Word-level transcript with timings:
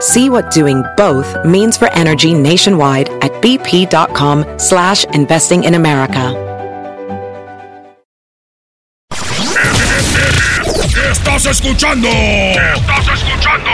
See 0.00 0.28
what 0.28 0.50
doing 0.50 0.84
both 0.96 1.34
means 1.44 1.78
for 1.78 1.90
energy 1.92 2.34
nationwide 2.34 3.08
at 3.24 3.32
bp.com 3.40 4.44
slash 4.58 5.04
investing 5.14 5.64
in 5.64 5.74
America. 5.74 6.34
Estás 11.10 11.46
escuchando. 11.46 12.08
Estás 12.08 13.08
escuchando. 13.14 13.70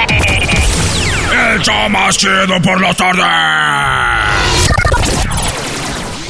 El 1.32 1.60
show 1.60 1.88
más 1.88 2.16
chido 2.16 2.62
por 2.62 2.80
la 2.80 2.94
tarde. 2.94 3.22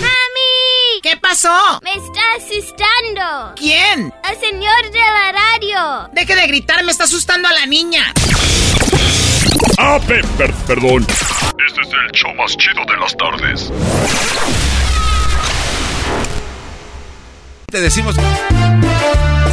¡Mami! 0.00 1.00
¿Qué 1.02 1.18
pasó? 1.18 1.80
Me 1.82 1.92
está 1.92 2.20
asustando. 2.38 3.54
¿Quién? 3.56 4.14
El 4.30 4.40
señor 4.40 4.90
de 4.90 5.00
la 5.00 5.32
radio. 5.32 6.08
Deje 6.12 6.34
de 6.34 6.46
gritar, 6.46 6.82
me 6.82 6.92
está 6.92 7.04
asustando 7.04 7.48
a 7.48 7.52
la 7.52 7.66
niña. 7.66 8.12
Ah, 9.78 9.98
pe- 10.06 10.22
per- 10.38 10.52
perdón. 10.66 11.06
Este 11.66 11.80
es 11.82 11.88
el 11.88 12.10
show 12.12 12.34
más 12.34 12.56
chido 12.56 12.82
de 12.86 12.96
las 12.98 13.16
tardes. 13.16 13.72
Te 17.70 17.80
decimos. 17.80 18.14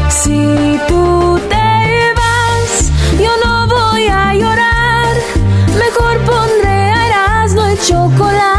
Si 0.09 0.79
tú 0.87 1.39
te 1.49 2.13
vas, 2.15 2.91
yo 3.19 3.31
no 3.45 3.67
voy 3.67 4.07
a 4.07 4.33
llorar. 4.33 5.15
Mejor 5.77 6.17
pondré 6.25 6.69
a 6.91 7.07
Erasmo 7.07 7.69
y 7.71 7.77
chocolate, 7.77 8.57
el 8.57 8.58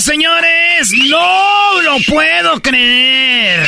señores, 0.00 0.90
no 1.08 1.82
lo 1.82 1.96
puedo 2.08 2.60
creer. 2.60 3.66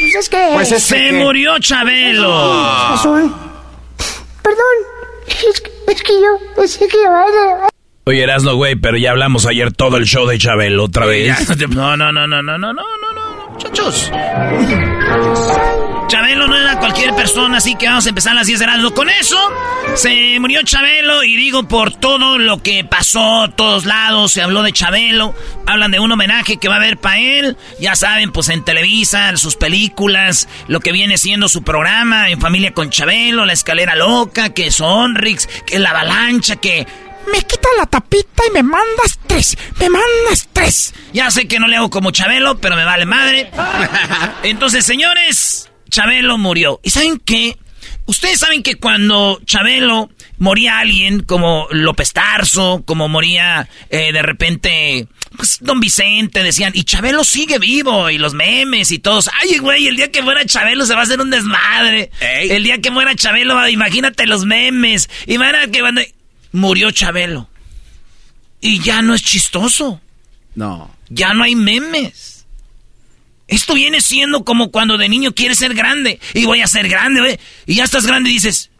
Pues 0.00 0.14
es 0.14 0.28
que... 0.28 0.48
Pues 0.52 0.68
Se 0.82 1.12
murió 1.12 1.58
Chabelo. 1.58 2.94
Perdón, 4.42 4.76
es 5.26 5.60
que, 5.60 5.70
es 5.92 6.02
que 6.02 6.12
yo 6.12 6.38
pensé 6.56 6.88
que... 6.88 6.98
Oye, 8.04 8.22
Erasno, 8.22 8.54
güey, 8.56 8.74
pero 8.76 8.96
ya 8.96 9.10
hablamos 9.10 9.44
ayer 9.46 9.70
todo 9.72 9.98
el 9.98 10.06
show 10.06 10.26
de 10.26 10.38
Chabelo 10.38 10.84
otra 10.84 11.04
vez. 11.04 11.36
No 11.68 11.96
No, 11.96 12.10
no, 12.10 12.26
no, 12.26 12.26
no, 12.26 12.42
no, 12.42 12.58
no, 12.58 12.72
no 12.72 13.07
muchachos. 13.58 14.10
Chabelo 16.08 16.46
no 16.46 16.56
era 16.56 16.78
cualquier 16.78 17.14
persona, 17.14 17.58
así 17.58 17.74
que 17.74 17.86
vamos 17.86 18.06
a 18.06 18.08
empezar 18.08 18.34
las 18.34 18.46
10 18.46 18.60
de 18.60 18.66
la 18.66 18.90
Con 18.90 19.10
eso, 19.10 19.36
se 19.94 20.38
murió 20.40 20.62
Chabelo 20.62 21.24
y 21.24 21.36
digo 21.36 21.64
por 21.64 21.92
todo 21.92 22.38
lo 22.38 22.62
que 22.62 22.84
pasó, 22.84 23.50
todos 23.54 23.84
lados, 23.84 24.32
se 24.32 24.40
habló 24.40 24.62
de 24.62 24.72
Chabelo, 24.72 25.34
hablan 25.66 25.90
de 25.90 25.98
un 26.00 26.10
homenaje 26.10 26.56
que 26.56 26.68
va 26.68 26.74
a 26.74 26.78
haber 26.78 26.98
para 26.98 27.18
él, 27.18 27.56
ya 27.80 27.96
saben, 27.96 28.32
pues 28.32 28.48
en 28.48 28.64
Televisa, 28.64 29.36
sus 29.36 29.56
películas, 29.56 30.48
lo 30.68 30.80
que 30.80 30.92
viene 30.92 31.18
siendo 31.18 31.48
su 31.48 31.62
programa, 31.62 32.30
en 32.30 32.40
familia 32.40 32.72
con 32.72 32.90
Chabelo, 32.90 33.44
la 33.44 33.52
escalera 33.52 33.96
loca, 33.96 34.50
que 34.50 34.70
Sonrix, 34.70 35.46
que 35.66 35.78
la 35.78 35.90
avalancha, 35.90 36.56
que 36.56 36.86
Me 37.32 37.42
quita 37.42 37.68
la 37.76 37.86
tapita 37.86 38.42
y 38.48 38.52
me 38.52 38.62
mandas 38.62 39.18
tres. 39.26 39.56
Me 39.78 39.88
mandas 39.88 40.48
tres. 40.52 40.94
Ya 41.12 41.30
sé 41.30 41.46
que 41.48 41.58
no 41.58 41.66
le 41.66 41.76
hago 41.76 41.90
como 41.90 42.10
Chabelo, 42.10 42.58
pero 42.58 42.76
me 42.76 42.84
vale 42.84 43.06
madre. 43.06 43.50
Entonces, 44.42 44.84
señores, 44.84 45.70
Chabelo 45.90 46.38
murió. 46.38 46.80
¿Y 46.82 46.90
saben 46.90 47.20
qué? 47.24 47.56
Ustedes 48.06 48.40
saben 48.40 48.62
que 48.62 48.76
cuando 48.76 49.40
Chabelo 49.44 50.10
moría 50.38 50.78
alguien, 50.78 51.22
como 51.22 51.66
López 51.70 52.12
Tarso, 52.12 52.82
como 52.86 53.08
moría 53.08 53.68
eh, 53.90 54.12
de 54.12 54.22
repente, 54.22 55.08
pues 55.36 55.58
Don 55.60 55.78
Vicente, 55.80 56.42
decían, 56.42 56.72
y 56.74 56.84
Chabelo 56.84 57.22
sigue 57.24 57.58
vivo, 57.58 58.08
y 58.08 58.16
los 58.16 58.34
memes 58.34 58.90
y 58.92 58.98
todos, 58.98 59.28
ay, 59.42 59.58
güey, 59.58 59.88
el 59.88 59.96
día 59.96 60.10
que 60.10 60.22
muera 60.22 60.44
Chabelo 60.46 60.86
se 60.86 60.94
va 60.94 61.00
a 61.00 61.02
hacer 61.02 61.20
un 61.20 61.30
desmadre. 61.30 62.10
Ey. 62.20 62.50
El 62.50 62.64
día 62.64 62.80
que 62.80 62.90
muera 62.90 63.14
Chabelo, 63.14 63.68
imagínate 63.68 64.26
los 64.26 64.46
memes. 64.46 65.10
Imagínate 65.26 65.70
que 65.70 65.80
cuando 65.80 66.00
murió 66.52 66.90
Chabelo. 66.90 67.48
Y 68.60 68.80
ya 68.80 69.02
no 69.02 69.14
es 69.14 69.22
chistoso. 69.22 70.00
No. 70.54 70.90
Ya 71.08 71.32
no 71.34 71.44
hay 71.44 71.54
memes. 71.54 72.46
Esto 73.46 73.74
viene 73.74 74.00
siendo 74.00 74.44
como 74.44 74.70
cuando 74.70 74.98
de 74.98 75.08
niño 75.08 75.32
quieres 75.32 75.58
ser 75.58 75.74
grande. 75.74 76.20
Y 76.34 76.44
voy 76.44 76.60
a 76.60 76.66
ser 76.66 76.88
grande, 76.88 77.20
güey. 77.20 77.38
Y 77.66 77.76
ya 77.76 77.84
estás 77.84 78.06
grande 78.06 78.30
y 78.30 78.34
dices... 78.34 78.70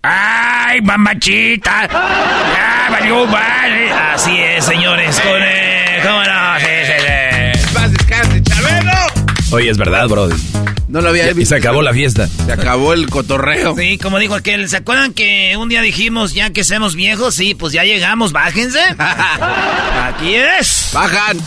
¡Ay, 0.00 0.80
mamachita! 0.80 1.88
¡Ya 1.88 2.88
valió 2.90 3.26
madre! 3.26 3.90
Así 3.92 4.36
es, 4.38 4.64
señores. 4.64 5.20
Con 5.20 5.42
el... 5.42 5.57
Oye, 9.52 9.70
es 9.70 9.78
verdad, 9.78 10.08
Brody. 10.08 10.36
No 10.88 11.00
lo 11.02 11.10
había 11.10 11.30
Y 11.32 11.44
se 11.44 11.56
acabó 11.56 11.82
la 11.82 11.92
fiesta. 11.92 12.28
Se 12.28 12.52
acabó 12.52 12.92
el 12.94 13.08
cotorreo. 13.10 13.74
Sí, 13.76 13.98
como 13.98 14.18
dijo 14.18 14.34
aquel, 14.34 14.68
¿se 14.68 14.76
acuerdan 14.78 15.12
que 15.12 15.54
un 15.58 15.68
día 15.68 15.82
dijimos 15.82 16.32
ya 16.32 16.50
que 16.50 16.64
seamos 16.64 16.94
viejos? 16.94 17.34
Sí, 17.34 17.54
pues 17.54 17.72
ya 17.72 17.84
llegamos, 17.84 18.32
bájense. 18.32 18.80
Aquí 18.98 20.34
es. 20.34 20.90
Bajan. 20.92 21.38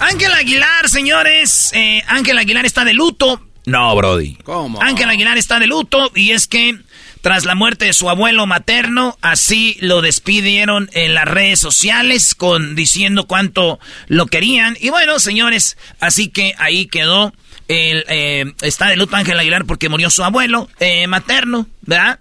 Ángel 0.00 0.32
Aguilar, 0.32 0.88
señores. 0.88 1.70
eh, 1.74 2.02
Ángel 2.08 2.38
Aguilar 2.38 2.66
está 2.66 2.84
de 2.84 2.94
luto. 2.94 3.40
No, 3.66 3.94
Brody. 3.94 4.36
¿Cómo? 4.42 4.82
Ángel 4.82 5.08
Aguilar 5.08 5.38
está 5.38 5.58
de 5.60 5.66
luto 5.66 6.10
y 6.14 6.30
es 6.32 6.46
que 6.46 6.78
tras 7.22 7.44
la 7.44 7.54
muerte 7.54 7.84
de 7.86 7.92
su 7.92 8.08
abuelo 8.08 8.46
materno, 8.46 9.18
así 9.20 9.76
lo 9.80 10.00
despidieron 10.02 10.88
en 10.94 11.14
las 11.14 11.26
redes 11.26 11.58
sociales 11.60 12.34
con 12.34 12.74
diciendo 12.74 13.26
cuánto 13.26 13.78
lo 14.08 14.26
querían. 14.26 14.76
Y 14.80 14.90
bueno, 14.90 15.18
señores, 15.18 15.76
así 16.00 16.28
que 16.28 16.54
ahí 16.58 16.86
quedó. 16.86 17.34
El, 17.68 18.04
eh, 18.08 18.52
está 18.62 18.88
de 18.88 18.96
luto 18.96 19.14
Ángel 19.16 19.38
Aguilar 19.38 19.64
porque 19.64 19.88
murió 19.88 20.10
su 20.10 20.24
abuelo 20.24 20.68
eh, 20.80 21.06
materno, 21.06 21.68
¿verdad? 21.82 22.18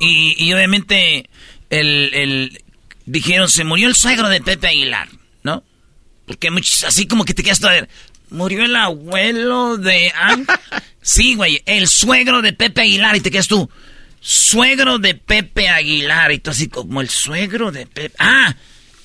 Y, 0.00 0.34
y 0.42 0.52
obviamente 0.52 1.28
el, 1.70 2.10
el- 2.12 2.62
dijeron, 3.06 3.48
se 3.48 3.62
murió 3.64 3.86
el 3.88 3.94
suegro 3.94 4.28
de 4.28 4.40
Pepe 4.40 4.66
Aguilar, 4.68 5.08
¿no? 5.44 5.62
Porque 6.26 6.50
muchos, 6.50 6.82
así 6.84 7.06
como 7.06 7.24
que 7.24 7.34
te 7.34 7.42
quedas 7.44 7.60
todo 7.60 7.70
a 7.70 7.74
ver, 7.74 7.88
murió 8.30 8.64
el 8.64 8.74
abuelo 8.74 9.76
de... 9.76 10.12
Sí, 11.00 11.36
güey, 11.36 11.62
el 11.64 11.88
suegro 11.88 12.42
de 12.42 12.52
Pepe 12.52 12.82
Aguilar 12.82 13.16
y 13.16 13.20
te 13.20 13.30
quedas 13.30 13.48
tú, 13.48 13.70
suegro 14.20 14.98
de 14.98 15.14
Pepe 15.14 15.68
Aguilar 15.68 16.32
y 16.32 16.38
tú 16.38 16.50
así 16.50 16.68
como 16.68 17.00
el 17.00 17.08
suegro 17.08 17.72
de 17.72 17.86
Pepe... 17.86 18.14
Ah, 18.18 18.54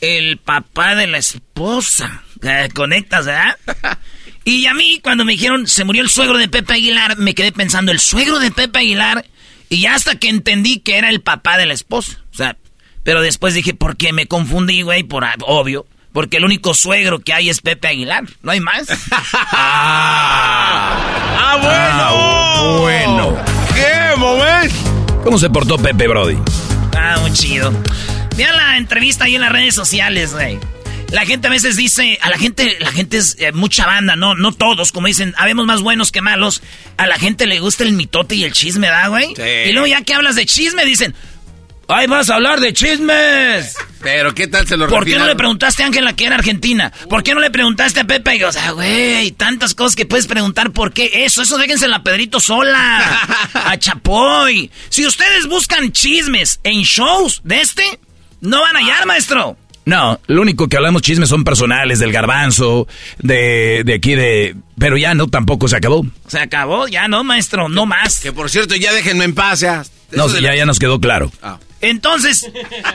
el 0.01 0.37
papá 0.37 0.95
de 0.95 1.07
la 1.07 1.17
esposa. 1.17 2.23
Eh, 2.41 2.69
conectas, 2.73 3.25
¿verdad? 3.25 3.57
Y 4.45 4.65
a 4.65 4.73
mí, 4.73 4.99
cuando 5.01 5.23
me 5.23 5.31
dijeron, 5.31 5.67
se 5.67 5.85
murió 5.85 6.01
el 6.01 6.09
suegro 6.09 6.37
de 6.37 6.49
Pepe 6.49 6.73
Aguilar, 6.73 7.17
me 7.17 7.33
quedé 7.33 7.53
pensando, 7.53 7.93
el 7.93 8.01
suegro 8.01 8.39
de 8.39 8.51
Pepe 8.51 8.79
Aguilar, 8.79 9.25
y 9.69 9.79
ya 9.83 9.95
hasta 9.95 10.19
que 10.19 10.27
entendí 10.27 10.79
que 10.79 10.97
era 10.97 11.07
el 11.09 11.21
papá 11.21 11.57
de 11.57 11.65
la 11.65 11.73
esposa. 11.73 12.19
O 12.29 12.35
sea, 12.35 12.57
pero 13.03 13.21
después 13.21 13.53
dije, 13.53 13.73
¿por 13.73 13.95
qué 13.95 14.11
me 14.11 14.27
confundí, 14.27 14.81
güey? 14.81 15.03
Por 15.03 15.25
obvio. 15.47 15.85
Porque 16.11 16.35
el 16.37 16.45
único 16.45 16.73
suegro 16.73 17.19
que 17.19 17.31
hay 17.33 17.49
es 17.49 17.61
Pepe 17.61 17.87
Aguilar. 17.87 18.25
No 18.41 18.51
hay 18.51 18.59
más. 18.59 18.87
¡Ah, 19.51 20.97
bueno! 21.61 22.03
Ah, 22.09 22.77
bueno. 22.79 23.37
¿Qué 23.73 24.15
momento? 24.17 24.92
¿Cómo 25.23 25.39
se 25.39 25.49
portó 25.49 25.77
Pepe 25.77 26.07
Brody? 26.07 26.37
Ah, 26.95 27.17
muy 27.21 27.31
chido. 27.31 27.71
Vean 28.35 28.57
la 28.57 28.77
entrevista 28.77 29.25
ahí 29.25 29.35
en 29.35 29.41
las 29.41 29.51
redes 29.51 29.73
sociales, 29.73 30.33
güey. 30.33 30.59
La 31.11 31.25
gente 31.25 31.47
a 31.47 31.51
veces 31.51 31.75
dice, 31.77 32.17
a 32.21 32.29
la 32.29 32.37
gente, 32.37 32.77
la 32.79 32.91
gente 32.91 33.17
es 33.17 33.37
eh, 33.39 33.51
mucha 33.51 33.85
banda, 33.85 34.15
no, 34.15 34.35
no 34.35 34.51
todos, 34.51 34.91
como 34.91 35.07
dicen, 35.07 35.33
habemos 35.37 35.65
más 35.65 35.81
buenos 35.81 36.11
que 36.11 36.21
malos. 36.21 36.61
A 36.97 37.07
la 37.07 37.17
gente 37.17 37.45
le 37.45 37.59
gusta 37.59 37.83
el 37.83 37.93
mitote 37.93 38.35
y 38.35 38.43
el 38.43 38.51
chisme, 38.51 38.87
¿da, 38.87 39.07
güey? 39.07 39.33
Sí. 39.35 39.69
Y 39.69 39.71
luego 39.71 39.87
ya 39.87 40.01
que 40.01 40.13
hablas 40.13 40.35
de 40.35 40.45
chisme, 40.45 40.83
dicen, 40.85 41.13
¡ay, 41.87 42.07
vas 42.07 42.29
a 42.29 42.35
hablar 42.35 42.59
de 42.59 42.73
chismes! 42.73 43.75
Pero 44.01 44.35
¿qué 44.35 44.47
tal 44.47 44.67
se 44.67 44.75
lo 44.75 44.87
¿Por 44.87 45.05
qué 45.05 45.17
no 45.17 45.25
le 45.25 45.35
preguntaste 45.35 45.83
a 45.83 45.85
Ángela 45.85 46.13
que 46.13 46.25
era 46.25 46.35
argentina? 46.35 46.91
¿Por 47.09 47.23
qué 47.23 47.33
no 47.33 47.39
le 47.39 47.49
preguntaste 47.49 48.01
a 48.01 48.03
Pepe? 48.03 48.35
Y, 48.35 48.43
o 48.43 48.51
sea, 48.51 48.71
güey, 48.71 49.31
tantas 49.31 49.73
cosas 49.75 49.95
que 49.95 50.05
puedes 50.05 50.27
preguntar. 50.27 50.71
¿Por 50.71 50.91
qué 50.91 51.09
eso? 51.25 51.41
Eso 51.41 51.57
déjense 51.57 51.87
la 51.87 52.03
Pedrito 52.03 52.39
sola. 52.39 53.21
a 53.53 53.77
Chapoy. 53.77 54.69
Si 54.89 55.05
ustedes 55.05 55.47
buscan 55.47 55.91
chismes 55.93 56.59
en 56.63 56.81
shows 56.81 57.41
de 57.45 57.61
este, 57.61 57.99
no 58.41 58.61
van 58.61 58.75
a 58.75 58.79
hallar, 58.79 59.05
maestro. 59.05 59.57
No, 59.85 60.19
lo 60.27 60.41
único 60.41 60.67
que 60.69 60.77
hablamos 60.77 61.01
chismes 61.01 61.27
son 61.29 61.43
personales, 61.43 61.99
del 61.99 62.11
garbanzo, 62.13 62.87
de, 63.19 63.83
de 63.85 63.93
aquí 63.95 64.15
de... 64.15 64.55
Pero 64.77 64.97
ya 64.97 65.13
no, 65.13 65.27
tampoco 65.27 65.67
se 65.67 65.75
acabó. 65.75 66.05
Se 66.27 66.39
acabó, 66.39 66.87
ya 66.87 67.07
no, 67.07 67.23
maestro, 67.23 67.67
no 67.69 67.85
más. 67.85 68.19
Que 68.21 68.31
por 68.31 68.49
cierto, 68.49 68.75
ya 68.75 68.93
déjenme 68.93 69.25
en 69.25 69.35
paz, 69.35 69.59
ya. 69.59 69.83
No, 70.11 70.27
de 70.29 70.41
ya, 70.41 70.49
la- 70.51 70.55
ya 70.55 70.65
nos 70.65 70.79
quedó 70.79 70.99
claro. 71.01 71.31
Ah. 71.41 71.59
Entonces, 71.81 72.49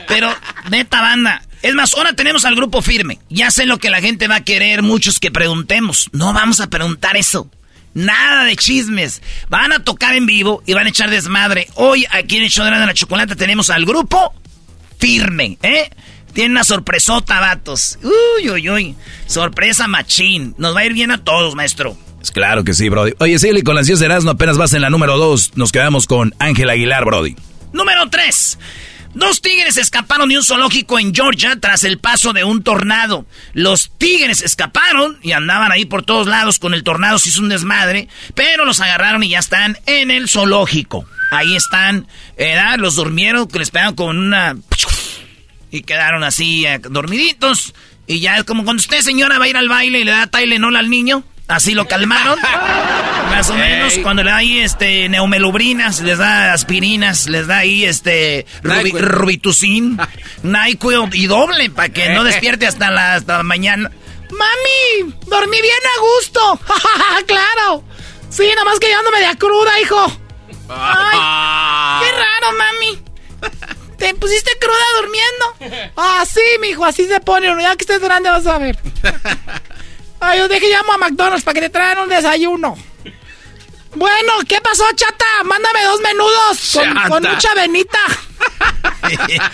pero 0.07 0.33
neta 0.71 0.99
banda. 1.01 1.43
Es 1.61 1.75
más, 1.75 1.93
ahora 1.93 2.13
tenemos 2.13 2.43
al 2.45 2.55
grupo 2.55 2.81
firme. 2.81 3.19
Ya 3.29 3.51
sé 3.51 3.65
lo 3.67 3.77
que 3.77 3.89
la 3.91 4.01
gente 4.01 4.27
va 4.27 4.37
a 4.37 4.43
querer, 4.43 4.81
muchos 4.81 5.19
que 5.19 5.29
preguntemos. 5.29 6.09
No 6.11 6.33
vamos 6.33 6.59
a 6.59 6.69
preguntar 6.71 7.17
eso. 7.17 7.49
Nada 7.93 8.45
de 8.45 8.55
chismes. 8.55 9.21
Van 9.49 9.73
a 9.73 9.83
tocar 9.83 10.15
en 10.15 10.25
vivo 10.25 10.63
y 10.65 10.73
van 10.73 10.87
a 10.87 10.89
echar 10.89 11.09
desmadre. 11.11 11.67
Hoy 11.75 12.05
aquí 12.11 12.37
en 12.37 12.43
el 12.43 12.49
show 12.49 12.65
de 12.65 12.71
la 12.71 12.93
chocolate 12.93 13.35
tenemos 13.35 13.69
al 13.69 13.85
grupo 13.85 14.33
firme, 14.99 15.57
¿eh? 15.61 15.89
Tiene 16.39 16.53
una 16.53 16.63
sorpresota, 16.63 17.41
vatos. 17.41 17.99
Uy, 18.01 18.49
uy, 18.49 18.69
uy. 18.69 18.95
Sorpresa 19.27 19.89
machín. 19.89 20.55
Nos 20.57 20.73
va 20.73 20.79
a 20.79 20.85
ir 20.85 20.93
bien 20.93 21.11
a 21.11 21.17
todos, 21.17 21.53
maestro. 21.53 21.97
Es 22.21 22.31
claro 22.31 22.63
que 22.63 22.73
sí, 22.73 22.87
Brody. 22.87 23.11
Oye, 23.19 23.37
Silly, 23.37 23.61
con 23.61 23.75
las 23.75 23.87
10 23.87 23.99
de 23.99 24.05
Erasmo 24.05 24.31
apenas 24.31 24.57
vas 24.57 24.71
en 24.71 24.81
la 24.81 24.89
número 24.89 25.17
2. 25.17 25.57
Nos 25.57 25.73
quedamos 25.73 26.07
con 26.07 26.33
Ángel 26.39 26.69
Aguilar, 26.69 27.03
Brody. 27.03 27.35
Número 27.73 28.09
3. 28.09 28.57
Dos 29.15 29.41
tigres 29.41 29.75
escaparon 29.75 30.29
de 30.29 30.37
un 30.37 30.43
zoológico 30.45 30.97
en 30.97 31.13
Georgia 31.13 31.57
tras 31.59 31.83
el 31.83 31.97
paso 31.97 32.31
de 32.31 32.45
un 32.45 32.63
tornado. 32.63 33.25
Los 33.51 33.91
tigres 33.97 34.41
escaparon 34.41 35.19
y 35.21 35.33
andaban 35.33 35.73
ahí 35.73 35.83
por 35.83 36.05
todos 36.05 36.25
lados 36.25 36.57
con 36.57 36.73
el 36.73 36.85
tornado, 36.85 37.19
se 37.19 37.27
hizo 37.27 37.41
un 37.41 37.49
desmadre, 37.49 38.07
pero 38.33 38.63
los 38.63 38.79
agarraron 38.79 39.23
y 39.23 39.29
ya 39.31 39.39
están 39.39 39.77
en 39.87 40.09
el 40.09 40.29
zoológico. 40.29 41.05
Ahí 41.31 41.57
están, 41.57 42.07
¿verdad? 42.37 42.77
Los 42.77 42.95
durmieron, 42.95 43.45
que 43.49 43.59
les 43.59 43.71
pegaron 43.71 43.95
con 43.95 44.17
una... 44.17 44.55
Y 45.71 45.81
quedaron 45.81 46.23
así, 46.23 46.65
eh, 46.65 46.79
dormiditos. 46.79 47.73
Y 48.07 48.21
ya 48.21 48.37
es 48.37 48.43
como 48.43 48.63
cuando 48.63 48.81
usted, 48.81 49.01
señora, 49.01 49.37
va 49.37 49.45
a 49.45 49.47
ir 49.47 49.57
al 49.57 49.69
baile 49.69 49.99
y 49.99 50.03
le 50.03 50.11
da 50.11 50.27
Tylenol 50.27 50.75
al 50.75 50.89
niño. 50.89 51.23
Así 51.47 51.73
lo 51.73 51.87
calmaron. 51.87 52.39
Más 53.29 53.49
o 53.49 53.55
menos. 53.55 53.97
Cuando 54.03 54.23
le 54.23 54.29
da 54.29 54.37
ahí 54.37 54.59
este 54.59 55.09
neumelubrinas, 55.09 55.99
les 56.01 56.17
da 56.17 56.53
aspirinas, 56.53 57.27
les 57.27 57.47
da 57.47 57.57
ahí 57.57 57.85
este 57.85 58.45
rubi-. 58.63 58.91
Rubitucin, 58.91 59.99
NyQuil 60.43 61.09
y 61.13 61.25
doble 61.25 61.69
para 61.71 61.89
que 61.89 62.09
no 62.09 62.23
despierte 62.23 62.67
hasta 62.67 62.91
la, 62.91 63.15
hasta 63.15 63.37
la 63.37 63.43
mañana. 63.43 63.91
Mami, 64.29 65.13
dormí 65.25 65.61
bien 65.61 65.75
a 65.97 66.01
gusto. 66.01 66.59
claro. 67.27 67.83
Sí, 68.29 68.47
nada 68.47 68.65
más 68.65 68.79
que 68.79 68.87
llevándome 68.87 69.19
de 69.19 69.25
a 69.25 69.35
cruda, 69.35 69.79
hijo. 69.81 70.19
Ay, 70.69 72.03
qué 72.03 72.11
raro, 72.11 72.57
mami. 72.57 73.69
¿Te 73.99 74.13
pusiste 74.15 74.51
cruda 74.59 74.77
durmiendo? 75.01 75.91
Ah, 75.97 76.25
sí, 76.25 76.41
mijo, 76.61 76.85
así 76.85 77.05
se 77.07 77.19
pone. 77.19 77.51
uno. 77.51 77.61
Ya 77.61 77.75
que 77.75 77.83
estés 77.83 77.99
grande 77.99 78.29
vas 78.29 78.47
a 78.47 78.57
ver. 78.57 78.77
Ay, 80.21 80.39
yo 80.39 80.47
dije 80.47 80.69
llamo 80.69 80.93
a 80.93 80.97
McDonald's 80.97 81.43
para 81.43 81.53
que 81.55 81.61
te 81.61 81.69
traigan 81.69 82.03
un 82.03 82.09
desayuno. 82.09 82.77
Bueno, 83.95 84.33
¿qué 84.47 84.59
pasó, 84.61 84.85
chata? 84.95 85.25
Mándame 85.45 85.83
dos 85.83 85.99
menudos 86.01 86.77
con, 87.09 87.23
mucha 87.23 87.53
venita. 87.55 87.99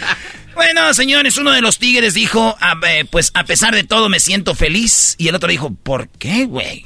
Bueno, 0.55 0.93
señores, 0.93 1.35
uno 1.37 1.51
de 1.51 1.59
los 1.59 1.79
tigres 1.79 2.13
dijo, 2.13 2.55
a- 2.61 2.79
eh, 2.87 3.03
pues 3.03 3.31
a 3.33 3.43
pesar 3.43 3.75
de 3.75 3.83
todo 3.83 4.07
me 4.07 4.21
siento 4.21 4.55
feliz. 4.55 5.15
Y 5.17 5.27
el 5.27 5.35
otro 5.35 5.49
dijo, 5.49 5.69
¿por 5.83 6.07
qué, 6.07 6.45
güey? 6.45 6.85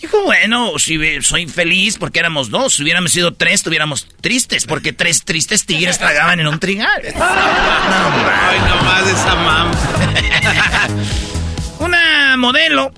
Dijo, 0.00 0.22
bueno, 0.24 0.78
si 0.78 0.98
soy 1.22 1.46
feliz 1.46 1.96
porque 1.98 2.18
éramos 2.18 2.50
dos. 2.50 2.74
Si 2.74 2.82
hubiéramos 2.82 3.12
sido 3.12 3.32
tres, 3.32 3.54
estuviéramos 3.54 4.06
tristes 4.20 4.66
porque 4.66 4.92
tres 4.92 5.24
tristes 5.24 5.64
tigres 5.64 5.98
tragaban 5.98 6.38
en 6.40 6.46
un 6.46 6.58
trigal. 6.58 7.02
Ay, 7.04 8.58
nomás 8.60 9.08
esa 9.08 9.34
mam. 9.34 9.72
Una 11.78 12.36
modelo. 12.36 12.92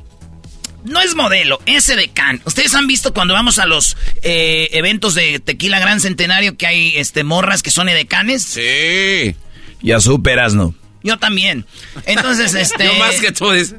No 0.84 1.00
es 1.00 1.14
modelo, 1.14 1.60
es 1.66 1.88
edecán. 1.88 2.40
Ustedes 2.44 2.74
han 2.74 2.86
visto 2.86 3.12
cuando 3.12 3.34
vamos 3.34 3.58
a 3.58 3.66
los 3.66 3.96
eh, 4.22 4.68
eventos 4.72 5.14
de 5.14 5.38
Tequila 5.38 5.80
Gran 5.80 6.00
Centenario 6.00 6.56
que 6.56 6.66
hay 6.66 6.96
este 6.96 7.24
morras 7.24 7.62
que 7.62 7.70
son 7.70 7.88
edecanes. 7.88 8.42
Sí. 8.42 9.36
Ya 9.82 10.00
superas, 10.00 10.54
¿no? 10.54 10.74
Yo 11.02 11.18
también. 11.18 11.66
Entonces, 12.06 12.54
este. 12.54 12.84
No 12.86 12.94
más 12.94 13.20
que 13.20 13.32
tú 13.32 13.50
dices. 13.50 13.76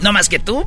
No 0.00 0.12
más 0.12 0.28
que 0.28 0.38
tú. 0.38 0.64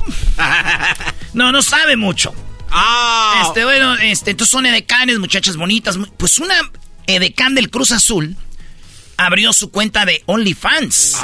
No, 1.34 1.52
no 1.52 1.60
sabe 1.60 1.96
mucho. 1.96 2.34
Ah. 2.70 3.42
Este, 3.46 3.64
bueno, 3.64 3.94
este, 3.96 4.30
entonces 4.30 4.50
son 4.50 4.64
edecanes, 4.64 5.18
muchachas 5.18 5.56
bonitas. 5.56 5.98
Pues 6.16 6.38
una 6.38 6.54
edecán 7.06 7.54
del 7.54 7.70
Cruz 7.70 7.92
Azul 7.92 8.36
abrió 9.16 9.52
su 9.52 9.70
cuenta 9.70 10.04
de 10.06 10.22
OnlyFans. 10.26 11.16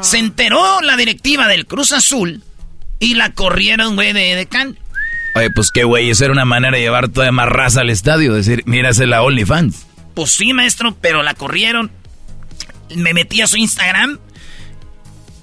Se 0.00 0.18
enteró 0.18 0.80
la 0.80 0.96
directiva 0.96 1.48
del 1.48 1.66
Cruz 1.66 1.92
Azul 1.92 2.42
y 3.00 3.14
la 3.14 3.32
corrieron, 3.32 3.96
güey, 3.96 4.12
de 4.12 4.32
edecán. 4.32 4.78
Oye, 5.34 5.50
pues 5.50 5.70
qué 5.72 5.84
güey, 5.84 6.10
esa 6.10 6.24
era 6.24 6.32
una 6.32 6.44
manera 6.44 6.76
de 6.76 6.82
llevar 6.82 7.08
toda 7.08 7.30
más 7.32 7.48
raza 7.48 7.82
al 7.82 7.90
estadio. 7.90 8.34
Decir, 8.34 8.62
mira, 8.66 8.90
es 8.90 8.98
la 8.98 9.22
OnlyFans. 9.22 9.86
Pues 10.14 10.30
sí, 10.30 10.52
maestro, 10.52 10.96
pero 11.00 11.22
la 11.22 11.34
corrieron. 11.34 11.90
Me 12.94 13.12
metí 13.12 13.40
a 13.40 13.46
su 13.46 13.56
Instagram. 13.56 14.18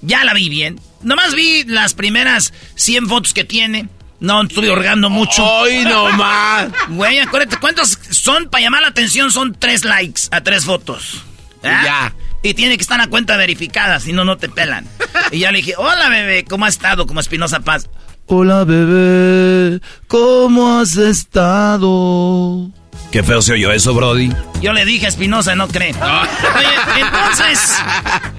Ya 0.02 0.24
la 0.24 0.34
vi 0.34 0.50
bien. 0.50 0.80
Nomás 1.06 1.36
vi 1.36 1.64
las 1.66 1.94
primeras 1.94 2.52
100 2.76 3.08
fotos 3.08 3.34
que 3.34 3.44
tiene. 3.44 3.88
No 4.20 4.42
estuve 4.42 4.70
orgando 4.72 5.10
mucho. 5.12 5.46
Ay, 5.64 5.84
nomás. 5.86 6.70
Güey, 6.90 7.20
acuérdate, 7.20 7.58
¿cuántos 7.58 8.00
son? 8.10 8.50
Para 8.50 8.64
llamar 8.64 8.82
la 8.82 8.88
atención 8.88 9.32
son 9.32 9.54
tres 9.54 9.86
likes 9.86 10.24
a 10.32 10.42
tres 10.42 10.66
fotos. 10.66 11.24
¿Ah? 11.64 11.82
Ya. 11.86 12.16
Y 12.42 12.56
tiene 12.56 12.76
que 12.76 12.82
estar 12.82 12.98
la 12.98 13.08
cuenta 13.08 13.38
verificada, 13.38 14.00
si 14.00 14.14
no, 14.14 14.26
no 14.26 14.38
te 14.38 14.50
pelan. 14.50 14.88
y 15.32 15.40
ya 15.40 15.52
le 15.52 15.60
dije, 15.60 15.76
hola 15.78 16.10
bebé, 16.10 16.44
¿cómo 16.44 16.66
has 16.66 16.74
estado? 16.74 17.06
Como 17.06 17.20
Espinosa 17.20 17.60
Paz. 17.60 17.88
Hola, 18.26 18.64
bebé. 18.64 19.82
¿Cómo 20.08 20.80
has 20.80 20.98
estado? 20.98 22.72
Qué 23.12 23.24
feo 23.24 23.42
se 23.42 23.54
oyó 23.54 23.72
eso, 23.72 23.94
Brody. 23.94 24.32
Yo 24.62 24.74
le 24.74 24.84
dije 24.86 25.06
a 25.06 25.10
Espinosa, 25.10 25.56
no 25.56 25.68
cree. 25.68 25.94
Oye, 26.02 27.02
entonces, 27.02 27.76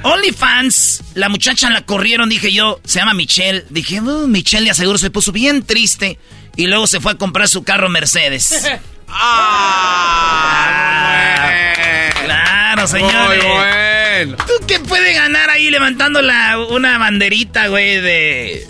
OnlyFans, 0.03 1.03
la 1.15 1.29
muchacha 1.29 1.71
la 1.71 1.81
corrieron, 1.83 2.29
dije 2.29 2.53
yo, 2.53 2.81
se 2.85 2.99
llama 2.99 3.15
Michelle. 3.15 3.65
Dije, 3.71 4.01
"Uh, 4.01 4.27
Michelle 4.27 4.65
de 4.65 4.71
aseguro 4.73 4.99
se 4.99 5.11
puso 5.11 5.33
bien 5.33 5.63
triste. 5.65 6.19
Y 6.57 6.67
luego 6.69 6.87
se 6.87 7.01
fue 7.01 7.13
a 7.13 7.15
comprar 7.17 7.49
su 7.49 7.63
carro 7.65 7.89
Mercedes. 7.89 8.67
Ah. 10.69 11.51
Claro, 12.25 12.83
Muy 12.83 12.91
señores. 12.91 13.45
bueno. 13.45 14.37
¿Tú 14.47 14.53
qué 14.67 14.81
puede 14.81 15.13
ganar 15.15 15.49
ahí 15.51 15.71
levantando 15.71 16.21
la, 16.23 16.59
una 16.59 16.99
banderita, 16.99 17.69
güey, 17.69 18.01
de... 18.01 18.67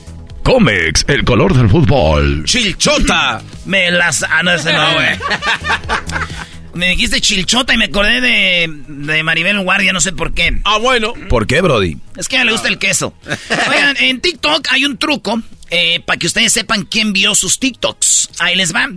Comex, 0.46 1.04
el 1.08 1.24
color 1.24 1.56
del 1.56 1.68
fútbol. 1.68 2.44
Chilchota. 2.44 3.42
Me 3.64 3.90
las... 3.90 4.22
Ah, 4.22 4.44
no, 4.44 4.52
ese 4.52 4.72
no, 4.72 4.94
güey. 4.94 5.08
Me 6.74 6.90
dijiste 6.90 7.20
chilchota 7.20 7.74
y 7.74 7.78
me 7.78 7.86
acordé 7.86 8.20
de, 8.20 8.70
de 8.86 9.22
Maribel 9.24 9.58
Guardia, 9.62 9.92
no 9.92 10.00
sé 10.00 10.12
por 10.12 10.34
qué. 10.34 10.60
Ah, 10.62 10.78
bueno. 10.78 11.14
¿Por 11.28 11.48
qué, 11.48 11.62
Brody? 11.62 11.96
Es 12.16 12.28
que 12.28 12.36
a 12.36 12.40
ella 12.40 12.44
le 12.44 12.52
gusta 12.52 12.68
el 12.68 12.78
queso. 12.78 13.12
Oigan, 13.68 13.96
en 13.98 14.20
TikTok 14.20 14.68
hay 14.70 14.84
un 14.84 14.98
truco 14.98 15.42
eh, 15.70 16.00
para 16.06 16.18
que 16.18 16.28
ustedes 16.28 16.52
sepan 16.52 16.84
quién 16.84 17.12
vio 17.12 17.34
sus 17.34 17.58
TikToks. 17.58 18.30
Ahí 18.38 18.54
les 18.54 18.72
va. 18.72 18.88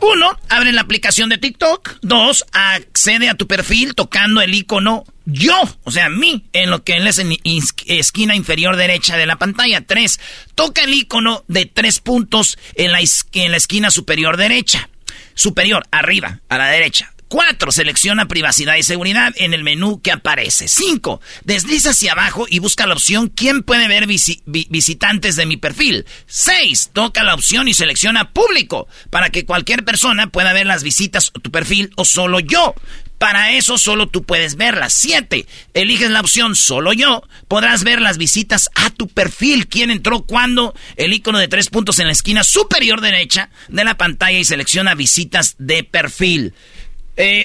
Uno, 0.00 0.38
abre 0.48 0.72
la 0.72 0.82
aplicación 0.82 1.28
de 1.28 1.38
TikTok. 1.38 1.96
Dos, 2.02 2.44
accede 2.52 3.28
a 3.28 3.34
tu 3.34 3.46
perfil 3.46 3.94
tocando 3.94 4.40
el 4.40 4.54
icono 4.54 5.04
yo, 5.30 5.60
o 5.84 5.90
sea, 5.90 6.08
mí, 6.08 6.46
en 6.54 6.70
lo 6.70 6.84
que 6.84 6.96
es 6.96 7.02
la 7.02 7.10
esquina- 7.10 8.34
inferior 8.34 8.76
derecha 8.76 9.16
de 9.16 9.26
la 9.26 9.36
pantalla. 9.36 9.82
Tres, 9.82 10.20
toca 10.54 10.82
el 10.82 10.94
icono 10.94 11.44
de 11.48 11.66
tres 11.66 12.00
puntos 12.00 12.58
en 12.76 12.92
la, 12.92 13.00
en 13.00 13.50
la 13.50 13.56
esquina 13.58 13.90
superior 13.90 14.36
derecha. 14.38 14.88
Superior, 15.34 15.86
arriba, 15.90 16.40
a 16.48 16.58
la 16.58 16.68
derecha. 16.68 17.12
4. 17.28 17.70
Selecciona 17.72 18.26
privacidad 18.28 18.76
y 18.76 18.82
seguridad 18.82 19.32
en 19.36 19.54
el 19.54 19.62
menú 19.64 20.00
que 20.00 20.12
aparece. 20.12 20.68
5. 20.68 21.20
Desliza 21.44 21.90
hacia 21.90 22.12
abajo 22.12 22.46
y 22.48 22.58
busca 22.58 22.86
la 22.86 22.94
opción 22.94 23.28
¿Quién 23.28 23.62
puede 23.62 23.88
ver 23.88 24.06
visi- 24.06 24.42
vi- 24.46 24.66
visitantes 24.70 25.36
de 25.36 25.46
mi 25.46 25.56
perfil? 25.56 26.06
6. 26.26 26.90
Toca 26.92 27.22
la 27.22 27.34
opción 27.34 27.68
y 27.68 27.74
selecciona 27.74 28.30
público 28.32 28.88
para 29.10 29.30
que 29.30 29.44
cualquier 29.44 29.84
persona 29.84 30.28
pueda 30.28 30.52
ver 30.52 30.66
las 30.66 30.82
visitas 30.82 31.30
a 31.34 31.40
tu 31.40 31.50
perfil 31.50 31.90
o 31.96 32.04
solo 32.04 32.40
yo. 32.40 32.74
Para 33.18 33.52
eso 33.54 33.78
solo 33.78 34.06
tú 34.08 34.22
puedes 34.22 34.54
verlas. 34.54 34.92
7. 34.92 35.44
Eliges 35.74 36.10
la 36.10 36.20
opción 36.20 36.54
solo 36.54 36.92
yo. 36.92 37.24
Podrás 37.48 37.82
ver 37.82 38.00
las 38.00 38.16
visitas 38.16 38.70
a 38.76 38.90
tu 38.90 39.08
perfil. 39.08 39.66
¿Quién 39.66 39.90
entró 39.90 40.22
cuándo? 40.22 40.72
El 40.96 41.12
icono 41.12 41.38
de 41.38 41.48
tres 41.48 41.68
puntos 41.68 41.98
en 41.98 42.06
la 42.06 42.12
esquina 42.12 42.44
superior 42.44 43.00
derecha 43.00 43.50
de 43.68 43.84
la 43.84 43.96
pantalla 43.98 44.38
y 44.38 44.44
selecciona 44.44 44.94
visitas 44.94 45.56
de 45.58 45.82
perfil. 45.82 46.54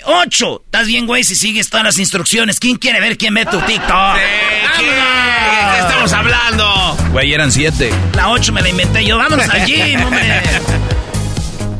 8. 0.05 0.61
Estás 0.65 0.87
bien, 0.87 1.07
güey, 1.07 1.23
si 1.23 1.35
sigues 1.35 1.69
todas 1.69 1.83
las 1.85 1.97
instrucciones. 1.97 2.59
¿Quién 2.59 2.77
quiere 2.77 2.99
ver 2.99 3.17
quién 3.17 3.33
ve 3.33 3.45
tu 3.45 3.59
TikTok? 3.61 4.15
¿Qué, 4.15 4.85
qué 4.85 5.79
estamos 5.79 6.13
hablando? 6.13 6.97
Güey, 7.11 7.33
eran 7.33 7.51
siete. 7.51 7.91
La 8.15 8.29
8 8.29 8.53
me 8.53 8.61
la 8.61 8.69
inventé 8.69 9.03
yo. 9.05 9.17
Vámonos 9.17 9.49
al 9.49 9.65
gym, 9.65 10.03
hombre. 10.03 10.41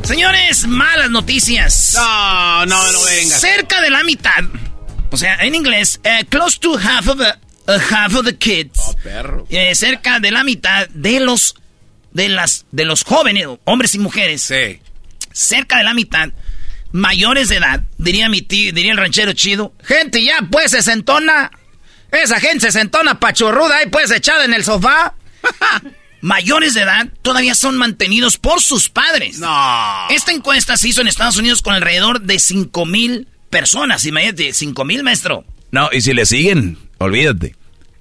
Señores, 0.02 0.66
malas 0.66 1.10
noticias. 1.10 1.92
No, 1.94 2.66
no, 2.66 2.92
no 2.92 3.02
vengas. 3.04 3.40
Cerca 3.40 3.80
de 3.80 3.90
la 3.90 4.02
mitad, 4.02 4.44
o 5.10 5.16
sea, 5.16 5.36
en 5.36 5.54
inglés, 5.54 5.98
eh, 6.04 6.24
close 6.28 6.58
to 6.60 6.76
half 6.76 7.08
of 7.08 7.18
the, 7.18 7.72
uh, 7.72 7.78
half 7.90 8.14
of 8.14 8.24
the 8.26 8.36
kids. 8.36 8.78
Oh, 8.86 8.94
perro. 9.02 9.46
Eh, 9.48 9.74
cerca 9.74 10.20
de 10.20 10.30
la 10.30 10.44
mitad 10.44 10.88
de 10.88 11.20
los 11.20 11.54
de 12.12 12.28
las 12.28 12.66
de 12.70 12.84
los 12.84 13.02
jóvenes, 13.02 13.46
hombres 13.64 13.94
y 13.94 13.98
mujeres, 13.98 14.42
Sí. 14.42 14.78
cerca 15.32 15.78
de 15.78 15.84
la 15.84 15.94
mitad, 15.94 16.28
mayores 16.94 17.48
de 17.48 17.56
edad, 17.56 17.82
diría 17.98 18.28
mi 18.28 18.40
tío, 18.40 18.72
diría 18.72 18.92
el 18.92 18.98
ranchero 18.98 19.32
chido, 19.32 19.74
gente 19.82 20.22
ya 20.22 20.46
pues 20.48 20.70
se 20.70 20.80
sentona, 20.80 21.50
esa 22.12 22.38
gente 22.38 22.66
se 22.66 22.78
sentona 22.78 23.18
pachorruda 23.18 23.82
y 23.82 23.88
pues 23.90 24.12
echada 24.12 24.44
en 24.44 24.54
el 24.54 24.64
sofá. 24.64 25.14
mayores 26.20 26.72
de 26.72 26.82
edad 26.82 27.08
todavía 27.20 27.56
son 27.56 27.76
mantenidos 27.76 28.38
por 28.38 28.62
sus 28.62 28.88
padres. 28.88 29.40
No. 29.40 30.06
Esta 30.08 30.30
encuesta 30.30 30.76
se 30.76 30.88
hizo 30.88 31.00
en 31.00 31.08
Estados 31.08 31.36
Unidos 31.36 31.62
con 31.62 31.74
alrededor 31.74 32.20
de 32.22 32.38
5 32.38 32.86
mil 32.86 33.26
personas. 33.50 34.06
Imagínate, 34.06 34.52
5 34.52 34.84
mil, 34.84 35.02
maestro. 35.02 35.44
No, 35.72 35.90
y 35.92 36.00
si 36.00 36.14
le 36.14 36.24
siguen, 36.24 36.78
olvídate. 36.98 37.56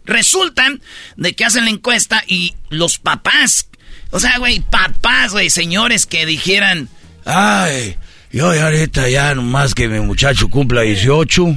Resulta 0.05 0.71
de 1.17 1.33
que 1.33 1.45
hacen 1.45 1.65
la 1.65 1.71
encuesta 1.71 2.23
y 2.27 2.53
los 2.69 2.99
papás, 2.99 3.67
o 4.11 4.19
sea, 4.19 4.37
güey, 4.37 4.59
papás, 4.59 5.31
güey, 5.31 5.49
señores 5.49 6.05
que 6.05 6.27
dijeran, 6.27 6.89
Ay, 7.25 7.95
yo 8.33 8.53
ya 8.53 8.65
ahorita 8.65 9.09
ya 9.09 9.35
nomás 9.35 9.75
que 9.75 9.87
mi 9.87 9.99
muchacho 9.99 10.49
cumpla 10.49 10.81
18, 10.81 11.55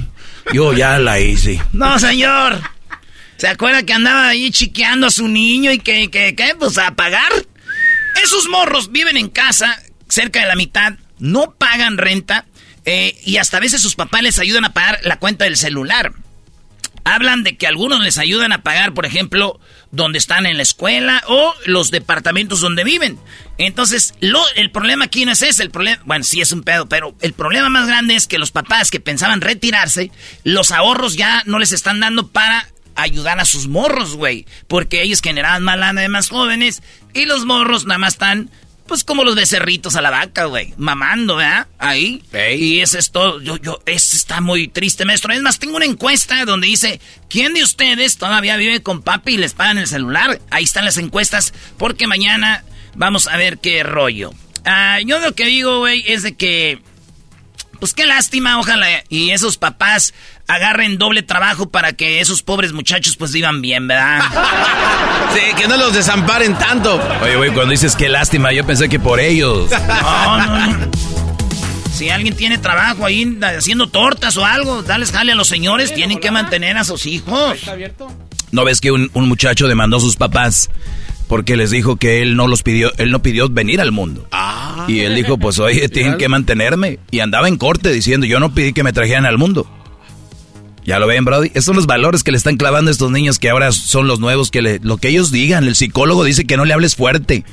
yo 0.53 0.73
ya 0.73 0.99
la 0.99 1.19
hice. 1.19 1.59
no, 1.73 1.99
señor. 1.99 2.61
¿Se 3.37 3.47
acuerda 3.47 3.83
que 3.83 3.93
andaba 3.93 4.29
ahí 4.29 4.49
chiqueando 4.49 5.07
a 5.07 5.11
su 5.11 5.27
niño 5.27 5.71
y 5.71 5.79
que, 5.79 6.09
que, 6.09 6.35
que, 6.35 6.55
pues 6.57 6.77
a 6.77 6.95
pagar? 6.95 7.31
Esos 8.23 8.47
morros 8.49 8.91
viven 8.91 9.17
en 9.17 9.29
casa, 9.29 9.79
cerca 10.07 10.41
de 10.41 10.47
la 10.47 10.55
mitad, 10.55 10.93
no 11.19 11.53
pagan 11.57 11.97
renta 11.97 12.45
eh, 12.85 13.19
y 13.25 13.37
hasta 13.37 13.57
a 13.57 13.59
veces 13.59 13.81
sus 13.81 13.95
papás 13.95 14.23
les 14.23 14.39
ayudan 14.39 14.65
a 14.65 14.73
pagar 14.73 14.99
la 15.03 15.19
cuenta 15.19 15.45
del 15.45 15.57
celular. 15.57 16.13
Hablan 17.03 17.43
de 17.43 17.57
que 17.57 17.67
algunos 17.67 18.03
les 18.03 18.17
ayudan 18.17 18.53
a 18.53 18.63
pagar, 18.63 18.93
por 18.93 19.05
ejemplo, 19.05 19.59
donde 19.91 20.17
están 20.17 20.45
en 20.45 20.57
la 20.57 20.63
escuela 20.63 21.23
o 21.27 21.53
los 21.65 21.91
departamentos 21.91 22.61
donde 22.61 22.83
viven. 22.83 23.19
Entonces, 23.57 24.13
lo, 24.19 24.41
el 24.55 24.71
problema 24.71 25.05
aquí 25.05 25.25
no 25.25 25.31
es 25.31 25.41
ese, 25.41 25.63
el 25.63 25.71
problema, 25.71 26.01
bueno, 26.05 26.23
sí 26.23 26.41
es 26.41 26.51
un 26.51 26.63
pedo, 26.63 26.87
pero 26.87 27.15
el 27.21 27.33
problema 27.33 27.69
más 27.69 27.87
grande 27.87 28.15
es 28.15 28.27
que 28.27 28.37
los 28.37 28.51
papás 28.51 28.91
que 28.91 28.99
pensaban 28.99 29.41
retirarse, 29.41 30.11
los 30.43 30.71
ahorros 30.71 31.15
ya 31.15 31.43
no 31.45 31.59
les 31.59 31.71
están 31.71 31.99
dando 31.99 32.27
para 32.27 32.67
ayudar 32.95 33.39
a 33.39 33.45
sus 33.45 33.67
morros, 33.67 34.15
güey, 34.15 34.45
porque 34.67 35.01
ellos 35.01 35.21
generaban 35.21 35.63
más 35.63 35.77
lana 35.77 36.01
de 36.01 36.09
más 36.09 36.29
jóvenes 36.29 36.81
y 37.13 37.25
los 37.25 37.45
morros 37.45 37.85
nada 37.85 37.99
más 37.99 38.13
están 38.13 38.49
pues 38.87 39.03
como 39.03 39.23
los 39.23 39.35
becerritos 39.35 39.95
a 39.95 40.01
la 40.01 40.09
vaca, 40.09 40.45
güey. 40.45 40.73
Mamando, 40.77 41.35
¿verdad? 41.35 41.67
Ahí. 41.77 42.23
Y 42.57 42.79
ese 42.79 42.99
es 42.99 43.11
todo. 43.11 43.41
Yo, 43.41 43.57
yo, 43.57 43.79
eso 43.85 44.15
está 44.15 44.41
muy 44.41 44.67
triste, 44.67 45.05
maestro. 45.05 45.33
Es 45.33 45.41
más, 45.41 45.59
tengo 45.59 45.75
una 45.75 45.85
encuesta 45.85 46.45
donde 46.45 46.67
dice, 46.67 46.99
¿quién 47.29 47.53
de 47.53 47.63
ustedes 47.63 48.17
todavía 48.17 48.57
vive 48.57 48.81
con 48.81 49.01
papi 49.01 49.33
y 49.33 49.37
les 49.37 49.53
pagan 49.53 49.77
el 49.77 49.87
celular? 49.87 50.39
Ahí 50.49 50.63
están 50.63 50.85
las 50.85 50.97
encuestas, 50.97 51.53
porque 51.77 52.07
mañana 52.07 52.63
vamos 52.95 53.27
a 53.27 53.37
ver 53.37 53.59
qué 53.59 53.83
rollo. 53.83 54.31
Ah, 54.65 54.99
yo 55.05 55.19
lo 55.19 55.33
que 55.33 55.45
digo, 55.45 55.79
güey, 55.79 56.03
es 56.07 56.23
de 56.23 56.35
que, 56.35 56.81
pues 57.79 57.93
qué 57.93 58.05
lástima, 58.05 58.59
ojalá, 58.59 59.03
y 59.09 59.31
esos 59.31 59.57
papás 59.57 60.13
agarren 60.47 60.97
doble 60.97 61.23
trabajo 61.23 61.69
para 61.69 61.93
que 61.93 62.21
esos 62.21 62.41
pobres 62.41 62.73
muchachos 62.73 63.15
pues 63.17 63.31
vivan 63.31 63.61
bien, 63.61 63.87
¿verdad? 63.87 64.21
Sí, 65.33 65.41
que 65.55 65.67
no 65.67 65.77
los 65.77 65.93
desamparen 65.93 66.57
tanto. 66.57 66.99
Oye, 67.21 67.35
güey, 67.35 67.51
cuando 67.51 67.71
dices 67.71 67.95
qué 67.95 68.07
lástima, 68.09 68.53
yo 68.53 68.65
pensé 68.65 68.87
que 68.89 68.99
por 68.99 69.19
ellos. 69.19 69.69
No, 69.87 70.37
no, 70.45 70.67
no. 70.67 70.91
Si 71.93 72.09
alguien 72.09 72.35
tiene 72.35 72.57
trabajo 72.59 73.05
ahí 73.05 73.37
haciendo 73.57 73.87
tortas 73.87 74.37
o 74.37 74.45
algo, 74.45 74.83
dales 74.83 75.11
jale 75.11 75.31
a 75.31 75.35
los 75.35 75.47
señores, 75.47 75.93
tienen 75.93 76.19
que 76.19 76.29
mantener 76.31 76.77
a 76.77 76.83
sus 76.83 77.07
hijos. 77.07 77.59
¿No 78.51 78.63
ves 78.65 78.79
que 78.81 78.91
un, 78.91 79.09
un 79.13 79.27
muchacho 79.27 79.67
demandó 79.67 79.97
a 79.97 79.99
sus 79.99 80.15
papás 80.15 80.69
porque 81.27 81.57
les 81.57 81.71
dijo 81.71 81.97
que 81.97 82.21
él 82.21 82.35
no 82.35 82.47
los 82.47 82.63
pidió, 82.63 82.91
él 82.97 83.11
no 83.11 83.21
pidió 83.21 83.49
venir 83.49 83.81
al 83.81 83.91
mundo? 83.91 84.27
y 84.87 85.01
él 85.01 85.15
dijo, 85.15 85.37
pues 85.37 85.59
oye, 85.59 85.89
tienen 85.89 86.17
que 86.17 86.29
mantenerme. 86.29 86.99
Y 87.11 87.19
andaba 87.19 87.47
en 87.47 87.57
corte 87.57 87.91
diciendo, 87.91 88.25
yo 88.25 88.39
no 88.39 88.53
pedí 88.53 88.73
que 88.73 88.83
me 88.83 88.93
trajeran 88.93 89.25
al 89.25 89.37
mundo. 89.37 89.69
Ya 90.87 90.99
lo 90.99 91.07
ven, 91.07 91.25
Brody. 91.25 91.49
Esos 91.49 91.65
son 91.65 91.75
los 91.75 91.85
valores 91.85 92.23
que 92.23 92.31
le 92.31 92.37
están 92.37 92.55
clavando 92.55 92.87
a 92.89 92.93
estos 92.93 93.11
niños 93.11 93.39
que 93.39 93.49
ahora 93.49 93.73
son 93.73 94.07
los 94.07 94.21
nuevos 94.21 94.51
que 94.51 94.61
le, 94.61 94.79
lo 94.79 94.95
que 94.95 95.09
ellos 95.09 95.31
digan. 95.31 95.65
El 95.65 95.75
psicólogo 95.75 96.23
dice 96.23 96.47
que 96.47 96.55
no 96.55 96.63
le 96.63 96.73
hables 96.73 96.95
fuerte. 96.95 97.43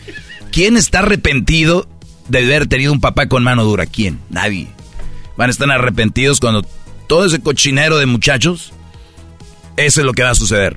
¿Quién 0.53 0.77
está 0.77 1.01
arrepentido 1.01 1.89
de 2.29 2.45
haber 2.45 2.69
tenido 2.69 2.93
un 2.93 3.01
papá 3.01 3.27
con 3.27 3.43
mano 3.43 3.65
dura? 3.65 3.87
¿Quién? 3.87 4.21
Nadie. 4.31 4.69
Van 5.37 5.51
a 5.51 5.51
estar 5.51 5.69
arrepentidos 5.69 6.39
cuando 6.39 6.65
todo 7.09 7.27
ese 7.27 7.41
cochinero 7.41 7.99
de 7.99 8.07
muchachos, 8.07 8.73
eso 9.77 10.01
es 10.01 10.07
lo 10.07 10.13
que 10.13 10.23
va 10.23 10.31
a 10.31 10.37
suceder. 10.37 10.77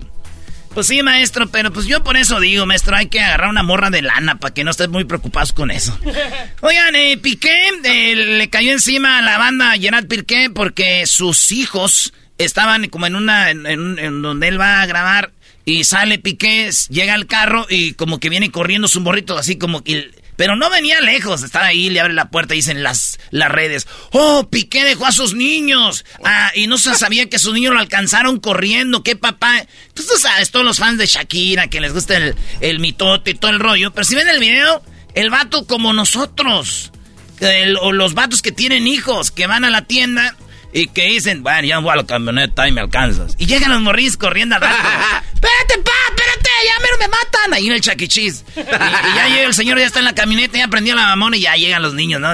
Pues 0.73 0.87
sí, 0.87 1.03
maestro, 1.03 1.47
pero 1.49 1.71
pues 1.71 1.85
yo 1.85 2.03
por 2.03 2.17
eso 2.17 2.39
digo, 2.39 2.65
maestro, 2.65 2.95
hay 2.95 3.05
que 3.05 3.21
agarrar 3.21 3.49
una 3.49 3.61
morra 3.61 3.91
de 3.91 4.01
lana 4.01 4.39
para 4.39 4.55
que 4.55 4.63
no 4.63 4.71
estés 4.71 4.89
muy 4.89 5.03
preocupados 5.05 5.53
con 5.53 5.69
eso. 5.69 5.95
Oigan, 6.61 6.95
eh, 6.95 7.17
Piqué 7.17 7.69
eh, 7.83 8.15
le 8.15 8.49
cayó 8.49 8.71
encima 8.71 9.19
a 9.19 9.21
la 9.21 9.37
banda 9.37 9.73
Gerard 9.79 10.07
Piqué 10.07 10.49
porque 10.49 11.05
sus 11.05 11.51
hijos 11.51 12.13
estaban 12.37 12.87
como 12.89 13.05
en 13.07 13.15
una, 13.15 13.49
en, 13.51 13.65
en- 13.65 13.99
en 13.99 14.21
donde 14.21 14.47
él 14.47 14.59
va 14.59 14.81
a 14.81 14.85
grabar 14.85 15.31
y 15.65 15.83
sale 15.83 16.17
Piqué, 16.19 16.69
llega 16.89 17.13
al 17.13 17.25
carro 17.27 17.65
y 17.69 17.93
como 17.93 18.19
que 18.19 18.29
viene 18.29 18.51
corriendo 18.51 18.87
su 18.87 19.01
morrito 19.01 19.37
así 19.37 19.57
como 19.57 19.83
que... 19.83 20.11
Pero 20.37 20.55
no 20.55 20.69
venía 20.69 21.01
lejos, 21.01 21.41
estaba 21.41 21.65
ahí, 21.65 21.89
le 21.89 21.99
abre 21.99 22.13
la 22.13 22.29
puerta 22.29 22.53
y 22.53 22.57
dicen 22.57 22.83
las, 22.83 23.19
las 23.31 23.49
redes, 23.49 23.87
oh, 24.11 24.47
Piqué 24.51 24.83
dejó 24.83 25.07
a 25.07 25.11
sus 25.11 25.33
niños, 25.33 26.05
ah, 26.23 26.51
y 26.53 26.67
no 26.67 26.77
se 26.77 26.93
sabía 26.93 27.27
que 27.27 27.39
sus 27.39 27.55
niños 27.55 27.73
lo 27.73 27.79
alcanzaron 27.79 28.39
corriendo, 28.39 29.01
qué 29.01 29.15
papá. 29.15 29.65
Pues 29.95 30.05
tú 30.05 30.13
sabes, 30.19 30.51
todos 30.51 30.63
los 30.63 30.77
fans 30.77 30.99
de 30.99 31.07
Shakira, 31.07 31.69
que 31.69 31.81
les 31.81 31.91
gusta 31.91 32.17
el, 32.17 32.35
el 32.61 32.77
mitote 32.79 33.31
y 33.31 33.33
todo 33.33 33.49
el 33.49 33.59
rollo, 33.59 33.91
pero 33.95 34.03
si 34.05 34.13
ven 34.13 34.27
el 34.27 34.39
video, 34.39 34.83
el 35.15 35.31
vato 35.31 35.65
como 35.65 35.91
nosotros, 35.91 36.91
el- 37.39 37.77
o 37.81 37.91
los 37.91 38.13
vatos 38.13 38.43
que 38.43 38.51
tienen 38.51 38.85
hijos, 38.85 39.31
que 39.31 39.47
van 39.47 39.63
a 39.65 39.71
la 39.71 39.85
tienda 39.85 40.35
y 40.77 40.87
que 40.87 41.05
dicen, 41.07 41.41
bueno, 41.41 41.67
ya 41.67 41.79
voy 41.79 41.91
a 41.91 41.95
la 41.95 42.05
camioneta 42.05 42.67
y 42.67 42.71
me 42.71 42.81
alcanzas. 42.81 43.33
Y 43.37 43.47
llegan 43.47 43.71
los 43.71 43.81
morrillos 43.81 44.15
corriendo 44.17 44.55
al 44.55 44.61
rato. 44.61 44.75
espérate, 45.33 45.79
pa, 45.83 45.91
espérate, 46.09 46.49
ya 46.65 46.79
mero 46.81 46.97
me 46.99 47.07
matan. 47.07 47.53
Ahí 47.53 47.67
en 47.67 47.73
el 47.73 47.81
chaquichis. 47.81 48.43
Y, 48.55 48.59
y 48.59 48.63
ya 48.63 49.27
llega 49.29 49.47
el 49.47 49.53
señor, 49.53 49.79
ya 49.79 49.85
está 49.87 49.99
en 49.99 50.05
la 50.05 50.13
camioneta, 50.13 50.57
ya 50.57 50.67
prendió 50.67 50.93
la 50.95 51.03
mamona 51.07 51.37
y 51.37 51.41
ya 51.41 51.55
llegan 51.55 51.81
los 51.81 51.93
niños, 51.95 52.21
¿no? 52.21 52.29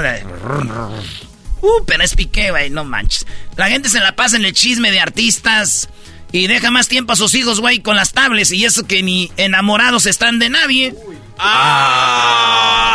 Uh, 1.61 1.85
pero 1.85 2.03
es 2.03 2.15
piqué, 2.15 2.51
güey, 2.51 2.69
no 2.69 2.83
manches. 2.83 3.25
La 3.55 3.69
gente 3.69 3.87
se 3.87 4.01
la 4.01 4.17
pasa 4.17 4.35
en 4.35 4.43
el 4.43 4.51
chisme 4.51 4.91
de 4.91 4.99
artistas 4.99 5.87
y 6.33 6.47
deja 6.47 6.69
más 6.71 6.89
tiempo 6.89 7.13
a 7.13 7.15
sus 7.15 7.33
hijos, 7.35 7.61
güey, 7.61 7.79
con 7.79 7.95
las 7.95 8.11
tablets 8.11 8.51
y 8.51 8.65
eso 8.65 8.85
que 8.85 9.01
ni 9.03 9.31
enamorados 9.37 10.05
están 10.05 10.39
de 10.39 10.49
nadie. 10.49 10.93
Ah, 11.39 12.91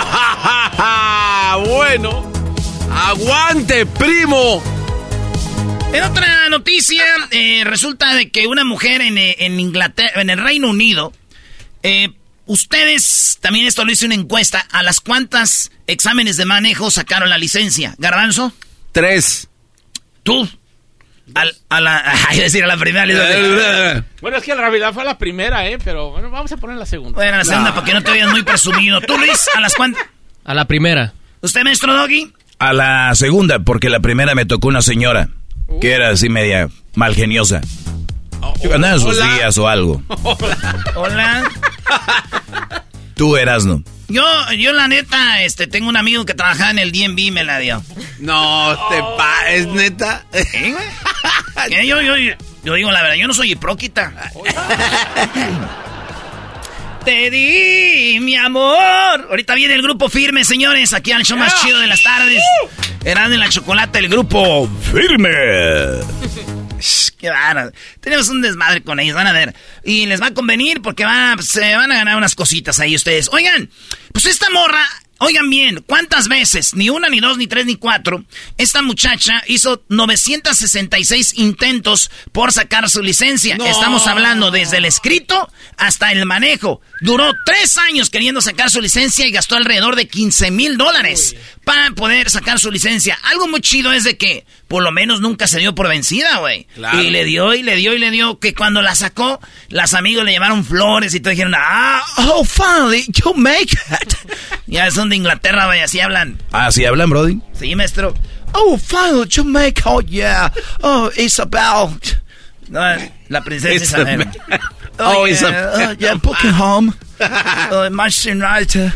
bueno. 1.67 2.31
Aguante, 2.93 3.87
primo. 3.87 4.63
En 5.93 6.03
otra 6.05 6.49
noticia, 6.51 7.03
eh, 7.31 7.63
resulta 7.65 8.15
de 8.15 8.31
que 8.31 8.47
una 8.47 8.65
mujer 8.65 9.01
en, 9.01 9.19
eh, 9.19 9.37
en 9.41 9.59
Inglaterra, 9.59 10.21
en 10.21 10.31
el 10.31 10.39
Reino 10.39 10.69
Unido, 10.71 11.13
eh, 11.83 12.11
ustedes, 12.47 13.39
también 13.41 13.67
esto 13.67 13.85
lo 13.85 13.93
hice 13.93 14.07
una 14.07 14.15
encuesta, 14.15 14.67
¿a 14.71 14.83
las 14.83 15.01
cuántas 15.01 15.71
exámenes 15.87 16.37
de 16.37 16.45
manejo 16.45 16.91
sacaron 16.91 17.31
la 17.31 17.39
licencia? 17.39 17.95
¿Garbanzo? 17.99 18.53
Tres. 18.93 19.49
¿Tú? 20.23 20.49
Al- 21.35 21.57
a 21.69 21.81
la, 21.81 22.03
ay, 22.29 22.39
decir 22.41 22.63
a 22.65 22.67
la 22.67 22.77
primera. 22.77 24.05
Bueno, 24.21 24.37
es 24.39 24.43
que 24.45 24.53
en 24.53 24.59
realidad 24.59 24.93
fue 24.93 25.05
la 25.05 25.17
primera, 25.17 25.69
¿eh? 25.69 25.79
Pero 25.83 26.11
bueno, 26.11 26.29
vamos 26.31 26.51
a 26.53 26.57
poner 26.59 26.77
la 26.77 26.87
segunda. 26.87 27.15
Bueno, 27.15 27.35
a 27.35 27.39
la 27.39 27.45
segunda, 27.45 27.73
para 27.75 27.87
que 27.87 27.95
no 27.95 28.03
te 28.03 28.11
veas 28.11 28.31
muy 28.31 28.43
presumido. 28.43 29.01
¿Tú, 29.01 29.17
Luis, 29.17 29.47
a 29.55 29.61
las 29.61 29.75
cuántas? 29.75 30.05
A 30.45 30.55
la 30.55 30.67
primera. 30.67 31.13
¿Usted, 31.41 31.63
maestro 31.63 31.95
Doggy? 31.95 32.33
A 32.59 32.73
la 32.73 33.15
segunda, 33.15 33.61
porque 33.61 33.89
la 33.89 34.01
primera 34.01 34.35
me 34.35 34.45
tocó 34.45 34.67
una 34.69 34.83
señora 34.83 35.29
que 35.81 35.93
era 35.93 36.11
así 36.11 36.29
media 36.29 36.69
malgeniosa. 36.95 37.61
Yo 38.63 38.75
andaba 38.75 38.95
en 38.95 39.01
sus 39.01 39.17
Hola. 39.17 39.35
días 39.35 39.59
o 39.59 39.69
algo. 39.69 40.03
Hola. 40.95 41.45
Tú 43.15 43.37
eras, 43.37 43.65
¿no? 43.65 43.83
Yo, 44.09 44.25
yo 44.53 44.73
la 44.73 44.89
neta, 44.89 45.43
este, 45.43 45.67
tengo 45.67 45.89
un 45.89 45.97
amigo 45.97 46.25
que 46.25 46.35
trabajaba 46.35 46.71
en 46.71 46.79
el 46.79 46.93
DNB 46.93 47.19
y 47.19 47.31
me 47.31 47.45
la 47.45 47.59
dio. 47.59 47.83
No, 48.19 48.77
te 48.89 48.99
pa... 49.17 49.51
¿Es 49.51 49.67
neta? 49.67 50.25
¿Eh, 50.33 50.75
yo, 51.87 52.01
yo, 52.01 52.17
yo 52.65 52.75
digo 52.75 52.91
la 52.91 53.03
verdad, 53.03 53.17
yo 53.17 53.27
no 53.27 53.35
soy 53.35 53.53
hipróquita. 53.53 54.13
Te 57.05 57.31
di 57.31 58.19
mi 58.21 58.37
amor. 58.37 59.27
Ahorita 59.31 59.55
viene 59.55 59.75
el 59.75 59.83
grupo 59.83 60.09
firme, 60.09 60.45
señores, 60.45 60.93
aquí 60.93 61.13
al 61.13 61.25
show 61.25 61.39
más 61.39 61.61
chido 61.63 61.79
de 61.81 61.87
las 61.87 62.03
tardes. 62.03 62.43
Eran 63.05 63.33
en 63.33 63.41
la 63.41 63.49
chocolate, 63.49 63.99
el 64.01 64.09
grupo 64.09 64.69
firme. 64.93 65.31
Qué 67.19 67.31
bárbaro. 67.31 67.73
Tenemos 68.01 68.29
un 68.29 68.43
desmadre 68.43 68.83
con 68.83 69.01
ellos, 69.01 69.15
van 69.17 69.27
a 69.27 69.33
ver. 69.33 69.55
Y 69.85 70.07
les 70.07 70.21
va 70.21 70.27
a 70.29 70.35
convenir 70.35 70.83
porque 70.83 71.05
van 71.05 71.39
a- 71.39 71.43
se 71.43 71.75
van 71.75 71.91
a 71.91 71.97
ganar 71.97 72.17
unas 72.17 72.35
cositas 72.35 72.79
ahí 72.79 72.95
ustedes. 72.95 73.29
Oigan, 73.33 73.71
pues 74.13 74.27
esta 74.27 74.51
morra, 74.51 74.85
oigan 75.19 75.51
bien, 75.51 75.83
¿cuántas 75.87 76.29
veces? 76.29 76.75
Ni 76.75 76.91
una, 76.91 77.09
ni 77.09 77.21
dos, 77.21 77.37
ni 77.37 77.47
tres, 77.47 77.67
ni 77.67 77.77
cuatro. 77.77 78.25
Esta 78.57 78.83
muchacha 78.83 79.43
hizo 79.47 79.83
966 79.89 81.35
intentos 81.37 82.11
por 82.33 82.53
sacar 82.53 82.89
su 82.89 83.03
licencia. 83.03 83.57
Estamos 83.57 84.07
hablando 84.07 84.51
desde 84.51 84.79
el 84.79 84.85
escrito 84.85 85.51
hasta 85.77 86.13
el 86.13 86.25
manejo. 86.27 86.81
Duró 87.01 87.33
tres 87.45 87.79
años 87.79 88.11
queriendo 88.11 88.41
sacar 88.41 88.71
su 88.71 88.81
licencia 88.81 89.27
y 89.27 89.33
gastó 89.33 89.57
alrededor 89.57 89.97
de 89.97 90.09
15 90.09 90.51
mil 90.51 90.77
dólares 90.77 91.37
para 91.65 91.91
poder 91.91 92.31
sacar 92.31 92.59
su 92.59 92.71
licencia. 92.71 93.19
Algo 93.25 93.49
muy 93.49 93.61
chido 93.61 93.93
es 93.93 94.05
de 94.05 94.17
que 94.17 94.47
por 94.69 94.83
lo 94.83 94.93
menos 94.93 95.21
nunca 95.21 95.47
se 95.47 95.59
dio 95.59 95.75
por 95.75 95.89
vencida, 95.89 96.39
güey. 96.39 96.67
Claro. 96.75 97.03
Y 97.03 97.11
le 97.11 97.25
dio 97.25 97.55
y 97.55 97.63
le 97.63 97.75
dio 97.77 97.95
y 97.95 97.99
le 97.99 98.11
dio 98.11 98.39
que 98.39 98.55
cuando 98.55 98.83
la 98.83 98.95
sacó, 98.95 99.41
las 99.71 99.95
amigos 99.95 100.25
le 100.25 100.33
llevaron 100.33 100.65
flores 100.65 101.15
y 101.15 101.21
todo 101.21 101.31
dijeron, 101.31 101.55
ah, 101.57 102.03
oh, 102.19 102.45
finally, 102.45 103.05
you 103.09 103.33
make 103.35 103.73
it. 103.73 104.15
ya 104.67 104.91
son 104.91 105.09
de 105.09 105.17
Inglaterra, 105.17 105.67
güey, 105.67 105.81
así 105.81 106.01
hablan. 106.01 106.41
Ah, 106.53 106.71
¿sí 106.71 106.85
hablan, 106.85 107.09
Brody? 107.09 107.41
Sí, 107.59 107.75
maestro. 107.75 108.15
Oh, 108.53 108.79
finally, 108.79 109.27
you 109.29 109.45
make 109.45 109.81
it, 109.81 109.87
oh, 109.87 110.01
yeah. 110.03 110.53
Oh, 110.83 111.11
Isabel. 111.17 111.99
No, 112.69 112.81
la 113.29 113.41
princesa 113.43 113.75
Isabel. 113.83 114.21
Isabel. 114.21 114.61
Oh, 114.99 115.27
Isabel. 115.27 115.69
Oh, 115.75 115.93
yeah, 115.95 116.15
Buckingham. 116.15 116.95
Oh, 117.71 117.91
Manchester 117.91 118.31
United. 118.31 118.93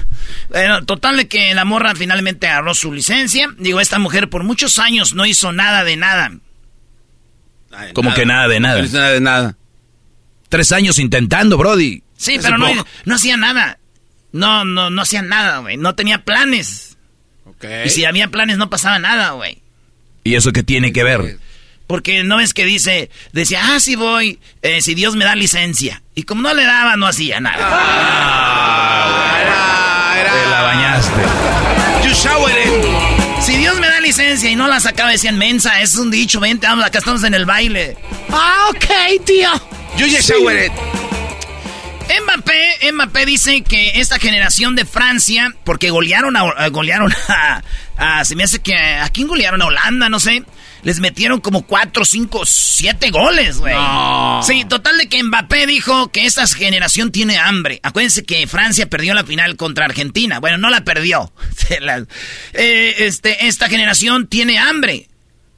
Bueno, 0.49 0.85
total 0.85 1.17
de 1.17 1.29
que 1.29 1.55
la 1.55 1.65
morra 1.65 1.95
finalmente 1.95 2.47
agarró 2.47 2.75
su 2.75 2.93
licencia. 2.93 3.49
Digo, 3.59 3.81
esta 3.81 3.99
mujer 3.99 4.29
por 4.29 4.45
muchos 4.45 4.79
años 4.79 5.15
no 5.15 5.27
hizo 5.27 5.53
nada 5.53 5.85
de 5.85 5.97
nada. 5.97 6.33
Como 7.95 8.13
que 8.15 8.27
nada 8.27 8.49
de 8.49 8.61
nada. 8.61 8.79
No 8.79 8.85
hizo 8.85 8.99
nada 8.99 9.13
de 9.13 9.21
nada. 9.21 9.57
Tres 10.49 10.73
años 10.73 10.99
intentando, 10.99 11.57
Brody. 11.57 12.03
Sí, 12.17 12.39
pero 12.43 12.59
no, 12.59 12.69
no 13.05 13.15
hacía 13.15 13.37
nada. 13.37 13.79
No, 14.33 14.65
no, 14.65 14.91
no 14.91 15.03
hacía 15.03 15.23
nada, 15.23 15.59
güey. 15.59 15.77
No 15.77 15.95
tenía 15.95 16.25
planes. 16.25 16.97
Y 17.85 17.91
si 17.91 18.05
había 18.05 18.29
planes 18.29 18.59
no 18.59 18.69
pasaba 18.71 18.99
nada, 18.99 19.31
güey. 19.33 19.63
¿Y 20.25 20.35
eso 20.35 20.53
qué 20.53 20.63
tiene 20.63 20.93
que 20.93 21.05
ver? 21.05 21.39
Porque 21.87 22.25
no 22.25 22.41
es 22.41 22.55
que 22.55 22.65
dice, 22.65 23.11
decía, 23.33 23.75
ah, 23.75 23.81
sí 23.81 23.97
voy, 23.97 24.39
eh, 24.63 24.81
si 24.81 24.95
Dios 24.95 25.15
me 25.17 25.25
da 25.25 25.35
licencia. 25.35 26.03
Y 26.15 26.23
como 26.23 26.43
no 26.43 26.55
le 26.55 26.65
daba, 26.65 26.97
no 26.97 27.07
hacía 27.07 27.41
nada. 27.41 27.59
You 32.05 32.11
showered 32.15 32.57
it. 32.57 33.43
Si 33.43 33.57
Dios 33.57 33.79
me 33.81 33.89
da 33.89 34.01
licencia 34.01 34.51
y 34.51 34.57
no 34.57 34.67
la 34.69 34.81
sacaba, 34.81 35.11
decían, 35.11 35.37
mensa, 35.39 35.81
es 35.81 35.97
un 35.97 36.11
dicho, 36.11 36.41
vente, 36.41 36.67
vamos, 36.67 36.85
acá 36.85 36.99
estamos 36.99 37.25
en 37.25 37.35
el 37.35 37.45
baile. 37.47 37.97
Ah, 38.31 38.67
ok, 38.71 39.25
tío. 39.25 39.51
You 39.97 40.07
just 40.07 40.23
Sí. 40.29 40.33
showered 40.35 40.67
it. 40.67 40.73
Mbappé, 42.25 42.93
Mbappé 42.93 43.27
dice 43.27 43.63
que 43.63 44.01
esta 44.01 44.19
generación 44.19 44.75
de 44.77 44.85
Francia, 44.85 45.55
porque 45.65 45.91
golearon 45.91 46.37
a, 46.37 46.41
a- 46.43 46.69
golearon 46.69 47.13
a, 47.29 47.63
a- 47.97 48.25
se 48.25 48.37
me 48.37 48.45
hace 48.45 48.59
que, 48.61 48.75
¿a 48.77 49.09
quién 49.09 49.27
golearon? 49.29 49.63
A 49.63 49.67
Holanda, 49.67 50.09
no 50.09 50.21
sé. 50.21 50.43
Les 50.83 50.99
metieron 50.99 51.41
como 51.41 51.63
4, 51.63 52.05
5, 52.05 52.45
7 52.45 53.11
goles, 53.11 53.59
güey. 53.59 53.75
No. 53.75 54.41
Sí, 54.43 54.65
total 54.65 54.99
de 54.99 55.09
que 55.09 55.23
Mbappé 55.23 55.67
dijo 55.67 56.11
que 56.11 56.27
esta 56.27 56.47
generación 56.49 57.13
tiene 57.13 57.39
hambre. 57.39 57.79
Acuérdense 57.85 58.25
que 58.25 58.47
Francia 58.49 58.91
perdió 58.91 59.15
la 59.15 59.25
final 59.25 59.57
contra 59.57 59.85
Argentina. 59.85 60.41
Bueno, 60.41 60.59
no 60.59 60.71
la 60.71 60.85
perdió. 60.85 61.33
Eh, 62.55 62.95
este, 62.99 63.47
esta 63.47 63.69
generación 63.69 64.27
tiene 64.27 64.59
hambre 64.59 65.09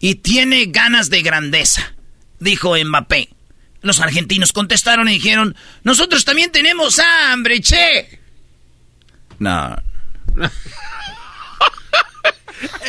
y 0.01 0.17
tiene 0.17 0.67
ganas 0.67 1.11
de 1.11 1.23
grandeza, 1.23 1.95
dijo 2.39 2.75
Mbappé. 2.77 3.31
Los 3.81 4.01
argentinos 4.01 4.53
contestaron 4.53 5.09
y 5.09 5.15
dijeron, 5.15 5.57
nosotros 5.83 6.25
también 6.25 6.53
tenemos 6.53 6.99
hambre, 6.99 7.61
che. 7.61 8.21
No. 9.39 9.77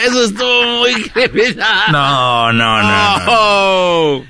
Eso 0.06 0.26
estuvo 0.26 0.80
muy 0.80 0.94
criminal. 1.10 1.92
No, 1.92 2.54
no, 2.54 2.82
no. 2.82 3.20
no. 3.20 3.26
Oh. 3.28 4.26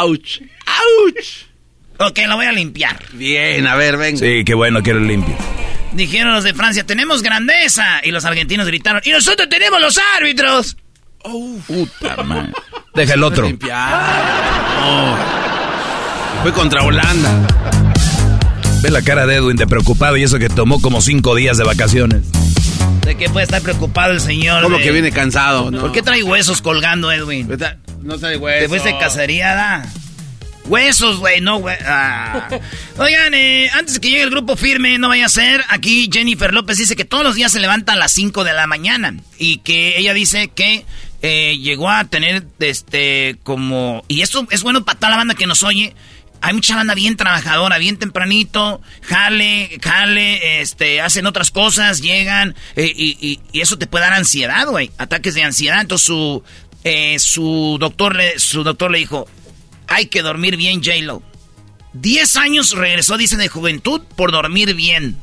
Ouch. 0.00 0.40
Ouch. 0.40 1.46
Ok, 1.98 2.18
la 2.26 2.34
voy 2.34 2.46
a 2.46 2.52
limpiar. 2.52 3.02
Bien, 3.12 3.66
a 3.66 3.74
ver, 3.74 3.96
venga. 3.96 4.18
Sí, 4.18 4.44
qué 4.44 4.54
bueno 4.54 4.82
que 4.82 4.92
lo 4.92 5.00
limpio. 5.00 5.34
Dijeron 5.92 6.34
los 6.34 6.44
de 6.44 6.52
Francia, 6.52 6.84
tenemos 6.84 7.22
grandeza. 7.22 8.00
Y 8.02 8.10
los 8.10 8.24
argentinos 8.24 8.66
gritaron, 8.66 9.00
y 9.04 9.10
nosotros 9.10 9.48
tenemos 9.48 9.80
los 9.80 9.98
árbitros. 10.16 10.76
Puta 11.66 12.22
madre. 12.22 12.52
Deja 12.94 13.14
el 13.14 13.22
otro. 13.22 13.48
No. 13.50 15.16
Fue 16.42 16.52
contra 16.52 16.82
Holanda. 16.82 17.46
Ve 18.82 18.90
la 18.90 19.02
cara 19.02 19.26
de 19.26 19.36
Edwin 19.36 19.56
de 19.56 19.66
preocupado 19.66 20.16
y 20.16 20.22
eso 20.22 20.38
que 20.38 20.48
tomó 20.48 20.80
como 20.80 21.00
cinco 21.00 21.34
días 21.34 21.56
de 21.56 21.64
vacaciones. 21.64 22.22
¿De 23.04 23.16
qué 23.16 23.28
puede 23.28 23.44
estar 23.44 23.62
preocupado 23.62 24.12
el 24.12 24.20
señor? 24.20 24.62
Como 24.62 24.78
de- 24.78 24.84
que 24.84 24.90
viene 24.92 25.10
cansado, 25.12 25.70
¿no? 25.70 25.80
¿Por 25.80 25.92
qué 25.92 26.02
trae 26.02 26.22
huesos 26.22 26.60
colgando, 26.62 27.10
Edwin? 27.12 27.48
No 28.02 28.18
trae 28.18 28.36
hueso. 28.36 28.60
¿Te 28.62 28.68
fuiste 28.68 28.88
de 28.92 28.98
cacería, 28.98 29.54
da? 29.54 29.92
Huesos, 30.64 31.18
güey, 31.18 31.40
no, 31.40 31.58
güey. 31.58 31.76
Ah. 31.86 32.48
Oigan, 32.98 33.34
eh, 33.34 33.70
antes 33.74 33.94
de 33.94 34.00
que 34.00 34.10
llegue 34.10 34.22
el 34.22 34.30
grupo 34.30 34.56
firme, 34.56 34.98
no 34.98 35.08
vaya 35.08 35.26
a 35.26 35.28
ser. 35.28 35.64
Aquí 35.68 36.10
Jennifer 36.12 36.52
López 36.52 36.76
dice 36.78 36.96
que 36.96 37.04
todos 37.04 37.22
los 37.22 37.36
días 37.36 37.52
se 37.52 37.60
levanta 37.60 37.92
a 37.92 37.96
las 37.96 38.10
5 38.12 38.42
de 38.42 38.52
la 38.52 38.66
mañana. 38.66 39.14
Y 39.38 39.58
que 39.58 39.96
ella 39.96 40.12
dice 40.12 40.48
que 40.48 40.84
eh, 41.22 41.56
llegó 41.58 41.88
a 41.88 42.04
tener, 42.04 42.44
este, 42.58 43.36
como. 43.44 44.04
Y 44.08 44.22
esto 44.22 44.46
es 44.50 44.64
bueno 44.64 44.84
para 44.84 44.98
toda 44.98 45.10
la 45.10 45.16
banda 45.18 45.34
que 45.34 45.46
nos 45.46 45.62
oye. 45.62 45.94
Hay 46.46 46.52
mucha 46.54 46.76
banda 46.76 46.94
bien 46.94 47.16
trabajadora, 47.16 47.76
bien 47.78 47.96
tempranito, 47.96 48.80
jale, 49.02 49.80
jale, 49.82 50.60
este, 50.60 51.00
hacen 51.00 51.26
otras 51.26 51.50
cosas, 51.50 52.00
llegan, 52.02 52.54
eh, 52.76 52.92
y, 52.94 53.18
y- 53.20 53.40
y 53.50 53.60
eso 53.62 53.78
te 53.78 53.88
puede 53.88 54.04
dar 54.04 54.14
ansiedad, 54.14 54.64
güey, 54.68 54.92
ataques 54.96 55.34
de 55.34 55.42
ansiedad. 55.42 55.80
Entonces 55.80 56.06
su, 56.06 56.44
eh, 56.84 57.18
su 57.18 57.78
doctor 57.80 58.14
le, 58.14 58.38
su 58.38 58.62
doctor 58.62 58.92
le 58.92 58.98
dijo, 58.98 59.26
hay 59.88 60.06
que 60.06 60.22
dormir 60.22 60.56
bien, 60.56 60.84
J-Lo. 60.84 61.20
Diez 61.94 62.36
años 62.36 62.70
regresó, 62.76 63.16
dice, 63.16 63.36
de 63.36 63.48
juventud 63.48 64.02
por 64.14 64.30
dormir 64.30 64.74
bien. 64.74 65.16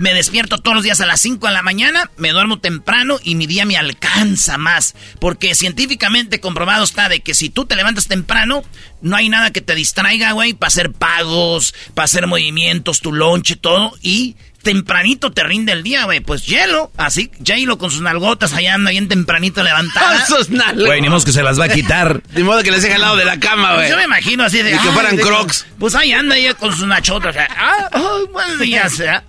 Me 0.00 0.14
despierto 0.14 0.56
todos 0.56 0.74
los 0.74 0.82
días 0.82 1.02
a 1.02 1.06
las 1.06 1.20
5 1.20 1.46
de 1.46 1.52
la 1.52 1.60
mañana, 1.60 2.10
me 2.16 2.30
duermo 2.30 2.58
temprano 2.58 3.18
y 3.22 3.34
mi 3.34 3.46
día 3.46 3.66
me 3.66 3.76
alcanza 3.76 4.56
más. 4.56 4.94
Porque 5.20 5.54
científicamente 5.54 6.40
comprobado 6.40 6.84
está 6.84 7.10
de 7.10 7.20
que 7.20 7.34
si 7.34 7.50
tú 7.50 7.66
te 7.66 7.76
levantas 7.76 8.08
temprano, 8.08 8.62
no 9.02 9.14
hay 9.16 9.28
nada 9.28 9.50
que 9.52 9.60
te 9.60 9.74
distraiga, 9.74 10.32
güey, 10.32 10.54
para 10.54 10.68
hacer 10.68 10.90
pagos, 10.92 11.74
para 11.92 12.04
hacer 12.06 12.26
movimientos, 12.26 13.00
tu 13.02 13.12
lonche, 13.12 13.56
todo. 13.56 13.92
Y 14.00 14.36
tempranito 14.62 15.32
te 15.32 15.42
rinde 15.44 15.72
el 15.72 15.82
día, 15.82 16.04
güey. 16.04 16.20
Pues 16.20 16.46
hielo, 16.46 16.90
así, 16.96 17.30
J-Lo 17.46 17.76
con 17.76 17.90
sus 17.90 18.00
nalgotas 18.00 18.54
allá 18.54 18.72
anda 18.76 18.92
bien 18.92 19.06
tempranito 19.06 19.62
levantada. 19.62 20.24
Sus 20.26 20.48
nalgas. 20.48 20.86
Güey, 20.86 21.02
ni 21.02 21.10
modo 21.10 21.22
que 21.26 21.32
se 21.32 21.42
las 21.42 21.60
va 21.60 21.64
a 21.66 21.68
quitar. 21.68 22.22
De 22.32 22.42
modo 22.42 22.62
que 22.62 22.70
les 22.70 22.80
deje 22.82 22.94
al 22.94 23.02
lado 23.02 23.16
de 23.16 23.26
la 23.26 23.38
cama, 23.38 23.74
güey. 23.74 23.80
Pues 23.80 23.90
yo 23.90 23.96
me 23.98 24.04
imagino 24.04 24.44
así 24.44 24.62
de. 24.62 24.70
Y 24.70 24.78
que 24.78 24.88
"Ay, 24.88 24.94
fueran 24.94 25.16
de- 25.16 25.22
crocs. 25.22 25.66
Pues 25.78 25.94
ahí 25.94 26.12
anda 26.12 26.38
ella 26.38 26.54
con 26.54 26.74
sus 26.74 26.86
nachotas. 26.86 27.30
o 27.30 27.32
sea, 27.34 27.48
ah, 27.54 27.90
oh, 27.92 28.26
buenos 28.32 28.58
días. 28.60 28.98
¿eh? 29.00 29.20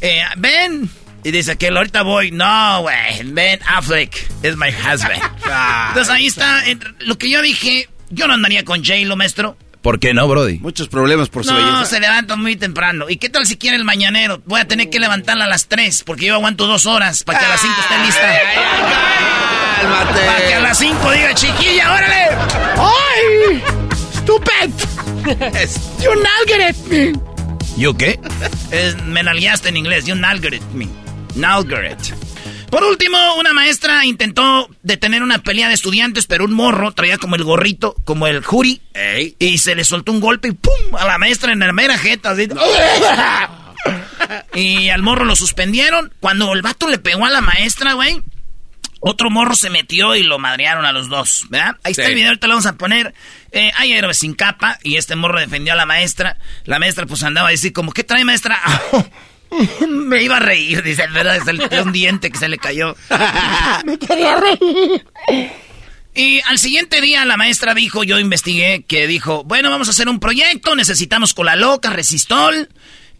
Eh, 0.00 0.22
ven. 0.36 0.88
Y 1.24 1.30
dice 1.30 1.56
que 1.58 1.68
ahorita 1.68 2.02
voy. 2.02 2.30
No, 2.30 2.82
güey. 2.82 3.22
Ben 3.24 3.60
Affleck 3.66 4.14
es 4.42 4.56
my 4.56 4.68
husband. 4.68 5.20
Entonces 5.88 6.08
ahí 6.10 6.26
está. 6.26 6.62
Lo 7.00 7.18
que 7.18 7.30
yo 7.30 7.42
dije. 7.42 7.88
Yo 8.10 8.26
no 8.26 8.34
andaría 8.34 8.64
con 8.64 8.84
J-Lo, 8.84 9.16
maestro. 9.16 9.56
¿Por 9.82 10.00
qué 10.00 10.14
no, 10.14 10.26
Brody? 10.26 10.58
Muchos 10.60 10.88
problemas 10.88 11.28
por 11.28 11.44
su 11.44 11.52
No, 11.52 11.56
belleza. 11.58 11.84
se 11.84 12.00
levanta 12.00 12.36
muy 12.36 12.56
temprano. 12.56 13.06
¿Y 13.08 13.16
qué 13.18 13.28
tal 13.28 13.46
si 13.46 13.56
quiere 13.56 13.76
el 13.76 13.84
mañanero? 13.84 14.40
Voy 14.46 14.60
a 14.60 14.66
tener 14.66 14.88
que 14.90 14.98
levantarla 14.98 15.44
a 15.44 15.48
las 15.48 15.68
3 15.68 16.02
porque 16.04 16.26
yo 16.26 16.34
aguanto 16.34 16.66
dos 16.66 16.86
horas 16.86 17.22
para 17.22 17.38
que 17.38 17.44
a 17.44 17.48
las 17.50 17.60
5 17.60 17.74
esté 17.80 17.98
lista. 18.04 18.38
Cálmate. 19.80 20.20
Para 20.26 20.46
que 20.48 20.54
a 20.54 20.60
las 20.60 20.78
5 20.78 21.10
diga, 21.12 21.34
chiquilla, 21.34 21.92
órale. 21.94 22.28
¡Ay! 22.76 23.62
¡Stupid! 24.16 24.70
¡You 26.02 26.10
nalgueret! 26.22 27.18
¿Yo 27.78 27.96
qué? 27.96 28.18
Es, 28.72 29.00
me 29.04 29.22
nalgueaste 29.22 29.68
en 29.68 29.76
inglés, 29.76 30.04
you 30.04 30.16
nalgueret 30.16 30.62
me. 30.72 30.88
Nalgueret. 31.36 31.96
Por 32.70 32.82
último, 32.82 33.16
una 33.38 33.52
maestra 33.52 34.04
intentó 34.04 34.68
detener 34.82 35.22
una 35.22 35.38
pelea 35.38 35.68
de 35.68 35.74
estudiantes, 35.74 36.26
pero 36.26 36.44
un 36.44 36.52
morro 36.52 36.90
traía 36.90 37.18
como 37.18 37.36
el 37.36 37.44
gorrito, 37.44 37.94
como 38.04 38.26
el 38.26 38.44
jury, 38.44 38.82
y 39.38 39.58
se 39.58 39.76
le 39.76 39.84
soltó 39.84 40.10
un 40.10 40.20
golpe 40.20 40.48
y 40.48 40.52
¡pum! 40.52 40.96
a 40.98 41.04
la 41.06 41.18
maestra 41.18 41.52
en 41.52 41.60
la 41.60 41.72
mera 41.72 41.96
jeta. 41.96 42.30
así. 42.30 42.48
y 44.54 44.88
al 44.88 45.02
morro 45.02 45.24
lo 45.24 45.36
suspendieron. 45.36 46.12
Cuando 46.18 46.52
el 46.54 46.62
vato 46.62 46.88
le 46.88 46.98
pegó 46.98 47.26
a 47.26 47.30
la 47.30 47.42
maestra, 47.42 47.92
güey, 47.92 48.20
otro 49.00 49.30
morro 49.30 49.54
se 49.54 49.70
metió 49.70 50.16
y 50.16 50.22
lo 50.22 50.38
madrearon 50.38 50.84
a 50.84 50.92
los 50.92 51.08
dos, 51.08 51.46
¿verdad? 51.50 51.76
Ahí 51.84 51.92
está 51.92 52.06
el 52.06 52.14
video, 52.14 52.28
ahorita 52.28 52.46
lo 52.46 52.54
vamos 52.54 52.66
a 52.66 52.76
poner. 52.76 53.14
Eh, 53.52 53.70
hay 53.76 53.92
héroes 53.92 54.18
sin 54.18 54.34
capa 54.34 54.78
y 54.82 54.96
este 54.96 55.16
morro 55.16 55.38
defendió 55.38 55.72
a 55.72 55.76
la 55.76 55.86
maestra. 55.86 56.38
La 56.64 56.78
maestra 56.78 57.06
pues 57.06 57.22
andaba 57.22 57.48
a 57.48 57.50
decir 57.50 57.72
como, 57.72 57.92
¿qué 57.92 58.04
trae 58.04 58.24
maestra? 58.24 58.60
Me 59.88 60.22
iba 60.22 60.36
a 60.36 60.40
reír, 60.40 60.82
dice, 60.82 61.06
¿verdad? 61.08 61.42
Se 61.44 61.52
le 61.52 61.68
dio 61.68 61.82
un 61.82 61.92
diente 61.92 62.30
que 62.30 62.38
se 62.38 62.48
le 62.48 62.58
cayó. 62.58 62.96
Me 63.84 63.98
quería 63.98 64.36
reír. 64.36 65.04
Y 66.14 66.40
al 66.46 66.58
siguiente 66.58 67.00
día 67.00 67.24
la 67.24 67.36
maestra 67.36 67.74
dijo, 67.74 68.02
yo 68.02 68.18
investigué, 68.18 68.82
que 68.82 69.06
dijo, 69.06 69.44
bueno, 69.44 69.70
vamos 69.70 69.86
a 69.88 69.92
hacer 69.92 70.08
un 70.08 70.18
proyecto, 70.18 70.74
necesitamos 70.74 71.32
cola 71.32 71.54
loca, 71.54 71.90
resistol. 71.90 72.68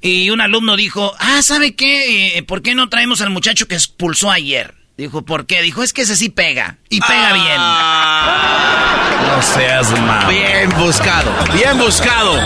Y 0.01 0.31
un 0.31 0.41
alumno 0.41 0.77
dijo, 0.77 1.15
ah, 1.19 1.43
¿sabe 1.43 1.75
qué? 1.75 2.37
Eh, 2.37 2.43
¿Por 2.43 2.63
qué 2.63 2.75
no 2.75 2.89
traemos 2.89 3.21
al 3.21 3.31
muchacho 3.31 3.67
que 3.69 3.75
expulsó 3.75 4.31
ayer? 4.31 4.78
Dijo, 4.99 5.23
¿por 5.23 5.47
qué? 5.47 5.63
Dijo, 5.63 5.85
es 5.85 5.93
que 5.93 6.03
ese 6.03 6.17
sí 6.17 6.29
pega. 6.29 6.79
Y 6.89 7.01
pega 7.01 7.33
bien. 7.33 7.61
No 9.19 9.43
seas 9.43 9.91
malo. 10.01 10.29
Bien 10.29 10.71
buscado, 10.79 11.31
bien 11.53 11.77
buscado. 11.79 12.41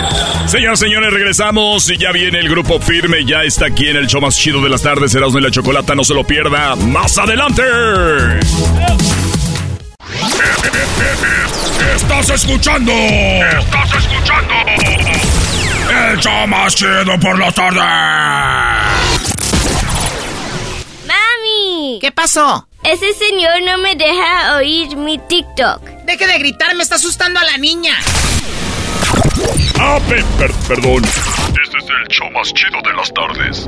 Señoras 0.47 0.79
señores, 0.79 1.13
regresamos 1.13 1.89
y 1.89 1.97
ya 1.97 2.11
viene 2.11 2.39
el 2.39 2.49
grupo 2.49 2.79
firme, 2.79 3.25
ya 3.25 3.43
está 3.43 3.67
aquí 3.67 3.87
en 3.87 3.95
el 3.95 4.07
show 4.07 4.19
más 4.19 4.35
chido 4.35 4.61
de 4.61 4.69
las 4.69 4.81
tardes, 4.81 5.15
Erasmo 5.15 5.39
y 5.39 5.41
la 5.43 5.51
Chocolata, 5.51 5.95
no 5.95 6.03
se 6.03 6.13
lo 6.13 6.23
pierda, 6.25 6.75
más 6.75 7.17
adelante. 7.17 7.63
Estás 11.95 12.29
escuchando, 12.31 12.91
estás 12.91 13.93
escuchando 13.97 14.53
el 16.11 16.19
show 16.19 16.47
más 16.47 16.75
chido 16.75 17.19
por 17.19 17.39
las 17.39 17.55
tardes. 17.55 19.32
¡Mami! 21.93 21.99
¿Qué 21.99 22.11
pasó? 22.11 22.67
Ese 22.83 23.13
señor 23.13 23.61
no 23.65 23.77
me 23.77 23.95
deja 23.95 24.57
oír 24.57 24.95
mi 24.95 25.17
TikTok. 25.17 25.81
Deje 26.05 26.27
de 26.27 26.37
gritar, 26.39 26.75
me 26.75 26.83
está 26.83 26.95
asustando 26.95 27.39
a 27.39 27.43
la 27.43 27.57
niña. 27.57 27.95
Ah, 29.79 29.99
pe- 30.09 30.23
per- 30.37 30.51
perdón. 30.67 31.03
Este 31.05 31.77
es 31.77 31.85
el 32.01 32.07
show 32.09 32.29
más 32.31 32.53
chido 32.53 32.81
de 32.83 32.93
las 32.93 33.13
tardes. 33.13 33.67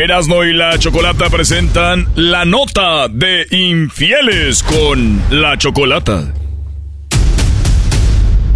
Erasmo 0.00 0.44
y 0.44 0.54
la 0.54 0.78
Chocolata 0.78 1.28
presentan 1.28 2.08
la 2.14 2.46
nota 2.46 3.06
de 3.08 3.46
infieles 3.50 4.62
con 4.62 5.20
la 5.28 5.58
Chocolata. 5.58 6.32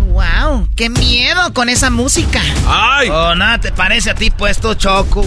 Wow, 0.08 0.70
qué 0.74 0.88
miedo 0.88 1.52
con 1.52 1.68
esa 1.68 1.90
música. 1.90 2.40
¡Ay! 2.66 3.10
Oh, 3.10 3.34
nada 3.34 3.60
te 3.60 3.72
parece 3.72 4.08
a 4.10 4.14
ti 4.14 4.30
puesto, 4.30 4.72
Choco. 4.72 5.26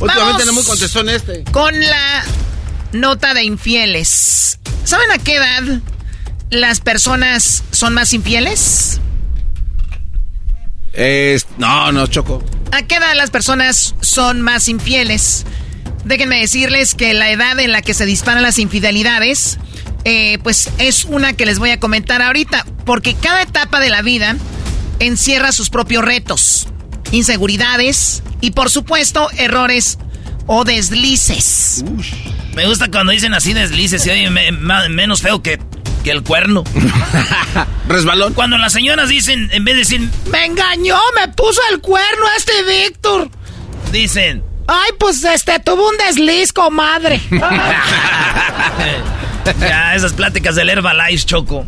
Últimamente 0.00 0.44
no 0.44 0.52
muy 0.54 0.64
contestó 0.64 1.00
en 1.02 1.10
este. 1.10 1.44
Con 1.52 1.78
la 1.78 2.24
nota 2.92 3.32
de 3.32 3.44
infieles. 3.44 4.58
¿Saben 4.82 5.08
a 5.12 5.18
qué 5.18 5.36
edad 5.36 5.62
las 6.50 6.80
personas 6.80 7.62
son 7.70 7.94
más 7.94 8.12
infieles? 8.12 9.00
Es- 10.94 11.46
no, 11.58 11.92
no, 11.92 12.06
Choco. 12.06 12.42
¿A 12.72 12.82
qué 12.82 12.96
edad 12.96 13.14
las 13.14 13.30
personas 13.30 13.94
son 14.00 14.40
más 14.42 14.68
infieles? 14.68 15.44
Déjenme 16.04 16.40
decirles 16.40 16.94
que 16.94 17.14
la 17.14 17.30
edad 17.30 17.58
en 17.60 17.72
la 17.72 17.82
que 17.82 17.94
se 17.94 18.04
disparan 18.06 18.42
las 18.42 18.58
infidelidades, 18.58 19.58
eh, 20.04 20.38
pues 20.42 20.70
es 20.78 21.04
una 21.04 21.32
que 21.32 21.46
les 21.46 21.58
voy 21.58 21.70
a 21.70 21.80
comentar 21.80 22.20
ahorita, 22.20 22.66
porque 22.84 23.14
cada 23.14 23.42
etapa 23.42 23.80
de 23.80 23.90
la 23.90 24.02
vida 24.02 24.36
encierra 24.98 25.50
sus 25.52 25.70
propios 25.70 26.04
retos, 26.04 26.66
inseguridades 27.10 28.22
y 28.40 28.50
por 28.50 28.70
supuesto 28.70 29.30
errores 29.38 29.98
o 30.46 30.64
deslices. 30.64 31.82
Me 32.54 32.66
gusta 32.66 32.90
cuando 32.90 33.12
dicen 33.12 33.32
así 33.34 33.52
deslices, 33.54 34.02
se 34.02 34.12
oye 34.12 34.28
me- 34.30 34.52
ma- 34.52 34.88
menos 34.90 35.22
feo 35.22 35.42
que, 35.42 35.58
que 36.04 36.12
el 36.12 36.22
cuerno. 36.22 36.62
Resbalón. 37.88 38.34
Cuando 38.34 38.56
las 38.58 38.72
señoras 38.72 39.08
dicen, 39.08 39.48
en 39.52 39.64
vez 39.64 39.74
de 39.74 39.78
decir, 39.80 40.08
Me 40.30 40.44
engañó, 40.44 40.98
me 41.16 41.26
puso 41.32 41.60
el 41.72 41.80
cuerno 41.80 42.26
este 42.36 42.52
Víctor. 42.62 43.28
dicen, 43.90 44.44
Ay, 44.68 44.90
pues 44.98 45.24
este 45.24 45.58
tuvo 45.58 45.88
un 45.90 45.96
desliz, 45.98 46.52
comadre. 46.52 47.20
ya, 49.60 49.94
esas 49.94 50.12
pláticas 50.12 50.54
del 50.54 50.70
Herbalife, 50.70 51.24
Choco. 51.26 51.66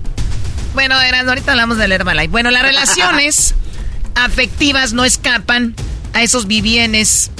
Bueno, 0.75 1.01
Eran, 1.01 1.29
ahorita 1.29 1.53
hablamos 1.53 1.79
del 1.79 1.93
Herbalife. 1.93 2.29
Bueno, 2.29 2.51
las 2.51 2.63
relaciones 2.63 3.55
afectivas 4.15 4.93
no 4.93 5.05
escapan 5.05 5.75
a 6.15 6.23
esos 6.23 6.47
vivienes 6.47 7.31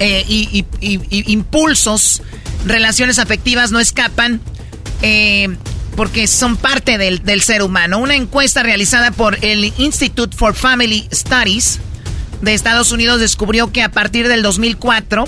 eh, 0.00 0.24
y, 0.28 0.64
y- 0.80 0.80
y- 0.80 1.00
y 1.10 1.32
impulsos. 1.32 2.22
Relaciones 2.66 3.18
afectivas 3.18 3.70
no 3.72 3.80
escapan 3.80 4.40
eh, 5.02 5.56
porque 5.96 6.26
son 6.26 6.56
parte 6.56 6.98
del, 6.98 7.22
del 7.22 7.42
ser 7.42 7.62
humano. 7.62 7.98
Una 7.98 8.14
encuesta 8.14 8.62
realizada 8.62 9.10
por 9.10 9.38
el 9.44 9.72
Institute 9.78 10.36
for 10.36 10.54
Family 10.54 11.08
Studies 11.12 11.80
de 12.40 12.54
Estados 12.54 12.92
Unidos 12.92 13.20
descubrió 13.20 13.72
que 13.72 13.82
a 13.82 13.90
partir 13.90 14.28
del 14.28 14.42
2004 14.42 15.24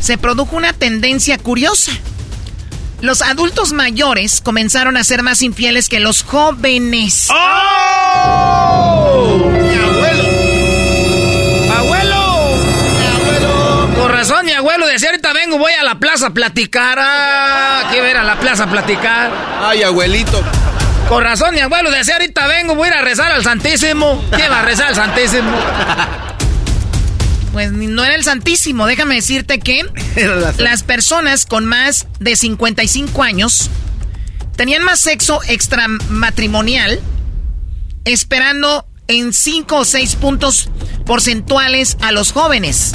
se 0.00 0.18
produjo 0.18 0.56
una 0.56 0.72
tendencia 0.72 1.38
curiosa. 1.38 1.92
Los 3.00 3.22
adultos 3.22 3.72
mayores 3.72 4.40
comenzaron 4.42 4.96
a 4.96 5.04
ser 5.04 5.22
más 5.22 5.40
infieles 5.42 5.88
que 5.88 6.00
los 6.00 6.22
jóvenes. 6.22 7.28
¡Oh! 7.30 8.58
¡Mi 9.50 9.74
abuelo! 9.74 10.29
Mi 14.44 14.52
abuelo 14.52 14.86
decía, 14.86 15.10
ahorita 15.10 15.32
vengo, 15.32 15.58
voy 15.58 15.72
a 15.72 15.82
la 15.82 15.98
plaza 15.98 16.28
a 16.28 16.30
platicar. 16.30 16.98
Ah, 17.00 17.88
quiero 17.90 18.08
ir 18.08 18.16
a 18.16 18.24
la 18.24 18.38
plaza 18.38 18.64
a 18.64 18.70
platicar. 18.70 19.30
Ay, 19.62 19.82
abuelito. 19.82 20.42
Con 21.08 21.24
razón, 21.24 21.54
mi 21.54 21.60
abuelo 21.60 21.90
decía, 21.90 22.14
ahorita 22.14 22.46
vengo, 22.46 22.74
voy 22.74 22.88
a 22.88 22.92
ir 22.92 22.96
a 22.98 23.02
rezar 23.02 23.32
al 23.32 23.42
Santísimo. 23.42 24.24
¿Qué 24.36 24.48
va 24.48 24.60
a 24.60 24.62
rezar 24.62 24.88
al 24.88 24.94
Santísimo? 24.94 25.50
Pues 27.52 27.72
no 27.72 28.04
era 28.04 28.14
el 28.14 28.22
Santísimo. 28.22 28.86
Déjame 28.86 29.16
decirte 29.16 29.58
que 29.58 29.82
las 30.58 30.82
personas 30.82 31.46
con 31.46 31.66
más 31.66 32.06
de 32.20 32.36
55 32.36 33.22
años 33.22 33.70
tenían 34.56 34.84
más 34.84 35.00
sexo 35.00 35.40
extramatrimonial, 35.48 37.00
esperando 38.04 38.86
en 39.08 39.32
5 39.32 39.76
o 39.76 39.84
6 39.84 40.14
puntos 40.16 40.68
porcentuales 41.04 41.96
a 42.00 42.12
los 42.12 42.32
jóvenes. 42.32 42.92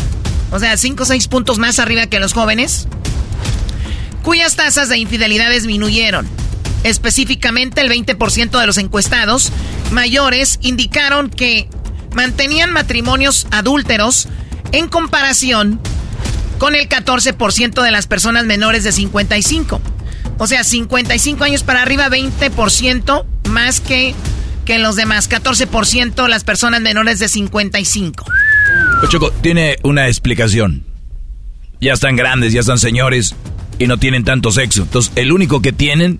O 0.52 0.60
sea, 0.60 0.78
5 0.78 1.04
o 1.04 1.06
6 1.06 1.28
puntos 1.28 1.58
más 1.58 1.80
arriba 1.80 2.08
que 2.08 2.20
los 2.20 2.34
jóvenes, 2.34 2.88
cuyas 4.24 4.56
tasas 4.56 4.90
de 4.90 4.98
infidelidad 4.98 5.52
disminuyeron. 5.52 6.28
Específicamente, 6.84 7.82
el 7.82 7.90
20% 7.90 8.60
de 8.60 8.68
los 8.68 8.78
encuestados 8.78 9.52
mayores 9.92 10.60
indicaron 10.62 11.30
que 11.30 11.68
mantenían 12.14 12.72
matrimonios 12.72 13.48
adúlteros 13.52 14.28
en 14.72 14.88
comparación 14.88 15.80
con 16.58 16.76
el 16.76 16.88
14% 16.88 17.82
de 17.82 17.92
las 17.92 18.08
personas 18.08 18.46
menores 18.46 18.84
de 18.84 18.92
55. 18.92 19.82
O 20.38 20.48
sea, 20.48 20.64
55 20.64 21.44
años 21.44 21.64
para 21.64 21.82
arriba, 21.82 22.10
20% 22.10 23.26
más 23.50 23.80
que, 23.80 24.16
que 24.66 24.80
los 24.80 24.96
demás. 24.96 25.30
14% 25.30 26.28
las 26.28 26.44
personas 26.44 26.82
menores 26.82 27.20
de 27.20 27.30
55. 27.30 28.26
Choco, 29.10 29.32
tiene 29.32 29.78
una 29.84 30.08
explicación. 30.08 30.84
Ya 31.80 31.94
están 31.94 32.16
grandes, 32.16 32.54
ya 32.54 32.62
están 32.62 32.80
señores 32.80 33.36
y 33.78 33.88
no 33.88 33.98
tienen 33.98 34.24
tanto 34.24 34.52
sexo. 34.52 34.84
Entonces, 34.84 35.12
el 35.16 35.32
único 35.32 35.62
que 35.62 35.72
tienen, 35.72 36.20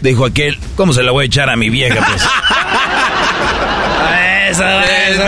dijo 0.00 0.24
aquel, 0.24 0.58
¿cómo 0.76 0.92
se 0.92 1.02
la 1.02 1.12
voy 1.12 1.24
a 1.24 1.26
echar 1.26 1.50
a 1.50 1.56
mi 1.56 1.70
vieja? 1.70 2.04
Pues? 2.06 2.22
eso, 4.50 4.80
eso. 4.80 5.22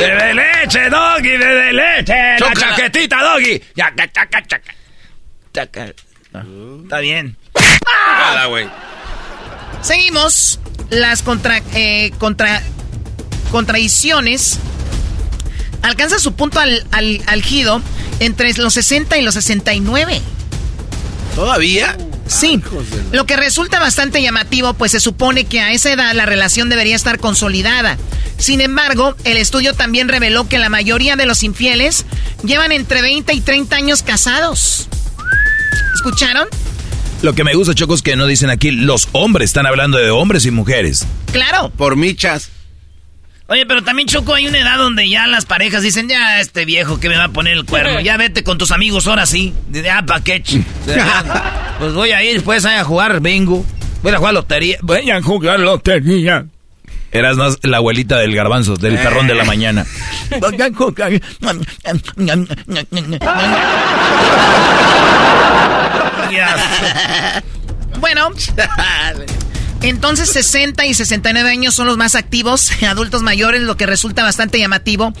De 0.00 0.34
leche, 0.34 0.90
doggy, 0.90 1.36
de 1.36 1.72
leche. 1.72 2.38
La 2.38 2.52
chaquetita, 2.54 3.22
doggy. 3.22 3.62
Ya, 3.74 3.92
chaca, 3.94 4.42
chaca. 4.46 4.74
Chaca. 5.52 5.86
Está 6.82 7.00
bien. 7.00 7.36
Nada, 7.84 8.46
güey. 8.46 8.68
Seguimos. 9.82 10.58
Las 10.90 11.22
contra, 11.22 11.62
eh, 11.74 12.10
contra, 12.18 12.62
contradicciones. 13.50 14.58
Alcanza 15.82 16.18
su 16.18 16.32
punto 16.32 16.60
al, 16.60 16.86
al, 16.90 17.20
algido 17.26 17.82
entre 18.20 18.52
los 18.54 18.74
60 18.74 19.18
y 19.18 19.22
los 19.22 19.34
69. 19.34 20.20
¿Todavía? 21.34 21.96
Sí, 22.26 22.62
lo 23.12 23.26
que 23.26 23.36
resulta 23.36 23.78
bastante 23.78 24.22
llamativo, 24.22 24.74
pues 24.74 24.92
se 24.92 25.00
supone 25.00 25.44
que 25.44 25.60
a 25.60 25.72
esa 25.72 25.92
edad 25.92 26.14
la 26.14 26.24
relación 26.24 26.68
debería 26.68 26.96
estar 26.96 27.18
consolidada. 27.18 27.98
Sin 28.38 28.60
embargo, 28.60 29.14
el 29.24 29.36
estudio 29.36 29.74
también 29.74 30.08
reveló 30.08 30.48
que 30.48 30.58
la 30.58 30.68
mayoría 30.68 31.16
de 31.16 31.26
los 31.26 31.42
infieles 31.42 32.06
llevan 32.42 32.72
entre 32.72 33.02
20 33.02 33.34
y 33.34 33.40
30 33.40 33.76
años 33.76 34.02
casados. 34.02 34.88
¿Escucharon? 35.94 36.48
Lo 37.22 37.34
que 37.34 37.44
me 37.44 37.54
gusta, 37.54 37.74
Choco, 37.74 37.94
es 37.94 38.02
que 38.02 38.16
no 38.16 38.26
dicen 38.26 38.50
aquí 38.50 38.70
los 38.70 39.08
hombres, 39.12 39.50
están 39.50 39.66
hablando 39.66 39.98
de 39.98 40.10
hombres 40.10 40.46
y 40.46 40.50
mujeres. 40.50 41.06
Claro. 41.32 41.70
Por 41.76 41.96
michas. 41.96 42.50
Oye, 43.52 43.66
pero 43.66 43.84
también, 43.84 44.08
Choco, 44.08 44.32
hay 44.32 44.48
una 44.48 44.60
edad 44.60 44.78
donde 44.78 45.06
ya 45.06 45.26
las 45.26 45.44
parejas 45.44 45.82
dicen, 45.82 46.08
ya 46.08 46.40
este 46.40 46.64
viejo 46.64 46.98
que 46.98 47.10
me 47.10 47.18
va 47.18 47.24
a 47.24 47.28
poner 47.28 47.52
el 47.52 47.66
cuerno, 47.66 48.00
ya 48.00 48.16
vete 48.16 48.42
con 48.42 48.56
tus 48.56 48.70
amigos, 48.70 49.06
ahora 49.06 49.26
sí. 49.26 49.52
De, 49.68 49.90
ah, 49.90 50.02
pa' 50.06 50.22
qué, 50.22 50.42
Pues 51.78 51.92
voy 51.92 52.12
a 52.12 52.24
ir, 52.24 52.42
pues, 52.42 52.64
a 52.64 52.82
jugar 52.82 53.20
bingo. 53.20 53.62
Voy 54.02 54.12
a 54.12 54.16
jugar 54.16 54.32
lotería. 54.32 54.78
Voy 54.80 55.10
a 55.10 55.20
jugar 55.20 55.60
lotería. 55.60 56.46
Eras 57.10 57.36
más 57.36 57.58
la 57.60 57.76
abuelita 57.76 58.16
del 58.16 58.34
garbanzo, 58.34 58.76
del 58.76 58.96
perrón 58.96 59.26
de 59.26 59.34
la 59.34 59.44
mañana. 59.44 59.84
bueno, 68.00 68.30
entonces 69.82 70.28
60 70.30 70.86
y 70.86 70.94
69 70.94 71.50
años 71.50 71.74
son 71.74 71.86
los 71.86 71.96
más 71.96 72.14
activos, 72.14 72.70
adultos 72.88 73.22
mayores, 73.22 73.62
lo 73.62 73.76
que 73.76 73.86
resulta 73.86 74.22
bastante 74.22 74.58
llamativo. 74.58 75.12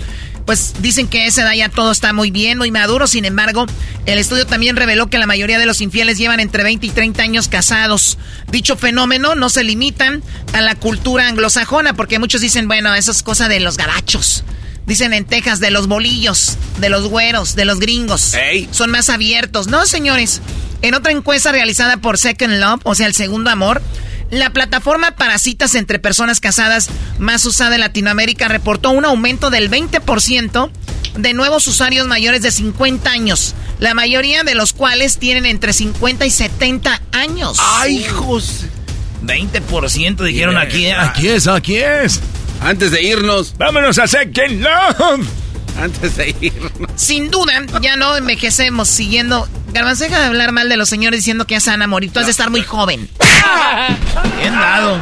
Pues 0.46 0.74
dicen 0.80 1.06
que 1.06 1.22
a 1.22 1.26
esa 1.26 1.42
edad 1.42 1.52
ya 1.52 1.68
todo 1.68 1.92
está 1.92 2.12
muy 2.12 2.30
bien, 2.30 2.58
muy 2.58 2.70
maduro. 2.70 3.06
Sin 3.06 3.24
embargo, 3.24 3.66
el 4.06 4.18
estudio 4.18 4.46
también 4.46 4.74
reveló 4.74 5.08
que 5.08 5.18
la 5.18 5.26
mayoría 5.26 5.58
de 5.58 5.66
los 5.66 5.80
infieles 5.80 6.18
llevan 6.18 6.40
entre 6.40 6.64
20 6.64 6.86
y 6.86 6.90
30 6.90 7.22
años 7.22 7.48
casados. 7.48 8.18
Dicho 8.50 8.76
fenómeno 8.76 9.34
no 9.36 9.48
se 9.50 9.62
limita 9.62 10.18
a 10.52 10.60
la 10.60 10.74
cultura 10.74 11.28
anglosajona, 11.28 11.94
porque 11.94 12.18
muchos 12.18 12.40
dicen, 12.40 12.66
bueno, 12.66 12.92
eso 12.94 13.12
es 13.12 13.22
cosa 13.22 13.48
de 13.48 13.60
los 13.60 13.76
gabachos. 13.76 14.44
Dicen 14.86 15.12
en 15.12 15.24
Texas 15.24 15.60
de 15.60 15.70
los 15.70 15.86
bolillos, 15.86 16.58
de 16.78 16.88
los 16.88 17.06
güeros, 17.06 17.54
de 17.54 17.64
los 17.64 17.78
gringos. 17.78 18.34
Son 18.72 18.90
más 18.90 19.10
abiertos. 19.10 19.68
No, 19.68 19.86
señores. 19.86 20.40
En 20.82 20.94
otra 20.94 21.12
encuesta 21.12 21.52
realizada 21.52 21.98
por 21.98 22.18
Second 22.18 22.54
Love, 22.54 22.80
o 22.82 22.96
sea, 22.96 23.06
el 23.06 23.14
segundo 23.14 23.50
amor, 23.50 23.80
la 24.32 24.50
plataforma 24.50 25.10
para 25.10 25.38
citas 25.38 25.74
entre 25.74 25.98
personas 25.98 26.40
casadas 26.40 26.88
más 27.18 27.44
usada 27.44 27.74
en 27.74 27.82
Latinoamérica 27.82 28.48
reportó 28.48 28.90
un 28.90 29.04
aumento 29.04 29.50
del 29.50 29.70
20% 29.70 30.70
de 31.18 31.34
nuevos 31.34 31.68
usuarios 31.68 32.06
mayores 32.06 32.40
de 32.40 32.50
50 32.50 33.10
años, 33.10 33.54
la 33.78 33.92
mayoría 33.92 34.42
de 34.42 34.54
los 34.54 34.72
cuales 34.72 35.18
tienen 35.18 35.44
entre 35.44 35.74
50 35.74 36.24
y 36.24 36.30
70 36.30 37.02
años. 37.12 37.58
¡Ay, 37.60 37.98
hijos! 37.98 38.64
20% 39.22 40.24
dijeron 40.24 40.56
aquí. 40.56 40.86
¿eh? 40.86 40.94
Aquí 40.94 41.28
es, 41.28 41.46
aquí 41.46 41.76
es. 41.76 42.20
Antes 42.62 42.90
de 42.90 43.02
irnos. 43.02 43.54
Vámonos 43.58 43.98
a 43.98 44.06
Second 44.06 44.62
Love. 44.62 45.26
Antes 45.78 46.16
de 46.16 46.36
irnos. 46.40 46.72
Sin 46.96 47.30
duda, 47.30 47.64
ya 47.80 47.96
no 47.96 48.16
envejecemos 48.16 48.88
siguiendo. 48.88 49.48
Garbanzo, 49.72 50.04
deja 50.04 50.20
de 50.20 50.26
hablar 50.26 50.52
mal 50.52 50.68
de 50.68 50.76
los 50.76 50.88
señores 50.88 51.18
diciendo 51.20 51.46
que 51.46 51.54
ya 51.54 51.60
se 51.60 51.70
van 51.70 51.82
a 51.82 51.86
morir. 51.86 52.12
Tú 52.12 52.20
has 52.20 52.26
de 52.26 52.30
estar 52.32 52.50
muy 52.50 52.62
joven. 52.62 53.08
Bien 54.38 54.54
dado. 54.54 54.98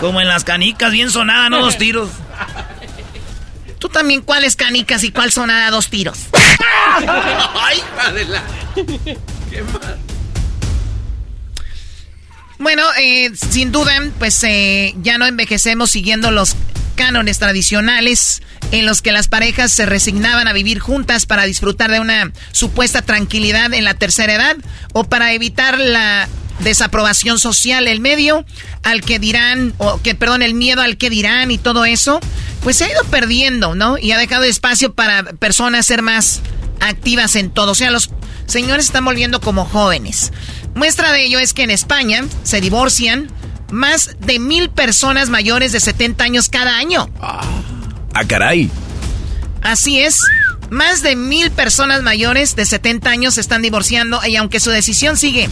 Como 0.00 0.20
en 0.20 0.28
las 0.28 0.44
canicas, 0.44 0.92
bien 0.92 1.10
sonada, 1.10 1.48
no 1.48 1.60
dos 1.60 1.78
tiros. 1.78 2.10
Tú 3.78 3.88
también, 3.88 4.20
¿cuáles 4.20 4.54
canicas 4.54 5.02
y 5.02 5.10
cuál 5.10 5.32
sonada 5.32 5.70
dos 5.70 5.88
tiros? 5.88 6.18
¡Ay, 7.54 7.82
la... 8.28 8.42
¿Qué 9.50 9.62
más? 9.62 9.96
Bueno, 12.58 12.84
eh, 13.00 13.32
sin 13.34 13.72
duda, 13.72 13.92
pues 14.20 14.44
eh, 14.44 14.94
ya 14.98 15.18
no 15.18 15.26
envejecemos 15.26 15.90
siguiendo 15.90 16.30
los 16.30 16.54
cánones 16.92 17.38
tradicionales 17.38 18.42
en 18.70 18.86
los 18.86 19.02
que 19.02 19.12
las 19.12 19.28
parejas 19.28 19.72
se 19.72 19.86
resignaban 19.86 20.48
a 20.48 20.52
vivir 20.52 20.78
juntas 20.78 21.26
para 21.26 21.44
disfrutar 21.44 21.90
de 21.90 22.00
una 22.00 22.32
supuesta 22.52 23.02
tranquilidad 23.02 23.74
en 23.74 23.84
la 23.84 23.94
tercera 23.94 24.34
edad 24.34 24.56
o 24.92 25.04
para 25.04 25.32
evitar 25.32 25.78
la 25.78 26.28
desaprobación 26.60 27.38
social, 27.38 27.88
el 27.88 28.00
medio 28.00 28.44
al 28.82 29.02
que 29.02 29.18
dirán, 29.18 29.74
o 29.78 30.00
que, 30.00 30.14
perdón, 30.14 30.42
el 30.42 30.54
miedo 30.54 30.82
al 30.82 30.96
que 30.96 31.10
dirán 31.10 31.50
y 31.50 31.58
todo 31.58 31.84
eso, 31.84 32.20
pues 32.62 32.76
se 32.76 32.84
ha 32.84 32.90
ido 32.90 33.02
perdiendo, 33.04 33.74
¿no? 33.74 33.98
Y 33.98 34.12
ha 34.12 34.18
dejado 34.18 34.44
espacio 34.44 34.94
para 34.94 35.24
personas 35.24 35.86
ser 35.86 36.02
más 36.02 36.40
activas 36.80 37.36
en 37.36 37.50
todo. 37.50 37.72
O 37.72 37.74
sea, 37.74 37.90
los 37.90 38.10
señores 38.46 38.86
están 38.86 39.04
volviendo 39.04 39.40
como 39.40 39.64
jóvenes. 39.64 40.32
Muestra 40.74 41.12
de 41.12 41.24
ello 41.24 41.38
es 41.38 41.52
que 41.52 41.62
en 41.62 41.70
España 41.70 42.24
se 42.44 42.60
divorcian 42.60 43.30
más 43.72 44.16
de 44.20 44.38
mil 44.38 44.70
personas 44.70 45.30
mayores 45.30 45.72
de 45.72 45.80
70 45.80 46.22
años 46.22 46.48
cada 46.48 46.76
año. 46.76 47.08
Ah, 47.20 47.42
caray. 48.28 48.70
Así 49.62 49.98
es. 49.98 50.20
Más 50.70 51.02
de 51.02 51.16
mil 51.16 51.50
personas 51.50 52.02
mayores 52.02 52.54
de 52.54 52.66
70 52.66 53.10
años 53.10 53.34
se 53.34 53.40
están 53.40 53.62
divorciando 53.62 54.20
y 54.26 54.36
aunque 54.36 54.60
su 54.60 54.70
decisión 54.70 55.16
sigue 55.16 55.48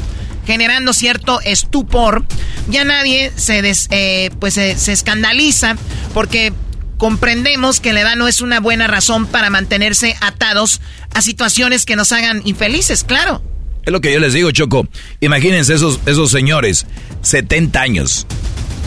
generando 0.46 0.92
cierto 0.92 1.40
estupor, 1.40 2.24
ya 2.68 2.84
nadie 2.84 3.32
se, 3.36 3.62
eh, 3.90 4.30
pues, 4.38 4.54
se, 4.54 4.78
se 4.78 4.92
escandaliza 4.92 5.76
porque 6.12 6.52
comprendemos 6.98 7.80
que 7.80 7.94
la 7.94 8.02
edad 8.02 8.16
no 8.16 8.28
es 8.28 8.42
una 8.42 8.60
buena 8.60 8.86
razón 8.86 9.26
para 9.26 9.48
mantenerse 9.48 10.16
atados 10.20 10.82
a 11.14 11.22
situaciones 11.22 11.86
que 11.86 11.96
nos 11.96 12.12
hagan 12.12 12.42
infelices, 12.44 13.04
claro. 13.04 13.42
Es 13.84 13.92
lo 13.92 14.00
que 14.00 14.12
yo 14.12 14.20
les 14.20 14.32
digo, 14.32 14.50
Choco. 14.50 14.86
Imagínense 15.20 15.74
esos, 15.74 16.00
esos 16.06 16.30
señores, 16.30 16.86
70 17.22 17.80
años. 17.80 18.26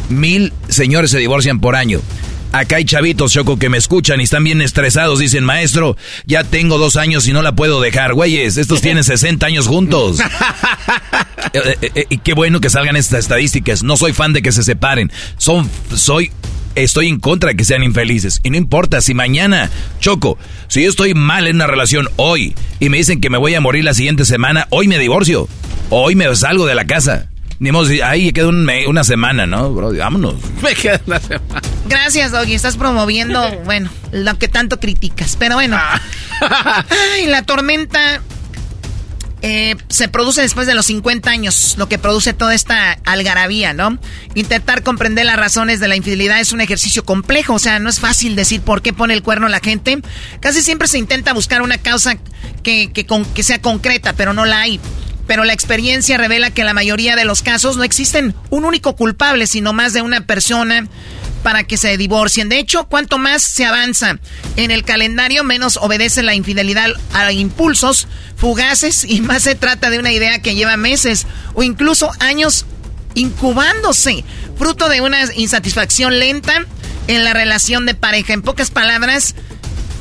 Mil 0.09 0.53
señores 0.69 1.11
se 1.11 1.19
divorcian 1.19 1.59
por 1.59 1.75
año. 1.75 2.01
Acá 2.53 2.75
hay 2.75 2.85
chavitos, 2.85 3.33
Choco, 3.33 3.57
que 3.57 3.67
me 3.67 3.79
escuchan 3.79 4.21
y 4.21 4.25
están 4.25 4.43
bien 4.43 4.61
estresados. 4.61 5.17
Dicen, 5.17 5.43
maestro, 5.43 5.97
ya 6.27 6.43
tengo 6.43 6.77
dos 6.77 6.97
años 6.97 7.27
y 7.27 7.33
no 7.33 7.41
la 7.41 7.55
puedo 7.55 7.81
dejar. 7.81 8.13
Güeyes, 8.13 8.57
estos 8.57 8.79
tienen 8.81 9.03
60 9.03 9.45
años 9.45 9.67
juntos. 9.67 10.19
Eh, 11.51 11.77
eh, 11.81 11.91
eh, 11.93 12.05
y 12.09 12.17
qué 12.17 12.33
bueno 12.33 12.59
que 12.61 12.69
salgan 12.69 12.95
estas 12.95 13.19
estadísticas. 13.19 13.83
No 13.83 13.95
soy 13.95 14.11
fan 14.11 14.33
de 14.33 14.41
que 14.41 14.51
se 14.51 14.63
separen. 14.63 15.11
Son, 15.37 15.69
soy 15.93 16.31
estoy 16.75 17.07
en 17.07 17.19
contra 17.19 17.49
de 17.49 17.55
que 17.55 17.63
sean 17.65 17.83
infelices. 17.83 18.39
Y 18.43 18.49
no 18.49 18.57
importa 18.57 19.01
si 19.01 19.13
mañana, 19.13 19.69
Choco, 19.99 20.37
si 20.67 20.83
yo 20.83 20.89
estoy 20.89 21.13
mal 21.13 21.47
en 21.47 21.57
una 21.57 21.67
relación 21.67 22.09
hoy 22.15 22.55
y 22.79 22.89
me 22.89 22.97
dicen 22.97 23.21
que 23.21 23.29
me 23.29 23.37
voy 23.37 23.55
a 23.55 23.61
morir 23.61 23.83
la 23.83 23.93
siguiente 23.93 24.25
semana, 24.25 24.67
hoy 24.69 24.87
me 24.87 24.99
divorcio. 24.99 25.47
Hoy 25.89 26.15
me 26.15 26.35
salgo 26.35 26.65
de 26.65 26.75
la 26.75 26.85
casa. 26.85 27.29
Ni 27.59 27.71
modo, 27.71 27.89
ahí 28.03 28.33
queda 28.33 28.47
un 28.47 28.69
una 28.87 29.03
semana, 29.03 29.45
¿no, 29.45 29.71
bro? 29.71 29.93
Vámonos. 29.95 30.35
Me 30.61 30.73
queda 30.73 30.99
una 31.05 31.19
semana. 31.19 31.61
Gracias, 31.87 32.31
Doggy. 32.31 32.55
Estás 32.55 32.75
promoviendo, 32.75 33.41
bueno, 33.63 33.89
lo 34.11 34.37
que 34.37 34.49
tanto 34.49 34.79
criticas. 34.79 35.37
Pero 35.39 35.55
bueno. 35.55 35.79
Ay, 37.13 37.27
la 37.27 37.43
tormenta 37.43 38.21
eh, 39.45 39.75
se 39.89 40.07
produce 40.07 40.41
después 40.41 40.65
de 40.67 40.73
los 40.73 40.85
50 40.85 41.29
años, 41.29 41.75
lo 41.77 41.87
que 41.89 41.99
produce 41.99 42.33
toda 42.33 42.55
esta 42.55 42.93
algarabía, 43.03 43.73
¿no? 43.73 43.99
Intentar 44.35 44.83
comprender 44.83 45.25
las 45.25 45.35
razones 45.35 45.79
de 45.81 45.89
la 45.89 45.97
infidelidad 45.97 46.39
es 46.39 46.53
un 46.53 46.61
ejercicio 46.61 47.03
complejo, 47.03 47.53
o 47.55 47.59
sea, 47.59 47.77
no 47.79 47.89
es 47.89 47.99
fácil 47.99 48.35
decir 48.37 48.61
por 48.61 48.81
qué 48.81 48.93
pone 48.93 49.13
el 49.13 49.21
cuerno 49.21 49.49
la 49.49 49.59
gente. 49.59 50.01
Casi 50.39 50.61
siempre 50.63 50.87
se 50.87 50.97
intenta 50.97 51.33
buscar 51.33 51.61
una 51.61 51.77
causa 51.77 52.15
que, 52.63 52.91
que, 52.93 53.05
con- 53.05 53.25
que 53.25 53.43
sea 53.43 53.61
concreta, 53.61 54.13
pero 54.13 54.33
no 54.33 54.45
la 54.45 54.61
hay. 54.61 54.79
Pero 55.27 55.43
la 55.43 55.53
experiencia 55.53 56.17
revela 56.17 56.51
que 56.51 56.61
en 56.61 56.67
la 56.67 56.73
mayoría 56.73 57.15
de 57.15 57.25
los 57.25 57.41
casos 57.41 57.77
no 57.77 57.83
existen 57.83 58.33
un 58.49 58.65
único 58.65 58.95
culpable, 58.95 59.45
sino 59.47 59.71
más 59.73 59.93
de 59.93 60.01
una 60.01 60.21
persona 60.25 60.87
para 61.43 61.63
que 61.65 61.77
se 61.77 61.95
divorcien. 61.97 62.49
De 62.49 62.57
hecho, 62.57 62.85
cuanto 62.85 63.17
más 63.17 63.41
se 63.43 63.65
avanza 63.65 64.17
en 64.55 64.71
el 64.71 64.83
calendario, 64.83 65.43
menos 65.43 65.77
obedece 65.77 66.23
la 66.23 66.33
infidelidad 66.35 66.89
a 67.13 67.31
impulsos 67.31 68.07
fugaces 68.37 69.03
y 69.07 69.21
más 69.21 69.43
se 69.43 69.55
trata 69.55 69.89
de 69.89 69.99
una 69.99 70.11
idea 70.11 70.41
que 70.41 70.55
lleva 70.55 70.77
meses 70.77 71.27
o 71.53 71.63
incluso 71.63 72.09
años 72.19 72.65
incubándose, 73.15 74.23
fruto 74.57 74.89
de 74.89 75.01
una 75.01 75.19
insatisfacción 75.35 76.19
lenta 76.19 76.65
en 77.07 77.23
la 77.23 77.33
relación 77.33 77.85
de 77.85 77.95
pareja. 77.95 78.33
En 78.33 78.41
pocas 78.41 78.71
palabras, 78.71 79.35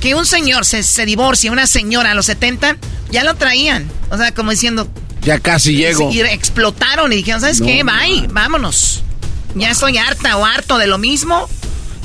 que 0.00 0.14
un 0.14 0.26
señor 0.26 0.64
se, 0.64 0.83
se 0.83 1.05
divorcie, 1.07 1.50
una 1.50 1.66
señora 1.66 2.12
a 2.12 2.14
los 2.14 2.26
70, 2.26 2.76
ya 3.11 3.24
lo 3.24 3.35
traían. 3.35 3.90
O 4.11 4.16
sea, 4.16 4.33
como 4.33 4.50
diciendo, 4.50 4.88
Ya 5.22 5.38
casi 5.40 5.74
llego. 5.76 6.11
y 6.12 6.20
explotaron 6.20 7.12
y 7.12 7.16
dijeron, 7.16 7.40
¿sabes 7.40 7.61
No, 7.61 7.66
qué? 7.66 7.83
Bye, 7.85 8.28
vámonos. 8.31 9.02
Ya 9.55 9.71
estoy 9.71 9.99
harta 9.99 10.37
o 10.37 10.45
harto 10.45 10.79
de 10.79 10.87
lo 10.87 10.99
mismo. 10.99 11.49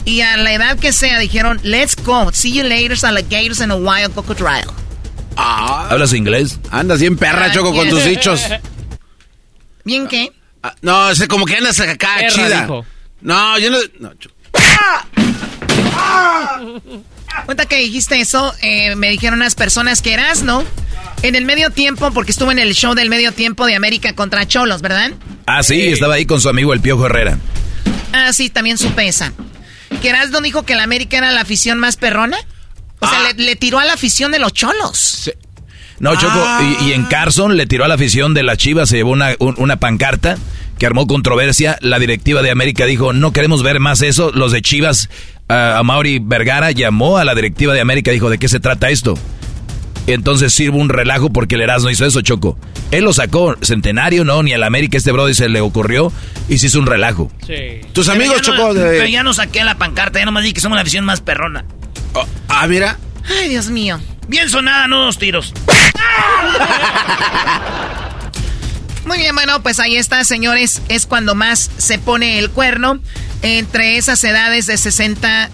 Y 0.06 0.22
a 0.22 0.38
la 0.38 0.54
edad 0.54 0.80
que 0.80 0.94
sea, 0.94 1.20
dijeron, 1.20 1.60
let's 1.64 1.96
go. 1.96 2.32
See 2.32 2.54
you 2.54 2.64
later, 2.64 2.98
alligators 3.04 3.60
and 3.62 3.72
a 3.72 3.76
wild 3.76 4.14
crocodile. 4.14 4.72
¿Hablas 5.36 6.14
inglés? 6.14 6.60
Andas 6.72 7.00
bien 7.00 7.18
perra, 7.18 7.46
Ah, 7.48 7.52
Choco, 7.52 7.74
con 7.74 7.90
tus 7.90 8.04
dichos. 8.04 8.42
¿Bien 9.84 10.08
qué? 10.08 10.32
Ah, 10.64 10.74
No, 10.82 11.10
es 11.10 11.28
como 11.28 11.46
que 11.46 11.56
andas 11.58 11.80
acá, 11.80 12.16
Perra, 12.18 12.30
chida. 12.30 12.62
dijo. 12.62 12.86
No, 13.22 13.58
yo 13.60 13.70
no... 13.70 13.78
no, 14.00 14.14
Choco. 14.16 14.36
Cuenta 17.46 17.66
que 17.66 17.78
dijiste 17.78 18.20
eso, 18.20 18.54
eh, 18.62 18.96
me 18.96 19.10
dijeron 19.10 19.40
unas 19.40 19.56
personas 19.56 20.02
que 20.02 20.14
eras, 20.14 20.44
¿no? 20.44 20.64
En 21.24 21.36
el 21.36 21.46
medio 21.46 21.70
tiempo, 21.72 22.12
porque 22.12 22.32
estuve 22.32 22.52
en 22.52 22.60
el 22.60 22.74
show 22.74 22.94
del 22.94 23.10
medio 23.10 23.32
tiempo 23.32 23.66
de 23.66 23.76
América 23.76 24.14
contra 24.14 24.48
Cholos, 24.48 24.82
¿verdad? 24.82 25.12
Ah, 25.46 25.64
sí, 25.64 25.88
estaba 25.88 26.16
ahí 26.16 26.26
con 26.26 26.42
su 26.42 26.50
amigo 26.50 26.74
el 26.74 26.82
Piojo 26.82 27.06
Herrera. 27.06 27.38
Ah, 28.14 28.34
sí, 28.34 28.50
también 28.50 28.78
supe 28.78 29.08
esa. 29.08 29.34
Que 30.02 30.10
Erasmo 30.10 30.42
dijo 30.42 30.64
que 30.64 30.76
la 30.76 30.84
América 30.84 31.18
era 31.18 31.32
la 31.32 31.42
afición 31.42 31.80
más 31.80 31.96
perrona. 31.96 32.38
O 33.00 33.08
sea, 33.08 33.20
le, 33.34 33.44
le 33.44 33.56
tiró 33.56 33.80
a 33.80 33.86
la 33.86 33.94
afición 33.94 34.32
de 34.32 34.40
los 34.40 34.54
cholos. 34.54 35.32
No, 36.00 36.16
Choco, 36.16 36.46
y, 36.82 36.90
y 36.90 36.94
en 36.94 37.06
Carson 37.06 37.58
le 37.58 37.66
tiró 37.66 37.86
a 37.86 37.88
la 37.88 37.96
afición 37.96 38.34
de 38.34 38.44
las 38.44 38.58
Chivas, 38.58 38.90
se 38.90 38.98
llevó 38.98 39.12
una, 39.12 39.36
un- 39.40 39.56
una 39.58 39.78
pancarta 39.78 40.38
que 40.78 40.86
armó 40.86 41.08
controversia. 41.08 41.78
La 41.82 41.98
directiva 42.00 42.42
de 42.44 42.52
América 42.52 42.86
dijo, 42.86 43.14
no 43.14 43.34
queremos 43.34 43.64
ver 43.64 43.80
más 43.80 44.02
eso. 44.04 44.32
Los 44.32 44.52
de 44.52 44.62
Chivas, 44.62 45.10
a 45.50 45.82
Mauri 45.84 46.20
Vergara 46.20 46.72
llamó 46.72 47.18
a 47.18 47.24
la 47.26 47.34
directiva 47.36 47.74
de 47.74 47.82
América, 47.82 48.12
dijo, 48.12 48.30
¿de 48.30 48.38
qué 48.38 48.48
se 48.50 48.60
trata 48.60 48.90
esto? 48.90 49.18
Entonces 50.08 50.54
sirve 50.54 50.78
un 50.78 50.88
relajo 50.90 51.30
porque 51.32 51.56
el 51.56 51.62
Erasmo 51.62 51.90
hizo 51.90 52.06
eso, 52.06 52.22
Choco. 52.22 52.58
Él 52.92 53.04
lo 53.04 53.12
sacó, 53.12 53.58
Centenario, 53.62 54.24
no, 54.24 54.42
ni 54.42 54.54
al 54.54 54.64
América 54.64 54.98
este 54.98 55.12
brody 55.12 55.34
se 55.34 55.50
le 55.50 55.60
ocurrió 55.60 56.12
y 56.48 56.58
se 56.60 56.68
hizo 56.68 56.80
un 56.80 56.86
relajo. 56.86 57.30
Sí. 57.46 57.82
Tus 57.92 58.08
Pero 58.08 58.18
amigos, 58.18 58.38
no- 58.38 58.44
Choco, 58.56 58.74
de... 58.74 58.84
Pero 58.90 59.08
ya 59.08 59.24
no 59.24 59.34
saqué 59.34 59.64
la 59.66 59.78
pancarta, 59.78 60.20
ya 60.20 60.26
nomás 60.26 60.44
dije 60.44 60.54
que 60.54 60.62
somos 60.62 60.78
la 60.78 60.82
afición 60.84 61.04
más 61.04 61.20
perrona. 61.20 61.66
Ah, 62.48 62.66
mira. 62.68 62.98
Ay, 63.38 63.50
Dios 63.50 63.70
mío. 63.70 64.00
Bien 64.30 64.50
sonada, 64.50 64.88
no 64.88 65.04
dos 65.06 65.18
tiros. 65.18 65.54
Muy 69.06 69.18
bien, 69.20 69.36
bueno, 69.36 69.62
pues 69.64 69.80
ahí 69.80 69.96
está, 69.96 70.24
señores. 70.26 70.82
Es 70.90 71.06
cuando 71.06 71.34
más 71.36 71.70
se 71.78 71.98
pone 71.98 72.40
el 72.40 72.50
cuerno 72.50 73.00
entre 73.42 73.98
esas 73.98 74.24
edades 74.24 74.66
de 74.66 74.78
60, 74.78 75.50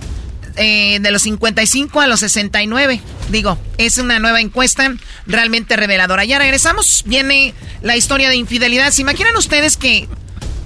eh, 0.56 1.00
de 1.02 1.12
los 1.12 1.24
55 1.24 2.02
a 2.02 2.08
los 2.08 2.20
69. 2.22 3.02
Digo, 3.30 3.58
es 3.78 3.98
una 3.98 4.20
nueva 4.20 4.42
encuesta 4.42 4.94
realmente 5.26 5.76
reveladora. 5.76 6.26
Ya 6.26 6.40
regresamos. 6.40 7.04
Viene 7.06 7.54
la 7.82 7.96
historia 7.96 8.30
de 8.30 8.36
infidelidad. 8.36 8.92
¿Se 8.92 9.02
imaginan 9.02 9.36
ustedes 9.36 9.78
que 9.78 10.08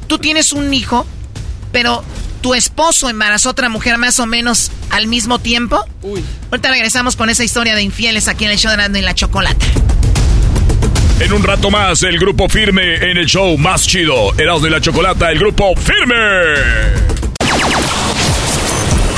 tú 0.08 0.19
tienes 0.19 0.53
un 0.53 0.73
hijo, 0.73 1.06
pero 1.71 2.03
tu 2.41 2.53
esposo 2.53 3.10
embarazó 3.10 3.49
a 3.49 3.51
otra 3.51 3.69
mujer 3.69 3.97
más 3.97 4.19
o 4.19 4.25
menos 4.25 4.71
al 4.89 5.08
mismo 5.08 5.39
tiempo? 5.39 5.84
Ahorita 6.51 6.69
regresamos 6.69 7.15
con 7.15 7.30
esa 7.30 7.43
historia 7.43 7.75
de 7.75 7.82
infieles 7.82 8.27
aquí 8.27 8.45
en 8.45 8.51
el 8.51 8.58
show 8.58 8.69
de 8.69 8.75
Erasmo 8.75 8.97
y 8.97 9.01
la 9.01 9.15
Chocolata. 9.15 9.65
En 11.19 11.34
un 11.34 11.41
rato 11.41 11.71
más, 11.71 12.03
el 12.03 12.19
grupo 12.19 12.47
firme 12.47 12.95
en 12.97 13.17
el 13.17 13.25
show 13.25 13.58
más 13.58 13.88
chido. 13.88 14.38
Erasmo 14.38 14.67
y 14.67 14.69
la 14.69 14.80
Chocolata, 14.80 15.32
el 15.32 15.39
grupo 15.39 15.75
firme. 15.75 16.15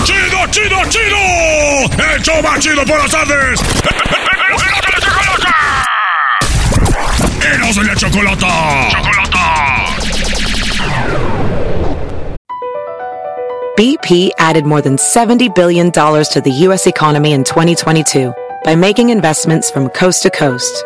¡Chido, 0.06 0.48
chido, 0.50 0.78
chido! 0.88 2.14
¡El 2.16 2.22
show 2.22 2.42
más 2.42 2.60
chido 2.62 2.86
por 2.86 3.00
las 3.00 3.12
tardes! 3.12 3.60
¡Erasmo 7.54 7.84
y 7.84 7.86
la 7.86 7.96
Chocolata! 7.96 8.48
¡Chocolata! 8.92 9.86
BP 13.76 14.32
added 14.40 14.66
more 14.66 14.82
than 14.82 14.96
$70 14.96 15.54
billion 15.54 15.92
to 15.92 16.42
the 16.42 16.52
U.S. 16.68 16.88
economy 16.88 17.34
in 17.34 17.44
2022 17.44 18.34
by 18.64 18.76
making 18.76 19.10
investments 19.10 19.70
from 19.70 19.90
coast 19.90 20.24
to 20.24 20.30
coast. 20.30 20.86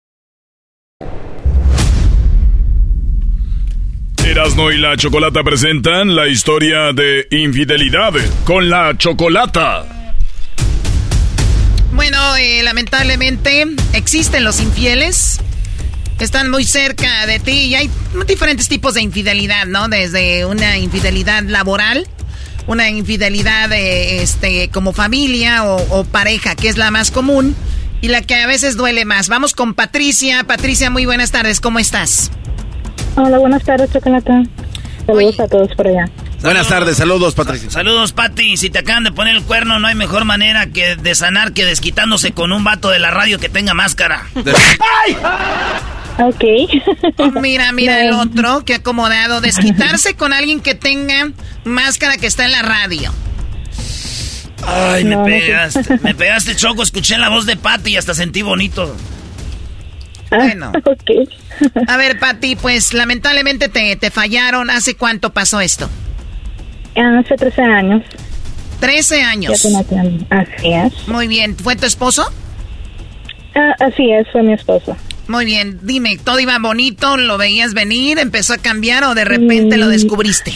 Erasmo 4.31 4.71
y 4.71 4.77
la 4.77 4.95
Chocolata 4.95 5.43
presentan 5.43 6.15
la 6.15 6.29
historia 6.29 6.93
de 6.93 7.27
infidelidad 7.31 8.13
con 8.45 8.69
la 8.69 8.97
Chocolata. 8.97 9.83
Bueno, 11.91 12.37
eh, 12.37 12.63
lamentablemente 12.63 13.67
existen 13.91 14.45
los 14.45 14.61
infieles. 14.61 15.41
Están 16.17 16.49
muy 16.49 16.63
cerca 16.63 17.25
de 17.25 17.39
ti 17.39 17.51
y 17.51 17.75
hay 17.75 17.89
diferentes 18.25 18.69
tipos 18.69 18.93
de 18.93 19.01
infidelidad, 19.01 19.65
¿no? 19.65 19.89
Desde 19.89 20.45
una 20.45 20.77
infidelidad 20.77 21.43
laboral, 21.43 22.07
una 22.67 22.89
infidelidad 22.89 23.69
eh, 23.73 24.23
este, 24.23 24.69
como 24.69 24.93
familia 24.93 25.65
o, 25.65 25.99
o 25.99 26.05
pareja, 26.05 26.55
que 26.55 26.69
es 26.69 26.77
la 26.77 26.89
más 26.89 27.11
común 27.11 27.53
y 27.99 28.07
la 28.07 28.21
que 28.21 28.35
a 28.35 28.47
veces 28.47 28.77
duele 28.77 29.03
más. 29.03 29.27
Vamos 29.27 29.53
con 29.53 29.73
Patricia. 29.73 30.45
Patricia, 30.45 30.89
muy 30.89 31.05
buenas 31.05 31.31
tardes. 31.31 31.59
¿Cómo 31.59 31.79
estás? 31.79 32.31
Hola, 33.15 33.37
buenas 33.39 33.63
tardes, 33.63 33.91
Chocolata. 33.91 34.43
Saludos 35.05 35.39
a 35.39 35.47
todos 35.47 35.75
por 35.75 35.87
allá. 35.87 36.09
Buenas 36.41 36.67
tardes, 36.67 36.97
saludos, 36.97 37.35
Patricia. 37.35 37.69
Saludos, 37.69 38.13
Pati. 38.13 38.57
Si 38.57 38.69
te 38.69 38.79
acaban 38.79 39.03
de 39.03 39.11
poner 39.11 39.35
el 39.35 39.43
cuerno, 39.43 39.79
no 39.79 39.87
hay 39.87 39.95
mejor 39.95 40.25
manera 40.25 40.67
que 40.67 40.95
de 40.95 41.13
sanar 41.15 41.53
que 41.53 41.65
desquitándose 41.65 42.31
con 42.31 42.51
un 42.51 42.63
vato 42.63 42.89
de 42.89 42.97
la 42.99 43.11
radio 43.11 43.37
que 43.39 43.47
tenga 43.49 43.73
máscara. 43.75 44.23
Ok. 46.17 46.43
Oh, 47.17 47.31
mira, 47.41 47.71
mira 47.71 48.01
el 48.03 48.13
otro, 48.13 48.63
que 48.65 48.75
acomodado. 48.75 49.39
Desquitarse 49.41 50.15
con 50.15 50.33
alguien 50.33 50.61
que 50.61 50.73
tenga 50.73 51.31
máscara 51.63 52.17
que 52.17 52.27
está 52.27 52.45
en 52.45 52.51
la 52.53 52.61
radio. 52.63 53.13
Ay, 54.65 55.03
me 55.03 55.11
No, 55.15 55.19
no 55.19 55.25
sé. 55.25 55.31
pegaste. 55.31 55.99
Me 56.03 56.15
pegaste, 56.15 56.55
Choco. 56.55 56.81
Escuché 56.83 57.17
la 57.19 57.29
voz 57.29 57.45
de 57.45 57.55
Pati 57.55 57.91
y 57.91 57.97
hasta 57.97 58.13
sentí 58.15 58.41
bonito. 58.41 58.95
Bueno. 60.31 60.71
A 61.87 61.97
ver, 61.97 62.17
Pati, 62.19 62.55
pues 62.55 62.93
lamentablemente 62.93 63.69
te, 63.69 63.95
te 63.95 64.09
fallaron. 64.09 64.69
¿Hace 64.69 64.95
cuánto 64.95 65.31
pasó 65.33 65.59
esto? 65.59 65.89
Hace 66.95 67.35
13 67.35 67.61
años. 67.61 68.03
13 68.79 69.21
años. 69.21 69.65
Así 70.29 70.73
es. 70.73 71.07
Muy 71.07 71.27
bien. 71.27 71.55
¿Fue 71.55 71.75
tu 71.75 71.85
esposo? 71.85 72.23
Ah, 73.55 73.75
así 73.79 74.09
es, 74.11 74.27
fue 74.31 74.43
mi 74.43 74.53
esposo. 74.53 74.95
Muy 75.27 75.45
bien. 75.45 75.79
Dime, 75.83 76.17
¿todo 76.23 76.39
iba 76.39 76.57
bonito? 76.59 77.17
¿Lo 77.17 77.37
veías 77.37 77.73
venir? 77.73 78.17
¿Empezó 78.17 78.53
a 78.53 78.57
cambiar 78.57 79.03
o 79.03 79.13
de 79.13 79.25
repente 79.25 79.77
lo 79.77 79.87
mm. 79.87 79.89
descubriste? 79.89 80.51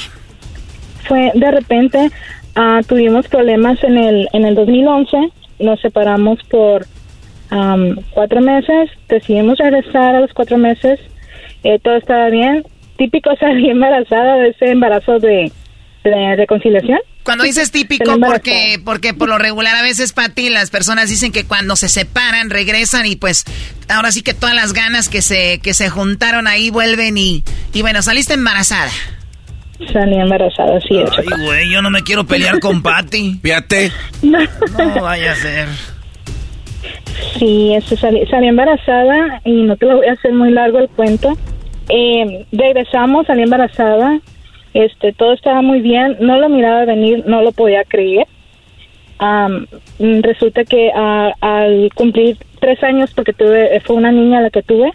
Fue 1.08 1.32
de 1.36 1.52
repente. 1.52 2.12
Ah, 2.56 2.82
tuvimos 2.88 3.28
problemas 3.28 3.84
en 3.84 3.98
el, 3.98 4.30
en 4.34 4.46
el 4.46 4.56
2011. 4.56 5.18
Nos 5.60 5.80
separamos 5.82 6.40
por 6.50 6.88
cuatro 8.12 8.42
meses. 8.42 8.90
Decidimos 9.08 9.58
regresar 9.58 10.16
a 10.16 10.20
los 10.22 10.34
cuatro 10.34 10.58
meses. 10.58 11.00
Eh, 11.64 11.80
todo 11.84 11.96
estaba 11.96 12.30
bien. 12.30 12.64
Típico 12.98 13.36
salir 13.40 13.72
embarazada 13.72 14.38
de 14.38 14.50
ese 14.50 14.72
embarazo 14.72 15.20
de 15.20 15.52
de 16.10 16.36
reconciliación. 16.36 17.00
Cuando 17.24 17.44
dices 17.44 17.72
típico, 17.72 18.20
porque, 18.20 18.80
porque 18.84 19.16
por 19.16 19.28
lo 19.28 19.40
regular 19.40 19.76
a 19.76 19.82
veces, 19.82 20.14
Pati, 20.14 20.50
las 20.50 20.70
personas 20.70 21.10
dicen 21.10 21.32
que 21.32 21.44
cuando 21.44 21.76
se 21.76 21.90
separan, 21.90 22.52
regresan 22.52 23.08
y 23.08 23.16
pues 23.16 23.46
ahora 23.90 24.12
sí 24.12 24.22
que 24.22 24.36
todas 24.36 24.54
las 24.54 24.74
ganas 24.74 25.10
que 25.10 25.24
se, 25.24 25.60
que 25.60 25.74
se 25.74 25.90
juntaron 25.90 26.46
ahí 26.48 26.70
vuelven 26.70 27.18
y, 27.18 27.44
y 27.74 27.82
bueno, 27.82 28.04
saliste 28.04 28.36
embarazada. 28.36 28.92
Salí 29.92 30.16
embarazada, 30.16 30.80
sí. 30.82 31.00
Ay, 31.18 31.44
güey, 31.44 31.70
yo 31.72 31.82
no 31.82 31.90
me 31.90 32.04
quiero 32.04 32.26
pelear 32.26 32.60
con 32.60 32.84
Pati. 32.84 33.40
Fíjate. 33.42 33.92
No. 34.22 34.38
vaya 35.02 35.32
a 35.32 35.36
ser. 35.36 35.68
Sí, 37.38 37.74
eso 37.74 37.96
salí, 37.98 38.26
salí 38.28 38.48
embarazada 38.48 39.42
y 39.44 39.64
no 39.64 39.76
te 39.76 39.86
lo 39.86 39.98
voy 39.98 40.08
a 40.08 40.14
hacer 40.14 40.34
muy 40.34 40.52
largo 40.52 40.80
el 40.80 40.90
cuento. 40.90 41.34
Eh, 41.90 42.46
regresamos, 42.52 43.28
salí 43.28 43.44
embarazada, 43.44 44.20
este, 44.74 45.14
todo 45.14 45.34
estaba 45.34 45.62
muy 45.62 45.82
bien, 45.82 46.18
no 46.20 46.38
lo 46.40 46.50
miraba 46.50 46.86
venir, 46.86 47.24
no 47.28 47.42
lo 47.42 47.52
podía 47.52 47.84
creer. 47.84 48.28
resulta 50.00 50.64
que 50.66 50.92
al 50.92 51.90
cumplir 51.96 52.38
tres 52.60 52.84
años, 52.84 53.14
porque 53.14 53.34
tuve, 53.34 53.80
fue 53.82 53.96
una 53.96 54.12
niña 54.12 54.42
la 54.42 54.50
que 54.50 54.64
tuve, 54.64 54.92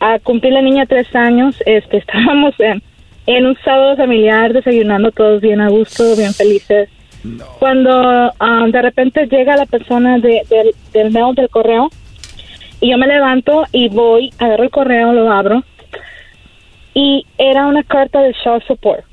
a 0.00 0.18
cumplir 0.18 0.52
la 0.52 0.62
niña 0.62 0.86
tres 0.86 1.14
años, 1.14 1.56
este, 1.66 1.96
estábamos 1.98 2.54
en, 2.60 2.82
en 3.26 3.46
un 3.46 3.56
sábado 3.64 3.96
familiar 3.96 4.52
desayunando 4.52 5.10
todos 5.12 5.40
bien 5.40 5.60
a 5.60 5.68
gusto, 5.68 6.16
bien 6.16 6.32
felices. 6.32 6.88
Cuando 7.58 8.32
de 8.72 8.82
repente 8.82 9.26
llega 9.26 9.56
la 9.56 9.66
persona 9.66 10.18
de, 10.18 10.42
del 10.92 11.10
mail 11.10 11.34
del 11.34 11.48
correo 11.50 11.90
y 12.80 12.90
yo 12.90 12.98
me 12.98 13.06
levanto 13.06 13.64
y 13.72 13.88
voy, 13.88 14.32
agarro 14.38 14.64
el 14.64 14.70
correo, 14.70 15.12
lo 15.12 15.30
abro 15.30 15.62
y 16.94 17.26
era 17.38 17.66
una 17.66 17.82
carta 17.82 18.20
de 18.20 18.32
show 18.44 18.60
support. 18.66 19.04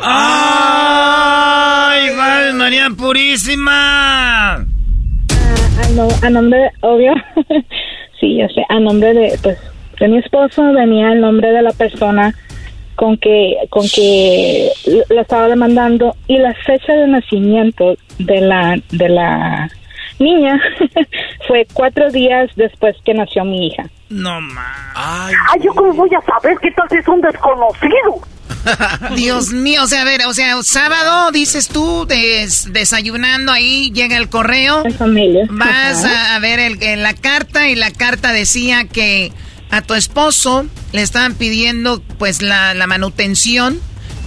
¡Ay, 0.00 0.50
María 2.54 2.88
Purísima! 2.96 4.66
a, 6.22 6.30
nombre, 6.30 6.70
obvio, 6.80 7.12
sí, 8.20 8.36
yo 8.38 8.48
sé, 8.48 8.64
a 8.68 8.80
nombre 8.80 9.12
de, 9.14 9.38
pues, 9.42 9.58
de 10.00 10.08
mi 10.08 10.18
esposo 10.18 10.72
venía 10.72 11.12
el 11.12 11.20
nombre 11.20 11.52
de 11.52 11.62
la 11.62 11.72
persona 11.72 12.34
con 12.96 13.16
que, 13.16 13.56
con 13.70 13.86
que 13.88 14.70
la 15.08 15.22
estaba 15.22 15.48
demandando 15.48 16.14
y 16.26 16.38
la 16.38 16.54
fecha 16.54 16.92
de 16.92 17.06
nacimiento 17.06 17.96
de 18.18 18.40
la, 18.40 18.76
de 18.90 19.08
la 19.08 19.70
niña 20.18 20.60
fue 21.46 21.66
cuatro 21.72 22.10
días 22.10 22.50
después 22.56 22.96
que 23.04 23.14
nació 23.14 23.44
mi 23.44 23.68
hija. 23.68 23.84
No 24.08 24.40
más. 24.40 24.94
Ay, 24.94 25.60
yo 25.62 25.72
cómo 25.74 25.92
voy 25.94 26.10
a 26.14 26.20
saber 26.20 26.56
qué 26.62 26.70
tal 26.70 26.88
si 26.88 26.96
es 26.96 27.08
un 27.08 27.20
desconocido. 27.20 28.22
Dios 29.16 29.52
mío, 29.52 29.82
o 29.82 29.86
sea, 29.86 30.02
a 30.02 30.04
ver, 30.04 30.20
o 30.26 30.34
sea, 30.34 30.62
sábado 30.62 31.30
dices 31.32 31.68
tú, 31.68 32.06
desayunando 32.06 33.52
ahí, 33.52 33.90
llega 33.92 34.16
el 34.16 34.28
correo. 34.28 34.84
familia. 34.96 35.46
Vas 35.50 36.04
a, 36.04 36.38
ver 36.38 36.60
el, 36.60 37.02
la 37.02 37.14
carta 37.14 37.68
y 37.68 37.74
la 37.74 37.90
carta 37.90 38.32
decía 38.32 38.84
que 38.84 39.32
a 39.70 39.82
tu 39.82 39.94
esposo 39.94 40.66
le 40.92 41.02
estaban 41.02 41.34
pidiendo 41.34 42.02
pues 42.18 42.42
la, 42.42 42.74
la 42.74 42.86
manutención 42.86 43.80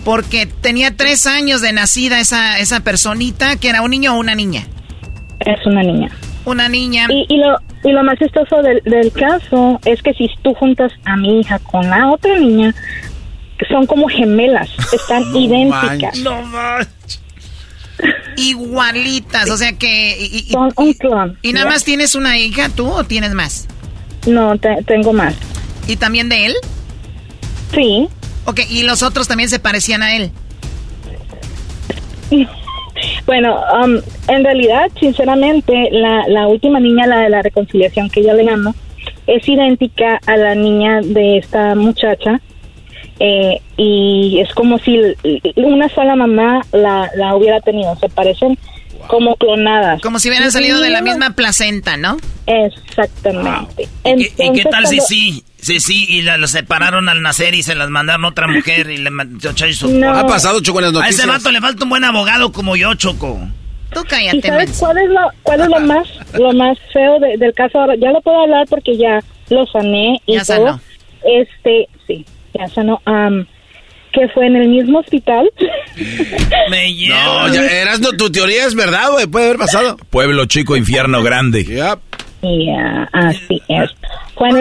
porque 0.08 0.46
tenía 0.46 0.96
tres 0.96 1.26
años 1.26 1.60
de 1.60 1.74
nacida 1.74 2.22
esa, 2.22 2.60
esa 2.60 2.80
personita, 2.80 3.58
que 3.58 3.68
era 3.68 3.82
un 3.82 3.92
niño 3.92 4.16
o 4.16 4.20
una 4.20 4.36
niña. 4.36 4.66
Es 5.42 5.66
una 5.66 5.84
niña. 5.84 6.10
Una 6.46 6.70
niña. 6.70 7.08
Y, 7.10 7.26
y 7.28 7.38
lo, 7.38 7.58
y 7.84 7.92
lo 7.92 8.04
más 8.04 8.18
chistoso 8.18 8.62
del, 8.62 8.82
del, 8.86 9.12
caso 9.12 9.82
es 9.84 10.02
que 10.02 10.14
si 10.14 10.30
tú 10.44 10.54
juntas 10.54 10.94
a 11.04 11.18
mi 11.18 11.42
hija 11.42 11.60
con 11.60 11.90
la 11.90 12.10
otra 12.10 12.40
niña, 12.40 12.74
son 13.70 13.86
como 13.86 14.08
gemelas, 14.08 14.70
están 14.94 15.24
idénticas. 15.36 16.18
No. 16.20 16.42
Igualitas, 18.38 19.50
o 19.50 19.58
sea 19.58 19.74
que... 19.74 20.18
Y, 20.20 20.52
son 20.52 20.72
un 20.78 20.94
clon. 20.94 21.38
¿Y 21.42 21.52
nada 21.52 21.68
más 21.68 21.84
tienes 21.84 22.16
una 22.16 22.38
hija 22.38 22.70
tú 22.70 22.90
o 22.90 23.04
tienes 23.04 23.34
más? 23.34 23.68
No, 24.28 24.54
tengo 24.86 25.14
más. 25.14 25.34
¿Y 25.88 25.96
también 25.96 26.30
de 26.30 26.46
él? 26.48 26.54
Sí. 27.74 28.08
Ok, 28.46 28.62
¿y 28.70 28.84
los 28.84 29.02
otros 29.02 29.28
también 29.28 29.50
se 29.50 29.60
parecían 29.60 30.04
a 30.04 30.16
él? 30.16 30.32
Bueno, 33.26 33.60
um, 33.84 34.00
en 34.28 34.44
realidad, 34.44 34.90
sinceramente, 35.00 35.90
la, 35.92 36.28
la 36.28 36.48
última 36.48 36.80
niña, 36.80 37.08
la 37.08 37.20
de 37.20 37.30
la 37.30 37.42
reconciliación 37.42 38.10
que 38.10 38.24
yo 38.24 38.34
le 38.34 38.44
llamo, 38.44 38.76
es 39.28 39.48
idéntica 39.48 40.20
a 40.26 40.38
la 40.38 40.56
niña 40.56 41.02
de 41.02 41.38
esta 41.38 41.76
muchacha. 41.76 42.42
Eh, 43.20 43.62
y 43.78 44.40
es 44.40 44.54
como 44.54 44.78
si 44.78 45.00
una 45.56 45.90
sola 45.90 46.16
mamá 46.16 46.62
la, 46.72 47.10
la 47.16 47.36
hubiera 47.36 47.60
tenido. 47.62 47.96
Se 47.98 48.10
parecen 48.10 48.58
como 49.08 49.36
clonadas. 49.36 50.02
Como 50.02 50.20
si 50.20 50.30
hubieran 50.30 50.52
salido 50.52 50.80
de 50.80 50.90
la 50.90 51.02
misma 51.02 51.32
placenta, 51.32 51.98
¿no? 51.98 52.18
Exactamente. 52.46 53.88
¿Y, 54.04 54.30
qué 54.54 54.64
tal 54.70 54.88
si 54.88 55.00
sí? 55.02 55.44
Sí, 55.60 55.80
sí, 55.80 56.06
y 56.08 56.22
la, 56.22 56.46
separaron 56.48 57.10
al 57.10 57.22
nacer 57.22 57.56
y 57.56 57.64
se 57.64 57.76
las 57.76 57.90
mandaron 57.90 58.26
a 58.26 58.28
otra 58.30 58.48
mujer 58.52 58.90
y 58.90 58.98
le 58.98 59.10
no. 59.10 60.14
Ha 60.14 60.28
pasado, 60.28 60.62
Choco, 60.62 60.80
en 60.80 60.86
las 60.86 60.94
noticias. 60.94 61.20
A 61.20 61.24
ese 61.24 61.28
vato 61.28 61.52
le 61.52 61.62
falta 61.62 61.84
un 61.84 61.90
buen 61.90 62.04
abogado 62.04 62.52
como 62.52 62.76
yo, 62.76 62.94
Choco. 62.96 63.40
Tú 63.94 64.02
cállate, 64.08 64.42
sabes 64.42 64.78
cuál 64.78 64.98
es 64.98 65.10
lo, 65.10 65.22
cuál 65.44 65.62
es 65.62 65.68
lo 65.68 65.80
más, 65.88 66.08
lo 66.34 66.54
más 66.54 66.78
feo 66.92 67.20
del 67.20 67.54
caso 67.54 67.80
ahora? 67.80 67.96
Ya 67.96 68.12
lo 68.12 68.22
puedo 68.22 68.42
hablar 68.42 68.68
porque 68.70 68.98
ya 68.98 69.20
lo 69.50 69.66
sané 69.68 70.22
y 70.26 70.38
todo. 70.40 70.80
Este, 71.24 71.88
sí, 72.06 72.26
ya 72.54 72.68
sanó. 72.70 73.02
Que 74.18 74.28
fue 74.30 74.48
en 74.48 74.56
el 74.56 74.68
mismo 74.70 75.00
hospital. 75.00 75.52
Me 76.70 76.92
No, 77.08 77.54
ya 77.54 77.66
eras, 77.68 78.00
no, 78.00 78.12
tu 78.12 78.32
teoría 78.32 78.66
es 78.66 78.76
verdad, 78.76 79.12
güey, 79.12 79.28
puede 79.28 79.46
haber 79.46 79.58
pasado. 79.58 79.98
Pueblo 80.10 80.46
chico, 80.46 80.76
infierno 80.76 81.22
grande. 81.22 81.64
Ya, 81.64 82.00
así 83.14 83.62
es. 83.68 83.90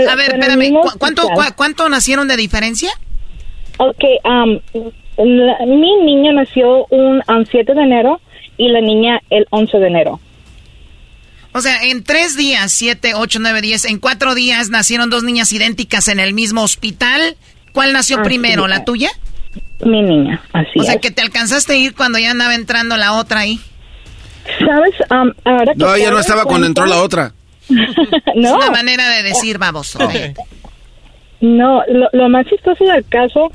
a 0.08 0.14
ver, 0.14 0.34
espérame, 0.34 0.74
¿cuánto, 0.98 1.28
¿cuánto 1.56 1.88
nacieron 1.88 2.28
de 2.28 2.36
diferencia? 2.36 2.90
Ok, 3.78 4.04
um, 4.24 4.58
mi 5.18 5.96
niña 6.04 6.32
nació 6.32 6.86
un 6.90 7.22
7 7.50 7.74
de 7.74 7.82
enero 7.82 8.20
y 8.56 8.68
la 8.68 8.80
niña 8.80 9.20
el 9.30 9.46
11 9.50 9.78
de 9.78 9.86
enero. 9.86 10.20
O 11.52 11.60
sea, 11.62 11.84
en 11.84 12.04
tres 12.04 12.36
días, 12.36 12.70
7, 12.72 13.14
8, 13.14 13.38
9, 13.40 13.62
10, 13.62 13.84
en 13.86 13.98
cuatro 13.98 14.34
días 14.34 14.68
nacieron 14.68 15.08
dos 15.08 15.22
niñas 15.22 15.50
idénticas 15.52 16.08
en 16.08 16.20
el 16.20 16.34
mismo 16.34 16.62
hospital. 16.62 17.36
¿Cuál 17.72 17.92
nació 17.92 18.22
primero, 18.22 18.68
la 18.68 18.84
tuya? 18.84 19.10
Mi 19.84 20.02
niña, 20.02 20.42
así 20.52 20.78
O 20.80 20.82
sea, 20.82 20.98
que 20.98 21.10
te 21.10 21.22
alcanzaste 21.22 21.74
a 21.74 21.76
ir 21.76 21.94
cuando 21.94 22.18
ya 22.18 22.30
andaba 22.30 22.54
entrando 22.54 22.96
la 22.96 23.12
otra 23.12 23.40
ahí. 23.40 23.60
¿Sabes? 24.58 24.94
Um, 25.10 25.32
ahora 25.44 25.72
que 25.72 25.78
no, 25.78 25.94
ella 25.94 26.10
no 26.10 26.18
estaba 26.18 26.44
cuando 26.44 26.66
entró 26.66 26.86
la 26.86 27.02
otra. 27.02 27.32
no. 27.68 28.48
Es 28.48 28.52
una 28.52 28.70
manera 28.70 29.08
de 29.10 29.22
decir 29.22 29.58
baboso. 29.58 29.98
No, 31.40 31.82
lo, 32.12 32.28
más 32.30 32.46
chistoso 32.46 32.84
del 32.84 33.04
caso 33.06 33.52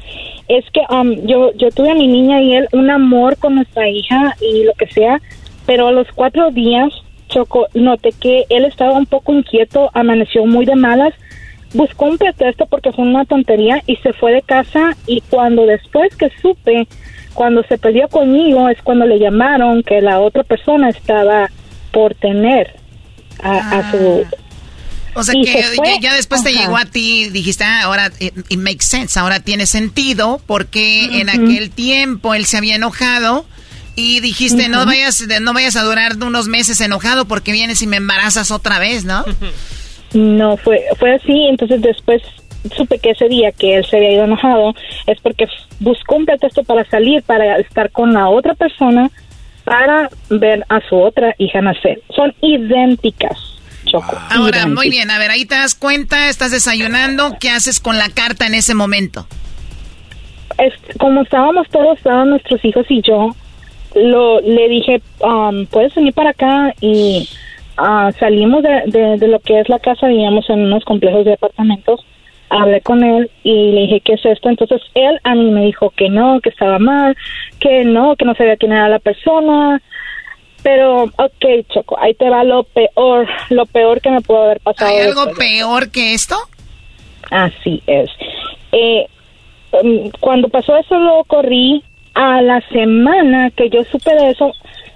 es 0.47 0.63
que 0.71 0.81
um, 0.93 1.25
yo, 1.25 1.51
yo 1.55 1.71
tuve 1.71 1.91
a 1.91 1.95
mi 1.95 2.07
niña 2.07 2.39
y 2.41 2.55
él 2.55 2.67
un 2.73 2.91
amor 2.91 3.37
con 3.37 3.55
nuestra 3.55 3.87
hija 3.89 4.35
y 4.39 4.63
lo 4.65 4.73
que 4.73 4.87
sea, 4.87 5.19
pero 5.65 5.87
a 5.87 5.91
los 5.91 6.07
cuatro 6.13 6.51
días, 6.51 6.93
Choco, 7.29 7.67
noté 7.73 8.11
que 8.11 8.45
él 8.49 8.65
estaba 8.65 8.93
un 8.93 9.07
poco 9.07 9.33
inquieto, 9.33 9.89
amaneció 9.93 10.45
muy 10.45 10.65
de 10.65 10.75
malas 10.75 11.13
buscó 11.73 12.05
un 12.05 12.17
pretexto 12.17 12.65
porque 12.65 12.91
fue 12.91 13.05
una 13.05 13.25
tontería 13.25 13.81
y 13.87 13.95
se 13.97 14.13
fue 14.13 14.33
de 14.33 14.41
casa 14.41 14.95
y 15.07 15.21
cuando 15.21 15.65
después 15.65 16.15
que 16.15 16.29
supe, 16.41 16.87
cuando 17.33 17.63
se 17.63 17.77
peleó 17.77 18.07
conmigo 18.09 18.69
es 18.69 18.81
cuando 18.81 19.05
le 19.05 19.19
llamaron 19.19 19.83
que 19.83 20.01
la 20.01 20.19
otra 20.19 20.43
persona 20.43 20.89
estaba 20.89 21.49
por 21.91 22.15
tener 22.15 22.75
a, 23.41 23.91
su... 23.91 24.25
Ah. 24.25 24.37
O 25.13 25.23
sea 25.23 25.33
que 25.33 25.99
ya, 26.01 26.13
después 26.13 26.41
te 26.41 26.53
llegó 26.53 26.77
a 26.77 26.85
ti, 26.85 27.29
dijiste, 27.29 27.65
ah, 27.65 27.81
ahora 27.83 28.11
it, 28.19 28.33
makes 28.57 28.85
sense, 28.85 29.19
ahora 29.19 29.41
tiene 29.41 29.65
sentido 29.65 30.41
porque 30.45 31.19
en 31.19 31.29
aquel 31.29 31.69
tiempo 31.69 32.33
él 32.33 32.45
se 32.45 32.57
había 32.57 32.75
enojado 32.75 33.45
y 33.95 34.21
dijiste, 34.21 34.69
no 34.69 34.85
vayas 34.85 35.21
no 35.41 35.53
vayas 35.53 35.75
a 35.75 35.83
durar 35.83 36.15
unos 36.23 36.47
meses 36.47 36.79
enojado 36.79 37.25
porque 37.25 37.51
vienes 37.51 37.81
y 37.81 37.87
me 37.87 37.97
embarazas 37.97 38.51
otra 38.51 38.79
vez, 38.79 39.03
¿no? 39.03 39.25
no 40.13 40.57
fue 40.57 40.83
fue 40.97 41.13
así, 41.13 41.45
entonces 41.47 41.81
después 41.81 42.21
supe 42.75 42.99
que 42.99 43.11
ese 43.11 43.27
día 43.27 43.51
que 43.51 43.77
él 43.77 43.85
se 43.85 43.97
había 43.97 44.11
ido 44.11 44.23
enojado 44.25 44.73
es 45.07 45.19
porque 45.21 45.47
buscó 45.79 46.15
un 46.15 46.25
pretexto 46.25 46.63
para 46.63 46.85
salir, 46.85 47.23
para 47.23 47.57
estar 47.57 47.91
con 47.91 48.13
la 48.13 48.29
otra 48.29 48.53
persona, 48.53 49.09
para 49.63 50.09
ver 50.29 50.65
a 50.69 50.79
su 50.87 50.95
otra 50.95 51.35
hija 51.37 51.61
nacer. 51.61 52.01
Son 52.15 52.33
idénticas. 52.41 53.37
Choco. 53.85 54.15
Ahora, 54.29 54.67
muy 54.67 54.89
bien, 54.89 55.09
a 55.09 55.17
ver, 55.17 55.31
ahí 55.31 55.45
te 55.45 55.55
das 55.55 55.73
cuenta, 55.73 56.29
estás 56.29 56.51
desayunando, 56.51 57.35
¿qué 57.39 57.49
haces 57.49 57.79
con 57.79 57.97
la 57.97 58.09
carta 58.09 58.45
en 58.45 58.53
ese 58.53 58.75
momento? 58.75 59.25
Es, 60.59 60.73
como 60.99 61.23
estábamos 61.23 61.67
todos, 61.69 61.97
estaban 61.97 62.29
nuestros 62.29 62.63
hijos 62.63 62.85
y 62.89 63.01
yo, 63.01 63.35
lo, 63.95 64.39
le 64.41 64.69
dije, 64.69 65.01
um, 65.21 65.65
puedes 65.65 65.95
venir 65.95 66.13
para 66.13 66.29
acá 66.29 66.73
y 66.79 67.27
ah, 67.77 68.11
salimos 68.19 68.63
de, 68.63 69.17
de, 69.17 69.27
lo 69.27 69.39
que 69.39 69.59
es 69.59 69.69
la 69.69 69.79
casa, 69.79 70.07
vivíamos 70.07 70.49
en 70.49 70.61
unos 70.61 70.83
complejos 70.85 71.25
de 71.25 71.33
apartamentos, 71.33 72.05
hablé 72.49 72.81
con 72.81 73.03
él 73.03 73.29
y 73.43 73.71
le 73.71 73.81
dije, 73.81 74.01
¿qué 74.01 74.13
es 74.13 74.25
esto? 74.25 74.49
Entonces 74.49 74.81
él 74.93 75.19
a 75.23 75.35
mí 75.35 75.51
me 75.51 75.65
dijo 75.65 75.89
que 75.91 76.09
no, 76.09 76.39
que 76.41 76.49
estaba 76.49 76.79
mal, 76.79 77.15
que 77.59 77.85
no, 77.85 78.15
que 78.15 78.25
no 78.25 78.35
sabía 78.35 78.57
quién 78.57 78.73
era 78.73 78.89
la 78.89 78.99
persona, 78.99 79.81
pero, 80.63 81.03
ok, 81.03 81.45
Choco, 81.73 81.97
ahí 81.99 82.13
te 82.13 82.29
va 82.29 82.43
lo 82.43 82.63
peor, 82.63 83.27
lo 83.49 83.65
peor 83.65 83.99
que 84.01 84.11
me 84.11 84.21
pudo 84.21 84.43
haber 84.43 84.59
pasado. 84.59 84.91
¿Hay 84.91 85.07
algo 85.07 85.33
peor 85.33 85.89
que 85.89 86.13
esto? 86.13 86.35
Así 87.31 87.81
es. 87.87 88.09
Eh, 88.71 89.07
um, 89.71 90.11
cuando 90.19 90.49
pasó 90.49 90.77
eso 90.77 90.99
lo 90.99 91.23
corrí 91.25 91.83
a 92.13 92.41
la 92.41 92.61
semana 92.69 93.49
que 93.51 93.69
yo 93.69 93.83
supe 93.85 94.13
de 94.13 94.31
eso, 94.31 94.51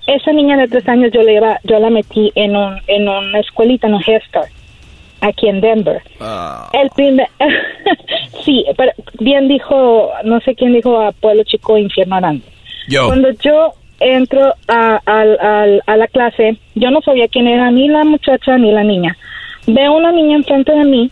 esa 0.07 0.31
niña 0.31 0.57
de 0.57 0.67
tres 0.67 0.87
años 0.87 1.11
yo 1.13 1.21
le 1.23 1.35
iba, 1.35 1.59
yo 1.63 1.79
la 1.79 1.89
metí 1.89 2.31
en 2.35 2.55
un, 2.55 2.79
en 2.87 3.07
una 3.07 3.39
escuelita, 3.39 3.87
en 3.87 3.95
un 3.95 4.03
Head 4.05 4.21
aquí 5.21 5.47
en 5.47 5.61
Denver. 5.61 6.01
Ah. 6.19 6.69
El 6.73 6.89
primer, 6.91 7.27
sí, 8.43 8.65
pero 8.77 8.91
bien 9.19 9.47
dijo, 9.47 10.11
no 10.23 10.39
sé 10.41 10.55
quién 10.55 10.73
dijo 10.73 10.99
a 10.99 11.11
Pueblo 11.11 11.43
Chico, 11.43 11.77
Infierno 11.77 12.17
Grande. 12.17 12.43
Yo. 12.87 13.07
Cuando 13.07 13.31
yo 13.31 13.73
entro 13.99 14.53
a, 14.67 15.01
a, 15.05 15.95
la 15.97 16.07
clase, 16.07 16.57
yo 16.75 16.91
no 16.91 17.01
sabía 17.01 17.27
quién 17.27 17.47
era 17.47 17.71
ni 17.71 17.87
la 17.87 18.03
muchacha 18.03 18.57
ni 18.57 18.71
la 18.71 18.83
niña. 18.83 19.17
Veo 19.65 19.93
una 19.93 20.11
niña 20.11 20.35
enfrente 20.37 20.71
de 20.71 20.85
mí, 20.85 21.11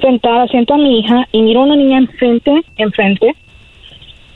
sentada, 0.00 0.46
siento 0.46 0.74
a 0.74 0.78
mi 0.78 1.00
hija 1.00 1.26
y 1.32 1.42
miro 1.42 1.60
a 1.60 1.64
una 1.64 1.76
niña 1.76 1.98
enfrente, 1.98 2.62
enfrente, 2.76 3.34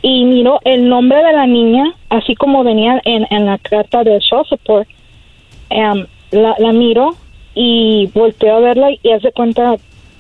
y 0.07 0.22
miro 0.26 0.61
el 0.66 0.86
nombre 0.86 1.16
de 1.24 1.32
la 1.32 1.46
niña, 1.46 1.94
así 2.11 2.34
como 2.34 2.62
venía 2.62 3.00
en, 3.07 3.26
en 3.30 3.46
la 3.46 3.57
carta 3.57 4.05
de 4.05 4.18
show 4.20 4.44
support. 4.44 4.86
La, 5.70 6.55
la 6.59 6.72
miro 6.72 7.16
y 7.55 8.11
volteo 8.12 8.59
a 8.59 8.61
verla 8.61 8.88
y 9.02 9.11
hace 9.12 9.32
cuenta, 9.32 9.76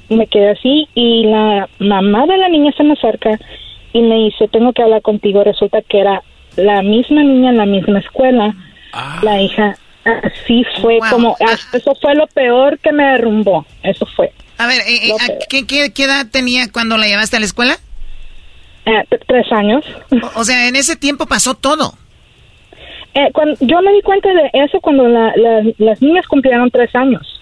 me 0.08 0.26
quedé 0.26 0.52
así 0.52 0.88
y 0.94 1.24
la 1.24 1.68
mamá 1.80 2.24
de 2.24 2.38
la 2.38 2.48
niña 2.48 2.72
se 2.74 2.82
me 2.82 2.94
acerca 2.94 3.38
y 3.92 4.00
me 4.00 4.14
dice, 4.24 4.48
tengo 4.48 4.72
que 4.72 4.82
hablar 4.82 5.02
contigo. 5.02 5.44
Resulta 5.44 5.82
que 5.82 6.00
era 6.00 6.22
la 6.56 6.80
misma 6.80 7.22
niña 7.22 7.50
en 7.50 7.58
la 7.58 7.66
misma 7.66 7.98
escuela, 7.98 8.54
la 9.20 9.42
hija. 9.42 9.76
Así 10.04 10.64
fue 10.80 10.98
como, 11.10 11.36
eso 11.74 11.94
fue 12.00 12.14
lo 12.14 12.26
peor 12.28 12.78
que 12.78 12.90
me 12.90 13.04
derrumbó, 13.04 13.66
eso 13.82 14.06
fue. 14.16 14.32
A 14.56 14.66
ver, 14.66 14.80
eh, 14.86 15.10
eh, 15.10 15.38
¿qué, 15.50 15.66
qué, 15.66 16.04
edad 16.04 16.26
tenía 16.30 16.72
cuando 16.72 16.96
la 16.96 17.06
llevaste 17.06 17.36
a 17.36 17.40
la 17.40 17.46
escuela? 17.46 17.78
Eh, 18.86 19.18
tres 19.26 19.50
años. 19.52 19.84
O, 20.34 20.44
sea, 20.44 20.68
en 20.68 20.76
ese 20.76 20.96
tiempo 20.96 21.26
pasó 21.26 21.54
todo. 21.54 21.94
cuando, 23.32 23.56
yo 23.60 23.80
me 23.80 23.92
di 23.92 24.02
cuenta 24.02 24.28
de 24.32 24.50
eso 24.64 24.80
cuando 24.80 25.08
las 25.08 26.02
niñas 26.02 26.26
cumplieron 26.26 26.70
tres 26.70 26.94
años. 26.94 27.34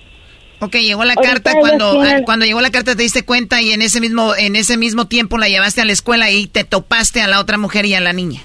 Ok, 0.62 0.76
llegó 0.76 1.04
la 1.04 1.16
carta 1.16 1.54
cuando 1.58 2.00
ah, 2.00 2.20
cuando 2.24 2.46
llegó 2.46 2.60
la 2.60 2.70
carta 2.70 2.94
te 2.94 3.02
diste 3.02 3.24
cuenta 3.24 3.60
y 3.60 3.72
en 3.72 3.82
ese 3.82 4.00
mismo 4.00 4.32
en 4.36 4.54
ese 4.54 4.76
mismo 4.76 5.08
tiempo 5.08 5.36
la 5.36 5.48
llevaste 5.48 5.80
a 5.80 5.84
la 5.84 5.90
escuela 5.90 6.30
y 6.30 6.46
te 6.46 6.62
topaste 6.62 7.20
a 7.20 7.26
la 7.26 7.40
otra 7.40 7.58
mujer 7.58 7.84
y 7.84 7.94
a 7.94 8.00
la 8.00 8.12
niña. 8.12 8.42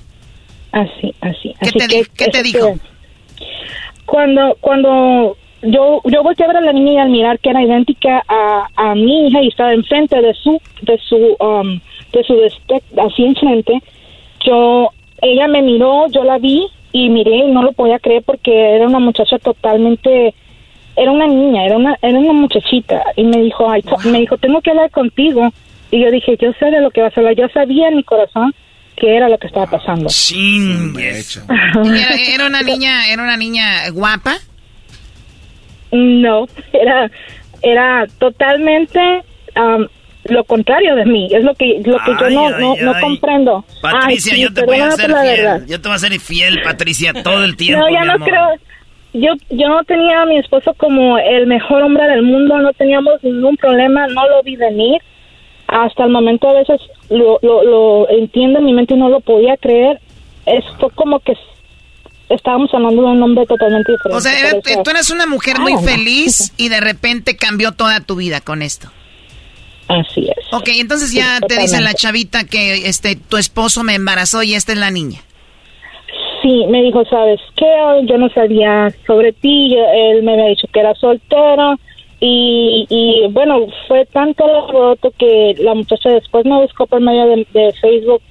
Así, 0.71 1.13
así. 1.21 1.53
¿Qué 1.61 1.71
te, 1.73 2.05
¿qué 2.15 2.31
te 2.31 2.41
dijo? 2.41 2.73
Cuando 4.07 4.57
cuando 4.61 5.37
yo 5.61 6.01
yo 6.05 6.23
volteé 6.23 6.45
a 6.45 6.47
ver 6.47 6.57
a 6.57 6.61
la 6.61 6.73
niña 6.73 6.93
y 6.93 6.97
al 6.97 7.09
mirar 7.09 7.37
que 7.37 7.51
era 7.51 7.61
idéntica 7.61 8.23
a, 8.27 8.67
a 8.75 8.95
mi 8.95 9.27
hija 9.27 9.43
y 9.43 9.49
estaba 9.49 9.73
enfrente 9.73 10.19
de 10.19 10.33
su 10.33 10.59
de 10.81 10.97
su 11.07 11.35
um, 11.39 11.79
de 12.11 12.23
su 12.23 12.35
así 13.01 13.23
enfrente, 13.23 13.81
yo 14.45 14.89
ella 15.21 15.47
me 15.47 15.61
miró, 15.61 16.07
yo 16.11 16.23
la 16.23 16.37
vi 16.37 16.67
y 16.91 17.09
miré 17.09 17.37
y 17.37 17.51
no 17.51 17.63
lo 17.63 17.73
podía 17.73 17.99
creer 17.99 18.23
porque 18.23 18.75
era 18.75 18.87
una 18.87 18.99
muchacha 18.99 19.37
totalmente 19.39 20.33
era 20.97 21.11
una 21.11 21.27
niña, 21.27 21.63
era 21.63 21.77
una, 21.77 21.95
era 22.01 22.17
una 22.17 22.33
muchachita, 22.33 23.03
y 23.15 23.23
me 23.23 23.43
dijo, 23.43 23.69
Ay, 23.69 23.83
me 24.05 24.19
dijo, 24.19 24.35
tengo 24.37 24.61
que 24.61 24.71
hablar 24.71 24.89
contigo. 24.89 25.53
Y 25.91 26.01
yo 26.01 26.11
dije, 26.11 26.35
yo 26.41 26.51
sé 26.59 26.65
de 26.65 26.81
lo 26.81 26.89
que 26.89 27.01
vas 27.01 27.15
a 27.15 27.19
hablar, 27.21 27.35
yo 27.35 27.47
sabía 27.49 27.87
en 27.87 27.97
mi 27.97 28.03
corazón 28.03 28.53
que 28.97 29.15
era 29.15 29.29
lo 29.29 29.37
que 29.37 29.47
estaba 29.47 29.67
pasando. 29.67 30.09
Sí, 30.09 30.59
era, 30.97 32.15
era 32.15 32.47
una 32.47 32.63
niña, 32.63 33.07
era 33.07 33.21
una 33.21 33.37
niña 33.37 33.89
guapa. 33.91 34.37
No, 35.91 36.47
era, 36.73 37.09
era 37.61 38.07
totalmente 38.17 38.99
um, 39.55 39.85
lo 40.29 40.43
contrario 40.43 40.95
de 40.95 41.05
mí. 41.05 41.29
Es 41.31 41.43
lo 41.43 41.53
que, 41.55 41.81
lo 41.83 41.97
que 41.99 42.11
yo 42.19 42.29
no, 42.29 42.49
no, 42.51 42.75
no, 42.75 42.93
comprendo. 42.99 43.65
Patricia, 43.81 44.35
yo 44.37 44.53
te 44.53 44.65
voy 44.65 44.77
a 44.77 44.87
hacer 44.87 45.13
fiel. 45.13 45.65
Yo 45.67 45.81
te 45.81 45.87
voy 45.87 45.93
a 45.93 45.95
hacer 45.95 46.19
fiel, 46.19 46.61
Patricia, 46.63 47.13
todo 47.23 47.43
el 47.43 47.55
tiempo. 47.57 47.81
No, 47.81 47.89
ya 47.89 48.03
no 48.05 48.23
creo 48.23 48.49
yo, 49.13 49.33
yo 49.49 49.69
no 49.69 49.83
tenía 49.83 50.21
a 50.21 50.25
mi 50.25 50.37
esposo 50.37 50.73
como 50.75 51.17
el 51.17 51.47
mejor 51.47 51.81
hombre 51.81 52.07
del 52.07 52.23
mundo, 52.23 52.57
no 52.59 52.73
teníamos 52.73 53.23
ningún 53.23 53.57
problema, 53.57 54.07
no 54.07 54.27
lo 54.27 54.43
vi 54.43 54.55
venir. 54.55 55.01
Hasta 55.67 56.05
el 56.05 56.11
momento 56.11 56.49
a 56.49 56.53
veces 56.53 56.79
lo, 57.09 57.39
lo, 57.41 57.63
lo 57.63 58.09
entiendo 58.09 58.59
en 58.59 58.65
mi 58.65 58.73
mente 58.73 58.93
y 58.93 58.97
no 58.97 59.09
lo 59.09 59.19
podía 59.19 59.57
creer. 59.57 59.99
Es, 60.45 60.63
fue 60.79 60.89
como 60.91 61.19
que 61.19 61.33
estábamos 62.29 62.73
hablando 62.73 63.01
de 63.01 63.07
un 63.09 63.23
hombre 63.23 63.45
totalmente 63.45 63.91
diferente. 63.91 64.17
O 64.17 64.21
sea, 64.21 64.83
tú 64.83 64.89
eres 64.89 65.09
una 65.09 65.25
mujer 65.25 65.59
muy 65.59 65.75
feliz 65.83 66.53
y 66.57 66.69
de 66.69 66.79
repente 66.79 67.35
cambió 67.35 67.73
toda 67.73 67.99
tu 68.01 68.15
vida 68.15 68.39
con 68.39 68.61
esto. 68.61 68.89
Así 69.87 70.29
es. 70.29 70.53
Ok, 70.53 70.69
entonces 70.79 71.13
ya 71.13 71.39
te 71.47 71.57
dice 71.57 71.81
la 71.81 71.93
chavita 71.93 72.43
que 72.43 72.87
este 72.87 73.15
tu 73.15 73.37
esposo 73.37 73.83
me 73.83 73.95
embarazó 73.95 74.43
y 74.43 74.53
esta 74.53 74.73
es 74.73 74.77
la 74.77 74.91
niña. 74.91 75.21
Sí, 76.41 76.65
me 76.69 76.83
dijo, 76.83 77.03
¿sabes 77.05 77.39
qué? 77.55 77.65
Yo 78.03 78.17
no 78.17 78.29
sabía 78.29 78.93
sobre 79.05 79.33
ti, 79.33 79.75
él 79.75 80.23
me 80.23 80.33
había 80.33 80.47
dicho 80.47 80.67
que 80.71 80.79
era 80.79 80.93
soltero 80.95 81.75
y, 82.19 82.85
y 82.89 83.27
bueno, 83.31 83.67
fue 83.87 84.05
tanto 84.07 84.45
el 84.45 84.73
roto 84.73 85.11
que 85.17 85.55
la 85.59 85.73
muchacha 85.73 86.09
después 86.09 86.45
me 86.45 86.61
buscó 86.61 86.87
por 86.87 87.01
medio 87.01 87.27
de, 87.27 87.73
Facebook. 87.79 88.21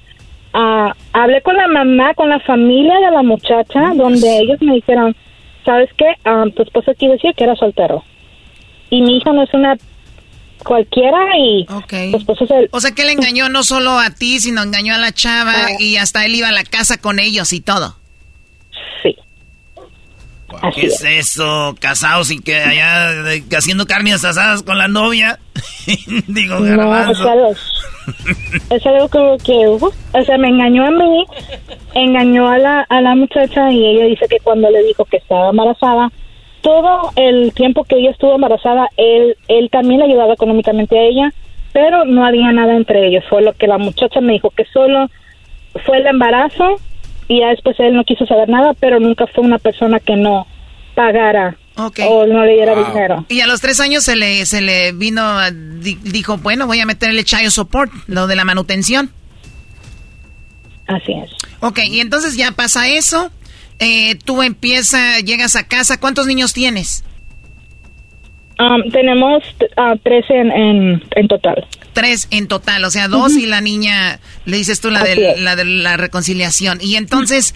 Uh, 0.53 0.91
hablé 1.13 1.41
con 1.41 1.55
la 1.55 1.67
mamá, 1.67 2.13
con 2.13 2.29
la 2.29 2.39
familia 2.39 2.95
de 2.99 3.11
la 3.11 3.23
muchacha, 3.23 3.93
donde 3.95 4.39
ellos 4.39 4.61
me 4.61 4.75
dijeron, 4.75 5.15
¿sabes 5.65 5.89
qué? 5.97 6.07
Ah, 6.25 6.45
tu 6.55 6.63
esposo 6.63 6.91
aquí 6.91 7.07
decía 7.07 7.33
que 7.33 7.43
era 7.43 7.55
soltero. 7.55 8.03
Y 8.89 9.01
mi 9.01 9.17
hija 9.17 9.31
no 9.33 9.43
es 9.43 9.53
una 9.53 9.77
cualquiera 10.63 11.17
y 11.37 11.65
O 12.71 12.81
sea 12.81 12.91
que 12.91 13.05
le 13.05 13.11
engañó 13.11 13.49
no 13.49 13.63
solo 13.63 13.99
a 13.99 14.11
ti, 14.11 14.39
sino 14.39 14.63
engañó 14.63 14.95
a 14.95 14.97
la 14.97 15.11
chava 15.11 15.53
ah. 15.55 15.71
y 15.79 15.97
hasta 15.97 16.25
él 16.25 16.35
iba 16.35 16.49
a 16.49 16.51
la 16.51 16.63
casa 16.63 16.97
con 16.97 17.19
ellos 17.19 17.53
y 17.53 17.61
todo. 17.61 17.97
Sí. 19.03 19.15
¿Qué 20.73 20.87
es, 20.87 21.03
eso? 21.03 21.75
Casados 21.79 22.31
y 22.31 22.39
que 22.39 22.55
allá 22.55 23.13
haciendo 23.57 23.85
carnes 23.85 24.23
asadas 24.23 24.63
con 24.63 24.77
la 24.77 24.87
novia. 24.87 25.39
Digo, 26.27 26.59
no, 26.59 27.11
es 27.11 27.19
algo, 27.19 27.55
es 28.69 28.85
algo 28.85 29.09
como 29.09 29.37
que, 29.39 29.67
uh, 29.67 29.91
o 30.13 30.23
sea, 30.23 30.37
me 30.37 30.49
engañó 30.49 30.85
a 30.85 30.91
mí, 30.91 31.25
engañó 31.95 32.47
a 32.47 32.57
la, 32.57 32.81
a 32.89 33.01
la 33.01 33.15
muchacha 33.15 33.71
y 33.71 33.85
ella 33.85 34.05
dice 34.05 34.25
que 34.29 34.39
cuando 34.39 34.69
le 34.69 34.83
dijo 34.83 35.03
que 35.05 35.17
estaba 35.17 35.49
embarazada, 35.49 36.11
todo 36.67 37.13
el 37.15 37.53
tiempo 37.53 37.85
que 37.85 37.95
ella 37.95 38.11
estuvo 38.11 38.35
embarazada, 38.35 38.89
él, 38.97 39.37
él 39.47 39.69
también 39.71 40.01
le 40.01 40.07
ayudaba 40.07 40.33
económicamente 40.33 40.99
a 40.99 41.03
ella, 41.03 41.33
pero 41.71 42.03
no 42.03 42.25
había 42.25 42.51
nada 42.51 42.75
entre 42.75 43.07
ellos. 43.07 43.23
Fue 43.29 43.41
lo 43.41 43.53
que 43.53 43.67
la 43.67 43.77
muchacha 43.77 44.19
me 44.19 44.33
dijo, 44.33 44.49
que 44.49 44.65
solo 44.73 45.09
fue 45.85 45.99
el 45.99 46.07
embarazo 46.07 46.75
y 47.29 47.39
ya 47.39 47.47
después 47.51 47.79
él 47.79 47.95
no 47.95 48.03
quiso 48.03 48.25
saber 48.25 48.49
nada, 48.49 48.73
pero 48.73 48.99
nunca 48.99 49.27
fue 49.27 49.45
una 49.45 49.59
persona 49.59 50.01
que 50.01 50.17
no 50.17 50.45
pagara 50.93 51.55
o 51.77 52.25
no 52.25 52.43
le 52.43 52.55
diera 52.55 52.75
dinero. 52.75 53.23
Y 53.29 53.39
a 53.39 53.47
los 53.47 53.61
tres 53.61 53.79
años 53.79 54.03
se 54.03 54.17
le, 54.17 54.45
se 54.45 54.59
le 54.59 54.91
vino, 54.91 55.23
dijo, 55.79 56.37
bueno, 56.37 56.67
voy 56.67 56.81
a 56.81 56.85
meterle 56.85 57.23
child 57.23 57.51
support, 57.51 57.93
lo 58.07 58.27
de 58.27 58.35
la 58.35 58.43
manutención. 58.43 59.09
Así 60.85 61.13
es. 61.13 61.29
Ok, 61.61 61.79
y 61.89 62.01
entonces 62.01 62.35
ya 62.35 62.51
pasa 62.51 62.89
eso 62.89 63.31
eh, 63.79 64.15
tú 64.15 64.41
empiezas, 64.41 65.23
llegas 65.23 65.55
a 65.55 65.67
casa, 65.67 65.99
¿cuántos 65.99 66.27
niños 66.27 66.53
tienes? 66.53 67.03
Um, 68.59 68.89
tenemos 68.89 69.43
uh, 69.77 69.97
tres 70.03 70.25
en, 70.29 70.51
en, 71.11 71.27
total. 71.27 71.67
Tres 71.93 72.27
en 72.31 72.47
total, 72.47 72.83
o 72.85 72.89
sea, 72.89 73.07
dos 73.07 73.37
y 73.37 73.45
la 73.45 73.61
niña, 73.61 74.19
le 74.45 74.57
dices 74.57 74.81
tú 74.81 74.89
la 74.89 75.03
de, 75.03 75.35
la 75.37 75.55
de 75.55 75.65
la 75.65 75.95
reconciliación. 75.95 76.79
Y 76.81 76.95
entonces, 76.95 77.53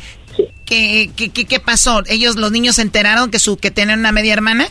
¿qué, 0.66 1.10
qué, 1.16 1.32
qué, 1.32 1.60
pasó? 1.60 2.04
¿Ellos, 2.08 2.36
los 2.36 2.52
niños 2.52 2.76
se 2.76 2.84
enteraron 2.84 3.32
que, 3.32 3.40
su, 3.40 3.58
que 3.58 3.72
tienen 3.72 4.00
una 4.00 4.12
media 4.12 4.34
hermana? 4.34 4.68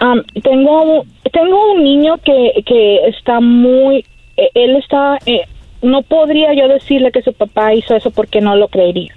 Um, 0.00 0.20
tengo, 0.42 1.04
tengo 1.32 1.72
un 1.74 1.84
niño 1.84 2.16
que, 2.24 2.64
que 2.66 3.06
está 3.06 3.38
muy, 3.38 4.04
eh, 4.36 4.50
él 4.54 4.76
está, 4.76 5.16
eh, 5.26 5.42
no 5.80 6.02
podría 6.02 6.54
yo 6.54 6.66
decirle 6.66 7.12
que 7.12 7.22
su 7.22 7.32
papá 7.32 7.72
hizo 7.72 7.94
eso 7.94 8.10
porque 8.10 8.40
no 8.40 8.56
lo 8.56 8.66
creería. 8.66 9.14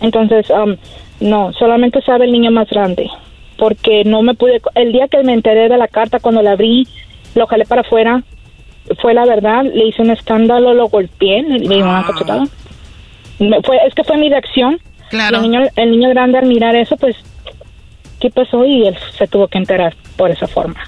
Entonces, 0.00 0.46
um, 0.50 0.76
no, 1.20 1.52
solamente 1.54 2.00
sabe 2.02 2.26
el 2.26 2.32
niño 2.32 2.50
más 2.50 2.68
grande, 2.70 3.08
porque 3.56 4.04
no 4.04 4.22
me 4.22 4.34
pude, 4.34 4.60
el 4.74 4.92
día 4.92 5.08
que 5.08 5.22
me 5.24 5.34
enteré 5.34 5.68
de 5.68 5.76
la 5.76 5.88
carta, 5.88 6.20
cuando 6.20 6.42
la 6.42 6.52
abrí, 6.52 6.86
lo 7.34 7.46
jalé 7.46 7.64
para 7.64 7.80
afuera, 7.82 8.22
fue 9.02 9.12
la 9.14 9.24
verdad, 9.26 9.64
le 9.64 9.88
hice 9.88 10.02
un 10.02 10.10
escándalo, 10.10 10.72
lo 10.74 10.88
golpeé, 10.88 11.42
le 11.42 11.58
di 11.58 11.82
una 11.82 12.04
cachetada. 12.06 12.44
Me- 13.38 13.60
Fue, 13.62 13.76
es 13.86 13.94
que 13.94 14.04
fue 14.04 14.16
mi 14.16 14.28
reacción. 14.28 14.78
Claro. 15.10 15.36
El 15.38 15.42
niño, 15.42 15.60
el 15.76 15.90
niño 15.90 16.08
grande 16.10 16.38
al 16.38 16.46
mirar 16.46 16.74
eso, 16.76 16.96
pues, 16.96 17.16
¿qué 18.20 18.30
pasó? 18.30 18.64
Y 18.64 18.86
él 18.86 18.96
se 19.16 19.26
tuvo 19.26 19.48
que 19.48 19.58
enterar 19.58 19.94
por 20.16 20.30
esa 20.30 20.46
forma. 20.46 20.80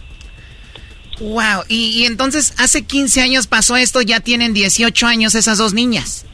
Wow, 1.20 1.64
y, 1.68 2.00
y 2.00 2.04
entonces 2.06 2.54
hace 2.58 2.84
15 2.86 3.20
años 3.20 3.46
pasó 3.46 3.76
esto, 3.76 4.00
ya 4.00 4.20
tienen 4.20 4.54
18 4.54 5.06
años 5.06 5.34
esas 5.34 5.58
dos 5.58 5.74
niñas. 5.74 6.24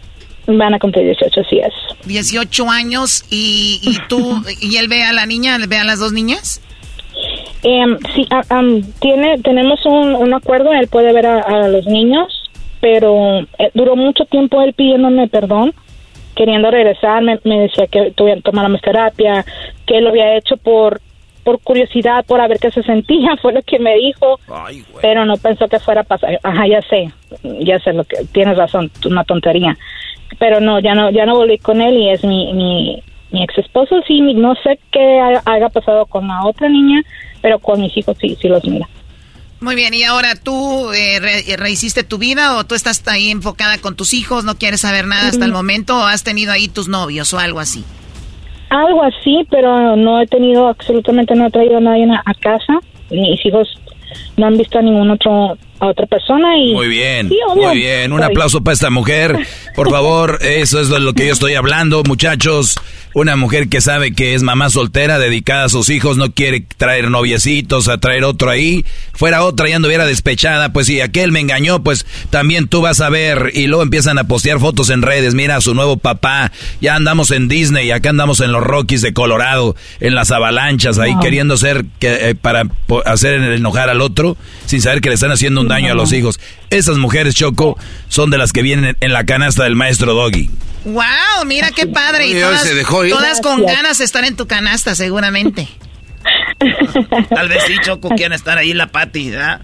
Van 0.47 0.75
a 0.75 0.79
cumplir 0.79 1.05
18, 1.07 1.43
sí 1.49 1.59
es. 1.59 1.73
18 2.07 2.71
años 2.71 3.25
y, 3.31 3.81
y 3.83 3.99
tú, 4.09 4.43
y 4.61 4.77
él 4.77 4.89
ve 4.89 5.03
a 5.03 5.13
la 5.13 5.27
niña, 5.27 5.59
ve 5.69 5.77
a 5.77 5.85
las 5.85 5.99
dos 5.99 6.13
niñas. 6.13 6.61
Em, 7.63 7.99
sí, 8.15 8.27
ah, 8.31 8.43
am, 8.51 8.83
tiene, 9.01 9.39
tenemos 9.39 9.85
un, 9.87 10.15
un 10.15 10.35
acuerdo, 10.35 10.73
él 10.73 10.87
puede 10.89 11.13
ver 11.13 11.27
a, 11.27 11.41
a 11.41 11.69
los 11.69 11.87
niños, 11.87 12.51
pero 12.81 13.41
eh, 13.59 13.71
duró 13.75 13.97
mucho 13.97 14.25
tiempo 14.27 14.63
él 14.63 14.73
pidiéndome 14.73 15.27
perdón, 15.27 15.75
queriendo 16.37 16.71
regresar, 16.71 17.23
me, 17.23 17.41
me 17.45 17.63
decía 17.63 17.87
que 17.89 18.13
tuviera 18.13 18.41
tomáramos 18.43 18.81
terapia, 18.83 19.45
que 19.87 19.99
él 19.99 20.05
lo 20.05 20.11
había 20.11 20.37
hecho 20.37 20.57
por 20.57 21.01
por 21.43 21.61
curiosidad, 21.61 22.25
por 22.27 22.41
a 22.41 22.49
ver 22.49 22.59
qué 22.59 22.73
se 22.73 22.83
sentía, 22.83 23.37
fue 23.43 23.53
lo 23.53 23.63
que 23.63 23.79
me 23.79 23.95
dijo, 23.95 24.41
pero 25.01 25.25
no 25.25 25.37
pensó 25.37 25.69
que 25.69 25.79
fuera 25.79 26.01
a 26.01 26.05
pasar. 26.05 26.41
Ajá, 26.43 26.67
ya 26.67 26.83
sé, 26.83 27.13
ya 27.61 27.79
sé 27.79 27.93
lo 27.93 28.03
que 28.05 28.17
tienes 28.33 28.57
razón, 28.57 28.91
una 29.05 29.23
tontería, 29.23 29.79
pero 30.39 30.61
no, 30.61 30.79
ya 30.81 30.95
no, 30.95 31.11
ya 31.11 31.27
no 31.27 31.37
volví 31.37 31.59
con 31.59 31.81
él 31.81 31.97
y 31.97 32.11
es 32.11 32.23
mi 32.25 32.53
mi, 32.53 33.03
mi 33.33 33.43
ex 33.43 33.59
esposo 33.59 33.97
sí, 34.07 34.21
mi- 34.21 34.35
no 34.35 34.55
sé 34.63 34.79
qué 34.93 35.21
ha- 35.21 35.43
haya 35.53 35.69
pasado 35.69 36.07
con 36.07 36.27
la 36.29 36.45
otra 36.45 36.69
niña, 36.69 37.03
pero 37.43 37.59
con 37.59 37.81
mis 37.81 37.97
hijos 37.97 38.17
sí, 38.21 38.37
sí 38.41 38.49
los 38.49 38.65
mira. 38.65 38.89
Muy 39.61 39.75
bien, 39.75 39.95
y 39.95 40.03
ahora 40.03 40.35
tú 40.35 40.93
eh, 40.93 41.19
re- 41.19 41.57
rehiciste 41.57 42.05
tu 42.05 42.19
vida 42.19 42.57
o 42.57 42.65
tú 42.65 42.75
estás 42.75 43.03
ahí 43.09 43.31
enfocada 43.31 43.79
con 43.79 43.97
tus 43.97 44.13
hijos, 44.13 44.45
no 44.45 44.57
quieres 44.57 44.83
saber 44.83 45.07
nada 45.07 45.29
hasta 45.29 45.45
el 45.47 45.53
momento 45.53 45.97
o 45.99 46.03
has 46.05 46.23
tenido 46.25 46.53
ahí 46.53 46.69
tus 46.69 46.89
novios 46.89 47.33
o 47.33 47.39
algo 47.39 47.59
así. 47.61 47.83
Algo 48.69 49.03
así, 49.03 49.47
pero 49.51 49.97
no 49.97 50.21
he 50.21 50.27
tenido 50.27 50.67
absolutamente, 50.69 51.35
no 51.35 51.47
he 51.47 51.51
traído 51.51 51.79
a 51.79 51.81
nadie 51.81 52.05
a, 52.11 52.23
a 52.25 52.35
casa. 52.35 52.75
Mis 53.11 53.45
hijos 53.47 53.69
no 54.37 54.47
han 54.47 54.59
visto 54.59 54.79
a 54.79 54.83
ningún 54.83 55.11
otro 55.11 55.57
a 55.81 55.87
otra 55.87 56.07
persona 56.07 56.57
y 56.57 56.73
Muy 56.73 56.89
bien, 56.89 57.29
Sí, 57.29 57.39
muy 57.55 57.77
bien. 57.77 58.13
Un 58.13 58.23
aplauso 58.23 58.63
para 58.63 58.75
esta 58.75 58.91
mujer. 58.91 59.47
Por 59.75 59.91
favor, 59.91 60.39
eso 60.43 60.81
es 60.81 60.89
de 60.89 61.01
lo 61.01 61.13
que 61.13 61.27
yo 61.27 61.33
estoy 61.33 61.55
hablando, 61.55 62.03
muchachos. 62.05 62.77
Una 63.15 63.35
mujer 63.35 63.71
que 63.71 63.81
sabe 63.81 64.13
que 64.13 64.35
es 64.35 64.43
mamá 64.43 64.69
soltera, 64.69 65.19
dedicada 65.19 65.65
a 65.65 65.69
sus 65.71 65.89
hijos, 65.89 66.19
no 66.19 66.33
quiere 66.33 66.67
traer 66.77 67.11
noviecitos, 67.11 67.89
a 67.89 67.97
traer 67.97 68.25
otro 68.25 68.51
ahí. 68.51 68.85
Fuera 69.15 69.43
otra 69.43 69.71
y 69.71 69.73
anduviera 69.73 70.05
despechada, 70.05 70.71
pues 70.75 70.87
si 70.87 71.01
aquel 71.01 71.33
me 71.33 71.41
engañó, 71.41 71.83
pues 71.83 72.05
también 72.29 72.69
tú 72.69 72.83
vas 72.83 73.01
a 73.01 73.09
ver. 73.09 73.53
Y 73.55 73.69
luego 73.69 73.83
empiezan 73.83 74.19
a 74.19 74.25
postear 74.25 74.61
fotos 74.61 74.91
en 74.91 75.01
redes. 75.01 75.35
Mira 75.35 75.57
a 75.57 75.63
su 75.63 75.73
nuevo 75.73 75.97
papá. 75.97 76.53
Ya 76.83 76.95
andamos 76.95 77.31
en 77.31 77.49
Disney, 77.49 77.91
acá 77.91 78.11
andamos 78.11 78.41
en 78.41 78.53
los 78.53 78.63
Rockies 78.63 79.01
de 79.01 79.15
Colorado, 79.15 79.77
en 80.01 80.15
las 80.15 80.31
avalanchas, 80.31 80.99
ahí 80.99 81.15
queriendo 81.23 81.57
ser 81.57 81.87
que, 81.99 82.31
eh, 82.31 82.35
para 82.35 82.65
hacer 83.07 83.41
enojar 83.41 83.89
al 83.89 84.03
otro, 84.03 84.37
sin 84.67 84.83
saber 84.83 85.01
que 85.01 85.09
le 85.09 85.15
están 85.15 85.33
haciendo 85.33 85.63
un 85.63 85.66
daño 85.69 85.93
a 85.93 85.95
los 85.95 86.13
hijos. 86.13 86.41
Esas 86.71 86.99
mujeres, 86.99 87.35
Choco, 87.35 87.79
son 88.09 88.31
de 88.31 88.39
las 88.39 88.53
que 88.53 88.63
vienen 88.63 88.97
en 89.01 89.13
la 89.13 89.25
canasta 89.25 89.65
del 89.65 89.77
maestro 89.77 90.15
Doggy. 90.15 90.51
Wow, 90.85 91.45
mira 91.47 91.71
qué 91.71 91.87
padre. 91.87 92.29
Y 92.29 92.35
todas, 92.35 92.63
se 92.63 92.75
dejó 92.75 93.05
ir. 93.05 93.13
todas 93.13 93.41
con 93.41 93.65
ganas 93.65 93.99
de 93.99 94.05
estar 94.05 94.25
en 94.25 94.37
tu 94.37 94.47
canasta, 94.47 94.95
seguramente. 94.95 95.69
Tal 97.35 97.49
vez 97.49 97.65
sí, 97.67 97.75
Choco, 97.83 98.11
quieran 98.11 98.33
estar 98.33 98.59
ahí 98.59 98.73
la 98.73 98.87
Pati, 98.87 99.31
¿verdad? 99.31 99.63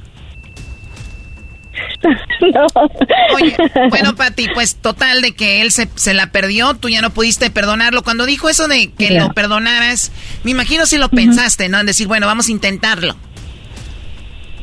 Oye, 3.34 3.56
bueno, 3.88 4.14
Pati, 4.14 4.48
pues 4.52 4.76
total 4.76 5.22
de 5.22 5.32
que 5.32 5.62
él 5.62 5.70
se, 5.70 5.88
se 5.94 6.12
la 6.14 6.30
perdió, 6.30 6.74
tú 6.74 6.88
ya 6.88 7.00
no 7.00 7.10
pudiste 7.10 7.50
perdonarlo. 7.50 8.02
Cuando 8.02 8.26
dijo 8.26 8.48
eso 8.48 8.68
de 8.68 8.90
que 8.92 9.12
lo 9.12 9.32
perdonaras, 9.32 10.12
me 10.44 10.50
imagino 10.50 10.86
si 10.86 10.98
lo 10.98 11.08
pensaste, 11.08 11.68
¿no? 11.68 11.78
En 11.80 11.86
decir, 11.86 12.08
bueno, 12.08 12.26
vamos 12.26 12.48
a 12.48 12.52
intentarlo. 12.52 13.16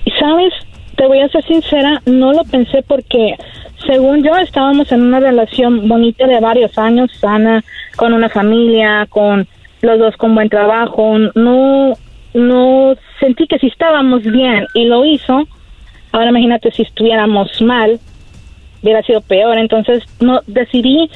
Y 0.05 0.11
sabes, 0.19 0.53
te 0.99 1.07
voy 1.07 1.21
a 1.21 1.29
ser 1.29 1.45
sincera, 1.45 2.01
no 2.05 2.33
lo 2.33 2.43
pensé 2.43 2.83
porque 2.83 3.37
según 3.87 4.21
yo 4.21 4.35
estábamos 4.35 4.91
en 4.91 5.03
una 5.03 5.21
relación 5.21 5.87
bonita 5.87 6.27
de 6.27 6.41
varios 6.41 6.77
años, 6.77 7.09
sana, 7.21 7.63
con 7.95 8.11
una 8.11 8.27
familia, 8.27 9.07
con 9.09 9.47
los 9.81 9.97
dos 9.97 10.17
con 10.17 10.35
buen 10.35 10.49
trabajo, 10.49 11.17
no 11.35 11.93
no 12.33 12.95
sentí 13.21 13.47
que 13.47 13.59
si 13.59 13.67
estábamos 13.67 14.23
bien 14.23 14.67
y 14.73 14.85
lo 14.85 15.05
hizo, 15.05 15.47
ahora 16.11 16.31
imagínate 16.31 16.69
si 16.71 16.81
estuviéramos 16.81 17.61
mal, 17.61 17.97
hubiera 18.83 19.01
sido 19.03 19.21
peor, 19.21 19.57
entonces 19.57 20.03
no 20.19 20.41
decidí 20.47 21.09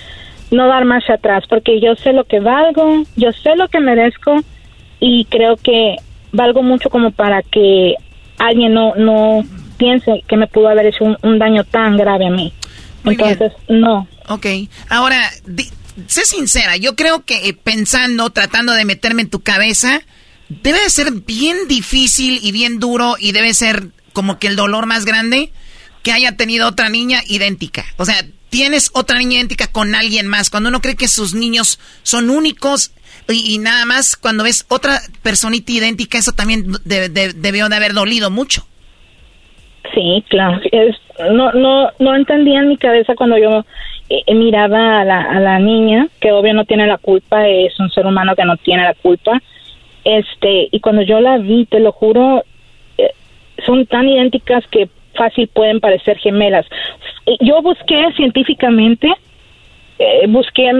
no 0.49 0.67
dar 0.67 0.86
marcha 0.86 1.15
atrás 1.15 1.43
porque 1.49 1.81
yo 1.81 1.95
sé 1.95 2.13
lo 2.13 2.23
que 2.23 2.39
valgo, 2.39 3.03
yo 3.17 3.34
sé 3.34 3.57
lo 3.57 3.67
que 3.67 3.81
merezco 3.81 4.38
y 5.01 5.25
creo 5.25 5.57
que 5.57 5.97
valgo 6.31 6.63
mucho 6.63 6.89
como 6.89 7.11
para 7.11 7.41
que 7.41 7.95
alguien 8.38 8.73
no 8.73 8.95
no 8.95 9.43
piense 9.84 10.23
que 10.29 10.38
me 10.38 10.47
pudo 10.47 10.69
haber 10.69 10.86
hecho 10.86 11.03
un, 11.03 11.17
un 11.23 11.39
daño 11.39 11.63
tan 11.65 11.97
grave 11.97 12.27
a 12.27 12.29
mí. 12.29 12.53
Entonces, 13.05 13.51
no. 13.67 14.07
Ok, 14.29 14.45
ahora, 14.89 15.29
di- 15.45 15.69
sé 16.07 16.23
sincera, 16.25 16.77
yo 16.77 16.95
creo 16.95 17.25
que 17.25 17.49
eh, 17.49 17.53
pensando, 17.53 18.29
tratando 18.29 18.71
de 18.73 18.86
meterme 18.86 19.23
en 19.23 19.29
tu 19.29 19.41
cabeza, 19.41 20.01
debe 20.47 20.79
de 20.81 20.89
ser 20.89 21.11
bien 21.11 21.57
difícil 21.67 22.39
y 22.41 22.51
bien 22.53 22.79
duro 22.79 23.15
y 23.19 23.34
debe 23.34 23.53
ser 23.53 23.88
como 24.13 24.39
que 24.39 24.47
el 24.47 24.55
dolor 24.55 24.86
más 24.86 25.03
grande 25.05 25.51
que 26.01 26.11
haya 26.13 26.38
tenido 26.38 26.67
otra 26.67 26.88
niña 26.89 27.21
idéntica. 27.27 27.84
O 27.97 28.05
sea, 28.05 28.25
tienes 28.49 28.89
otra 28.93 29.17
niña 29.19 29.36
idéntica 29.36 29.67
con 29.67 29.95
alguien 29.95 30.27
más, 30.27 30.49
cuando 30.49 30.69
uno 30.69 30.79
cree 30.81 30.95
que 30.95 31.07
sus 31.09 31.34
niños 31.34 31.79
son 32.03 32.29
únicos 32.29 32.91
y, 33.27 33.53
y 33.53 33.57
nada 33.57 33.84
más 33.86 34.15
cuando 34.15 34.43
ves 34.45 34.65
otra 34.69 35.01
personita 35.23 35.71
idéntica, 35.73 36.17
eso 36.17 36.31
también 36.31 36.71
de- 36.86 37.09
de- 37.09 37.34
debió 37.34 37.67
de 37.67 37.75
haber 37.75 37.93
dolido 37.93 38.29
mucho. 38.29 38.65
Sí, 39.93 40.23
claro. 40.29 40.59
No, 41.31 41.51
no, 41.51 41.89
no 41.99 42.15
entendía 42.15 42.59
en 42.59 42.69
mi 42.69 42.77
cabeza 42.77 43.15
cuando 43.15 43.38
yo 43.38 43.65
eh, 44.09 44.34
miraba 44.34 45.01
a 45.01 45.05
la, 45.05 45.21
a 45.21 45.39
la 45.39 45.59
niña, 45.59 46.07
que 46.19 46.31
obvio 46.31 46.53
no 46.53 46.65
tiene 46.65 46.88
la 46.88 46.97
culpa, 46.97 47.47
es 47.47 47.77
un 47.79 47.89
ser 47.91 48.05
humano 48.05 48.36
que 48.36 48.45
no 48.45 48.55
tiene 48.57 48.84
la 48.84 48.93
culpa. 48.93 49.41
Este, 50.05 50.69
y 50.71 50.79
cuando 50.79 51.01
yo 51.01 51.19
la 51.19 51.38
vi, 51.38 51.65
te 51.65 51.79
lo 51.79 51.91
juro, 51.91 52.43
eh, 52.97 53.11
son 53.65 53.86
tan 53.86 54.07
idénticas 54.07 54.65
que 54.67 54.89
fácil 55.15 55.47
pueden 55.47 55.79
parecer 55.79 56.17
gemelas. 56.17 56.65
Yo 57.41 57.61
busqué 57.61 58.11
científicamente, 58.15 59.07
eh, 59.99 60.25
busqué, 60.27 60.71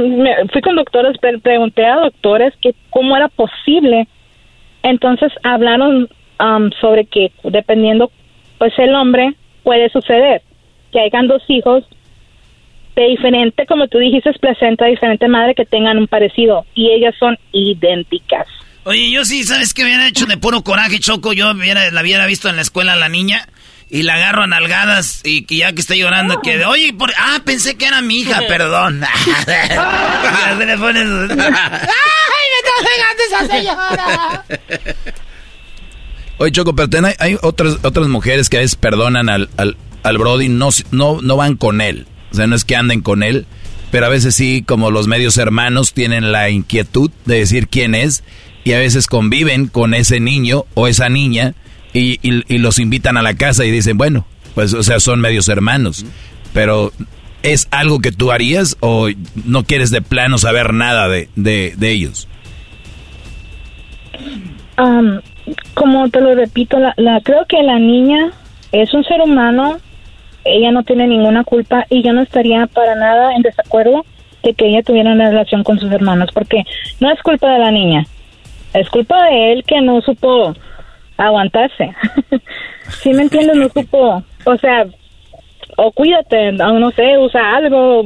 fui 0.52 0.62
con 0.62 0.76
doctores, 0.76 1.18
pre- 1.20 1.40
pregunté 1.40 1.86
a 1.86 1.98
doctores 1.98 2.54
que 2.62 2.74
cómo 2.90 3.16
era 3.16 3.28
posible. 3.28 4.08
Entonces 4.82 5.32
hablaron 5.44 6.10
am, 6.40 6.72
sobre 6.82 7.06
que 7.06 7.32
dependiendo, 7.44 8.12
pues 8.58 8.74
el 8.78 8.94
hombre 8.96 9.34
puede 9.64 9.90
suceder 9.90 10.42
que 10.92 11.00
hayan 11.00 11.28
dos 11.28 11.42
hijos 11.48 11.84
de 12.96 13.08
diferente, 13.08 13.66
como 13.66 13.88
tú 13.88 13.98
dijiste, 13.98 14.32
placenta, 14.34 14.86
diferente 14.86 15.28
madre 15.28 15.56
que 15.56 15.66
tengan 15.66 15.98
un 15.98 16.08
parecido 16.08 16.66
y 16.76 16.92
ellas 16.92 17.16
son 17.20 17.38
idénticas. 17.52 18.48
Oye, 18.86 19.12
yo 19.12 19.24
sí, 19.26 19.44
¿sabes 19.44 19.74
qué 19.74 19.84
hubiera 19.84 20.08
hecho 20.08 20.26
de 20.26 20.38
puro 20.38 20.62
coraje, 20.62 21.00
Choco? 21.00 21.34
Yo 21.34 21.52
hubiera, 21.52 21.90
la 21.92 22.02
hubiera 22.02 22.26
visto 22.26 22.50
en 22.50 22.58
la 22.58 22.62
escuela 22.62 22.94
a 22.94 22.98
la 22.98 23.10
niña 23.10 23.48
y 23.90 24.04
la 24.04 24.16
agarro 24.16 24.44
a 24.44 24.48
nalgadas 24.48 25.22
y 25.24 25.46
que 25.46 25.58
ya 25.58 25.72
que 25.72 25.82
está 25.82 25.96
llorando, 25.96 26.42
que, 26.42 26.66
oye, 26.66 26.94
por, 26.94 27.12
ah, 27.18 27.40
pensé 27.46 27.78
que 27.78 27.86
era 27.86 28.02
mi 28.02 28.20
hija, 28.20 28.42
perdón. 28.48 29.04
¡Ay, 29.48 30.56
me 30.58 30.74
estás 33.24 33.48
señora! 33.48 34.44
Oye, 36.44 36.52
Choco, 36.52 36.76
pero 36.76 36.90
ten- 36.90 37.06
hay, 37.06 37.14
hay 37.20 37.38
otras, 37.42 37.78
otras 37.84 38.10
mujeres 38.10 38.50
que 38.50 38.58
a 38.58 38.60
veces 38.60 38.76
perdonan 38.76 39.30
al, 39.30 39.50
al, 39.56 39.78
al 40.04 40.18
Brody, 40.18 40.50
no, 40.50 40.70
no, 40.92 41.22
no 41.22 41.38
van 41.38 41.56
con 41.56 41.80
él. 41.80 42.06
O 42.34 42.36
sea, 42.36 42.48
no 42.48 42.56
es 42.56 42.66
que 42.66 42.76
anden 42.76 43.00
con 43.00 43.24
él, 43.24 43.46
pero 43.92 44.08
a 44.08 44.10
veces 44.10 44.36
sí, 44.36 44.62
como 44.68 44.92
los 44.92 45.08
medios 45.08 45.38
hermanos, 45.38 45.94
tienen 45.94 46.34
la 46.34 46.50
inquietud 46.50 47.12
de 47.26 47.38
decir 47.38 47.70
quién 47.70 47.96
es 47.96 48.26
y 48.66 48.74
a 48.74 48.78
veces 48.80 49.08
conviven 49.08 49.68
con 49.68 49.94
ese 49.94 50.20
niño 50.20 50.66
o 50.74 50.88
esa 50.88 51.08
niña 51.08 51.56
y, 51.94 52.20
y- 52.28 52.44
y 52.54 52.58
los 52.58 52.78
invitan 52.78 53.16
a 53.16 53.22
la 53.22 53.36
casa 53.36 53.64
y 53.64 53.72
dicen, 53.72 53.98
bueno, 53.98 54.26
pues, 54.54 54.74
o 54.74 54.84
sea, 54.84 55.00
son 55.00 55.22
medios 55.22 55.48
hermanos. 55.48 56.06
Pero, 56.54 56.92
¿es 57.42 57.70
algo 57.72 58.00
que 58.02 58.12
tú 58.12 58.34
harías 58.34 58.76
o 58.82 59.08
no 59.46 59.64
quieres 59.64 59.92
de 59.92 60.02
plano 60.02 60.38
saber 60.38 60.74
nada 60.74 61.08
de, 61.08 61.30
de, 61.38 61.74
de 61.78 61.92
ellos? 61.92 62.28
Am, 64.76 65.22
como 65.74 66.10
te 66.10 66.22
lo 66.22 66.36
repito, 66.36 66.80
la, 66.80 66.94
la, 66.98 67.22
creo 67.22 67.46
que 67.46 67.62
la 67.64 67.80
niña 67.80 68.32
es 68.72 68.94
un 68.94 69.04
ser 69.04 69.22
humano, 69.22 69.78
ella 70.46 70.72
no 70.72 70.84
tiene 70.84 71.08
ninguna 71.08 71.44
culpa 71.44 71.86
y 71.90 72.02
yo 72.02 72.14
no 72.14 72.22
estaría 72.22 72.68
para 72.68 72.96
nada 72.96 73.36
en 73.36 73.42
desacuerdo 73.42 74.06
de 74.44 74.54
que 74.54 74.68
ella 74.68 74.84
tuviera 74.84 75.12
una 75.12 75.30
relación 75.30 75.64
con 75.64 75.80
sus 75.80 75.92
hermanos, 75.92 76.30
porque 76.34 76.64
no 77.00 77.12
es 77.12 77.22
culpa 77.22 77.52
de 77.54 77.60
la 77.60 77.72
niña, 77.72 78.06
es 78.74 78.90
culpa 78.90 79.26
de 79.26 79.54
él 79.54 79.64
que 79.64 79.82
no 79.82 80.02
supo 80.02 80.54
aguantarse. 81.18 81.94
¿Sí 83.02 83.14
me 83.14 83.24
entiendes? 83.24 83.56
No 83.56 83.70
supo, 83.70 84.24
o 84.46 84.58
sea, 84.58 84.86
o 85.78 85.92
cuídate, 85.92 86.50
o 86.50 86.80
no 86.80 86.92
sé, 86.92 87.18
usa 87.18 87.56
algo, 87.56 88.04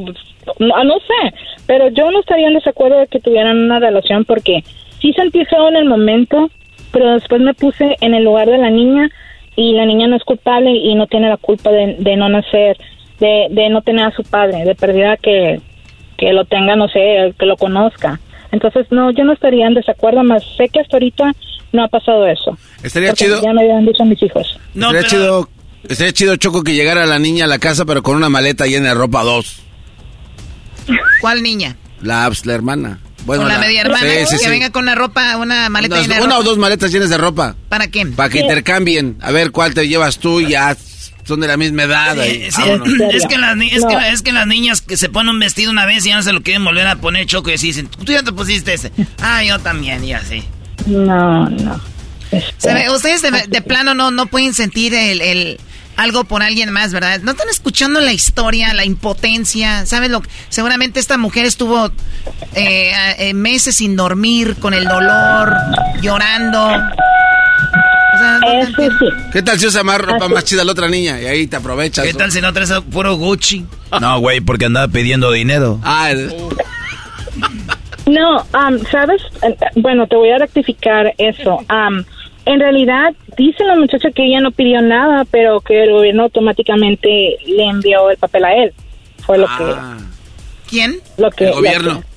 no, 0.60 0.84
no 0.84 0.96
sé, 1.00 1.34
pero 1.66 1.90
yo 1.90 2.12
no 2.12 2.20
estaría 2.20 2.48
en 2.48 2.54
desacuerdo 2.54 3.00
de 3.00 3.08
que 3.08 3.20
tuvieran 3.20 3.58
una 3.58 3.80
relación 3.80 4.24
porque 4.26 4.64
sí 5.00 5.14
sentí 5.14 5.44
feo 5.46 5.68
en 5.70 5.76
el 5.76 5.86
momento, 5.86 6.50
pero 6.92 7.14
después 7.14 7.42
me 7.42 7.54
puse 7.54 7.96
en 8.02 8.14
el 8.14 8.24
lugar 8.24 8.48
de 8.48 8.58
la 8.58 8.70
niña 8.70 9.10
y 9.56 9.74
la 9.74 9.86
niña 9.86 10.08
no 10.08 10.16
es 10.16 10.24
culpable 10.24 10.72
y 10.72 10.96
no 10.96 11.08
tiene 11.08 11.30
la 11.30 11.38
culpa 11.38 11.72
de, 11.72 11.96
de 12.00 12.16
no 12.16 12.30
nacer, 12.30 12.78
de, 13.20 13.48
de 13.50 13.70
no 13.70 13.82
tener 13.82 14.06
a 14.06 14.12
su 14.12 14.24
padre, 14.24 14.64
de 14.64 14.76
perdida 14.76 15.18
que, 15.18 15.60
que 16.18 16.34
lo 16.34 16.46
tenga, 16.46 16.76
no 16.76 16.88
sé, 16.88 17.34
que 17.38 17.46
lo 17.46 17.58
conozca. 17.58 18.20
Entonces, 18.52 18.88
no, 18.92 19.12
yo 19.12 19.24
no 19.24 19.34
estaría 19.34 19.68
en 19.68 19.74
desacuerdo, 19.74 20.24
más 20.24 20.44
sé 20.58 20.70
que 20.70 20.80
hasta 20.80 20.98
ahorita 20.98 21.34
no 21.74 21.84
ha 21.84 21.88
pasado 21.88 22.26
eso. 22.28 22.58
Estaría 22.84 23.14
chido. 23.14 23.42
Ya 23.42 23.54
me 23.54 23.62
habían 23.62 23.86
dicho 23.86 24.06
mis 24.06 24.22
hijos. 24.24 24.60
estaría 24.74 25.04
chido. 25.04 25.50
Estaría 25.88 26.14
chido, 26.14 26.36
Choco, 26.36 26.64
que 26.64 26.74
llegara 26.74 27.06
la 27.06 27.20
niña 27.20 27.46
a 27.46 27.48
la 27.48 27.60
casa, 27.60 27.86
pero 27.86 28.04
con 28.04 28.16
una 28.16 28.30
maleta 28.30 28.66
llena 28.66 28.90
de 28.90 28.96
ropa 28.96 29.24
dos. 29.24 29.62
¿Cuál 31.22 31.44
niña? 31.44 31.78
La, 32.02 32.26
pues, 32.28 32.46
la 32.46 32.54
hermana. 32.54 33.00
Bueno, 33.28 33.44
con 33.44 33.52
la, 33.54 33.60
media 33.60 33.82
hermana. 33.82 34.02
Sí, 34.10 34.26
sí, 34.26 34.38
que 34.38 34.44
sí. 34.46 34.50
venga 34.50 34.72
con 34.72 34.84
una 34.84 34.96
ropa, 34.96 35.38
una 35.38 35.70
maleta 35.70 35.96
Unas- 35.96 36.08
llena 36.08 36.16
de 36.16 36.22
una 36.24 36.36
ropa. 36.36 36.40
o 36.40 36.50
dos 36.50 36.58
maletas 36.58 36.92
llenas 36.92 37.10
de 37.10 37.18
ropa. 37.18 37.56
¿Para 37.70 37.88
qué? 37.88 38.06
Para 38.08 38.30
que 38.30 38.40
Sí. 38.40 38.44
intercambien. 38.44 39.18
A 39.22 39.32
ver 39.32 39.52
cuál 39.52 39.74
te 39.76 39.88
llevas 39.88 40.18
tú 40.18 40.40
y 40.40 40.48
ya 40.50 40.76
son 41.26 41.40
de 41.42 41.48
la 41.48 41.58
misma 41.58 41.84
edad. 41.84 42.20
ahí. 42.20 42.44
Es, 42.44 42.56
que 42.56 42.66
las, 42.66 42.88
es, 43.14 43.26
que, 43.28 43.38
la- 43.96 44.10
es 44.10 44.22
que 44.24 44.32
las 44.32 44.48
niñas 44.48 44.82
que 44.82 44.98
se 44.98 45.10
ponen 45.10 45.32
un 45.36 45.40
vestido 45.40 45.70
una 45.72 45.86
vez 45.86 46.04
y 46.06 46.10
ya 46.10 46.16
no 46.16 46.24
se 46.24 46.32
lo 46.34 46.42
quieren 46.42 46.64
volver 46.66 46.88
a 46.88 46.96
poner 46.96 47.26
choco 47.28 47.50
y 47.52 47.54
así 47.54 47.68
dicen, 47.68 47.88
tú 47.90 48.12
ya 48.12 48.24
te 48.24 48.32
pusiste 48.32 48.74
ese. 48.74 48.92
Ah, 49.22 49.44
yo 49.44 49.60
también, 49.60 50.04
y 50.04 50.14
así. 50.14 50.44
No, 50.86 51.50
no. 51.50 51.82
Ustedes 52.94 53.22
de, 53.22 53.46
de 53.48 53.62
plano 53.62 53.94
no, 53.94 54.12
no 54.12 54.26
pueden 54.28 54.54
sentir 54.54 54.94
el, 54.94 55.22
el- 55.22 55.60
algo 55.98 56.24
por 56.24 56.44
alguien 56.44 56.72
más, 56.72 56.94
¿verdad? 56.94 57.20
No 57.22 57.32
están 57.32 57.50
escuchando 57.50 58.00
la 58.00 58.14
historia, 58.14 58.74
la 58.74 58.86
impotencia, 58.86 59.86
¿sabes 59.86 60.10
lo? 60.12 60.22
Seguramente 60.50 61.00
esta 61.00 61.18
mujer 61.18 61.46
estuvo 61.46 61.88
eh, 62.54 62.92
eh, 63.18 63.34
meses 63.34 63.76
sin 63.76 63.96
dormir, 63.96 64.56
con 64.60 64.74
el 64.74 64.86
dolor, 64.86 65.54
llorando. 66.02 66.66
O 66.68 68.20
sea, 68.20 68.32
no 68.34 68.40
te 68.40 68.60
entiendo. 68.62 68.98
¿Qué 69.34 69.42
tal 69.42 69.60
si 69.60 69.68
usa 69.68 69.84
más 69.84 70.00
ropa 70.00 70.28
más 70.28 70.44
chida 70.46 70.64
la 70.64 70.72
otra 70.72 70.88
niña? 70.88 71.20
Y 71.22 71.26
ahí 71.26 71.48
te 71.48 71.56
aprovechas. 71.58 72.06
¿Qué 72.06 72.14
tal 72.14 72.32
si 72.32 72.42
no 72.42 72.54
traes 72.54 72.72
puro 72.92 73.16
Gucci? 73.16 73.66
No, 74.00 74.20
güey, 74.20 74.40
porque 74.42 74.66
andaba 74.66 74.88
pidiendo 74.88 75.32
dinero. 75.32 75.80
Ah, 75.84 76.12
No, 78.06 78.46
am, 78.54 78.80
¿sabes? 78.90 79.22
Eh, 79.44 79.56
Bueno, 79.76 80.08
te 80.08 80.16
voy 80.16 80.30
a 80.32 80.38
rectificar 80.38 81.14
eso. 81.18 81.64
Am, 81.68 82.06
en 82.48 82.60
realidad, 82.60 83.14
dice 83.38 83.64
la 83.66 83.76
muchacha 83.76 84.10
que 84.12 84.26
ella 84.26 84.40
no 84.40 84.52
pidió 84.52 84.82
nada, 84.82 85.26
pero 85.30 85.60
que 85.62 85.84
el 85.84 85.92
gobierno 85.92 86.24
automáticamente 86.24 87.38
le 87.46 87.64
envió 87.66 88.10
el 88.10 88.18
papel 88.18 88.46
a 88.46 88.54
él. 88.56 88.74
Fue 89.26 89.38
lo 89.38 89.48
¿Quién? 90.70 91.00
que... 91.16 91.22
Lo 91.22 91.32
que 91.32 91.46
El 91.48 91.54
gobierno. 91.54 92.04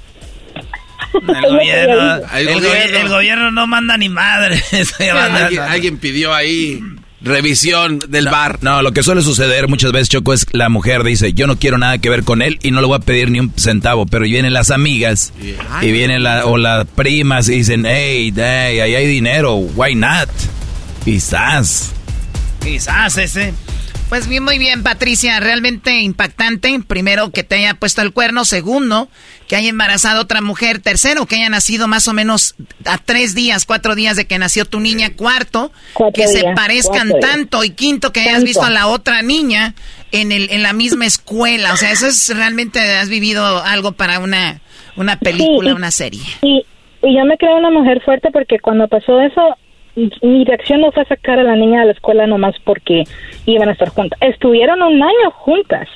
El 1.12 1.50
gobierno, 1.50 2.14
el, 2.36 2.48
gobi- 2.48 3.00
el 3.00 3.08
gobierno 3.08 3.50
no 3.50 3.66
manda 3.66 3.96
ni 3.96 4.08
madre. 4.08 4.62
Alguien, 5.10 5.60
alguien 5.62 5.98
pidió 5.98 6.32
ahí 6.32 6.80
revisión 7.22 7.98
del 8.08 8.26
bar. 8.26 8.58
No, 8.62 8.82
lo 8.82 8.92
que 8.92 9.02
suele 9.02 9.22
suceder 9.22 9.68
muchas 9.68 9.92
veces, 9.92 10.08
Choco, 10.08 10.32
es 10.32 10.46
la 10.52 10.68
mujer 10.68 11.04
dice, 11.04 11.32
yo 11.32 11.46
no 11.46 11.58
quiero 11.58 11.78
nada 11.78 11.98
que 11.98 12.10
ver 12.10 12.24
con 12.24 12.42
él 12.42 12.58
y 12.62 12.70
no 12.70 12.80
le 12.80 12.86
voy 12.86 12.96
a 12.96 13.00
pedir 13.00 13.30
ni 13.30 13.40
un 13.40 13.52
centavo, 13.56 14.06
pero 14.06 14.24
vienen 14.24 14.52
las 14.52 14.70
amigas 14.70 15.32
y 15.82 15.92
vienen 15.92 16.22
la, 16.22 16.46
o 16.46 16.56
las 16.56 16.86
primas 16.86 17.48
y 17.48 17.56
dicen, 17.56 17.84
hey, 17.86 18.32
hey, 18.34 18.80
ahí 18.80 18.94
hay 18.94 19.06
dinero, 19.06 19.54
why 19.56 19.94
not? 19.94 20.28
Quizás. 21.04 21.92
Quizás 22.62 23.16
ese. 23.16 23.54
Pues 24.10 24.28
bien, 24.28 24.42
muy 24.42 24.58
bien, 24.58 24.82
Patricia. 24.82 25.38
Realmente 25.40 26.00
impactante. 26.00 26.78
Primero, 26.86 27.30
que 27.30 27.44
te 27.44 27.54
haya 27.54 27.74
puesto 27.74 28.02
el 28.02 28.12
cuerno. 28.12 28.44
Segundo, 28.44 29.08
que 29.46 29.54
haya 29.54 29.68
embarazado 29.70 30.18
a 30.18 30.22
otra 30.22 30.40
mujer. 30.40 30.80
Tercero, 30.80 31.26
que 31.26 31.36
haya 31.36 31.48
nacido 31.48 31.86
más 31.86 32.08
o 32.08 32.12
menos 32.12 32.56
a 32.84 32.98
tres 32.98 33.36
días, 33.36 33.64
cuatro 33.66 33.94
días 33.94 34.16
de 34.16 34.26
que 34.26 34.36
nació 34.38 34.64
tu 34.64 34.80
niña. 34.80 35.10
Cuarto, 35.14 35.70
que 36.12 36.26
se 36.26 36.42
parezcan 36.56 37.12
tanto. 37.20 37.62
Y 37.62 37.70
quinto, 37.70 38.12
que 38.12 38.20
hayas 38.20 38.32
Tanto. 38.34 38.46
visto 38.46 38.64
a 38.64 38.70
la 38.70 38.88
otra 38.88 39.22
niña 39.22 39.74
en, 40.10 40.32
el, 40.32 40.50
en 40.50 40.64
la 40.64 40.72
misma 40.72 41.06
escuela. 41.06 41.72
O 41.72 41.76
sea, 41.76 41.92
eso 41.92 42.08
es 42.08 42.34
realmente, 42.36 42.80
has 42.80 43.08
vivido 43.08 43.62
algo 43.62 43.92
para 43.92 44.18
una, 44.18 44.60
una 44.96 45.20
película, 45.20 45.68
Sí, 45.70 45.72
y- 45.72 45.76
una 45.76 45.90
serie. 45.92 46.22
Y, 46.42 46.66
y 47.02 47.16
yo 47.16 47.24
me 47.26 47.36
creo 47.38 47.56
una 47.56 47.70
mujer 47.70 48.02
fuerte 48.04 48.30
porque 48.32 48.58
cuando 48.58 48.88
pasó 48.88 49.20
eso, 49.20 49.56
mi 49.96 50.44
reacción 50.44 50.80
no 50.80 50.92
fue 50.92 51.04
sacar 51.06 51.38
a 51.38 51.42
la 51.42 51.56
niña 51.56 51.80
de 51.80 51.86
la 51.86 51.92
escuela 51.92 52.26
nomás 52.26 52.54
porque 52.64 53.04
iban 53.46 53.68
a 53.68 53.72
estar 53.72 53.88
juntas. 53.90 54.18
Estuvieron 54.22 54.82
un 54.82 55.02
año 55.02 55.30
juntas. 55.32 55.88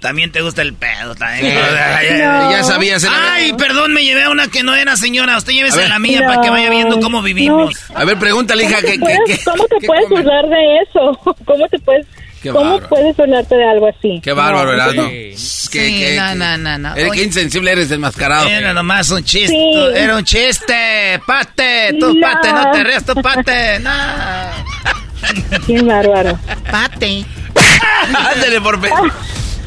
También 0.00 0.32
te 0.32 0.40
gusta 0.40 0.62
el 0.62 0.72
pedo, 0.72 1.14
también. 1.14 1.54
No. 1.54 2.50
Ya 2.50 2.62
sabías, 2.64 3.06
Ay, 3.10 3.52
perdón, 3.52 3.92
me 3.92 4.02
llevé 4.02 4.22
a 4.22 4.30
una 4.30 4.48
que 4.48 4.62
no 4.62 4.74
era 4.74 4.96
señora. 4.96 5.36
Usted 5.36 5.52
llévese 5.52 5.84
A 5.84 5.88
la 5.88 5.98
mía 5.98 6.20
No. 6.22 6.26
para 6.26 6.40
que 6.40 6.48
vaya 6.48 6.70
viendo 6.70 6.98
cómo 7.00 7.20
vivimos. 7.20 7.74
A 7.94 8.04
ver, 8.06 8.18
pregúntale, 8.18 8.64
hija, 8.64 8.76
¿Cómo 8.76 8.86
¿qué, 8.86 8.92
te 8.92 8.98
qué, 8.98 8.98
puedes, 9.00 9.20
qué- 9.26 9.44
cómo 9.50 9.64
te 9.68 9.86
puedes 9.86 10.08
burlar 10.08 10.48
de 10.48 10.78
eso? 10.78 11.20
¿Cómo 11.44 11.68
te 11.68 11.78
puedes, 11.80 12.06
Qué 12.42 12.50
cómo 12.50 12.64
bárbaro. 12.64 12.88
puedes 12.88 13.16
burlarte 13.16 13.54
de 13.54 13.64
algo 13.68 13.86
así? 13.88 14.20
Qué 14.22 14.32
bárbaro, 14.32 14.72
Erasmo. 14.72 15.08
Sí, 15.36 15.68
qué- 15.70 16.16
no, 16.18 16.28
qué- 16.30 16.34
no, 16.36 16.56
no, 16.58 16.78
no. 16.78 16.94
Eres- 16.96 17.12
Qué 17.12 17.22
insensible 17.22 17.72
eres 17.72 17.88
desmascarado. 17.90 18.48
Era 18.48 18.72
nomás 18.72 19.10
un 19.10 19.22
chiste. 19.24 19.48
Sí. 19.52 19.74
Era 19.94 20.16
un 20.16 20.24
chiste. 20.24 21.20
Pate, 21.26 21.96
tú 22.00 22.14
No. 22.14 22.20
pate, 22.20 22.52
no 22.52 22.70
te 22.72 22.84
rías, 22.84 23.04
tú 23.04 23.14
pate. 23.20 23.78
No. 23.80 23.90
Qué 25.66 25.82
bárbaro. 25.82 26.38
Pate. 26.70 27.24
Ándale, 28.34 28.60
por 28.60 28.80
fe. 28.80 28.88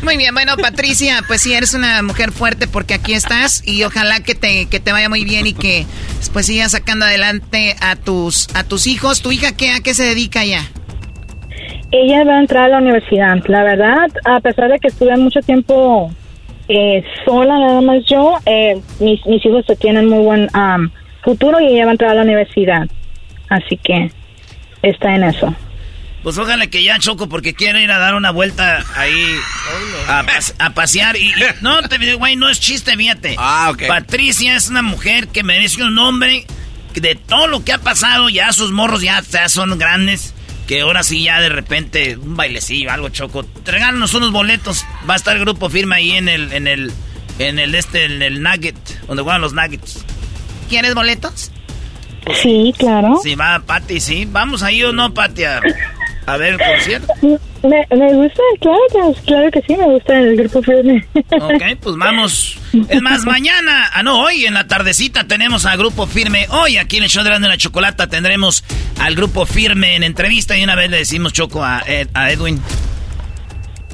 Muy 0.01 0.17
bien, 0.17 0.33
bueno, 0.33 0.57
Patricia, 0.57 1.23
pues 1.27 1.41
sí, 1.41 1.53
eres 1.53 1.73
una 1.73 2.01
mujer 2.03 2.33
fuerte 2.33 2.67
porque 2.67 2.93
aquí 2.95 3.13
estás 3.13 3.61
y 3.65 3.83
ojalá 3.83 4.19
que 4.19 4.35
te, 4.35 4.65
que 4.65 4.81
te 4.81 4.91
vaya 4.91 5.07
muy 5.07 5.23
bien 5.23 5.47
y 5.47 5.53
que 5.53 5.85
pues 6.33 6.47
sigas 6.47 6.71
sacando 6.73 7.05
adelante 7.05 7.77
a 7.79 7.95
tus, 7.95 8.47
a 8.53 8.63
tus 8.65 8.85
hijos. 8.87 9.21
¿Tu 9.21 9.31
hija 9.31 9.53
qué, 9.53 9.71
a 9.71 9.79
qué 9.79 9.93
se 9.93 10.03
dedica 10.03 10.43
ya? 10.43 10.67
Ella 11.95 12.23
va 12.23 12.37
a 12.37 12.39
entrar 12.39 12.63
a 12.65 12.67
la 12.69 12.77
universidad. 12.79 13.37
La 13.47 13.63
verdad, 13.63 14.07
a 14.25 14.39
pesar 14.39 14.69
de 14.71 14.79
que 14.79 14.87
estuve 14.87 15.15
mucho 15.17 15.39
tiempo 15.41 16.11
eh, 16.67 17.03
sola, 17.23 17.59
nada 17.59 17.81
más 17.81 17.99
yo, 18.09 18.35
eh, 18.47 18.81
mis, 18.99 19.23
mis 19.27 19.45
hijos 19.45 19.63
se 19.67 19.75
tienen 19.75 20.07
muy 20.09 20.23
buen 20.23 20.49
am, 20.53 20.89
futuro 21.23 21.59
y 21.61 21.67
ella 21.67 21.85
va 21.85 21.91
a 21.91 21.93
entrar 21.93 22.11
a 22.11 22.15
la 22.15 22.21
universidad. 22.23 22.87
Así 23.49 23.77
que 23.77 24.11
está 24.81 25.13
en 25.13 25.23
eso. 25.25 25.53
Pues 26.23 26.37
ojalá 26.37 26.65
que 26.67 26.81
ya 26.81 26.97
choco 26.99 27.27
porque 27.29 27.53
quiero 27.53 27.79
ir 27.79 27.91
a 27.91 27.99
dar 27.99 28.15
una 28.15 28.31
vuelta 28.31 28.81
ahí 28.95 29.35
a, 30.07 30.23
pas- 30.23 30.55
a 30.57 30.69
pasear. 30.71 31.15
Y, 31.17 31.27
y- 31.27 31.33
no, 31.61 31.81
te 31.83 31.97
digo, 31.99 32.17
güey, 32.17 32.35
no 32.37 32.49
es 32.49 32.59
chiste, 32.59 32.95
fíjate. 32.95 33.35
Ah. 33.37 33.71
Patricia 33.87 34.55
es 34.55 34.69
una 34.69 34.81
mujer 34.81 35.27
que 35.27 35.43
merece 35.43 35.83
un 35.83 35.93
nombre 35.93 36.45
de 36.95 37.15
todo 37.15 37.45
lo 37.47 37.63
que 37.63 37.73
ha 37.73 37.77
pasado. 37.77 38.29
Ya 38.29 38.51
sus 38.53 38.71
morros 38.71 39.01
ya, 39.03 39.21
ya 39.29 39.47
son 39.49 39.77
grandes. 39.77 40.32
Que 40.67 40.81
ahora 40.81 41.03
sí 41.03 41.23
ya 41.23 41.41
de 41.41 41.49
repente 41.49 42.15
un 42.17 42.37
bailecillo, 42.37 42.91
algo 42.91 43.09
choco. 43.09 43.45
Regálanos 43.65 44.13
unos 44.13 44.31
boletos. 44.31 44.85
Va 45.09 45.13
a 45.13 45.17
estar 45.17 45.35
el 45.35 45.41
grupo 45.41 45.69
firme 45.69 45.95
ahí 45.95 46.11
en 46.11 46.29
el, 46.29 46.53
en 46.53 46.67
el, 46.67 46.91
en 47.39 47.59
el 47.59 47.75
este, 47.75 48.05
en 48.05 48.21
el 48.21 48.41
Nugget, 48.41 49.05
donde 49.07 49.23
juegan 49.23 49.41
los 49.41 49.53
Nuggets. 49.53 50.05
¿Quieres 50.69 50.95
boletos? 50.95 51.51
Sí, 52.41 52.73
claro. 52.77 53.19
Sí, 53.21 53.35
va, 53.35 53.59
Pati, 53.59 53.99
sí. 53.99 54.25
Vamos 54.29 54.63
ahí 54.63 54.83
o 54.83 54.93
no, 54.93 55.13
Pati, 55.13 55.43
a, 56.25 56.33
a 56.33 56.37
ver 56.37 56.53
el 56.53 56.59
concierto. 56.59 57.13
Me, 57.21 57.87
me 57.95 58.13
gusta, 58.13 58.41
claro, 58.59 58.79
que- 59.15 59.21
claro 59.21 59.51
que 59.51 59.61
sí, 59.61 59.75
me 59.77 59.85
gusta 59.85 60.19
el 60.19 60.35
grupo 60.35 60.61
firme. 60.61 61.05
Ok, 61.13 61.63
pues 61.81 61.95
vamos. 61.97 62.57
Es 62.89 63.01
más, 63.01 63.23
mañana, 63.25 63.89
ah, 63.93 64.03
no, 64.03 64.19
hoy 64.21 64.45
en 64.45 64.53
la 64.53 64.67
tardecita 64.67 65.25
tenemos 65.27 65.65
al 65.65 65.77
Grupo 65.77 66.05
Firme. 66.07 66.45
Hoy 66.49 66.77
aquí 66.77 66.97
en 66.97 67.03
el 67.03 67.09
show 67.09 67.23
de 67.23 67.29
Grande 67.29 67.47
la 67.47 67.57
Chocolata 67.57 68.07
tendremos 68.07 68.63
al 68.99 69.15
Grupo 69.15 69.45
Firme 69.45 69.95
en 69.95 70.03
entrevista 70.03 70.57
y 70.57 70.63
una 70.63 70.75
vez 70.75 70.89
le 70.89 70.97
decimos 70.97 71.31
Choco 71.33 71.63
a, 71.63 71.81
Ed- 71.87 72.09
a 72.13 72.31
Edwin. 72.31 72.59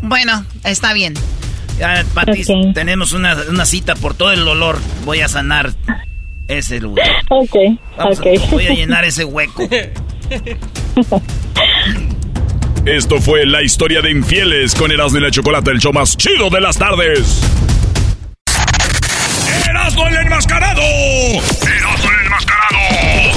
Bueno, 0.02 0.46
está 0.64 0.94
bien. 0.94 1.14
Ya, 1.78 2.04
Pati, 2.14 2.42
Ok. 2.44 2.74
tenemos 2.74 3.14
una, 3.14 3.36
una 3.50 3.66
cita 3.66 3.96
por 3.96 4.14
todo 4.14 4.32
el 4.32 4.44
dolor. 4.44 4.80
Voy 5.06 5.22
a 5.22 5.28
sanar 5.28 5.72
ese 6.48 6.80
lugar. 6.80 7.08
ok, 7.30 7.56
Vamos 7.98 8.20
a- 8.20 8.22
ok. 8.22 8.50
voy 8.52 8.66
a 8.68 8.74
llenar 8.74 9.06
ese 9.06 9.24
hueco. 9.26 9.68
Esto 12.86 13.20
fue 13.20 13.46
la 13.46 13.62
historia 13.62 14.02
de 14.02 14.12
infieles 14.12 14.74
con 14.76 14.92
Erasmo 14.92 15.20
y 15.20 15.22
la 15.22 15.32
Chocolata, 15.32 15.72
el 15.72 15.80
show 15.80 15.94
más 15.94 16.18
chido 16.18 16.50
de 16.50 16.60
las 16.62 16.78
tardes. 16.78 17.42
¡Erasmo 19.70 20.08
el 20.08 20.16
enmascarado! 20.16 20.82
¡Erasmo 20.82 22.10
el 22.12 22.26
enmascarado! 22.26 22.78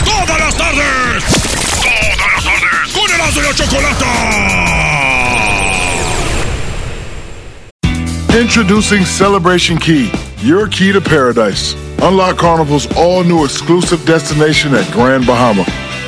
¡Todas 0.04 0.38
las 0.38 0.56
tardes! 0.56 1.42
de 3.34 3.42
la 3.42 3.54
Chocolata! 3.54 4.06
Introducing 8.38 9.04
Celebration 9.04 9.78
Key, 9.78 10.10
your 10.38 10.68
key 10.68 10.92
to 10.92 11.00
paradise. 11.00 11.74
Unlock 12.02 12.36
Carnival's 12.36 12.86
all 12.96 13.22
new 13.22 13.44
exclusive 13.44 14.04
destination 14.04 14.74
at 14.74 14.90
Grand 14.92 15.26
Bahama, 15.26 15.64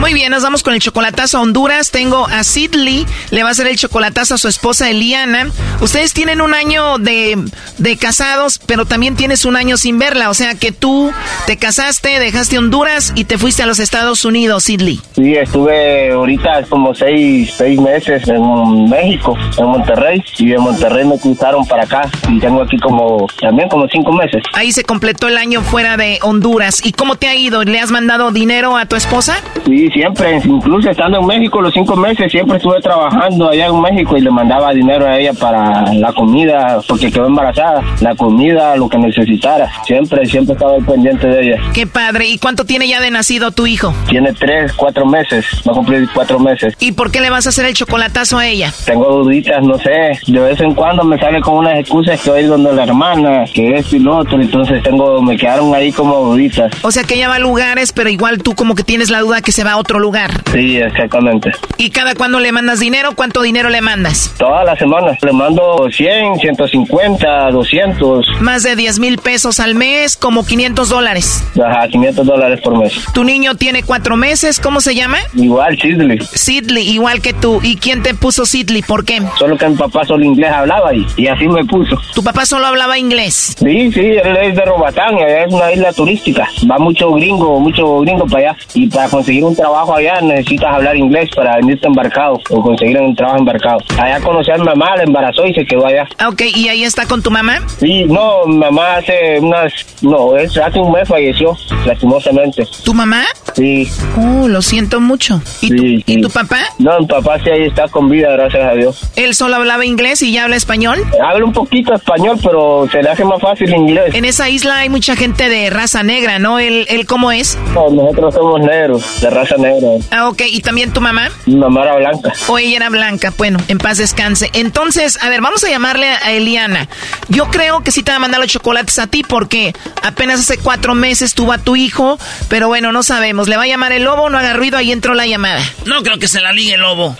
Muy 0.00 0.12
bien, 0.14 0.30
nos 0.30 0.42
vamos 0.42 0.62
con 0.62 0.74
el 0.74 0.80
chocolatazo 0.80 1.38
a 1.38 1.40
Honduras. 1.40 1.90
Tengo 1.90 2.26
a 2.26 2.44
Sidley, 2.44 3.06
le 3.30 3.42
va 3.42 3.48
a 3.48 3.52
hacer 3.52 3.66
el 3.66 3.76
chocolatazo 3.76 4.34
a 4.34 4.38
su 4.38 4.46
esposa 4.46 4.88
Eliana. 4.90 5.50
Ustedes 5.80 6.12
tienen 6.12 6.40
un 6.40 6.54
año 6.54 6.98
de, 6.98 7.36
de 7.78 7.96
casados, 7.96 8.60
pero 8.64 8.84
también 8.84 9.16
tienes 9.16 9.44
un 9.44 9.56
año 9.56 9.76
sin 9.76 9.98
verla. 9.98 10.30
O 10.30 10.34
sea 10.34 10.54
que 10.54 10.70
tú 10.70 11.10
te 11.46 11.56
casaste, 11.56 12.20
dejaste 12.20 12.58
Honduras 12.58 13.12
y 13.16 13.24
te 13.24 13.38
fuiste 13.38 13.62
a 13.62 13.66
los 13.66 13.78
Estados 13.80 14.24
Unidos, 14.24 14.64
Sidley. 14.64 15.00
Sí, 15.14 15.34
estuve 15.34 16.12
ahorita 16.12 16.64
como 16.68 16.94
seis, 16.94 17.54
seis 17.56 17.80
meses 17.80 18.28
en 18.28 18.88
México, 18.88 19.36
en 19.58 19.66
Monterrey, 19.66 20.22
y 20.38 20.46
de 20.46 20.58
Monterrey 20.58 21.04
me 21.04 21.18
cruzaron 21.18 21.66
para 21.66 21.84
acá 21.84 22.08
y 22.28 22.38
tengo 22.38 22.62
aquí 22.62 22.78
como 22.78 23.26
también 23.40 23.68
como 23.68 23.88
cinco 23.88 24.12
meses. 24.12 24.42
Ahí 24.52 24.72
se 24.72 24.84
completó 24.84 25.26
el 25.26 25.36
año 25.36 25.62
fuera 25.62 25.96
de 25.96 26.18
Honduras. 26.22 26.84
¿Y 26.84 26.92
cómo 26.92 27.16
te 27.16 27.26
ha 27.28 27.34
ido? 27.34 27.64
¿Le 27.64 27.80
has 27.80 27.90
mandado 27.90 28.30
dinero 28.30 28.76
a 28.76 28.86
tu 28.86 28.94
esposa? 28.94 29.36
Sí, 29.64 29.85
siempre, 29.90 30.40
incluso 30.44 30.90
estando 30.90 31.18
en 31.18 31.26
México 31.26 31.60
los 31.60 31.72
cinco 31.72 31.96
meses, 31.96 32.30
siempre 32.30 32.56
estuve 32.56 32.80
trabajando 32.80 33.50
allá 33.50 33.66
en 33.66 33.80
México 33.80 34.16
y 34.16 34.20
le 34.20 34.30
mandaba 34.30 34.72
dinero 34.72 35.06
a 35.06 35.18
ella 35.18 35.32
para 35.34 35.92
la 35.92 36.12
comida, 36.12 36.78
porque 36.88 37.10
quedó 37.10 37.26
embarazada, 37.26 37.82
la 38.00 38.14
comida, 38.14 38.76
lo 38.76 38.88
que 38.88 38.98
necesitara. 38.98 39.70
Siempre, 39.84 40.26
siempre 40.26 40.54
estaba 40.54 40.74
al 40.74 40.84
pendiente 40.84 41.26
de 41.26 41.42
ella. 41.42 41.62
Qué 41.72 41.86
padre. 41.86 42.26
¿Y 42.26 42.38
cuánto 42.38 42.64
tiene 42.64 42.88
ya 42.88 43.00
de 43.00 43.10
nacido 43.10 43.50
tu 43.50 43.66
hijo? 43.66 43.94
Tiene 44.08 44.32
tres, 44.32 44.72
cuatro 44.72 45.06
meses, 45.06 45.44
va 45.66 45.72
a 45.72 45.74
cumplir 45.74 46.08
cuatro 46.14 46.38
meses. 46.38 46.74
¿Y 46.80 46.92
por 46.92 47.10
qué 47.10 47.20
le 47.20 47.30
vas 47.30 47.46
a 47.46 47.50
hacer 47.50 47.66
el 47.66 47.74
chocolatazo 47.74 48.38
a 48.38 48.46
ella? 48.46 48.72
Tengo 48.84 49.24
duditas, 49.24 49.62
no 49.62 49.78
sé, 49.78 50.18
de 50.26 50.40
vez 50.40 50.60
en 50.60 50.74
cuando 50.74 51.04
me 51.04 51.18
sale 51.18 51.40
con 51.40 51.58
unas 51.58 51.78
excusas 51.78 52.20
que 52.20 52.30
voy 52.30 52.44
donde 52.44 52.72
la 52.72 52.84
hermana, 52.84 53.44
que 53.52 53.76
esto 53.76 53.96
y 53.96 53.98
lo 54.00 54.18
otro, 54.18 54.40
entonces 54.40 54.82
tengo, 54.82 55.20
me 55.22 55.36
quedaron 55.36 55.74
ahí 55.74 55.92
como 55.92 56.16
duditas. 56.18 56.72
O 56.82 56.90
sea 56.90 57.04
que 57.04 57.14
ella 57.14 57.28
va 57.28 57.36
a 57.36 57.38
lugares, 57.38 57.92
pero 57.92 58.08
igual 58.08 58.42
tú 58.42 58.54
como 58.54 58.74
que 58.74 58.82
tienes 58.82 59.10
la 59.10 59.20
duda 59.20 59.40
que 59.40 59.52
se 59.52 59.64
va 59.64 59.75
a 59.76 59.78
otro 59.78 59.98
lugar. 59.98 60.30
Sí, 60.52 60.78
exactamente. 60.78 61.52
¿Y 61.76 61.90
cada 61.90 62.14
cuándo 62.14 62.40
le 62.40 62.50
mandas 62.52 62.80
dinero? 62.80 63.10
¿Cuánto 63.14 63.42
dinero 63.42 63.68
le 63.68 63.80
mandas? 63.80 64.34
Todas 64.38 64.64
las 64.64 64.78
semanas. 64.78 65.18
Le 65.22 65.32
mando 65.32 65.86
100, 65.90 66.38
150, 66.40 67.50
200. 67.50 68.26
Más 68.40 68.62
de 68.62 68.76
10 68.76 68.98
mil 68.98 69.18
pesos 69.18 69.60
al 69.60 69.74
mes, 69.74 70.16
como 70.16 70.44
500 70.44 70.88
dólares. 70.88 71.44
Ajá, 71.62 71.88
500 71.88 72.26
dólares 72.26 72.60
por 72.62 72.78
mes. 72.78 72.92
Tu 73.12 73.24
niño 73.24 73.54
tiene 73.54 73.82
cuatro 73.82 74.16
meses, 74.16 74.58
¿cómo 74.60 74.80
se 74.80 74.94
llama? 74.94 75.18
Igual, 75.34 75.78
Sidley. 75.78 76.18
Sidley, 76.32 76.88
igual 76.90 77.20
que 77.20 77.32
tú. 77.32 77.60
¿Y 77.62 77.76
quién 77.76 78.02
te 78.02 78.14
puso 78.14 78.46
Sidley? 78.46 78.82
¿Por 78.82 79.04
qué? 79.04 79.20
Solo 79.38 79.56
que 79.56 79.68
mi 79.68 79.76
papá 79.76 80.04
solo 80.04 80.24
inglés 80.24 80.50
hablaba 80.52 80.94
y, 80.94 81.06
y 81.16 81.26
así 81.28 81.46
me 81.48 81.64
puso. 81.64 82.00
¿Tu 82.14 82.22
papá 82.22 82.46
solo 82.46 82.66
hablaba 82.66 82.98
inglés? 82.98 83.54
Sí, 83.58 83.92
sí, 83.92 84.00
él 84.00 84.36
es 84.42 84.56
de 84.56 84.62
Robatán, 84.64 85.18
es 85.18 85.52
una 85.52 85.70
isla 85.72 85.92
turística. 85.92 86.48
Va 86.70 86.78
mucho 86.78 87.12
gringo, 87.12 87.60
mucho 87.60 88.00
gringo 88.00 88.26
para 88.26 88.50
allá. 88.50 88.58
Y 88.74 88.86
para 88.88 89.08
conseguir 89.08 89.44
un 89.44 89.54
trabajo 89.54 89.65
allá 89.74 90.20
necesitas 90.20 90.74
hablar 90.74 90.96
inglés 90.96 91.30
para 91.34 91.56
venirte 91.56 91.86
embarcado 91.86 92.40
o 92.50 92.62
conseguir 92.62 92.98
un 93.00 93.14
trabajo 93.14 93.38
embarcado. 93.38 93.78
Allá 93.98 94.20
conocí 94.20 94.50
a 94.50 94.56
mi 94.56 94.64
mamá, 94.64 94.96
la 94.96 95.02
embarazó 95.04 95.44
y 95.46 95.54
se 95.54 95.64
quedó 95.64 95.86
allá. 95.86 96.06
Ah, 96.18 96.28
Ok, 96.28 96.42
¿y 96.54 96.68
ahí 96.68 96.84
está 96.84 97.06
con 97.06 97.22
tu 97.22 97.30
mamá? 97.30 97.60
Sí, 97.78 98.04
no, 98.04 98.44
mi 98.46 98.56
mamá 98.56 98.96
hace 98.96 99.38
unas, 99.40 99.72
no, 100.02 100.36
es, 100.36 100.56
hace 100.58 100.78
un 100.78 100.92
mes 100.92 101.08
falleció, 101.08 101.56
lastimosamente. 101.86 102.66
¿Tu 102.84 102.92
mamá? 102.92 103.24
Sí. 103.54 103.88
Oh, 104.18 104.48
lo 104.48 104.60
siento 104.60 105.00
mucho. 105.00 105.40
¿Y, 105.62 105.68
tu, 105.68 106.10
¿y 106.12 106.20
tu 106.20 106.28
papá? 106.30 106.58
No, 106.78 106.98
mi 107.00 107.06
papá 107.06 107.38
sí 107.42 107.50
ahí 107.50 107.62
está 107.64 107.88
con 107.88 108.08
vida, 108.10 108.30
gracias 108.32 108.62
a 108.64 108.74
Dios. 108.74 109.10
¿Él 109.16 109.34
solo 109.34 109.56
hablaba 109.56 109.84
inglés 109.86 110.20
y 110.22 110.32
ya 110.32 110.44
habla 110.44 110.56
español? 110.56 110.98
Habla 111.22 111.44
un 111.44 111.52
poquito 111.52 111.94
español, 111.94 112.38
pero 112.42 112.86
se 112.90 113.02
le 113.02 113.08
hace 113.08 113.24
más 113.24 113.40
fácil 113.40 113.72
inglés. 113.72 114.14
En 114.14 114.24
esa 114.24 114.48
isla 114.48 114.78
hay 114.80 114.88
mucha 114.88 115.16
gente 115.16 115.48
de 115.48 115.70
raza 115.70 116.02
negra, 116.02 116.38
¿no? 116.38 116.58
¿Él, 116.58 116.86
él 116.90 117.06
cómo 117.06 117.32
es? 117.32 117.58
No, 117.74 117.88
nosotros 117.90 118.34
somos 118.34 118.60
negros, 118.60 119.20
de 119.20 119.30
raza 119.30 119.55
negra. 119.58 119.88
Ah, 120.10 120.28
ok. 120.28 120.42
¿Y 120.48 120.60
también 120.60 120.92
tu 120.92 121.00
mamá? 121.00 121.28
Mi 121.46 121.56
mamá 121.56 121.82
era 121.82 121.96
blanca. 121.96 122.32
O 122.48 122.58
ella 122.58 122.76
era 122.76 122.88
blanca. 122.88 123.32
Bueno, 123.36 123.58
en 123.68 123.78
paz 123.78 123.98
descanse. 123.98 124.50
Entonces, 124.52 125.18
a 125.22 125.28
ver, 125.28 125.40
vamos 125.40 125.62
a 125.64 125.68
llamarle 125.68 126.08
a 126.08 126.32
Eliana. 126.32 126.88
Yo 127.28 127.48
creo 127.50 127.82
que 127.82 127.90
sí 127.90 128.02
te 128.02 128.10
va 128.10 128.16
a 128.16 128.20
mandar 128.20 128.40
los 128.40 128.50
chocolates 128.50 128.98
a 128.98 129.06
ti 129.06 129.22
porque 129.22 129.74
apenas 130.02 130.40
hace 130.40 130.58
cuatro 130.58 130.94
meses 130.94 131.34
tuvo 131.34 131.52
a 131.52 131.58
tu 131.58 131.76
hijo, 131.76 132.18
pero 132.48 132.68
bueno, 132.68 132.92
no 132.92 133.02
sabemos. 133.02 133.48
¿Le 133.48 133.56
va 133.56 133.64
a 133.64 133.66
llamar 133.66 133.92
el 133.92 134.04
lobo? 134.04 134.30
No 134.30 134.38
haga 134.38 134.52
ruido, 134.54 134.76
ahí 134.78 134.92
entró 134.92 135.14
la 135.14 135.26
llamada. 135.26 135.62
No 135.84 136.02
creo 136.02 136.18
que 136.18 136.28
se 136.28 136.40
la 136.40 136.52
ligue 136.52 136.74
el 136.74 136.80
lobo. 136.80 137.16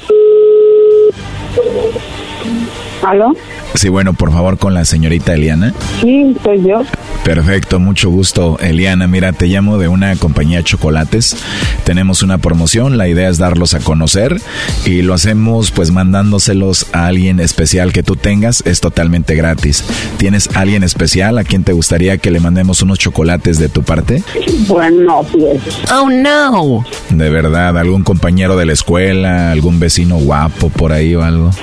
¿Aló? 3.02 3.34
Sí, 3.76 3.90
bueno, 3.90 4.14
por 4.14 4.32
favor, 4.32 4.56
con 4.56 4.72
la 4.72 4.86
señorita 4.86 5.34
Eliana. 5.34 5.74
Sí, 6.00 6.34
soy 6.42 6.62
yo. 6.62 6.82
Perfecto, 7.24 7.78
mucho 7.78 8.08
gusto, 8.08 8.58
Eliana. 8.60 9.06
Mira, 9.06 9.32
te 9.32 9.48
llamo 9.48 9.76
de 9.76 9.88
una 9.88 10.16
compañía 10.16 10.58
de 10.58 10.64
chocolates. 10.64 11.36
Tenemos 11.84 12.22
una 12.22 12.38
promoción, 12.38 12.96
la 12.96 13.06
idea 13.06 13.28
es 13.28 13.36
darlos 13.36 13.74
a 13.74 13.80
conocer 13.80 14.40
y 14.86 15.02
lo 15.02 15.12
hacemos 15.12 15.72
pues 15.72 15.90
mandándoselos 15.90 16.86
a 16.92 17.06
alguien 17.06 17.38
especial 17.38 17.92
que 17.92 18.02
tú 18.02 18.16
tengas, 18.16 18.62
es 18.64 18.80
totalmente 18.80 19.34
gratis. 19.34 19.84
¿Tienes 20.16 20.48
alguien 20.56 20.82
especial 20.82 21.36
a 21.36 21.44
quien 21.44 21.62
te 21.62 21.72
gustaría 21.72 22.16
que 22.16 22.30
le 22.30 22.40
mandemos 22.40 22.80
unos 22.80 22.98
chocolates 22.98 23.58
de 23.58 23.68
tu 23.68 23.82
parte? 23.82 24.22
Bueno, 24.68 25.22
pues. 25.30 25.60
Oh, 25.92 26.08
no. 26.08 26.84
De 27.10 27.28
verdad, 27.28 27.76
algún 27.76 28.04
compañero 28.04 28.56
de 28.56 28.64
la 28.64 28.72
escuela, 28.72 29.52
algún 29.52 29.78
vecino 29.80 30.16
guapo 30.16 30.70
por 30.70 30.92
ahí 30.92 31.14
o 31.14 31.22
algo. 31.22 31.50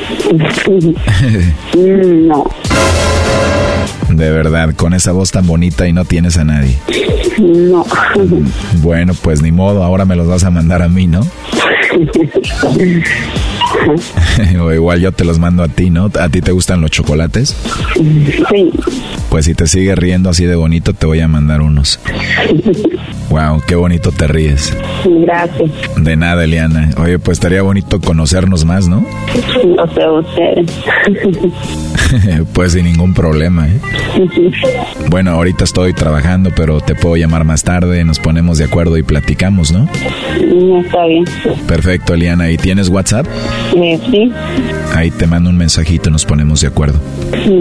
no. 2.03 2.43
De 4.13 4.31
verdad, 4.31 4.75
con 4.75 4.93
esa 4.93 5.11
voz 5.11 5.31
tan 5.31 5.47
bonita 5.47 5.87
y 5.87 5.93
no 5.93 6.05
tienes 6.05 6.37
a 6.37 6.43
nadie. 6.43 6.77
No. 7.39 7.83
Bueno, 8.81 9.13
pues 9.21 9.41
ni 9.41 9.51
modo, 9.51 9.83
ahora 9.83 10.05
me 10.05 10.15
los 10.15 10.27
vas 10.27 10.43
a 10.43 10.51
mandar 10.51 10.83
a 10.83 10.87
mí, 10.87 11.07
¿no? 11.07 11.21
o 14.61 14.71
igual 14.71 14.99
yo 14.99 15.11
te 15.11 15.25
los 15.25 15.39
mando 15.39 15.63
a 15.63 15.67
ti, 15.67 15.89
¿no? 15.89 16.11
¿A 16.19 16.29
ti 16.29 16.41
te 16.41 16.51
gustan 16.51 16.81
los 16.81 16.91
chocolates? 16.91 17.55
Sí. 17.95 18.71
Pues 19.29 19.45
si 19.45 19.55
te 19.55 19.67
sigues 19.67 19.97
riendo 19.97 20.29
así 20.29 20.45
de 20.45 20.55
bonito, 20.55 20.93
te 20.93 21.05
voy 21.05 21.19
a 21.19 21.27
mandar 21.27 21.61
unos. 21.61 21.99
Wow, 23.29 23.61
qué 23.67 23.75
bonito 23.75 24.11
te 24.11 24.27
ríes. 24.27 24.75
Gracias. 25.05 25.71
De 25.97 26.15
nada, 26.15 26.43
Eliana. 26.43 26.91
Oye, 26.97 27.17
pues 27.17 27.37
estaría 27.37 27.63
bonito 27.63 27.99
conocernos 27.99 28.63
más, 28.65 28.87
¿no? 28.87 29.03
No 29.65 29.87
sé 29.87 30.07
ustedes. 30.07 30.71
pues 32.53 32.73
sin 32.73 32.85
ningún 32.85 33.15
problema, 33.15 33.67
¿eh? 33.67 33.79
Bueno, 35.09 35.31
ahorita 35.31 35.63
estoy 35.63 35.93
trabajando, 35.93 36.51
pero 36.55 36.81
te 36.81 36.95
puedo 36.95 37.15
llamar 37.17 37.43
más 37.43 37.63
tarde, 37.63 38.03
nos 38.03 38.19
ponemos 38.19 38.57
de 38.57 38.65
acuerdo 38.65 38.97
y 38.97 39.03
platicamos, 39.03 39.71
¿no? 39.71 39.87
No 40.53 40.81
está 40.81 41.05
bien. 41.05 41.25
Perfecto, 41.67 42.13
Eliana. 42.13 42.49
¿Y 42.49 42.57
tienes 42.57 42.89
WhatsApp? 42.89 43.27
Eh, 43.75 43.99
sí. 44.09 44.31
Ahí 44.95 45.11
te 45.11 45.27
mando 45.27 45.49
un 45.49 45.57
mensajito 45.57 46.09
y 46.09 46.11
nos 46.11 46.25
ponemos 46.25 46.61
de 46.61 46.67
acuerdo. 46.67 46.99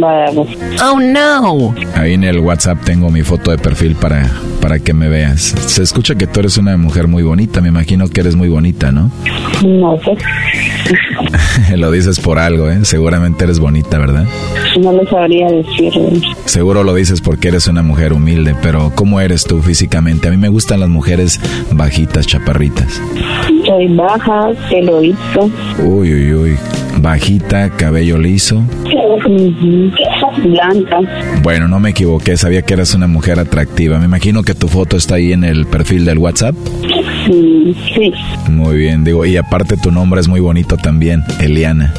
Vale. 0.01 0.47
Oh, 0.83 1.01
no. 1.01 1.75
Ahí 1.95 2.15
en 2.15 2.25
el 2.25 2.39
WhatsApp 2.39 2.79
tengo 2.85 3.11
mi 3.11 3.23
foto 3.23 3.51
de 3.51 3.59
perfil 3.59 3.97
para, 3.97 4.31
para 4.61 4.79
que 4.79 4.95
me 4.95 5.09
veas. 5.09 5.43
Se 5.43 5.83
escucha 5.83 6.15
que 6.15 6.27
tú 6.27 6.41
eres 6.41 6.57
una 6.57 6.77
mujer 6.77 7.09
muy 7.09 7.23
bonita, 7.23 7.61
me 7.61 7.69
imagino 7.69 8.09
que 8.09 8.21
eres 8.21 8.37
muy 8.37 8.49
bonita, 8.49 8.93
¿no? 8.93 9.11
No, 9.63 9.99
pues. 9.99 10.19
lo 11.77 11.91
dices 11.91 12.21
por 12.21 12.39
algo, 12.39 12.71
¿eh? 12.71 12.85
Seguramente 12.85 13.45
eres 13.45 13.59
bonita, 13.59 13.99
¿verdad? 13.99 14.27
No 14.81 14.93
lo 14.93 15.07
sabría 15.07 15.49
decir. 15.51 15.93
Seguro 16.45 16.85
lo 16.85 16.95
dices 16.95 17.21
porque 17.21 17.49
eres 17.49 17.67
una 17.67 17.83
mujer 17.83 18.13
humilde, 18.13 18.55
pero 18.63 18.93
¿cómo 18.95 19.21
eres 19.21 19.45
tú 19.45 19.61
físicamente? 19.63 20.29
A 20.29 20.31
mí 20.31 20.37
me 20.37 20.49
gustan 20.49 20.81
las 20.81 20.89
mujeres 20.89 21.41
bajitas, 21.73 22.27
chaparritas. 22.27 23.01
Soy 23.65 23.89
baja, 23.95 24.51
pelo 24.69 25.01
liso. 25.01 25.51
Uy, 25.79 26.13
uy, 26.13 26.35
uy. 26.35 26.57
Bajita, 26.99 27.71
cabello 27.71 28.19
liso. 28.19 28.63
Blanca. 30.45 31.01
Bueno, 31.43 31.69
no 31.69 31.81
me 31.81 31.91
equivoqué, 31.91 32.37
sabía 32.37 32.63
que 32.63 32.75
eras 32.75 32.95
una 32.95 33.07
mujer 33.07 33.39
atractiva. 33.39 33.99
Me 33.99 34.07
imagino 34.07 34.43
que 34.43 34.55
tu 34.55 34.69
foto 34.69 34.97
está 34.97 35.17
ahí 35.17 35.33
en 35.33 35.45
el 35.45 35.67
perfil 35.67 36.05
del 36.05 36.19
WhatsApp. 36.19 36.55
Sí. 37.27 38.13
Muy 38.49 38.77
bien, 38.77 39.05
digo, 39.05 39.25
y 39.25 39.37
aparte 39.37 39.77
tu 39.77 39.91
nombre 39.91 40.21
es 40.21 40.29
muy 40.29 40.41
bonito 40.41 40.77
también, 40.77 41.23
Eliana. 41.41 41.93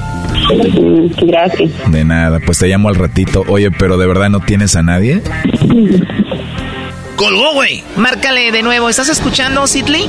Mm, 0.50 1.26
gracias. 1.26 1.72
De 1.92 2.04
nada, 2.04 2.40
pues 2.46 2.60
te 2.60 2.68
llamo 2.68 2.90
al 2.90 2.96
ratito. 2.96 3.44
Oye, 3.48 3.72
pero 3.72 3.98
¿de 3.98 4.08
verdad 4.08 4.30
no 4.30 4.40
tienes 4.42 4.76
a 4.76 4.84
nadie? 4.84 5.22
Colgó, 7.16 7.54
güey. 7.54 7.84
Márcale 7.96 8.52
de 8.52 8.64
nuevo. 8.64 8.90
¿Estás 8.90 9.10
escuchando, 9.10 9.66
Sidley? 9.68 10.04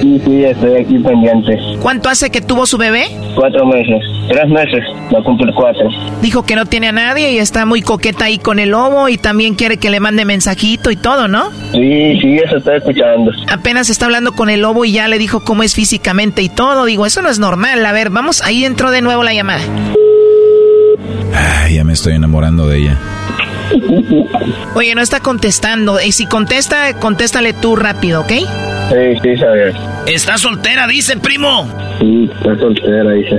Sí, 0.00 0.20
sí, 0.24 0.44
estoy 0.44 0.80
aquí 0.80 0.98
pendiente. 0.98 1.58
¿Cuánto 1.80 2.08
hace 2.08 2.30
que 2.30 2.40
tuvo 2.40 2.66
su 2.66 2.76
bebé? 2.78 3.06
Cuatro 3.34 3.66
meses. 3.66 4.02
Tres 4.30 4.48
meses. 4.48 4.84
Va 5.12 5.18
a 5.18 5.22
cumplir 5.24 5.52
cuatro. 5.52 5.88
Dijo 6.22 6.44
que 6.44 6.54
no 6.54 6.64
tiene 6.64 6.86
a 6.86 6.92
nadie 6.92 7.32
y 7.32 7.38
está 7.38 7.66
muy 7.66 7.82
coqueta 7.82 8.26
ahí 8.26 8.38
con 8.38 8.60
el 8.60 8.70
lobo 8.70 9.08
y 9.08 9.18
también 9.18 9.56
quiere 9.56 9.78
que 9.78 9.90
le 9.90 9.98
mande 9.98 10.24
mensajito 10.24 10.92
y 10.92 10.96
todo, 10.96 11.26
¿no? 11.26 11.50
Sí, 11.72 12.16
sí, 12.20 12.36
eso 12.36 12.58
estoy 12.58 12.76
escuchando. 12.76 13.32
Apenas 13.48 13.90
está 13.90 14.04
hablando 14.04 14.32
con 14.32 14.48
el 14.48 14.60
lobo 14.60 14.84
y 14.84 14.92
ya 14.92 15.08
le 15.08 15.18
dijo 15.18 15.40
cómo 15.40 15.64
es 15.64 15.74
físicamente 15.74 16.42
y 16.42 16.48
todo. 16.48 16.84
Digo, 16.84 17.06
eso 17.06 17.22
no 17.22 17.28
es 17.28 17.40
normal. 17.40 17.84
A 17.84 17.90
ver, 17.90 18.10
vamos, 18.10 18.40
ahí 18.42 18.64
entró 18.64 18.92
de 18.92 19.02
nuevo 19.02 19.24
la 19.24 19.34
llamada. 19.34 19.62
Ay, 21.34 21.74
ya 21.74 21.84
me 21.84 21.94
estoy 21.94 22.14
enamorando 22.14 22.68
de 22.68 22.78
ella. 22.78 22.98
Oye, 24.74 24.94
no 24.94 25.02
está 25.02 25.18
contestando. 25.18 26.00
Y 26.00 26.12
si 26.12 26.26
contesta, 26.26 26.94
contéstale 27.00 27.52
tú 27.52 27.74
rápido, 27.74 28.20
¿ok? 28.20 28.28
Sí, 28.30 29.18
sí, 29.24 29.36
sabes. 29.38 29.74
Está 30.06 30.38
soltera, 30.38 30.86
dice, 30.86 31.16
primo. 31.16 31.68
Sí, 31.98 32.30
está 32.32 32.56
soltera, 32.58 33.10
dice. 33.10 33.38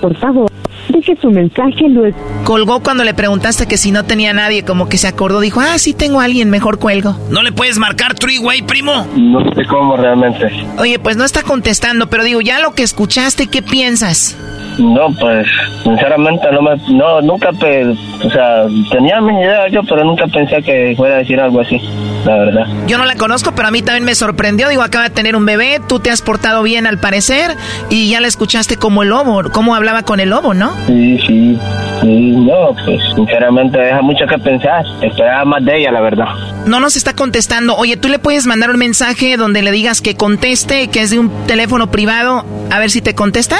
Por 0.00 0.16
favor, 0.18 0.50
deje 0.88 1.16
su 1.20 1.30
mensaje 1.30 1.88
luego. 1.88 2.16
Colgó 2.44 2.80
cuando 2.80 3.04
le 3.04 3.14
preguntaste 3.14 3.66
que 3.66 3.76
si 3.76 3.90
no 3.90 4.04
tenía 4.04 4.32
nadie, 4.32 4.64
como 4.64 4.88
que 4.88 4.96
se 4.96 5.08
acordó, 5.08 5.40
dijo, 5.40 5.60
ah, 5.60 5.78
sí 5.78 5.92
tengo 5.92 6.20
a 6.20 6.24
alguien, 6.24 6.50
mejor 6.50 6.78
cuelgo. 6.78 7.16
¿No 7.30 7.42
le 7.42 7.52
puedes 7.52 7.78
marcar 7.78 8.14
three-way, 8.14 8.62
primo? 8.62 9.06
No 9.16 9.40
sé 9.54 9.64
cómo 9.66 9.96
realmente. 9.96 10.50
Oye, 10.78 10.98
pues 10.98 11.16
no 11.16 11.24
está 11.24 11.42
contestando, 11.42 12.08
pero 12.08 12.24
digo, 12.24 12.40
ya 12.40 12.58
lo 12.60 12.74
que 12.74 12.82
escuchaste, 12.82 13.48
¿qué 13.48 13.62
piensas? 13.62 14.36
No, 14.78 15.12
pues, 15.18 15.46
sinceramente, 15.82 16.46
no 16.52 16.62
me, 16.62 16.76
no, 16.88 17.20
nunca, 17.20 17.52
pe, 17.52 17.84
o 17.84 18.30
sea, 18.30 18.66
tenía 18.90 19.20
mi 19.20 19.32
idea 19.40 19.68
yo, 19.68 19.82
pero 19.82 20.04
nunca 20.04 20.26
pensé 20.28 20.62
que 20.62 20.94
fuera 20.96 21.16
a 21.16 21.18
decir 21.18 21.40
algo 21.40 21.60
así, 21.60 21.80
la 22.24 22.36
verdad. 22.38 22.66
Yo 22.86 22.96
no 22.96 23.04
la 23.04 23.16
conozco, 23.16 23.52
pero 23.56 23.68
a 23.68 23.70
mí 23.72 23.82
también 23.82 24.04
me 24.04 24.14
sorprendió. 24.14 24.68
Digo, 24.68 24.82
acaba 24.82 25.08
de 25.08 25.10
tener 25.10 25.34
un 25.34 25.44
bebé, 25.44 25.80
tú 25.88 25.98
te 25.98 26.10
has 26.10 26.22
portado 26.22 26.62
bien 26.62 26.86
al 26.86 26.98
parecer, 26.98 27.56
y 27.90 28.08
ya 28.08 28.20
la 28.20 28.28
escuchaste 28.28 28.76
como 28.76 29.02
el 29.02 29.08
lobo, 29.08 29.42
cómo 29.52 29.74
hablaba 29.74 30.02
con 30.02 30.20
el 30.20 30.30
lobo, 30.30 30.54
¿no? 30.54 30.70
Sí, 30.86 31.18
sí, 31.26 31.58
sí, 32.00 32.30
no, 32.36 32.74
pues, 32.84 33.00
sinceramente, 33.16 33.78
deja 33.78 34.00
mucho 34.00 34.26
que 34.28 34.38
pensar. 34.38 34.84
Esperaba 35.02 35.44
más 35.44 35.64
de 35.64 35.76
ella, 35.76 35.90
la 35.90 36.00
verdad. 36.00 36.26
No 36.66 36.78
nos 36.78 36.94
está 36.94 37.14
contestando. 37.14 37.74
Oye, 37.76 37.96
tú 37.96 38.08
le 38.08 38.20
puedes 38.20 38.46
mandar 38.46 38.70
un 38.70 38.78
mensaje 38.78 39.36
donde 39.36 39.62
le 39.62 39.72
digas 39.72 40.00
que 40.00 40.14
conteste, 40.14 40.88
que 40.88 41.00
es 41.00 41.10
de 41.10 41.18
un 41.18 41.30
teléfono 41.46 41.90
privado, 41.90 42.44
a 42.70 42.78
ver 42.78 42.90
si 42.90 43.02
te 43.02 43.14
contesta. 43.14 43.56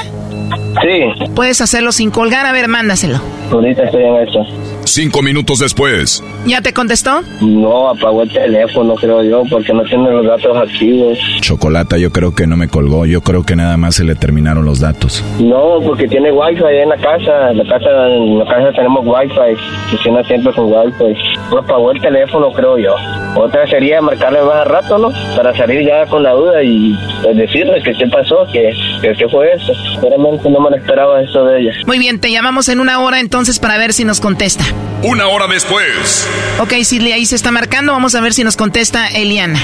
Sí. 0.82 1.30
Puedes 1.34 1.60
hacerlo 1.60 1.92
sin 1.92 2.10
colgar, 2.10 2.46
a 2.46 2.52
ver, 2.52 2.68
mándaselo. 2.68 3.20
Ahorita 3.50 3.84
estoy 3.84 4.04
en 4.04 4.16
eso. 4.28 4.44
Cinco 4.88 5.20
minutos 5.20 5.58
después. 5.58 6.24
¿Ya 6.46 6.62
te 6.62 6.72
contestó? 6.72 7.20
No, 7.42 7.90
apagó 7.90 8.22
el 8.22 8.32
teléfono, 8.32 8.94
creo 8.94 9.22
yo, 9.22 9.42
porque 9.50 9.74
no 9.74 9.82
tiene 9.82 10.10
los 10.10 10.24
datos 10.24 10.56
activos. 10.56 11.18
Chocolata, 11.42 11.98
yo 11.98 12.10
creo 12.10 12.34
que 12.34 12.46
no 12.46 12.56
me 12.56 12.68
colgó. 12.68 13.04
Yo 13.04 13.20
creo 13.20 13.44
que 13.44 13.54
nada 13.54 13.76
más 13.76 13.96
se 13.96 14.04
le 14.04 14.14
terminaron 14.14 14.64
los 14.64 14.80
datos. 14.80 15.22
No, 15.38 15.78
porque 15.84 16.08
tiene 16.08 16.32
wifi 16.32 16.64
ahí 16.64 16.78
en 16.78 16.88
la 16.88 16.96
casa. 16.96 17.50
En 17.50 17.58
la 17.58 17.64
casa, 17.64 18.08
en 18.08 18.38
la 18.38 18.46
casa 18.46 18.72
tenemos 18.72 19.04
wifi. 19.04 19.60
Funciona 19.90 20.24
siempre 20.24 20.54
con 20.54 20.72
wifi. 20.72 21.14
No 21.50 21.58
apagó 21.58 21.92
el 21.92 22.00
teléfono, 22.00 22.50
creo 22.52 22.78
yo. 22.78 22.94
Otra 23.36 23.66
sería 23.68 24.00
marcarle 24.00 24.40
más 24.42 24.56
a 24.56 24.64
rato, 24.64 24.96
¿no? 24.96 25.10
Para 25.36 25.54
salir 25.54 25.86
ya 25.86 26.06
con 26.06 26.22
la 26.22 26.32
duda 26.32 26.62
y 26.62 26.98
pues, 27.22 27.36
decirle 27.36 27.82
que 27.84 27.92
qué 27.92 28.06
pasó, 28.06 28.46
que, 28.50 28.72
que 29.02 29.12
qué 29.12 29.28
fue 29.28 29.52
eso. 29.52 29.74
Realmente 30.00 30.48
no 30.48 30.60
me 30.60 30.70
lo 30.70 30.76
esperaba 30.76 31.20
eso 31.20 31.44
de 31.44 31.60
ella. 31.60 31.72
Muy 31.86 31.98
bien, 31.98 32.18
te 32.18 32.30
llamamos 32.32 32.70
en 32.70 32.80
una 32.80 33.00
hora 33.00 33.20
entonces 33.20 33.58
para 33.58 33.76
ver 33.76 33.92
si 33.92 34.04
nos 34.04 34.20
contesta. 34.20 34.64
Una 35.02 35.28
hora 35.28 35.46
después. 35.46 36.28
Ok, 36.58 36.72
Sidley, 36.82 37.12
ahí 37.12 37.24
se 37.26 37.36
está 37.36 37.52
marcando. 37.52 37.92
Vamos 37.92 38.14
a 38.14 38.20
ver 38.20 38.32
si 38.32 38.42
nos 38.44 38.56
contesta 38.56 39.06
Eliana. 39.08 39.60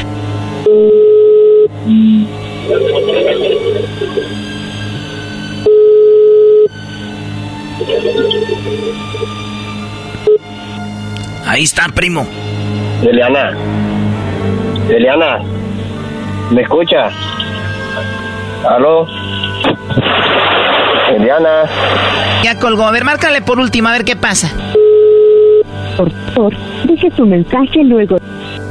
Ahí 11.47 11.65
está, 11.65 11.87
primo. 11.95 12.27
Eliana. 13.03 13.53
Eliana. 14.89 15.39
¿Me 16.51 16.63
escucha? 16.63 17.11
¿Aló? 18.69 19.07
Eliana. 21.15 21.65
Ya 22.43 22.59
colgó. 22.59 22.85
A 22.85 22.91
ver, 22.93 23.05
márcale 23.05 23.43
por 23.43 23.59
última, 23.59 23.91
a 23.91 23.93
ver 23.93 24.05
qué 24.05 24.17
pasa. 24.17 24.53
Por 25.97 26.11
favor, 26.35 26.55
deje 26.85 27.11
su 27.17 27.25
mensaje 27.25 27.85
luego. 27.85 28.19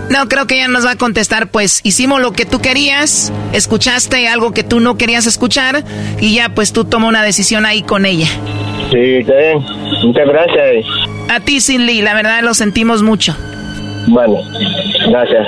No, 0.09 0.27
creo 0.27 0.45
que 0.45 0.55
ella 0.55 0.67
nos 0.67 0.85
va 0.85 0.91
a 0.91 0.95
contestar, 0.95 1.47
pues 1.47 1.79
hicimos 1.83 2.21
lo 2.21 2.33
que 2.33 2.45
tú 2.45 2.59
querías, 2.59 3.31
escuchaste 3.53 4.27
algo 4.27 4.51
que 4.51 4.63
tú 4.63 4.79
no 4.79 4.97
querías 4.97 5.25
escuchar 5.25 5.83
y 6.19 6.35
ya 6.35 6.49
pues 6.49 6.73
tú 6.73 6.85
toma 6.85 7.07
una 7.07 7.23
decisión 7.23 7.65
ahí 7.65 7.81
con 7.81 8.05
ella. 8.05 8.27
Sí, 8.91 8.99
está 8.99 9.33
bien. 9.33 9.59
Muchas 10.03 10.27
gracias. 10.27 10.85
A 11.29 11.39
ti, 11.39 11.61
Cindy, 11.61 12.01
la 12.01 12.13
verdad 12.13 12.43
lo 12.43 12.53
sentimos 12.53 13.01
mucho. 13.01 13.35
Bueno, 14.07 14.35
gracias. 15.07 15.47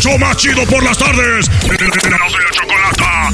¡Hecho 0.00 0.16
más 0.16 0.34
chido 0.38 0.64
por 0.64 0.82
las 0.82 0.96
tardes! 0.96 1.46
¡Erasno 1.62 2.38
y 2.38 2.42
la 2.42 2.50
chocolata! 2.52 3.28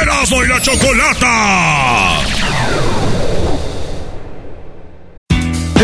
¡Erasno 0.00 0.42
y 0.42 0.48
la 0.48 0.62
chocolata! 0.62 2.22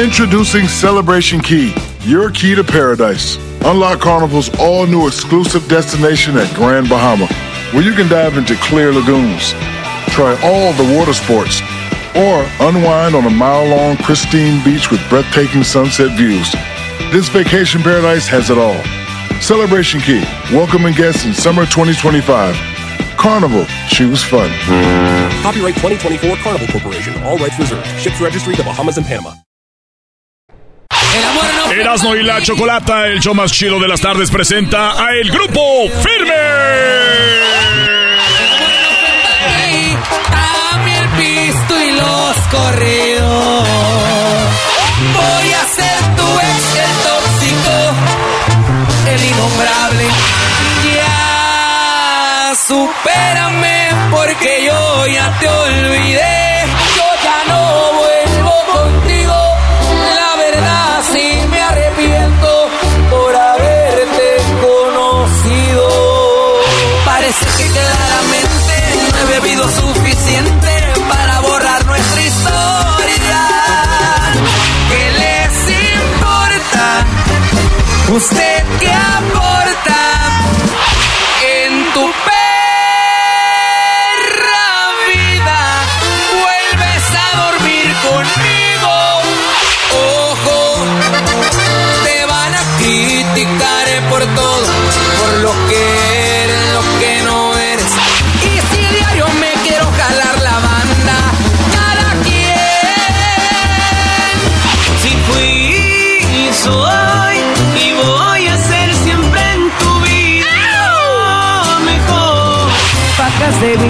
Introducing 0.02 0.66
Celebration 0.66 1.38
Key, 1.42 1.74
your 2.00 2.30
key 2.30 2.54
to 2.54 2.64
paradise. 2.64 3.36
Unlock 3.66 4.00
Carnival's 4.00 4.48
all 4.58 4.86
new 4.86 5.06
exclusive 5.06 5.68
destination 5.68 6.38
at 6.38 6.50
Grand 6.54 6.88
Bahama, 6.88 7.26
where 7.72 7.82
you 7.82 7.92
can 7.92 8.08
dive 8.08 8.38
into 8.38 8.56
clear 8.56 8.90
lagoons, 8.90 9.52
try 10.12 10.34
all 10.42 10.72
the 10.72 10.96
water 10.96 11.12
sports, 11.12 11.60
or 12.16 12.46
unwind 12.66 13.14
on 13.14 13.26
a 13.26 13.30
mile 13.30 13.66
long 13.68 13.98
pristine 13.98 14.64
beach 14.64 14.90
with 14.90 15.06
breathtaking 15.10 15.62
sunset 15.62 16.16
views. 16.16 16.50
This 17.12 17.28
vacation 17.28 17.82
paradise 17.82 18.26
has 18.28 18.48
it 18.48 18.56
all. 18.56 18.80
Celebration 19.42 20.00
Key, 20.00 20.22
welcoming 20.54 20.94
guests 20.94 21.24
in 21.24 21.34
summer 21.34 21.66
2025. 21.66 22.54
Carnival, 23.16 23.66
choose 23.88 24.22
fun. 24.22 24.48
Copyright 25.42 25.74
2024 25.74 26.36
Carnival 26.36 26.68
Corporation. 26.68 27.20
All 27.24 27.36
rights 27.38 27.58
reserved. 27.58 27.84
Ships 27.98 28.20
registry 28.20 28.54
the 28.54 28.62
Bahamas 28.62 28.98
and 28.98 29.06
Panama. 29.06 29.34
Erasno 31.74 32.14
y 32.14 32.22
la 32.22 32.40
Chocolata, 32.40 33.08
el 33.08 33.18
show 33.20 33.34
más 33.34 33.50
chido 33.50 33.80
de 33.80 33.88
las 33.88 34.00
tardes, 34.00 34.30
presenta 34.30 34.92
a 34.92 35.12
el 35.16 35.28
grupo 35.28 35.88
Firme. 35.88 36.34
Dame 40.30 40.98
el 40.98 41.08
pisto 41.18 41.82
y 41.82 41.90
los 41.96 42.36
corridos. 42.52 44.11
Ya 50.94 52.52
supérame 52.66 53.90
porque 54.10 54.64
yo 54.66 55.06
ya 55.06 55.38
te 55.38 55.48
olvidé. 55.48 56.64
Yo 56.96 57.04
ya 57.22 57.38
no 57.48 57.60
vuelvo 58.00 58.54
contigo. 58.72 59.38
La 60.16 60.36
verdad 60.36 61.02
sí 61.12 61.26
me 61.50 61.60
arrepiento 61.60 62.68
por 63.10 63.36
haberte 63.36 64.36
conocido. 64.60 65.88
Parece 67.04 67.46
que 67.58 67.66
claramente 67.70 68.74
no 69.12 69.18
he 69.18 69.40
bebido 69.40 69.64
suficiente 69.68 70.92
para 71.08 71.40
borrar 71.40 71.84
nuestra 71.86 72.20
historia. 72.20 73.40
¿Qué 74.90 75.02
les 75.22 75.54
importa? 75.94 77.06
¿Usted 78.08 78.51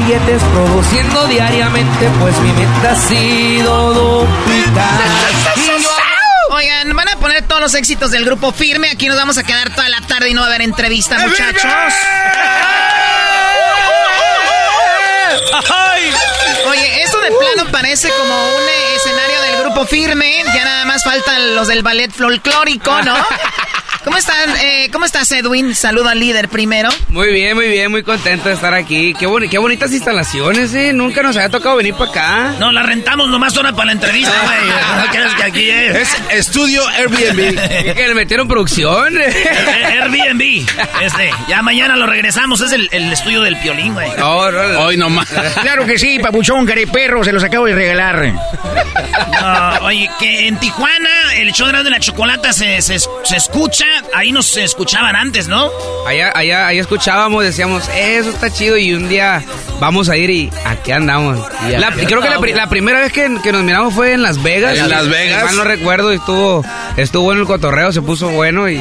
billetes 0.05 0.43
produciendo 0.43 1.27
diariamente, 1.27 2.11
pues 2.21 2.37
mi 2.41 2.53
meta 2.53 2.93
ha 2.93 2.97
sido 2.97 3.95
duplicar. 3.95 5.01
Oigan, 6.51 6.95
van 6.95 7.09
a 7.09 7.17
poner 7.17 7.47
todos 7.47 7.61
los 7.61 7.75
éxitos 7.75 8.11
del 8.11 8.25
grupo 8.25 8.53
firme. 8.53 8.91
Aquí 8.91 9.09
nos 9.09 9.17
vamos 9.17 9.39
a 9.39 9.45
quedar 9.45 9.75
toda 9.75 9.89
la 9.89 10.01
tarde 10.03 10.31
y 10.31 10.35
no 10.35 10.41
va 10.41 10.47
a 10.47 10.51
haber 10.51 10.63
entrevista, 10.63 11.19
muchachos. 11.19 11.73
Oye, 16.69 17.03
esto 17.03 17.21
de 17.21 17.31
plano 17.31 17.71
parece 17.71 18.09
como 18.11 18.35
un 18.35 18.63
eh, 18.63 18.97
escenario 18.97 19.43
del 19.43 19.61
grupo 19.63 19.87
firme. 19.87 20.43
Ya 20.55 20.65
nada 20.65 20.85
más 20.85 21.03
faltan 21.05 21.55
los 21.55 21.69
del 21.69 21.83
ballet 21.83 22.11
folclórico, 22.13 23.03
¿no? 23.03 23.15
¿Cómo 24.05 24.17
están? 24.17 24.51
Eh, 24.61 24.89
¿Cómo 24.93 25.05
estás, 25.05 25.31
Edwin? 25.31 25.77
Saludo 25.77 26.09
al 26.09 26.19
líder 26.19 26.49
primero. 26.49 26.89
Muy 27.09 27.29
bien, 27.33 27.55
muy 27.55 27.69
bien, 27.69 27.89
muy 27.91 28.03
contento 28.03 28.49
de 28.49 28.55
estar 28.57 28.75
aquí. 28.75 29.15
Qué, 29.15 29.29
boni- 29.29 29.49
qué 29.49 29.59
bonitas 29.59 29.93
instalaciones, 29.93 30.75
¿eh? 30.75 30.93
Nunca 30.93 31.23
nos 31.23 31.37
había 31.37 31.49
tocado 31.51 31.77
venir 31.77 31.95
para 31.95 32.11
acá. 32.11 32.55
No, 32.59 32.73
la 32.73 32.83
rentamos 32.83 33.29
nomás 33.29 33.57
ahora 33.57 33.73
para 33.73 33.87
la 33.87 33.93
entrevista, 33.93 34.33
güey. 34.43 35.05
¿No 35.05 35.11
crees 35.13 35.35
que 35.35 35.43
aquí 35.45 35.71
es? 35.71 35.97
Es 35.97 36.23
estudio 36.49 36.87
Airbnb. 36.89 37.95
que 37.95 38.09
le 38.09 38.15
metieron 38.15 38.49
producción. 38.49 39.17
Airbnb. 39.17 40.67
Este, 41.01 41.31
ya 41.49 41.63
mañana 41.63 41.95
lo 41.95 42.07
regresamos. 42.07 42.61
Es 42.61 42.73
el, 42.73 42.89
el 42.91 43.13
estudio 43.13 43.43
del 43.43 43.57
piolín, 43.59 43.95
güey. 43.95 44.11
Hoy 44.21 44.97
nomás. 44.97 45.29
Claro 45.63 45.87
que 45.87 45.97
sí, 45.97 46.19
papuchón, 46.19 46.67
perro, 46.93 47.23
se 47.23 47.31
los 47.33 47.45
acabo 47.45 47.67
de 47.67 47.75
regalar. 47.75 48.33
No, 49.41 49.87
oye, 49.87 50.11
que 50.19 50.49
en 50.49 50.59
Tijuana 50.59 51.35
el 51.37 51.53
show 51.53 51.69
de 51.69 51.91
la 51.91 52.01
chocolata 52.01 52.53
se, 52.53 52.83
se, 52.83 52.99
se 52.99 53.37
escucha. 53.37 53.87
Ahí 54.15 54.33
nos 54.33 54.57
escuchaban 54.57 55.15
antes, 55.17 55.49
¿no? 55.49 55.71
Allá, 56.07 56.33
allá, 56.35 56.67
allá 56.69 56.81
escuchábamos, 56.81 57.45
decíamos, 57.45 57.89
"Eh, 57.91 58.19
eso 58.19 58.31
está 58.31 58.51
chido 58.51 58.77
y 58.77 58.93
un 58.95 59.09
día 59.09 59.43
vamos 59.81 60.09
a 60.09 60.17
ir 60.17 60.31
y 60.31 60.51
aquí 60.65 60.93
andamos. 60.93 61.39
Y 61.69 61.73
La- 61.73 61.89
aquí 61.89 62.07
creo 62.07 62.21
que 62.21 62.29
la, 62.53 62.69
primera 62.69 63.01
vez 63.01 63.13
que, 63.13 63.29
que 63.43 63.53
nos 63.53 63.63
miramos 63.63 63.95
fue 63.95 64.13
en 64.13 64.23
Las 64.23 64.43
Vegas. 64.43 64.79
En 64.79 64.89
Las 64.89 65.09
Vegas. 65.09 65.45
mal 65.45 65.57
no 65.57 65.65
recuerdo, 65.65 66.13
y 66.13 66.17
estuvo, 66.17 66.65
estuvo 66.97 67.25
bueno 67.25 67.41
el 67.43 67.47
cotorreo, 67.47 67.93
se 67.93 68.03
puso 68.03 68.29
bueno 68.31 68.69
y 68.69 68.81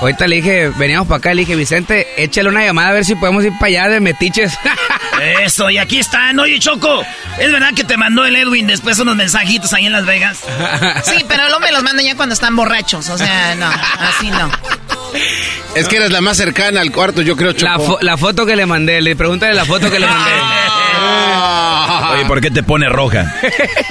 ahorita 0.00 0.26
le 0.26 0.36
dije, 0.36 0.70
veníamos 0.76 1.06
para 1.08 1.18
acá, 1.18 1.34
le 1.34 1.40
dije, 1.42 1.56
Vicente, 1.56 2.06
échale 2.16 2.48
una 2.48 2.64
llamada 2.64 2.88
a 2.90 2.92
ver 2.92 3.04
si 3.04 3.14
podemos 3.14 3.44
ir 3.44 3.52
para 3.58 3.66
allá 3.66 3.88
de 3.88 4.00
metiches. 4.00 4.58
Eso, 5.24 5.70
y 5.70 5.78
aquí 5.78 5.98
están. 5.98 6.38
Oye, 6.40 6.58
Choco, 6.58 7.04
¿es 7.38 7.50
verdad 7.52 7.70
que 7.74 7.84
te 7.84 7.96
mandó 7.96 8.24
el 8.24 8.36
Edwin 8.36 8.66
después 8.66 8.98
unos 8.98 9.16
mensajitos 9.16 9.72
ahí 9.72 9.86
en 9.86 9.92
Las 9.92 10.06
Vegas? 10.06 10.38
Sí, 11.04 11.24
pero 11.28 11.44
luego 11.48 11.60
me 11.60 11.72
los 11.72 11.82
mandan 11.82 12.04
ya 12.04 12.16
cuando 12.16 12.34
están 12.34 12.54
borrachos. 12.56 13.08
O 13.08 13.18
sea, 13.18 13.54
no, 13.54 13.66
así 13.66 14.30
no. 14.30 14.50
Es 15.74 15.88
que 15.88 15.96
eres 15.96 16.10
la 16.10 16.20
más 16.20 16.36
cercana 16.36 16.80
al 16.80 16.90
cuarto, 16.92 17.22
yo 17.22 17.36
creo, 17.36 17.52
Choco. 17.52 17.64
La, 17.64 17.76
fo- 17.78 17.98
la 18.00 18.16
foto 18.16 18.46
que 18.46 18.56
le 18.56 18.66
mandé, 18.66 19.00
le 19.00 19.14
pregúntale 19.16 19.54
la 19.54 19.64
foto 19.64 19.90
que 19.90 19.98
le 19.98 20.06
mandé. 20.06 20.30
Oye, 22.12 22.24
¿por 22.26 22.40
qué 22.40 22.50
te 22.50 22.62
pone 22.62 22.88
roja? 22.88 23.34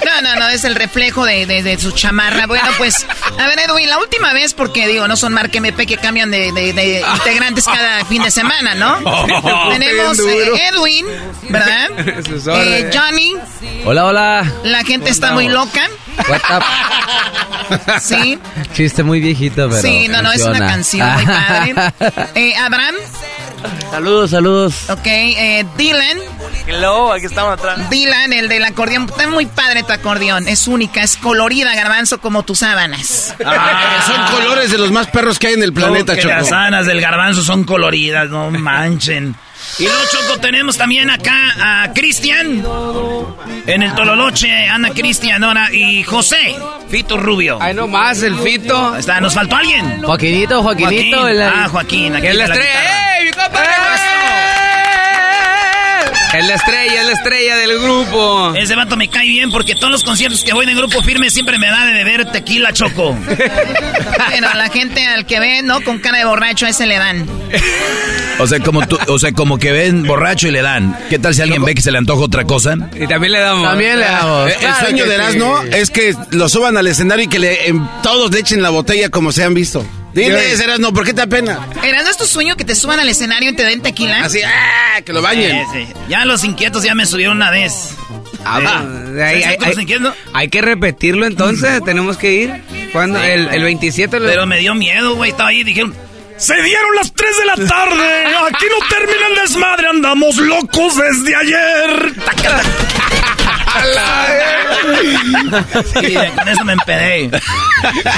No, 0.05 0.21
no, 0.21 0.35
no, 0.41 0.49
es 0.49 0.63
el 0.63 0.75
reflejo 0.75 1.25
de, 1.25 1.45
de- 1.47 1.63
de 1.63 1.79
su 1.79 1.91
chamarra. 1.91 2.45
Bueno, 2.45 2.67
pues, 2.77 3.05
a 3.39 3.47
ver, 3.47 3.57
Edwin, 3.59 3.89
la 3.89 3.97
última 3.97 4.31
vez, 4.31 4.53
porque 4.53 4.87
digo, 4.87 5.07
no 5.07 5.17
son 5.17 5.33
Marque 5.33 5.57
MP 5.57 5.87
que 5.87 5.97
cambian 5.97 6.29
de, 6.29 6.51
de- 6.51 6.71
de 6.71 7.03
integrantes 7.15 7.65
cada 7.65 8.05
fin 8.05 8.21
de 8.21 8.29
semana, 8.29 8.75
¿no? 8.75 8.97
Tenemos 9.71 10.17
Bien 10.23 10.45
duro. 10.45 10.55
eh, 10.55 10.69
Edwin, 10.71 11.05
¿verdad? 11.49 11.89
Eh. 12.55 12.91
Johnny, 12.93 13.33
Hola, 13.85 14.05
hola. 14.05 14.51
la 14.63 14.83
gente 14.83 15.09
está 15.09 15.31
muy 15.33 15.49
loca. 15.49 15.81
What 16.29 16.41
up? 16.57 16.63
Sí, 18.01 18.37
Chiste 18.73 19.01
muy 19.03 19.19
viejito, 19.19 19.67
pero. 19.69 19.81
sí, 19.81 20.07
no, 20.09 20.21
no, 20.21 20.31
es 20.31 20.43
una 20.43 20.59
canción 20.59 21.11
muy 21.15 21.25
padre. 21.25 21.73
Eh, 22.35 22.55
Abraham, 22.55 22.95
saludos, 23.91 24.29
saludos. 24.31 24.89
ok, 24.89 25.05
eh, 25.05 25.65
Dylan. 25.77 26.17
Hello, 26.65 27.11
aquí 27.11 27.25
estamos 27.25 27.53
atrás. 27.59 27.89
Dylan, 27.89 28.31
el 28.33 28.47
del 28.47 28.63
acordeón. 28.63 29.05
Está 29.09 29.27
muy 29.27 29.45
padre 29.45 29.83
tu 29.83 29.91
acordeón. 29.91 30.47
Es 30.47 30.67
única, 30.67 31.01
es 31.03 31.17
colorida, 31.17 31.75
garbanzo, 31.75 32.19
como 32.21 32.43
tus 32.43 32.59
sábanas. 32.59 33.35
Ah, 33.45 34.01
son 34.07 34.37
colores 34.37 34.71
de 34.71 34.77
los 34.77 34.91
más 34.91 35.07
perros 35.07 35.39
que 35.39 35.47
hay 35.47 35.53
en 35.55 35.63
el 35.63 35.73
planeta, 35.73 36.15
Choco. 36.15 36.29
Las 36.29 36.49
sábanas 36.49 36.85
del 36.85 37.01
garbanzo 37.01 37.41
son 37.43 37.63
coloridas, 37.65 38.29
no 38.29 38.49
manchen. 38.51 39.35
Y 39.79 39.83
luego, 39.83 39.99
Choco, 40.11 40.39
tenemos 40.39 40.77
también 40.77 41.09
acá 41.09 41.35
a 41.83 41.93
Cristian. 41.93 42.63
En 43.65 43.81
el 43.83 43.93
Tololoche, 43.95 44.67
Ana 44.69 44.89
Cristian, 44.91 45.43
ahora. 45.43 45.73
Y 45.73 46.03
José, 46.03 46.55
Fito 46.89 47.17
Rubio. 47.17 47.57
Ay, 47.61 47.73
no 47.73 47.87
más, 47.87 48.21
el 48.23 48.37
Fito. 48.39 48.95
Está, 48.95 49.19
nos 49.19 49.33
faltó 49.33 49.55
alguien. 49.57 50.01
Joaquinito, 50.03 50.61
Joaquinito. 50.63 51.17
Joaquín. 51.19 51.41
el- 51.41 51.41
Ah, 51.49 51.67
Joaquín. 51.69 52.15
aquí 52.15 52.27
es 52.27 52.35
la 52.35 52.45
estrella. 52.45 52.69
guitarra. 52.69 53.17
¡Ey, 53.19 53.25
mi 53.25 53.31
compa! 53.31 53.59
Es 56.33 56.47
la 56.47 56.55
estrella, 56.55 57.01
es 57.01 57.05
la 57.07 57.13
estrella 57.13 57.57
del 57.57 57.79
grupo. 57.79 58.53
Ese 58.55 58.75
vato 58.75 58.97
me 58.97 59.07
cae 59.07 59.27
bien 59.27 59.51
porque 59.51 59.75
todos 59.75 59.91
los 59.91 60.03
conciertos 60.03 60.43
que 60.43 60.51
voy 60.53 60.65
de 60.65 60.73
grupo 60.73 61.01
firme 61.03 61.29
siempre 61.29 61.59
me 61.59 61.67
da 61.67 61.85
de 61.85 61.93
beber 61.93 62.31
tequila 62.31 62.73
choco. 62.73 63.15
Bueno, 64.29 64.47
la 64.55 64.69
gente 64.69 65.05
al 65.05 65.25
que 65.25 65.39
ve, 65.39 65.61
¿no? 65.63 65.81
Con 65.83 65.99
cara 65.99 66.17
de 66.19 66.25
borracho, 66.25 66.65
a 66.65 66.69
ese 66.69 66.87
le 66.87 66.97
dan. 66.97 67.27
O 68.39 68.47
sea, 68.47 68.59
como 68.59 68.87
tú, 68.87 68.97
o 69.07 69.19
sea, 69.19 69.31
como 69.31 69.59
que 69.59 69.71
ven 69.71 70.03
borracho 70.07 70.47
y 70.47 70.51
le 70.51 70.61
dan. 70.61 70.97
¿Qué 71.09 71.19
tal 71.19 71.35
si 71.35 71.41
alguien 71.41 71.63
ve 71.63 71.75
que 71.75 71.81
se 71.81 71.91
le 71.91 71.97
antoja 71.99 72.23
otra 72.23 72.45
cosa? 72.45 72.75
Y 72.99 73.05
también 73.05 73.33
le 73.33 73.39
damos. 73.39 73.63
También 73.67 73.99
le 73.99 74.05
damos. 74.05 74.49
Eh, 74.49 74.55
El 74.61 74.73
sueño 74.75 75.05
de 75.05 75.15
Erasmo 75.15 75.61
es 75.71 75.89
que 75.91 76.15
lo 76.31 76.49
suban 76.49 76.77
al 76.77 76.87
escenario 76.87 77.25
y 77.25 77.27
que 77.27 77.39
le, 77.39 77.59
todos 78.01 78.31
le 78.31 78.39
echen 78.39 78.61
la 78.63 78.69
botella 78.69 79.09
como 79.09 79.31
se 79.31 79.43
han 79.43 79.53
visto. 79.53 79.85
Dile, 80.13 80.53
Erasmo, 80.53 80.93
¿por 80.93 81.05
qué 81.05 81.13
te 81.13 81.21
apena? 81.23 81.67
¿Eras 81.83 82.07
es 82.07 82.17
tu 82.17 82.25
sueño 82.25 82.55
que 82.55 82.63
te 82.65 82.75
suban 82.75 82.99
al 82.99 83.09
escenario 83.09 83.49
y 83.49 83.55
te 83.55 83.63
den 83.63 83.81
tequila? 83.81 84.23
Así, 84.23 84.39
¡ah! 84.45 85.01
Que 85.01 85.11
lo 85.13 85.21
bañen. 85.21 85.65
Sí, 85.71 85.85
sí. 85.87 85.93
Ya 86.07 86.23
los 86.25 86.43
inquietos 86.43 86.83
ya 86.83 86.93
me 86.93 87.05
subieron 87.05 87.37
una 87.37 87.49
vez. 87.49 87.89
Ah, 88.45 88.59
Ah, 88.63 88.83
hay, 89.25 89.37
¿sí, 89.37 89.43
hay- 89.43 89.57
hay- 89.61 89.73
inquietos? 89.81 90.13
hay 90.33 90.49
que 90.49 90.61
repetirlo 90.61 91.25
entonces, 91.25 91.83
tenemos 91.83 92.17
que 92.17 92.33
ir. 92.33 92.63
¿Cuándo? 92.91 93.17
El, 93.23 93.47
el 93.47 93.63
27. 93.63 94.19
lo- 94.19 94.27
Pero 94.29 94.45
me 94.45 94.59
dio 94.59 94.75
miedo, 94.75 95.15
güey. 95.15 95.31
Estaba 95.31 95.49
ahí 95.49 95.61
y 95.61 95.63
dijeron... 95.63 95.95
Se 96.37 96.55
dieron 96.61 96.95
las 96.95 97.13
3 97.13 97.37
de 97.37 97.45
la 97.45 97.67
tarde. 97.69 98.25
Aquí 98.53 98.65
no 98.69 98.87
termina 98.89 99.27
el 99.29 99.35
desmadre. 99.47 99.87
Andamos 99.87 100.35
locos 100.37 100.95
desde 100.97 101.35
ayer. 101.35 102.13
Sí, 106.01 106.13
con 106.35 106.47
eso 106.47 106.63
me 106.65 106.73
empedé. 106.73 107.29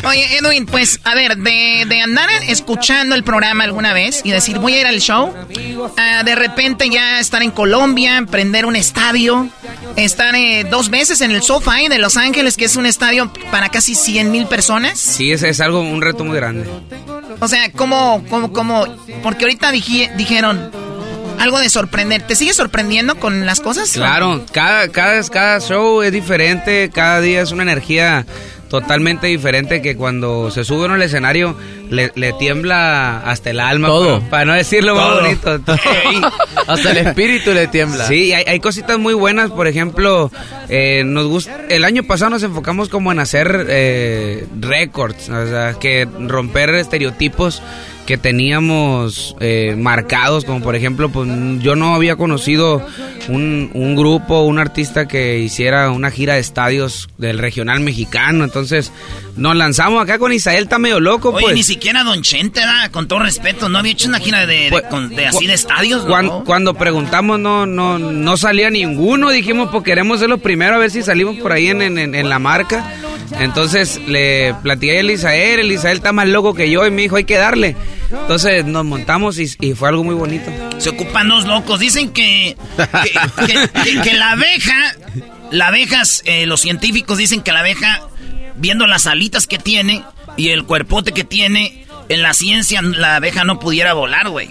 Oye, 0.08 0.38
Edwin, 0.38 0.66
pues, 0.66 1.00
a 1.04 1.14
ver, 1.16 1.38
de, 1.38 1.86
de 1.88 2.02
andar 2.02 2.30
escuchando 2.48 3.16
el 3.16 3.24
programa 3.24 3.64
alguna 3.64 3.94
vez 3.94 4.22
y 4.24 4.32
decir, 4.32 4.60
voy 4.60 4.74
a 4.76 4.82
ir 4.82 4.88
al 4.88 5.00
show, 5.00 5.34
a 5.98 6.24
de 6.24 6.36
repente 6.36 6.90
ya 6.90 7.20
estar 7.20 7.42
en 7.44 7.52
Colombia, 7.52 8.26
prender 8.30 8.66
un 8.66 8.76
estadio, 8.76 9.48
estar 9.96 10.36
eh, 10.36 10.66
dos 10.70 10.90
veces 10.90 11.22
en 11.22 11.32
el 11.32 11.42
SoFi 11.44 11.88
de 11.90 12.00
Los 12.00 12.18
Ángeles, 12.18 12.58
que 12.58 12.66
es 12.66 12.76
un 12.76 12.86
estadio 12.86 13.32
para 13.52 13.70
casi 13.70 13.96
100 13.96 14.32
mil 14.32 14.48
personas. 14.48 15.00
Sí, 15.00 15.32
es, 15.32 15.44
es 15.44 15.60
algo, 15.62 15.80
un 15.82 16.02
reto 16.02 16.24
muy 16.26 16.36
grande. 16.36 16.68
O 17.40 17.48
sea, 17.48 17.72
¿cómo, 17.72 18.24
cómo, 18.30 18.52
cómo? 18.54 18.86
Porque 19.22 19.46
ahorita 19.46 19.72
dije- 19.72 20.12
dijeron 20.16 20.72
algo 21.40 21.60
de 21.60 21.70
sorprender. 21.70 22.22
¿Te 22.22 22.36
sigue 22.36 22.54
sorprendiendo 22.54 23.16
con 23.16 23.46
las 23.46 23.60
cosas? 23.60 23.92
Claro, 23.92 24.44
cada, 24.52 24.90
cada, 24.90 25.22
cada 25.30 25.60
show 25.60 26.02
es 26.02 26.12
diferente, 26.12 26.90
cada 26.94 27.22
día 27.22 27.42
es 27.42 27.52
una 27.52 27.64
energía 27.64 28.26
totalmente 28.70 29.28
diferente 29.28 29.82
que 29.82 29.96
cuando 29.96 30.52
se 30.52 30.64
sube 30.64 30.86
uno 30.86 30.96
al 30.96 31.02
escenario 31.02 31.56
le, 31.90 32.12
le 32.16 32.34
tiembla 32.34 33.20
hasta 33.20 33.50
el 33.50 33.60
alma. 33.60 33.88
Todo. 33.88 34.20
Para, 34.20 34.30
para 34.30 34.46
no 34.46 34.54
decirlo 34.54 34.96
más 34.96 35.22
bonito. 35.22 35.60
Hasta 36.68 36.92
el 36.92 36.98
espíritu 36.98 37.54
le 37.54 37.68
tiembla. 37.68 38.08
Sí, 38.08 38.34
hay, 38.34 38.44
hay 38.48 38.60
cositas 38.60 38.98
muy 38.98 39.14
buenas. 39.14 39.52
Por 39.52 39.68
ejemplo, 39.68 40.32
eh, 40.70 41.04
nos 41.06 41.28
gusta. 41.28 41.66
El 41.70 41.84
año 41.84 42.04
pasado 42.04 42.32
nos 42.32 42.44
enfocamos 42.44 42.90
como 42.90 43.12
en 43.12 43.20
hacer 43.20 43.68
eh, 43.70 44.48
récords, 44.60 45.30
o 45.30 45.48
sea, 45.48 45.76
que 45.80 46.08
romper 46.20 46.74
estereotipos 46.76 47.62
que 48.06 48.18
teníamos 48.18 49.36
eh, 49.40 49.76
marcados, 49.78 50.46
como 50.46 50.62
por 50.62 50.76
ejemplo, 50.76 51.10
pues 51.10 51.28
yo 51.60 51.76
no 51.76 51.96
había 51.96 52.16
conocido 52.16 52.86
un, 53.30 53.72
un 53.74 53.96
grupo, 53.96 54.42
un 54.42 54.60
artista 54.60 55.08
que 55.08 55.40
hiciera 55.40 55.90
una 55.90 56.12
gira 56.12 56.36
de 56.36 56.40
estadios 56.40 57.10
del 57.18 57.40
regional 57.40 57.80
mexicano, 57.80 58.44
entonces 58.44 58.92
nos 59.36 59.56
lanzamos 59.56 60.02
acá 60.02 60.18
con 60.20 60.32
Isael, 60.34 60.64
está 60.64 60.80
medio 60.80 61.00
loco, 61.00 61.30
Oye, 61.30 61.42
pues. 61.44 61.56
ni 61.56 61.64
siquiera 61.64 62.04
Don 62.04 62.22
Chente, 62.22 62.60
¿verdad? 62.62 62.90
con 62.92 63.08
todo 63.08 63.20
respeto, 63.20 63.70
no 63.70 63.80
había 63.80 63.92
hecho 63.94 64.08
una 64.08 64.20
gira 64.20 64.46
de, 64.46 64.70
de- 64.70 64.82
con- 64.90 65.10
de 65.10 65.28
así 65.28 65.46
de 65.48 65.54
estadios, 65.54 66.06
Cuando, 66.46 66.74
preguntamos 66.74 67.40
no, 67.40 67.66
no, 67.66 68.00
no 68.00 68.38
salía 68.38 68.70
ninguno, 68.70 69.30
dijimos 69.30 69.70
pues 69.72 69.84
queremos 69.84 70.20
ser 70.20 70.30
los 70.30 70.42
primeros 70.42 70.76
a 70.76 70.80
ver 70.80 70.92
si 70.92 71.04
salimos 71.04 71.36
por 71.38 71.52
ahí 71.52 71.68
en, 71.68 71.82
en- 71.82 72.16
en- 72.16 72.30
la 72.30 72.40
marca. 72.40 72.94
Entonces 73.40 74.00
le 74.08 74.54
platiqué 74.62 74.98
a 74.98 75.00
Elisael, 75.02 75.60
Elisael 75.60 75.98
está 75.98 76.12
más 76.12 76.28
loco 76.28 76.54
que 76.54 76.70
yo 76.70 76.86
y 76.86 76.92
me 76.92 77.02
dijo 77.04 77.16
hay 77.16 77.24
que 77.26 77.38
darle. 77.38 77.76
Entonces 78.12 78.64
nos 78.66 78.86
montamos 78.86 79.40
y, 79.40 79.50
y 79.60 79.74
fue 79.74 79.90
algo 79.90 80.04
muy 80.04 80.16
bonito. 80.16 80.52
Se 80.78 80.90
ocupan 80.90 81.28
dos 81.28 81.46
locos. 81.46 81.80
Dicen 81.80 82.12
que, 82.12 82.56
que, 82.78 83.46
que- 83.48 83.70
que- 83.84 84.02
que 84.02 84.14
la 84.14 84.32
abeja, 84.32 84.96
la 85.52 85.68
abeja, 85.68 86.04
eh, 86.26 86.46
los 86.46 86.62
científicos 86.62 87.18
dicen 87.18 87.42
que 87.42 87.52
la 87.52 87.60
abeja, 87.62 88.02
viendo 88.58 88.88
las 88.88 89.08
alitas 89.08 89.48
que 89.48 89.58
tiene 89.58 90.04
y 90.38 90.50
el 90.50 90.66
cuerpote 90.66 91.12
que 91.12 91.24
tiene, 91.24 91.86
en 92.10 92.22
la 92.22 92.34
ciencia 92.34 92.82
la 92.82 93.18
abeja 93.18 93.44
no 93.44 93.60
pudiera 93.60 93.94
volar, 93.94 94.30
güey. 94.30 94.50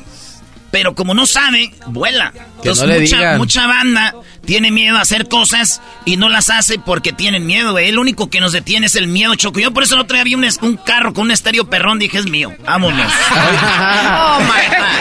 Pero 0.71 0.95
como 0.95 1.15
no 1.15 1.27
sabe, 1.27 1.73
vuela. 1.87 2.33
Que 2.65 2.70
Entonces 2.70 2.86
no 2.89 2.95
le 2.95 3.01
mucha, 3.01 3.16
digan. 3.16 3.39
mucha 3.39 3.66
banda 3.66 4.15
tiene 4.47 4.70
miedo 4.70 4.97
a 4.97 5.01
hacer 5.03 5.28
cosas 5.28 5.81
y 6.05 6.16
no 6.16 6.28
las 6.28 6.51
hace 6.51 6.78
porque 6.78 7.12
tienen 7.12 7.47
miedo, 7.47 7.73
güey. 7.73 7.89
El 7.89 7.99
único 7.99 8.28
que 8.31 8.41
nos 8.41 8.53
detiene 8.53 8.86
es 8.86 8.95
el 8.97 9.07
miedo, 9.07 9.35
Choco. 9.36 9.61
Yo 9.61 9.70
por 9.73 9.82
eso 9.82 9.95
el 9.95 10.01
otro 10.03 10.16
día 10.16 10.24
vi 10.24 10.35
un, 10.35 10.45
es- 10.45 10.59
un 10.62 10.77
carro 10.77 11.12
con 11.15 11.24
un 11.27 11.31
estéreo 11.31 11.69
perrón, 11.69 11.99
dije, 11.99 12.19
es 12.19 12.27
mío. 12.28 12.53
Vámonos. 12.65 13.11
oh, 13.32 14.39
my 14.41 14.47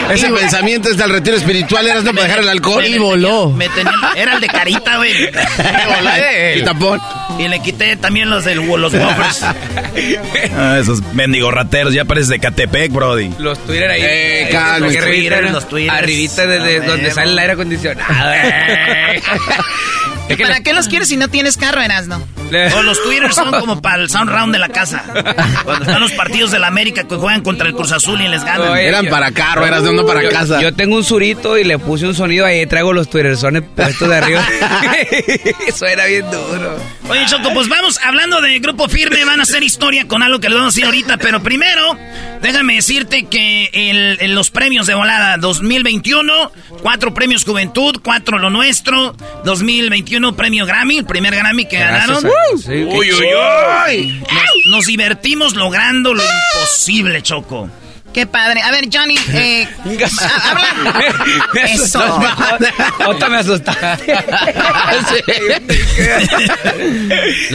God. 0.06 0.12
Ese 0.12 0.30
pensamiento 0.30 0.90
es 0.90 0.98
del 0.98 1.10
retiro 1.10 1.36
espiritual, 1.38 1.88
eras 1.88 2.04
no 2.04 2.12
para 2.14 2.24
dejar 2.28 2.40
el 2.42 2.50
alcohol. 2.50 2.86
Y 2.86 2.98
voló. 3.00 3.50
Me 3.52 3.68
tenía- 3.70 3.94
era 4.16 4.36
el 4.36 4.42
de 4.42 4.48
carita, 4.48 4.98
güey. 4.98 5.12
El 6.54 6.64
tapón. 6.64 7.00
Y 7.40 7.48
le 7.48 7.60
quité 7.62 7.96
también 7.98 8.30
los 8.30 8.46
del 8.46 8.58
los 8.60 8.94
waffles. 8.94 9.44
Ah, 10.56 10.78
esos 10.80 11.02
mendigos 11.14 11.54
rateros, 11.54 11.94
ya 11.94 12.06
pareces 12.06 12.30
de 12.30 12.40
Catepec, 12.40 12.92
Brody. 12.92 13.30
Los 13.40 13.60
Twitter 13.66 13.90
ahí. 13.90 14.02
Eh, 14.04 14.50
calma, 14.52 14.88
los 14.88 14.96
arribita, 14.98 15.60
Twitter. 15.70 15.92
Arribita 15.92 16.46
desde 16.46 16.82
donde 16.82 17.12
sale 17.12 17.32
el 17.32 17.40
aire 17.54 17.62
acondicionado. 17.62 18.32
Que 20.28 20.38
¿Para 20.38 20.62
qué 20.62 20.72
los 20.74 20.88
quieres 20.88 21.10
si 21.10 21.18
no 21.18 21.28
tienes 21.28 21.58
carro, 21.58 21.82
Erasno? 21.82 22.26
O 22.78 22.82
los 22.82 23.04
Twitters 23.04 23.36
son 23.36 23.52
como 23.60 23.82
para 23.82 24.02
el 24.02 24.10
sound 24.10 24.30
round 24.32 24.54
de 24.54 24.60
la 24.60 24.70
casa. 24.70 25.04
Cuando 25.66 25.84
están 25.84 26.00
los 26.00 26.14
partidos 26.14 26.50
de 26.52 26.60
la 26.60 26.68
América 26.68 27.06
que 27.06 27.16
juegan 27.16 27.42
contra 27.42 27.68
el 27.68 27.74
Cruz 27.76 27.92
Azul 27.92 28.22
y 28.22 28.30
les 28.30 28.42
ganan. 28.44 28.78
Eran 28.78 29.04
yo- 29.06 29.10
para 29.12 29.32
carro, 29.34 29.66
eras 29.66 29.84
no 29.84 30.06
para 30.06 30.24
yo, 30.24 30.30
casa. 30.30 30.62
Yo 30.62 30.74
tengo 30.74 30.96
un 30.96 31.04
surito 31.04 31.58
y 31.58 31.66
le 31.66 31.78
puse 31.78 32.08
un 32.08 32.16
sonido 32.16 32.46
ahí, 32.46 32.66
traigo 32.68 32.94
los 32.94 33.10
twittersones 33.10 33.64
puestos 33.76 34.08
de 34.08 34.16
arriba. 34.16 34.48
Eso 35.68 35.86
era 35.88 36.06
bien 36.06 36.26
duro. 36.32 36.78
Oye, 37.10 37.26
Choco, 37.26 37.54
pues 37.54 37.68
vamos 37.68 38.00
hablando 38.02 38.40
de 38.40 38.60
Grupo 38.60 38.88
Firme. 38.88 39.26
Van 39.26 39.42
a 39.42 39.44
hacer 39.44 39.62
historia 39.62 40.08
con 40.08 40.24
algo 40.24 40.40
que 40.40 40.48
le 40.48 40.56
vamos 40.56 40.74
a 40.74 40.76
decir 40.76 40.86
ahorita. 40.86 41.18
Pero 41.18 41.44
primero, 41.44 41.98
déjame 42.42 42.76
decirte 42.76 43.26
que 43.26 43.70
el- 43.74 44.18
el- 44.22 44.36
los 44.36 44.52
premios 44.52 44.88
de 44.88 44.94
volada 44.94 45.36
2021, 45.38 46.52
cuatro 46.82 47.14
premios 47.14 47.33
Juventud, 47.38 48.00
cuatro 48.04 48.38
Lo 48.38 48.50
Nuestro, 48.50 49.16
2021 49.46 50.36
premio 50.36 50.66
Grammy, 50.66 50.98
el 51.00 51.06
primer 51.06 51.36
Grammy 51.36 51.66
que 51.66 51.78
Gracias 51.78 52.22
ganaron. 52.22 52.26
a 52.26 52.58
sí, 52.58 52.72
uy, 52.84 53.12
uy, 53.12 53.28
uy. 53.90 54.20
Nos, 54.20 54.66
nos 54.70 54.86
divertimos 54.86 55.56
logrando 55.56 56.14
lo 56.14 56.24
imposible, 56.24 57.22
Choco. 57.22 57.70
Qué 58.14 58.28
padre. 58.28 58.62
A 58.62 58.72
ver, 58.72 58.88
Johnny, 58.94 59.18
eh, 59.34 59.68
habla. 60.44 61.26
Me 61.54 61.64
Eso. 61.74 62.00
Otra 63.08 63.30
me 63.30 63.38
asustaste. 63.38 64.14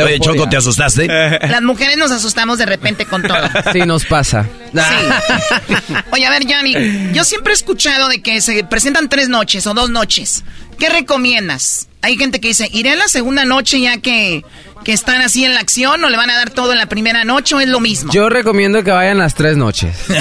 Oye, 0.02 0.20
Choco, 0.20 0.48
¿te 0.48 0.56
asustaste? 0.56 1.06
Las 1.06 1.62
mujeres 1.62 1.96
nos 1.96 2.10
asustamos 2.10 2.58
de 2.58 2.66
repente 2.66 3.06
con 3.06 3.22
todo. 3.22 3.38
Sí, 3.72 3.80
nos 3.80 4.04
pasa. 4.04 4.46
Sí. 4.72 5.94
Oye, 6.10 6.26
a 6.26 6.30
ver, 6.30 6.42
Johnny, 6.48 7.12
yo 7.12 7.24
siempre 7.24 7.52
he 7.52 7.56
escuchado 7.56 8.08
de 8.08 8.20
que 8.20 8.40
se 8.40 8.64
presentan 8.64 9.08
tres 9.08 9.28
noches 9.28 9.66
o 9.66 9.74
dos 9.74 9.90
noches. 9.90 10.44
¿Qué 10.78 10.88
recomiendas? 10.88 11.88
Hay 12.02 12.16
gente 12.16 12.40
que 12.40 12.48
dice, 12.48 12.68
¿iré 12.72 12.90
a 12.90 12.96
la 12.96 13.08
segunda 13.08 13.44
noche 13.44 13.80
ya 13.80 13.98
que, 13.98 14.44
que 14.84 14.92
están 14.92 15.20
así 15.20 15.44
en 15.44 15.54
la 15.54 15.60
acción 15.60 16.02
o 16.04 16.08
le 16.08 16.16
van 16.16 16.30
a 16.30 16.36
dar 16.36 16.50
todo 16.50 16.70
en 16.72 16.78
la 16.78 16.86
primera 16.86 17.24
noche 17.24 17.56
o 17.56 17.60
es 17.60 17.68
lo 17.68 17.80
mismo? 17.80 18.12
Yo 18.12 18.28
recomiendo 18.28 18.84
que 18.84 18.92
vayan 18.92 19.18
las 19.18 19.34
tres 19.34 19.56
noches. 19.56 19.94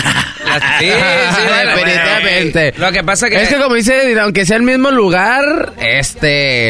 Sí, 0.79 0.85
sí, 0.85 0.91
Definitivamente. 1.75 2.73
Lo 2.77 2.91
que 2.91 3.03
pasa 3.03 3.29
que... 3.29 3.41
Es 3.43 3.49
que 3.49 3.57
como 3.57 3.75
dice, 3.75 4.17
aunque 4.19 4.45
sea 4.45 4.55
el 4.57 4.63
mismo 4.63 4.89
lugar, 4.91 5.73
este, 5.77 6.69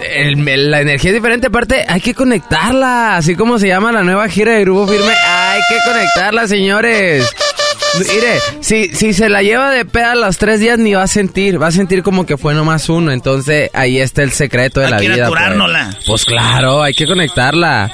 el- 0.00 0.70
la 0.70 0.80
energía 0.80 1.10
es 1.10 1.16
diferente. 1.16 1.48
Aparte, 1.48 1.84
hay 1.88 2.00
que 2.00 2.14
conectarla. 2.14 3.16
Así 3.16 3.34
como 3.34 3.58
se 3.58 3.66
llama 3.66 3.90
la 3.92 4.04
nueva 4.04 4.28
gira 4.28 4.52
de 4.54 4.60
Grupo 4.62 4.86
Firme, 4.86 5.12
hay 5.12 5.60
que 5.68 5.76
conectarla, 5.90 6.46
señores. 6.46 7.28
Mire, 7.98 8.38
si, 8.60 8.88
si 8.94 9.12
se 9.12 9.28
la 9.28 9.42
lleva 9.42 9.70
de 9.70 9.84
peda 9.84 10.14
los 10.14 10.38
tres 10.38 10.60
días, 10.60 10.78
ni 10.78 10.94
va 10.94 11.02
a 11.02 11.06
sentir. 11.08 11.60
Va 11.60 11.68
a 11.68 11.72
sentir 11.72 12.02
como 12.02 12.26
que 12.26 12.36
fue 12.36 12.54
nomás 12.54 12.88
uno. 12.88 13.12
Entonces, 13.12 13.70
ahí 13.72 13.98
está 14.00 14.22
el 14.22 14.32
secreto 14.32 14.80
de 14.80 14.86
Hay 14.86 14.92
la 14.92 14.98
que 14.98 15.08
vida. 15.08 15.16
pues. 15.16 15.28
curárnosla. 15.28 15.96
Pues 16.06 16.24
claro, 16.24 16.82
hay 16.82 16.94
que 16.94 17.06
conectarla. 17.06 17.90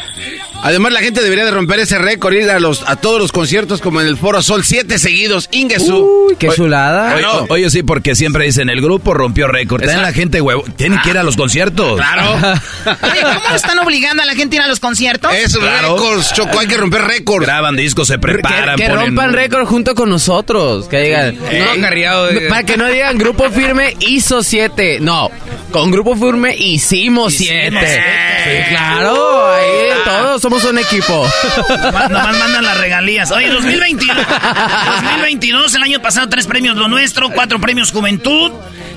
Además, 0.64 0.92
la 0.92 1.00
gente 1.00 1.20
debería 1.22 1.44
de 1.44 1.50
romper 1.50 1.80
ese 1.80 1.98
récord, 1.98 2.34
ir 2.34 2.48
a, 2.48 2.60
los, 2.60 2.84
a 2.88 2.94
todos 2.94 3.20
los 3.20 3.32
conciertos 3.32 3.80
como 3.80 4.00
en 4.00 4.06
el 4.06 4.16
Foro 4.16 4.40
Sol, 4.42 4.62
siete 4.64 5.00
seguidos, 5.00 5.48
Ingesu. 5.50 6.26
Uy, 6.28 6.36
qué 6.38 6.50
chulada. 6.50 7.16
Oye, 7.48 7.68
sí, 7.68 7.82
porque 7.82 8.14
siempre 8.14 8.44
dicen, 8.44 8.70
el 8.70 8.80
grupo 8.80 9.12
rompió 9.12 9.48
récord. 9.48 9.80
También 9.80 10.02
la 10.02 10.12
gente, 10.12 10.40
huevo, 10.40 10.62
tienen 10.76 11.00
que 11.00 11.10
ir 11.10 11.18
a 11.18 11.24
los 11.24 11.36
conciertos. 11.36 11.96
Claro. 11.96 12.34
Oye, 13.02 13.20
¿cómo 13.44 13.56
están 13.56 13.78
obligando 13.80 14.22
a 14.22 14.26
la 14.26 14.34
gente 14.36 14.56
a 14.56 14.60
ir 14.60 14.64
a 14.64 14.68
los 14.68 14.78
conciertos? 14.78 15.32
Esos 15.34 15.60
Claro. 15.60 15.96
récords, 15.96 16.32
Choco, 16.32 16.58
hay 16.60 16.68
que 16.68 16.76
romper 16.76 17.02
récords. 17.02 17.44
Graban 17.44 17.74
discos, 17.74 18.06
se 18.06 18.18
preparan, 18.20 18.76
que, 18.76 18.84
que 18.84 18.88
ponen- 18.88 19.06
rompan 19.06 19.32
récord 19.32 19.66
junto 19.66 19.91
con 19.94 20.10
nosotros. 20.10 20.88
Que 20.88 21.00
digan. 21.00 21.38
Eh, 21.50 21.78
carriado, 21.80 22.30
no, 22.30 22.38
eh. 22.38 22.48
para 22.48 22.64
que 22.64 22.76
no 22.76 22.86
digan 22.88 23.18
Grupo 23.18 23.50
Firme 23.50 23.96
hizo 24.00 24.42
siete. 24.42 24.98
No, 25.00 25.30
con 25.70 25.90
Grupo 25.90 26.16
Firme 26.16 26.56
hicimos 26.56 27.34
siete. 27.34 28.02
Sí, 28.44 28.70
claro, 28.70 29.52
ahí 29.54 29.72
todos 30.04 30.42
somos 30.42 30.64
un 30.64 30.78
equipo. 30.78 31.26
Nomás, 31.68 32.10
nomás 32.10 32.38
mandan 32.38 32.64
las 32.64 32.78
regalías. 32.78 33.30
Oye, 33.30 33.48
2022, 33.48 34.16
2022, 34.16 35.74
el 35.74 35.82
año 35.82 36.02
pasado, 36.02 36.28
tres 36.28 36.46
premios 36.46 36.76
Lo 36.76 36.88
Nuestro, 36.88 37.30
cuatro 37.30 37.60
premios 37.60 37.92
Juventud. 37.92 38.52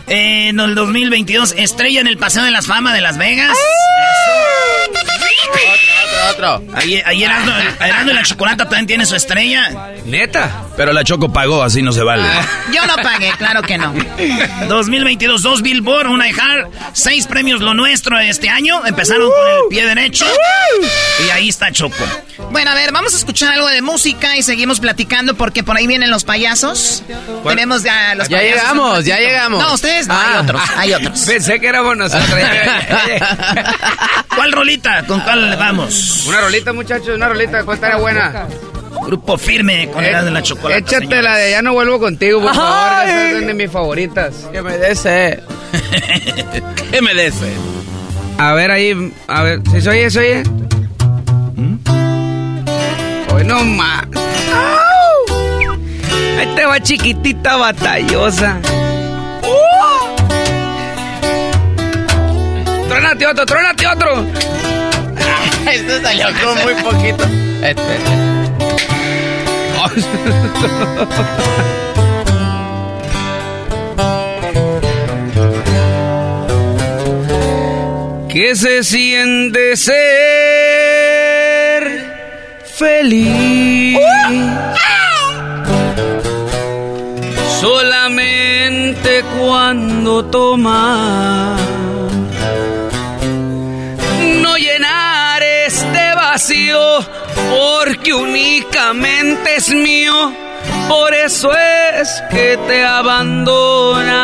Eh, 0.07 0.49
en 0.49 0.59
el 0.59 0.75
2022, 0.75 1.55
estrella 1.57 2.01
en 2.01 2.07
el 2.07 2.17
Paseo 2.17 2.43
de 2.43 2.51
las 2.51 2.67
Fama 2.67 2.93
de 2.93 3.01
Las 3.01 3.17
Vegas. 3.17 3.57
Otro. 6.31 6.61
Ahí, 6.73 7.01
ahí 7.05 7.23
Erasmo, 7.23 7.51
Erasmo 7.79 8.11
y 8.11 8.13
la 8.13 8.23
Chocolata 8.23 8.63
también 8.65 8.87
tiene 8.87 9.05
su 9.05 9.15
estrella. 9.15 9.93
Neta. 10.05 10.63
Pero 10.75 10.91
la 10.91 11.03
Choco 11.03 11.31
pagó, 11.31 11.63
así 11.63 11.81
no 11.81 11.91
se 11.91 12.03
vale. 12.03 12.27
Yo 12.73 12.85
no 12.87 12.95
pagué, 12.97 13.31
claro 13.37 13.61
que 13.61 13.77
no. 13.77 13.93
2022, 14.67 15.41
dos 15.43 15.61
Billboard, 15.61 16.07
una 16.07 16.27
iHeart, 16.29 16.67
seis 16.93 17.27
premios 17.27 17.61
Lo 17.61 17.73
Nuestro 17.73 18.19
este 18.19 18.49
año. 18.49 18.85
Empezaron 18.85 19.29
con 19.29 19.47
el 19.51 19.57
pie 19.69 19.85
derecho. 19.85 20.25
Y 21.25 21.29
ahí 21.29 21.49
está 21.49 21.71
Choco. 21.71 21.95
Bueno, 22.51 22.71
a 22.71 22.75
ver, 22.75 22.91
vamos 22.91 23.13
a 23.13 23.17
escuchar 23.17 23.53
algo 23.53 23.67
de 23.67 23.81
música 23.81 24.35
y 24.35 24.43
seguimos 24.43 24.79
platicando 24.79 25.35
porque 25.35 25.63
por 25.63 25.77
ahí 25.77 25.87
vienen 25.87 26.09
los 26.11 26.23
payasos. 26.23 27.03
Tenemos 27.47 27.83
ya 27.83 28.15
los 28.15 28.27
Ya 28.29 28.37
payasos. 28.37 28.61
llegamos, 28.61 29.05
ya 29.05 29.17
llegamos. 29.19 29.63
No, 29.63 29.73
ustedes 29.73 30.07
no, 30.07 30.13
hay 30.17 30.25
Ah. 30.35 30.41
otros, 30.41 30.61
hay 30.75 30.93
otros. 30.95 31.19
Pensé 31.21 31.59
que 31.59 31.67
éramos 31.67 31.95
nosotros. 31.97 32.29
¿Cuál 34.35 34.51
rolita? 34.75 35.05
¿Con 35.07 35.19
cuál 35.21 35.55
vamos? 35.57 36.25
una 36.27 36.41
rolita, 36.41 36.73
muchachos, 36.73 37.09
una 37.09 37.29
rolita. 37.29 37.63
¿Cuál 37.63 37.75
estaría 37.75 37.97
buena? 37.97 38.47
Grupo 39.05 39.37
firme 39.37 39.89
con 39.91 40.03
el 40.03 40.25
de 40.25 40.31
la 40.31 40.41
chocolate. 40.41 40.79
Échate 40.79 41.21
la 41.21 41.35
de 41.35 41.51
Ya 41.51 41.61
no 41.61 41.73
vuelvo 41.73 41.99
contigo, 41.99 42.41
por 42.41 42.53
favor. 42.55 43.07
Esa 43.07 43.31
es 43.31 43.47
de 43.47 43.53
mis 43.53 43.71
favoritas. 43.71 44.33
Que 44.51 44.61
me 44.61 44.77
dese. 44.77 45.43
¿Qué 46.91 47.01
me 47.01 47.13
des? 47.13 47.35
A 48.37 48.53
ver 48.53 48.71
ahí, 48.71 49.13
a 49.27 49.43
ver, 49.43 49.61
¿si 49.71 49.81
se 49.81 49.89
oye, 49.89 50.09
se 50.09 50.19
oye? 50.19 50.43
Hoy 53.33 53.43
no 53.45 53.63
más. 53.63 54.05
Ahí 56.37 56.55
te 56.55 56.65
va 56.65 56.79
chiquitita 56.81 57.55
batallosa. 57.57 58.59
Trónate 63.17 63.27
otro, 63.27 63.45
trónate 63.45 63.87
otro. 63.87 64.25
Esto 65.71 66.01
salió 66.01 66.27
con 66.43 66.61
muy 66.63 66.73
poquito. 66.83 67.23
Este. 67.63 67.97
¿Qué 78.29 78.53
se 78.55 78.83
siente 78.83 79.77
ser 79.77 79.95
feliz? 82.77 83.97
Solamente 87.61 89.23
cuando 89.39 90.25
toma 90.25 91.55
porque 97.49 98.13
únicamente 98.13 99.55
es 99.55 99.69
mío, 99.69 100.33
por 100.89 101.13
eso 101.13 101.49
es 101.53 102.21
que 102.29 102.57
te 102.67 102.83
abandona. 102.83 104.15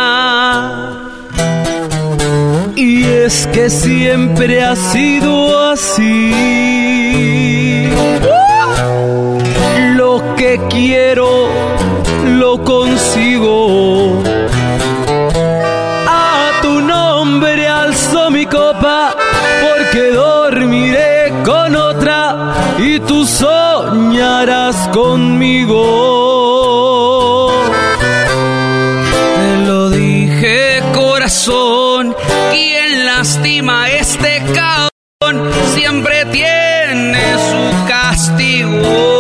Y 2.76 3.04
es 3.06 3.48
que 3.54 3.70
siempre 3.70 4.62
ha 4.62 4.76
sido 4.76 5.72
así. 5.72 6.34
Lo 9.96 10.36
que 10.36 10.60
quiero 10.70 11.48
lo 12.26 12.62
consigo. 12.64 13.91
Conmigo. 24.92 25.82
Te 29.36 29.58
lo 29.66 29.90
dije, 29.90 30.82
corazón. 30.94 32.16
Quien 32.52 33.06
lastima 33.06 33.90
este 33.90 34.44
cabrón 34.54 35.52
siempre 35.74 36.26
tiene 36.26 37.22
su 37.50 37.88
castigo. 37.88 39.11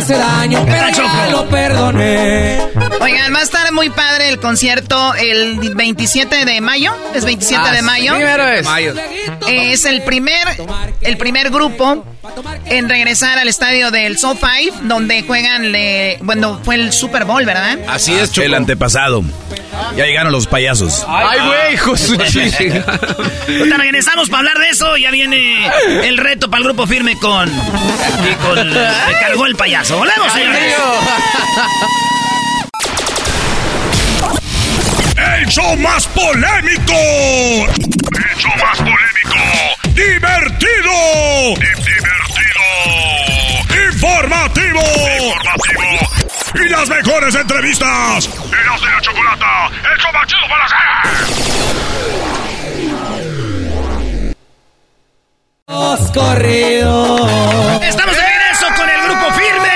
Hace 0.00 0.16
daño, 0.16 0.64
pero 0.66 0.88
ya 0.90 1.28
lo 1.30 1.48
perdoné. 1.48 2.58
Oigan, 3.00 3.34
va 3.34 3.38
a 3.38 3.42
estar 3.42 3.72
muy 3.72 3.90
padre 3.90 4.28
el 4.28 4.38
concierto 4.40 5.14
el 5.14 5.74
27 5.74 6.44
de 6.44 6.60
mayo. 6.60 6.92
¿Es 7.14 7.24
27 7.24 7.62
Ah, 7.64 7.72
de 7.72 7.82
mayo? 7.82 8.14
primero 8.14 8.48
es. 8.48 8.64
Mayo. 8.64 8.94
Es 9.48 9.84
el 9.84 10.02
primer, 10.02 10.46
el 11.00 11.16
primer 11.16 11.50
grupo 11.50 12.04
en 12.66 12.88
regresar 12.88 13.38
al 13.38 13.48
estadio 13.48 13.90
del 13.90 14.18
SoFi, 14.18 14.70
donde 14.82 15.22
juegan, 15.22 15.72
le, 15.72 16.18
bueno, 16.22 16.60
fue 16.64 16.74
el 16.76 16.92
Super 16.92 17.24
Bowl, 17.24 17.44
¿verdad? 17.44 17.78
Así 17.88 18.12
es, 18.14 18.32
Choco. 18.32 18.46
El 18.46 18.54
antepasado. 18.54 19.22
Ya 19.96 20.04
llegaron 20.04 20.32
los 20.32 20.46
payasos. 20.46 21.04
Ay, 21.08 21.38
güey, 21.46 21.74
hijo 21.74 21.96
su. 21.96 22.14
Ahorita 22.14 23.76
regresamos 23.76 24.28
para 24.28 24.38
hablar 24.40 24.58
de 24.58 24.68
eso. 24.70 24.96
Ya 24.96 25.10
viene 25.10 25.70
el 26.06 26.16
reto 26.18 26.48
para 26.50 26.58
el 26.58 26.64
grupo 26.64 26.86
firme 26.86 27.18
con. 27.18 27.48
Y 27.48 28.34
con. 28.46 28.68
Me 28.68 29.18
cargó 29.20 29.46
el 29.46 29.56
payaso. 29.56 29.98
¡Volvemos, 29.98 30.32
señores! 30.32 30.74
¡El 35.16 35.46
show 35.48 35.76
más 35.76 36.06
polémico! 36.08 36.92
¡El 36.92 38.36
show 38.36 38.52
más 38.62 38.78
polémico! 38.78 39.38
¡Divertido! 39.94 41.54
¡Divertido! 41.56 42.64
¡Informativo! 43.92 44.80
¡Informativo! 44.80 46.09
¡Y 46.54 46.68
las 46.68 46.88
mejores 46.88 47.34
entrevistas! 47.34 48.28
¡Eras 48.28 48.80
de 48.80 48.90
la 48.90 49.00
chocolata! 49.00 49.70
¡El 49.92 49.98
show 49.98 50.12
más 50.12 50.26
chido 50.26 50.48
para 50.48 50.64
hacer! 50.64 50.80
corrido. 56.12 57.80
Estamos 57.82 58.16
de 58.16 58.22
regreso 58.22 58.66
con 58.76 58.88
el 58.88 59.02
grupo 59.02 59.32
firme. 59.32 59.68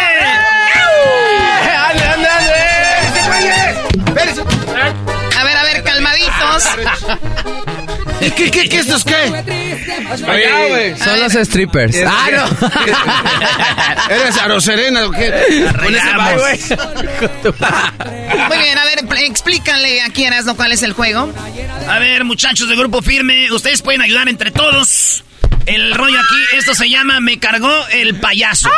¡Ande, 1.89 2.05
ande, 2.05 2.29
ande! 2.29 2.53
A 5.39 5.45
ver, 5.45 5.57
a 5.57 5.63
ver, 5.63 5.83
calmaditos. 5.83 6.69
¿Qué, 8.25 8.31
qué, 8.35 8.51
qué, 8.51 8.69
qué 8.69 8.79
esto 8.79 8.97
es 8.97 9.05
qué? 9.05 10.95
Son 11.03 11.21
los 11.21 11.33
strippers. 11.33 11.97
Ah, 12.07 12.29
no. 12.33 14.11
¿Eres 14.15 14.37
Aroserena 14.39 15.07
o 15.07 15.11
qué? 15.11 15.31
Muy 18.49 18.59
bien, 18.59 18.79
a 18.79 18.85
ver, 18.85 19.07
pl- 19.09 19.27
explícale 19.27 20.03
aquí, 20.03 20.25
Erasmo, 20.25 20.57
cuál 20.57 20.73
es 20.73 20.83
el 20.83 20.93
juego. 20.93 21.33
A 21.89 21.99
ver, 21.99 22.25
muchachos 22.25 22.69
del 22.69 22.79
grupo 22.79 23.03
firme, 23.03 23.51
ustedes 23.53 23.83
pueden 23.83 24.01
ayudar 24.03 24.29
entre 24.29 24.51
todos. 24.51 25.25
El 25.67 25.95
rollo 25.95 26.19
aquí, 26.19 26.57
esto 26.59 26.75
se 26.75 26.91
llama 26.91 27.21
Me 27.21 27.39
cargó 27.39 27.73
el 27.93 28.17
payaso. 28.17 28.69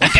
¿Ok? 0.00 0.16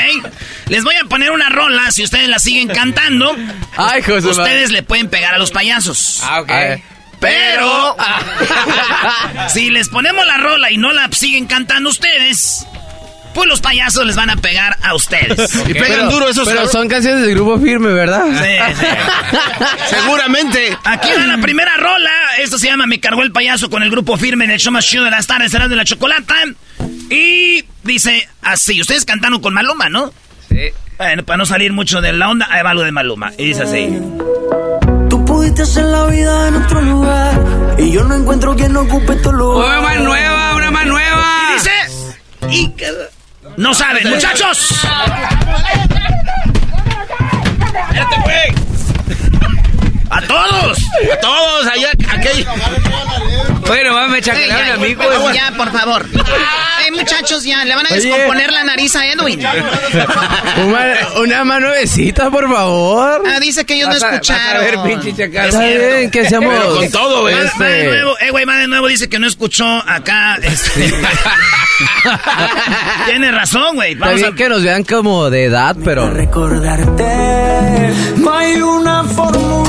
Les 0.66 0.82
voy 0.82 0.94
a 0.96 1.04
poner 1.04 1.30
una 1.30 1.48
rola, 1.48 1.90
si 1.92 2.02
ustedes 2.02 2.28
la 2.28 2.38
siguen 2.40 2.68
cantando, 2.68 3.36
Ay, 3.76 4.02
de 4.02 4.18
ustedes 4.18 4.70
le 4.70 4.82
pueden 4.82 5.08
pegar 5.08 5.34
a 5.34 5.38
los 5.38 5.50
payasos. 5.52 6.20
Ah, 6.24 6.40
ok. 6.40 6.50
Pero, 7.20 7.96
si 9.48 9.70
les 9.70 9.88
ponemos 9.88 10.26
la 10.26 10.36
rola 10.36 10.70
y 10.70 10.76
no 10.76 10.92
la 10.92 11.08
siguen 11.12 11.46
cantando 11.46 11.90
ustedes, 11.90 12.66
pues 13.34 13.48
los 13.48 13.60
payasos 13.60 14.06
les 14.06 14.16
van 14.16 14.30
a 14.30 14.36
pegar 14.36 14.76
a 14.82 14.94
ustedes. 14.94 15.54
Y 15.68 15.72
pegan 15.74 15.88
Pero- 15.90 16.10
duro 16.10 16.28
esos 16.28 16.48
Pero 16.48 16.68
son 16.68 16.88
canciones 16.88 17.22
del 17.22 17.34
grupo 17.34 17.58
firme, 17.58 17.88
¿verdad? 17.92 18.24
Sí, 18.26 18.74
sí. 18.80 18.86
Seguramente. 19.96 20.76
Aquí 20.84 21.08
va 21.16 21.26
la 21.26 21.38
primera 21.38 21.76
rola. 21.76 22.10
Esto 22.40 22.58
se 22.58 22.66
llama 22.68 22.86
Me 22.86 23.00
cargó 23.00 23.22
el 23.22 23.32
payaso 23.32 23.68
con 23.70 23.82
el 23.82 23.90
grupo 23.90 24.16
firme 24.16 24.44
en 24.44 24.52
el 24.52 24.58
show 24.60 24.72
más 24.72 24.86
chido 24.86 25.04
de 25.04 25.10
las 25.10 25.26
tardes, 25.26 25.50
será 25.50 25.68
de 25.68 25.76
la 25.76 25.84
chocolata. 25.84 26.34
Y 27.10 27.64
dice 27.84 28.28
así. 28.42 28.80
Ustedes 28.80 29.04
cantaron 29.04 29.40
con 29.40 29.54
Maluma, 29.54 29.88
¿no? 29.88 30.12
Sí. 30.48 30.70
Bueno, 30.98 31.24
para 31.24 31.36
no 31.38 31.46
salir 31.46 31.72
mucho 31.72 32.00
de 32.00 32.12
la 32.12 32.28
onda, 32.28 32.48
ahí 32.50 32.62
va 32.62 32.74
lo 32.74 32.82
de 32.82 32.92
Maluma. 32.92 33.32
Y 33.38 33.46
dice 33.46 33.62
así. 33.62 33.88
Tú 35.48 35.54
pudiste 35.54 35.62
hacer 35.62 35.84
la 35.84 36.04
vida 36.06 36.48
en 36.48 36.56
otro 36.56 36.82
lugar. 36.82 37.74
Y 37.78 37.90
yo 37.90 38.04
no 38.04 38.14
encuentro 38.16 38.54
quien 38.54 38.76
ocupe 38.76 39.16
tu 39.16 39.32
lugar. 39.32 39.78
Una 39.78 39.80
más 39.80 40.00
nueva, 40.00 40.54
una 40.56 40.70
más 40.70 40.86
nueva. 40.86 41.24
Y 41.40 41.54
dice... 41.54 41.70
Y... 42.50 42.74
No 43.56 43.72
saben, 43.72 44.10
muchachos. 44.10 44.70
Espérate, 47.88 48.16
güey. 48.24 48.57
A 50.10 50.20
todos. 50.22 50.78
A 51.12 51.16
todos, 51.20 51.66
allá, 51.66 51.90
aquel. 52.10 52.46
Bueno, 53.66 53.94
va, 53.94 54.08
me 54.08 54.16
Ey, 54.18 54.22
chacalearon 54.22 54.66
ya, 54.66 54.74
a 54.74 54.76
mí, 54.78 54.96
ya, 54.98 55.18
güey. 55.18 55.34
ya, 55.34 55.52
por 55.56 55.70
favor. 55.70 56.06
Eh, 56.86 56.90
muchachos, 56.92 57.44
ya 57.44 57.64
le 57.66 57.74
van 57.74 57.84
a 57.86 57.90
Oye. 57.90 58.00
descomponer 58.00 58.50
la 58.50 58.64
nariz 58.64 58.96
a 58.96 59.06
Edwin. 59.06 59.40
Una, 60.66 60.94
una 61.22 61.44
mano 61.44 61.68
besita, 61.70 62.30
por 62.30 62.50
favor. 62.50 63.22
Ah, 63.26 63.38
dice 63.40 63.66
que 63.66 63.74
ellos 63.74 63.88
no 63.88 63.94
Vas 63.94 64.02
a- 64.02 64.06
vas 64.06 64.12
a 64.14 64.16
escucharon. 64.16 64.64
ver, 64.64 64.78
pinche 65.00 65.14
chacal. 65.14 65.48
Está 65.48 65.60
bien, 65.66 66.10
que 66.10 66.28
seamos... 66.28 66.54
Pero 66.54 66.76
con 66.76 66.90
todo, 66.90 67.22
va 67.24 67.30
de 67.30 67.44
Este, 67.46 67.84
nuevo, 67.88 68.18
eh, 68.20 68.30
güey, 68.30 68.44
va 68.46 68.56
de 68.56 68.68
nuevo, 68.68 68.86
dice 68.88 69.08
que 69.10 69.18
no 69.18 69.26
escuchó 69.26 69.66
acá. 69.86 70.36
este. 70.42 70.90
Tiene 73.06 73.30
razón, 73.32 73.74
güey. 73.76 73.92
Está 73.92 74.06
Vamos 74.06 74.20
bien 74.22 74.32
a... 74.32 74.36
que 74.36 74.48
nos 74.48 74.62
vean 74.62 74.84
como 74.84 75.28
de 75.30 75.44
edad, 75.44 75.76
pero... 75.84 76.08
Recordarte, 76.10 77.04
no 78.16 78.32
hay 78.34 78.56
una 78.62 79.04
fórmula. 79.04 79.67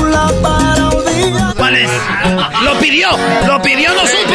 ¿Cuál 1.56 1.76
es? 1.76 1.90
Lo 2.64 2.78
pidió, 2.78 3.08
lo 3.46 3.62
pidió, 3.62 3.90
no 3.94 4.00
supo. 4.06 4.34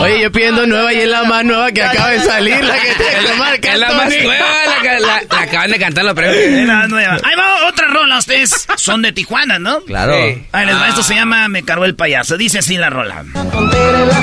Oye, 0.00 0.20
yo 0.22 0.32
pidiendo 0.32 0.66
nueva 0.66 0.92
y 0.92 0.98
es 1.00 1.08
la 1.08 1.22
más 1.24 1.44
nueva 1.44 1.70
que 1.70 1.80
acaba 1.82 2.08
de 2.10 2.20
salir, 2.20 2.62
la 2.64 2.74
que 2.74 2.92
te 2.94 3.34
marca 3.38 3.72
Es 3.72 3.78
la 3.78 3.92
más 3.92 4.08
nueva, 4.08 4.46
la, 4.66 4.82
que- 4.82 5.00
la- 5.00 5.22
la 5.30 5.42
acaban 5.42 5.70
de 5.70 5.78
cantar 5.78 6.04
los 6.04 6.14
premios. 6.14 6.36
Es 6.36 6.66
la 6.66 6.88
nueva. 6.88 7.14
Ahí 7.22 7.36
va 7.38 7.68
otra 7.68 7.86
rola, 7.86 8.18
ustedes 8.18 8.66
son 8.76 9.02
de 9.02 9.12
Tijuana, 9.12 9.60
¿no? 9.60 9.80
Claro. 9.82 10.12
Sí. 10.14 10.44
Ahí 10.50 10.66
les 10.66 10.74
va, 10.76 10.88
esto 10.88 11.02
se 11.04 11.14
llama 11.14 11.46
Me 11.48 11.62
cargó 11.64 11.84
el 11.84 11.94
payaso. 11.94 12.36
Dice 12.36 12.58
así 12.58 12.76
la 12.76 12.90
rola. 12.90 13.22
la 13.34 13.42
la 13.42 14.20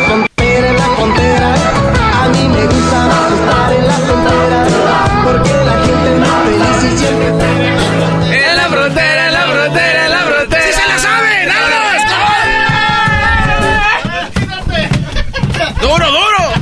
frontera. 0.95 1.53
A 2.23 2.27
mí 2.27 2.47
me 2.49 2.65
gusta 2.65 3.09
estar 3.39 3.73
en 3.73 3.87
la 3.87 3.93
frontera. 3.93 4.65
Porque 5.23 5.53
En 7.01 8.55
la 8.55 8.67
frontera, 8.69 9.27
en 9.27 9.33
la 9.33 9.41
frontera, 9.47 10.05
en 10.05 10.11
la 10.11 10.19
frontera. 10.19 10.63
¡Sí 10.63 10.73
se 10.73 10.87
la 10.87 10.97
saben! 10.99 11.49
¡Vámonos! 11.49 11.79
¡Duro, 15.81 16.11
duro! 16.11 16.53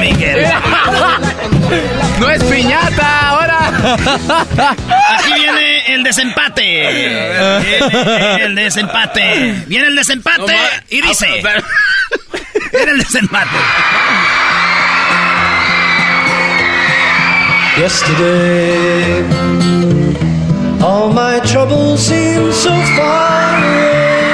Miguel. 0.00 0.46
¡No 2.18 2.30
es 2.30 2.42
piñata 2.44 3.28
ahora! 3.28 3.70
Aquí 5.14 5.32
viene 5.34 5.94
el 5.94 6.02
desempate. 6.02 6.62
Viene 7.62 8.44
el 8.44 8.54
desempate. 8.54 9.54
Viene 9.66 9.86
el 9.88 9.96
desempate 9.96 10.56
y 10.90 11.00
dice. 11.00 11.42
Viene 12.72 12.92
el 12.92 12.98
desempate. 12.98 13.50
Yesterday, 17.76 19.24
all 20.82 21.12
my 21.12 21.40
troubles 21.40 22.00
seem 22.06 22.52
so 22.52 22.70
far 22.96 23.56
away. 23.58 24.30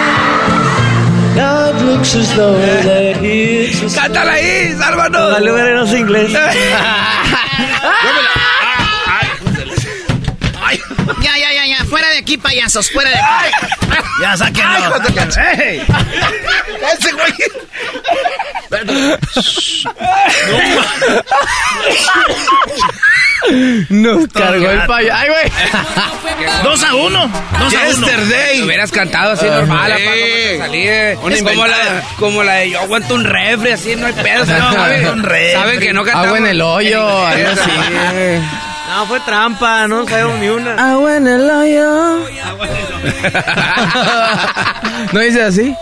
Now 1.36 1.68
it 1.70 1.76
looks 1.84 2.14
as 2.16 2.34
though 2.34 2.56
they're 2.58 3.14
here 3.18 3.68
to 3.68 3.88
stay. 3.88 4.00
¡Cántala 4.00 4.32
ahí, 4.32 4.74
sálvanos! 4.78 5.30
Dale, 5.32 5.50
ver, 5.52 5.74
no 5.76 5.86
sé 5.86 5.98
inglés. 5.98 6.32
Ya, 11.22 11.38
ya. 11.38 11.55
Fuera 11.88 12.08
de 12.10 12.18
aquí, 12.18 12.36
payasos. 12.36 12.90
Fuera 12.90 13.10
de 13.10 13.16
aquí. 13.16 13.50
Ya 14.20 14.36
sáquenlo. 14.36 14.96
¡Ey! 15.58 15.82
Ese 16.92 17.12
güey. 17.12 17.32
Nos 23.88 24.26
cargó 24.28 24.70
el 24.70 24.86
payo. 24.86 25.12
¡Ay, 25.14 25.28
güey! 25.28 25.52
Dos 26.62 26.82
a 26.82 26.94
uno. 26.94 27.30
Dos 27.58 27.74
a 27.74 27.88
uno. 27.88 28.06
Yesterday. 28.06 28.62
hubieras 28.62 28.90
cantado 28.90 29.32
así 29.32 29.46
normal, 29.46 29.92
apá, 29.92 30.00
como 31.44 31.66
la, 31.66 32.02
como 32.18 32.42
la 32.42 32.54
de 32.54 32.70
yo 32.70 32.80
aguanto 32.80 33.14
un 33.14 33.24
refri, 33.24 33.70
así 33.72 33.94
no 33.96 34.06
hay 34.06 34.12
pedo. 34.14 34.40
No, 34.40 34.46
¿saben? 34.46 34.78
aguanto 34.78 35.12
un 35.12 35.22
refri. 35.22 35.52
Saben 35.52 35.80
que 35.80 35.92
no 35.92 36.04
cantamos. 36.04 36.26
Agua 36.26 36.38
en 36.38 36.46
el 36.46 36.60
hoyo, 36.60 37.26
algo 37.26 37.50
así. 37.50 37.70
No, 38.88 39.06
fue 39.06 39.20
trampa, 39.20 39.86
no 39.88 40.06
sabemos 40.08 40.38
ni 40.40 40.48
una. 40.48 40.92
Agua 40.92 41.16
en 41.16 41.26
el 41.26 41.50
hoyo. 41.50 42.26
¿No 45.12 45.20
dice 45.20 45.42
así? 45.42 45.74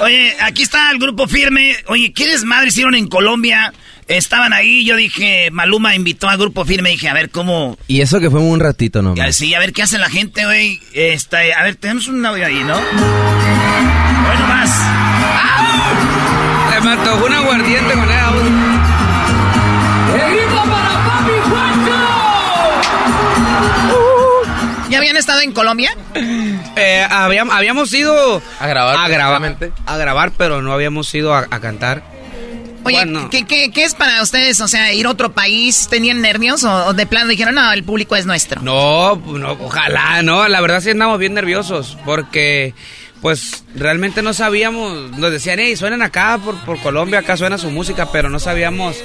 Oye, 0.00 0.34
aquí 0.40 0.62
está 0.62 0.90
el 0.90 0.98
grupo 0.98 1.26
firme. 1.28 1.76
Oye, 1.88 2.12
¿qué 2.12 2.26
desmadre 2.26 2.68
hicieron 2.68 2.94
en 2.94 3.06
Colombia? 3.08 3.72
Estaban 4.08 4.52
ahí, 4.52 4.84
yo 4.84 4.96
dije, 4.96 5.50
Maluma 5.52 5.94
invitó 5.94 6.28
al 6.28 6.36
grupo 6.36 6.64
firme, 6.64 6.90
dije, 6.90 7.08
a 7.08 7.14
ver 7.14 7.30
cómo... 7.30 7.78
Y 7.86 8.00
eso 8.00 8.18
que 8.18 8.30
fue 8.30 8.40
un 8.40 8.58
ratito 8.58 8.98
Ya, 8.98 9.02
nomás. 9.02 9.36
sí, 9.36 9.54
a 9.54 9.60
ver 9.60 9.72
qué 9.72 9.82
hace 9.82 9.96
la 9.98 10.10
gente, 10.10 10.44
güey. 10.44 10.80
Este, 10.92 11.54
a 11.54 11.62
ver, 11.62 11.76
tenemos 11.76 12.08
un 12.08 12.24
audio 12.26 12.44
ahí, 12.46 12.62
¿no? 12.64 12.76
Hoy 12.76 14.38
nomás. 14.40 14.70
Se 16.74 16.80
me 16.80 16.90
antojó 16.92 17.26
un 17.26 17.32
aguardiente 17.32 17.92
con 17.94 18.04
ella. 18.04 18.81
¿Ya 24.92 24.98
habían 24.98 25.16
estado 25.16 25.40
en 25.40 25.52
Colombia? 25.52 25.96
Eh, 26.76 27.06
habíamos, 27.10 27.54
habíamos 27.54 27.92
ido 27.92 28.40
A 28.60 28.66
grabar, 28.66 28.96
a 28.96 29.08
grabar, 29.08 29.40
precisamente. 29.40 29.82
a 29.86 29.96
grabar, 29.96 30.32
pero 30.36 30.62
no 30.62 30.72
habíamos 30.72 31.12
ido 31.14 31.34
a, 31.34 31.40
a 31.50 31.60
cantar. 31.60 32.02
Oye, 32.84 32.96
Bueno. 32.96 33.30
¿qué, 33.30 33.44
qué, 33.46 33.70
qué 33.70 33.84
es 33.84 33.94
para 33.94 34.20
ustedes? 34.22 34.60
O 34.60 34.66
sea, 34.68 34.92
ir 34.92 35.06
a 35.06 35.10
otro 35.10 35.32
país, 35.32 35.86
¿tenían 35.88 36.20
nervios 36.20 36.64
o, 36.64 36.86
o 36.86 36.92
de 36.94 37.06
plano 37.06 37.28
dijeron, 37.28 37.54
no, 37.54 37.72
el 37.72 37.84
público 37.84 38.16
es 38.16 38.26
nuestro? 38.26 38.60
No, 38.60 39.16
no, 39.16 39.52
ojalá, 39.60 40.22
no. 40.22 40.48
La 40.48 40.60
verdad 40.60 40.80
sí 40.80 40.90
andamos 40.90 41.18
bien 41.20 41.32
nerviosos 41.34 41.96
porque, 42.04 42.74
pues, 43.22 43.64
realmente 43.74 44.20
no 44.20 44.34
sabíamos. 44.34 45.12
Nos 45.12 45.30
decían, 45.32 45.58
hey, 45.60 45.76
suenan 45.76 46.02
acá 46.02 46.38
por, 46.44 46.56
por 46.64 46.78
Colombia, 46.80 47.20
acá 47.20 47.36
suena 47.38 47.56
su 47.56 47.70
música, 47.70 48.10
pero 48.12 48.28
no 48.28 48.38
sabíamos, 48.38 48.96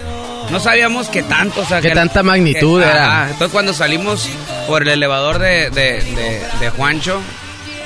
no 0.52 0.60
sabíamos 0.60 1.08
qué 1.08 1.24
tanto, 1.24 1.62
o 1.62 1.66
sea, 1.66 1.80
Qué 1.82 1.90
que- 1.90 1.96
tanta 1.96 2.24
magnitud 2.24 2.82
que- 2.82 2.88
era. 2.90 3.28
Entonces 3.30 3.52
cuando 3.54 3.74
salimos 3.74 4.28
por 4.68 4.82
el 4.82 4.90
elevador 4.90 5.40
de, 5.40 5.70
de, 5.70 6.02
de- 6.02 6.42
de 6.60 6.70
Juancho 6.72 7.22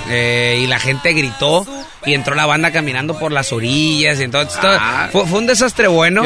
eh, 0.10 0.60
y 0.64 0.68
la 0.68 0.80
gente 0.80 1.14
gritó 1.14 1.66
y 2.06 2.14
entró 2.16 2.34
la 2.34 2.48
banda 2.48 2.72
caminando 2.72 3.20
por 3.20 3.32
las 3.32 3.52
orillas 3.54 4.20
y 4.20 4.24
entonces 4.24 4.60
todo- 4.60 4.80
fue, 5.12 5.28
fue 5.28 5.40
un 5.40 5.48
desastre 5.48 5.88
bueno. 5.88 6.24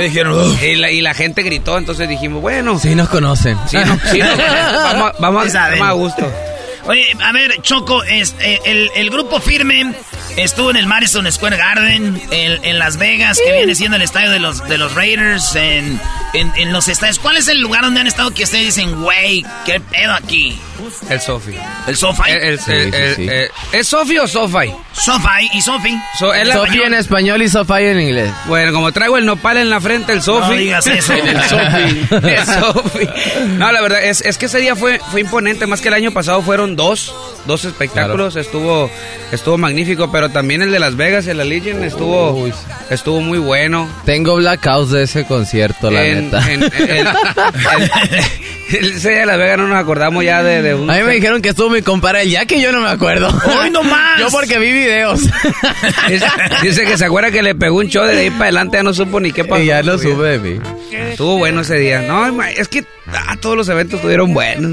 Y 0.61 0.76
la, 0.76 0.91
y 0.91 1.02
la 1.02 1.14
gente 1.14 1.41
gritó, 1.44 1.77
entonces 1.77 2.07
dijimos, 2.07 2.41
bueno, 2.41 2.80
Sí 2.80 2.95
nos 2.95 3.10
conocen. 3.10 3.57
sí, 3.68 3.77
no, 3.86 3.99
sí, 4.11 4.19
no, 4.19 4.27
vamos, 4.38 5.11
a- 5.11 5.15
vamos, 5.19 5.53
vamos 5.53 5.88
a 5.88 5.91
gusto. 5.94 6.32
Oye, 6.86 7.16
a 7.20 7.32
ver, 7.32 7.62
Choco, 7.62 8.03
es, 8.03 8.36
eh, 8.40 8.60
el, 8.66 8.91
el 8.95 9.10
grupo 9.10 9.40
firme 9.40 9.94
estuvo 10.38 10.70
en 10.70 10.76
el 10.78 10.86
Madison 10.86 11.32
Square 11.32 11.57
Garden, 11.57 12.22
en, 12.30 12.64
en 12.64 12.80
Las 12.80 12.98
Vegas, 12.98 13.40
que 13.44 13.53
viene 13.53 13.74
siendo 13.74 13.98
el 13.98 14.03
estadio 14.03 14.30
de 14.30 14.40
los, 14.40 14.64
de 14.68 14.78
los 14.78 14.94
Raiders, 14.94 15.56
en, 15.56 15.99
en, 16.34 16.52
en 16.56 16.72
los 16.72 16.88
estadios. 16.88 17.18
¿Cuál 17.20 17.38
es 17.38 17.48
el 17.48 17.60
lugar 17.60 17.82
donde 17.84 18.02
han 18.02 18.07
estado 18.07 18.32
que 18.32 18.44
ustedes 18.44 18.66
dicen, 18.76 19.02
güey, 19.02 19.44
qué 19.66 19.80
pedo 19.80 20.14
aquí? 20.14 20.60
El 21.10 21.22
Sofi. 21.22 21.56
¿El 21.88 21.96
SoFi? 21.98 22.32
Sí, 22.58 22.72
sí, 22.92 23.14
sí. 23.16 23.30
¿Es 23.72 23.88
Sofi 23.88 24.18
o 24.18 24.28
Sofi? 24.28 24.72
SoFi 24.94 25.50
y 25.54 25.62
Sofi. 25.62 25.98
So, 26.20 26.34
es 26.34 26.48
la- 26.48 26.56
Sofía 26.56 26.88
en 26.88 26.94
español 26.94 27.42
y 27.42 27.50
Sofía 27.50 27.92
en 27.92 28.00
inglés. 28.02 28.32
Bueno, 28.48 28.72
como 28.74 28.92
traigo 28.92 29.18
el 29.18 29.26
nopal 29.26 29.58
en 29.58 29.70
la 29.70 29.80
frente, 29.82 30.14
el 30.14 30.22
Sofi. 30.22 30.50
No 30.50 30.56
digas 30.58 30.88
eso. 30.88 31.14
el 31.14 31.42
Sofi. 31.44 32.08
El 32.30 32.46
Sofi. 32.46 33.10
No, 33.58 33.72
la 33.72 33.82
verdad, 33.82 34.04
es, 34.04 34.22
es 34.22 34.38
que 34.38 34.46
ese 34.48 34.60
día 34.60 34.76
fue, 34.76 35.00
fue 35.12 35.22
imponente. 35.22 35.66
Más 35.68 35.82
que 35.82 35.88
el 35.90 35.94
año 35.94 36.12
pasado 36.12 36.42
fueron 36.42 36.76
dos, 36.76 37.14
dos 37.46 37.66
espectáculos. 37.66 38.36
Estuvo, 38.36 38.90
estuvo 39.32 39.58
magnífico, 39.58 40.12
pero 40.12 40.30
también 40.30 40.62
el 40.62 40.72
de 40.72 40.80
Las 40.80 40.96
Vegas, 40.96 41.28
el 41.28 41.40
Allegiant, 41.40 41.84
estuvo, 41.84 42.32
Uy. 42.32 42.54
estuvo 42.90 43.22
muy 43.22 43.38
bueno. 43.40 43.88
Tengo 44.06 44.36
blackouts 44.36 44.92
de 44.92 45.04
ese 45.04 45.26
concierto, 45.26 45.90
la 45.92 46.04
En- 46.06 46.26
neta. 46.32 46.52
en- 46.52 46.64
el- 46.64 46.72
el- 46.90 47.08
ese 48.96 49.10
día 49.10 49.20
de 49.22 49.26
Las 49.26 49.38
Vegas 49.38 49.58
no 49.58 49.68
nos 49.68 49.78
acordamos 49.78 50.24
ya 50.24 50.42
de, 50.44 50.62
de 50.62 50.76
un... 50.76 50.90
A 50.90 50.96
mí 50.96 51.04
me 51.04 51.14
dijeron 51.14 51.42
que 51.42 51.50
estuvo 51.50 51.70
mi 51.70 51.82
compadre 51.82 52.24
el 52.24 52.30
ya 52.32 52.46
que 52.46 52.60
yo 52.62 52.72
no 52.72 52.82
me 52.82 52.90
acuerdo. 52.90 53.30
¡Hoy 53.62 53.70
no 53.70 53.84
más! 53.84 54.06
Yo 54.20 54.30
porque 54.30 54.58
vi 54.60 54.72
videos. 54.72 55.22
Dice, 56.08 56.26
dice 56.62 56.86
que 56.86 56.98
se 56.98 57.06
acuerda 57.06 57.32
que 57.32 57.42
le 57.44 57.54
pegó 57.54 57.78
un 57.80 57.88
show 57.90 58.06
de 58.06 58.18
ahí 58.18 58.30
para 58.30 58.46
adelante, 58.46 58.78
ya 58.78 58.84
no 58.84 58.94
supo 58.94 59.20
ni 59.20 59.32
qué 59.34 59.44
pasó. 59.44 59.62
y 59.62 59.66
ya 59.68 59.82
vida. 59.82 59.98
sube 59.98 60.38
de 60.38 60.40
mí. 60.40 60.60
Estuvo 60.92 61.38
bueno 61.38 61.62
ese 61.62 61.76
día. 61.78 62.02
No, 62.02 62.42
es 62.44 62.68
que 62.70 62.86
ah, 63.08 63.36
todos 63.42 63.58
los 63.58 63.68
eventos 63.68 63.96
estuvieron 63.96 64.34
buenos. 64.34 64.72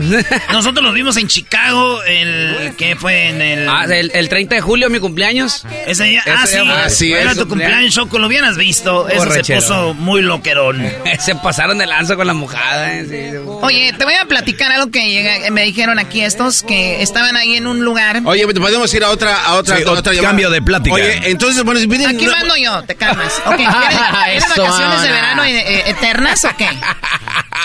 Nosotros 0.52 0.84
los 0.84 0.94
vimos 0.94 1.16
en 1.16 1.26
Chicago, 1.26 2.02
el 2.04 2.74
que 2.76 2.94
fue 2.94 3.28
en 3.30 3.42
el... 3.42 3.68
Ah, 3.68 3.84
el, 3.90 4.12
el 4.14 4.28
30 4.28 4.54
de 4.54 4.60
julio, 4.60 4.88
mi 4.90 5.00
cumpleaños. 5.00 5.66
Ese 5.86 6.04
día, 6.04 6.20
Ese 6.20 6.30
ah, 6.30 6.46
día 6.46 6.46
sí, 6.46 6.66
fue- 6.66 6.82
Así 6.82 7.12
era 7.12 7.34
tu 7.34 7.48
cumpleaños, 7.48 7.92
Choco, 7.94 8.18
lo 8.20 8.28
hubieras 8.28 8.56
visto. 8.56 9.08
Eso 9.08 9.30
se 9.30 9.54
puso 9.54 9.94
muy 9.94 10.22
loquerón. 10.22 10.86
Se 11.18 11.34
pasaron 11.34 11.78
de 11.78 11.86
lanza 11.86 12.14
con 12.14 12.26
la 12.28 12.34
mojada. 12.34 12.92
eh, 12.94 13.06
sí. 13.08 13.38
Oye, 13.62 13.81
Oye, 13.82 13.92
te 13.94 14.04
voy 14.04 14.14
a 14.14 14.26
platicar 14.26 14.70
algo 14.70 14.90
que 14.92 15.00
llega- 15.10 15.50
me 15.50 15.64
dijeron 15.64 15.98
aquí 15.98 16.20
estos 16.20 16.62
que 16.62 17.02
estaban 17.02 17.36
ahí 17.36 17.56
en 17.56 17.66
un 17.66 17.84
lugar. 17.84 18.20
Oye, 18.24 18.46
podemos 18.46 18.94
ir 18.94 19.02
a 19.02 19.10
otra, 19.10 19.44
a 19.44 19.54
otra, 19.54 19.76
Sí, 19.78 19.82
a 19.84 19.90
otra 19.90 20.12
cambio 20.20 20.50
de 20.50 20.62
plática. 20.62 20.94
Oye, 20.94 21.20
entonces, 21.30 21.64
bueno, 21.64 21.80
vienen- 21.88 22.14
Aquí 22.14 22.26
no- 22.26 22.30
mando 22.32 22.56
yo, 22.56 22.82
te 22.84 22.94
calmas. 22.94 23.32
Ok, 23.44 23.56
¿vienen, 23.56 23.72
vienen 23.78 24.36
Eso, 24.36 24.62
vacaciones 24.62 25.02
de 25.02 25.08
verano 25.10 25.44
eh, 25.44 25.90
eternas 25.90 26.44
o 26.44 26.50
qué? 26.56 26.68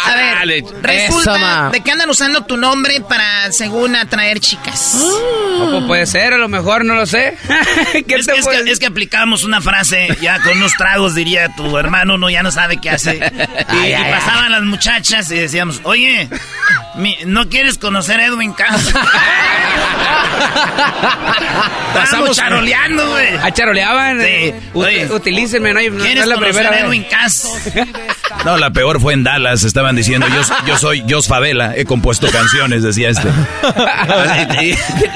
A 0.06 0.16
ver, 0.16 0.64
resulta 0.82 1.38
ma. 1.38 1.70
de 1.72 1.82
que 1.82 1.92
andan 1.92 2.10
usando 2.10 2.46
tu 2.46 2.56
nombre 2.58 3.02
para, 3.02 3.52
según, 3.52 3.96
atraer 3.96 4.40
chicas. 4.40 4.96
No, 4.96 5.72
pues 5.72 5.84
puede 5.86 6.06
ser, 6.06 6.34
a 6.34 6.38
lo 6.38 6.48
mejor, 6.48 6.86
no 6.86 6.94
lo 6.96 7.06
sé. 7.06 7.38
¿Qué 8.08 8.16
Es 8.16 8.26
te 8.26 8.34
que, 8.34 8.40
es, 8.40 8.46
puedo 8.46 8.64
que, 8.64 8.72
es 8.72 8.80
que 8.80 8.86
aplicamos 8.86 9.44
una 9.44 9.60
frase 9.60 10.08
ya 10.22 10.40
con 10.42 10.58
unos 10.58 10.74
tragos, 10.78 11.14
diría 11.16 11.50
tu 11.56 11.78
hermano, 11.78 12.16
uno 12.16 12.30
ya 12.30 12.42
no 12.44 12.52
sabe 12.52 12.78
qué 12.82 12.90
hace. 12.90 13.18
Y, 13.68 13.76
Ay, 13.76 13.90
y 13.90 13.94
ay, 13.94 14.12
pasaban 14.14 14.52
las 14.52 14.62
muchachas 14.64 15.30
y 15.32 15.36
decíamos, 15.36 15.82
oye, 15.84 16.07
mi- 16.96 17.18
¿no 17.26 17.48
quieres 17.50 17.78
conocer 17.78 18.20
a 18.20 18.26
Edwin 18.26 18.54
Cass? 18.54 18.94
Estábamos 22.04 22.38
charoleando, 22.38 23.10
güey. 23.10 23.28
Ah, 23.42 23.52
charoleaban. 23.52 24.20
Sí. 24.20 24.26
eh, 24.28 24.56
Oye, 24.74 25.06
utilícenme, 25.12 25.74
no, 25.74 25.80
hay- 25.80 25.90
no 25.90 26.04
¿Quieres 26.04 26.24
es 26.24 26.28
la 26.30 26.36
conocer 26.36 26.56
primera 26.56 26.76
a. 26.76 26.80
Edwin 26.86 27.04
Cass? 27.10 27.48
No, 28.46 28.58
la 28.58 28.70
peor 28.72 29.02
fue 29.02 29.14
en 29.14 29.24
Dallas. 29.24 29.64
Estaban 29.64 29.96
diciendo, 29.96 30.28
yo, 30.28 30.42
yo 30.66 30.78
soy 30.78 31.04
Jos 31.10 31.28
Favela, 31.28 31.74
he 31.76 31.86
compuesto 31.86 32.30
canciones, 32.30 32.84
decía 32.84 33.10
este. 33.10 33.28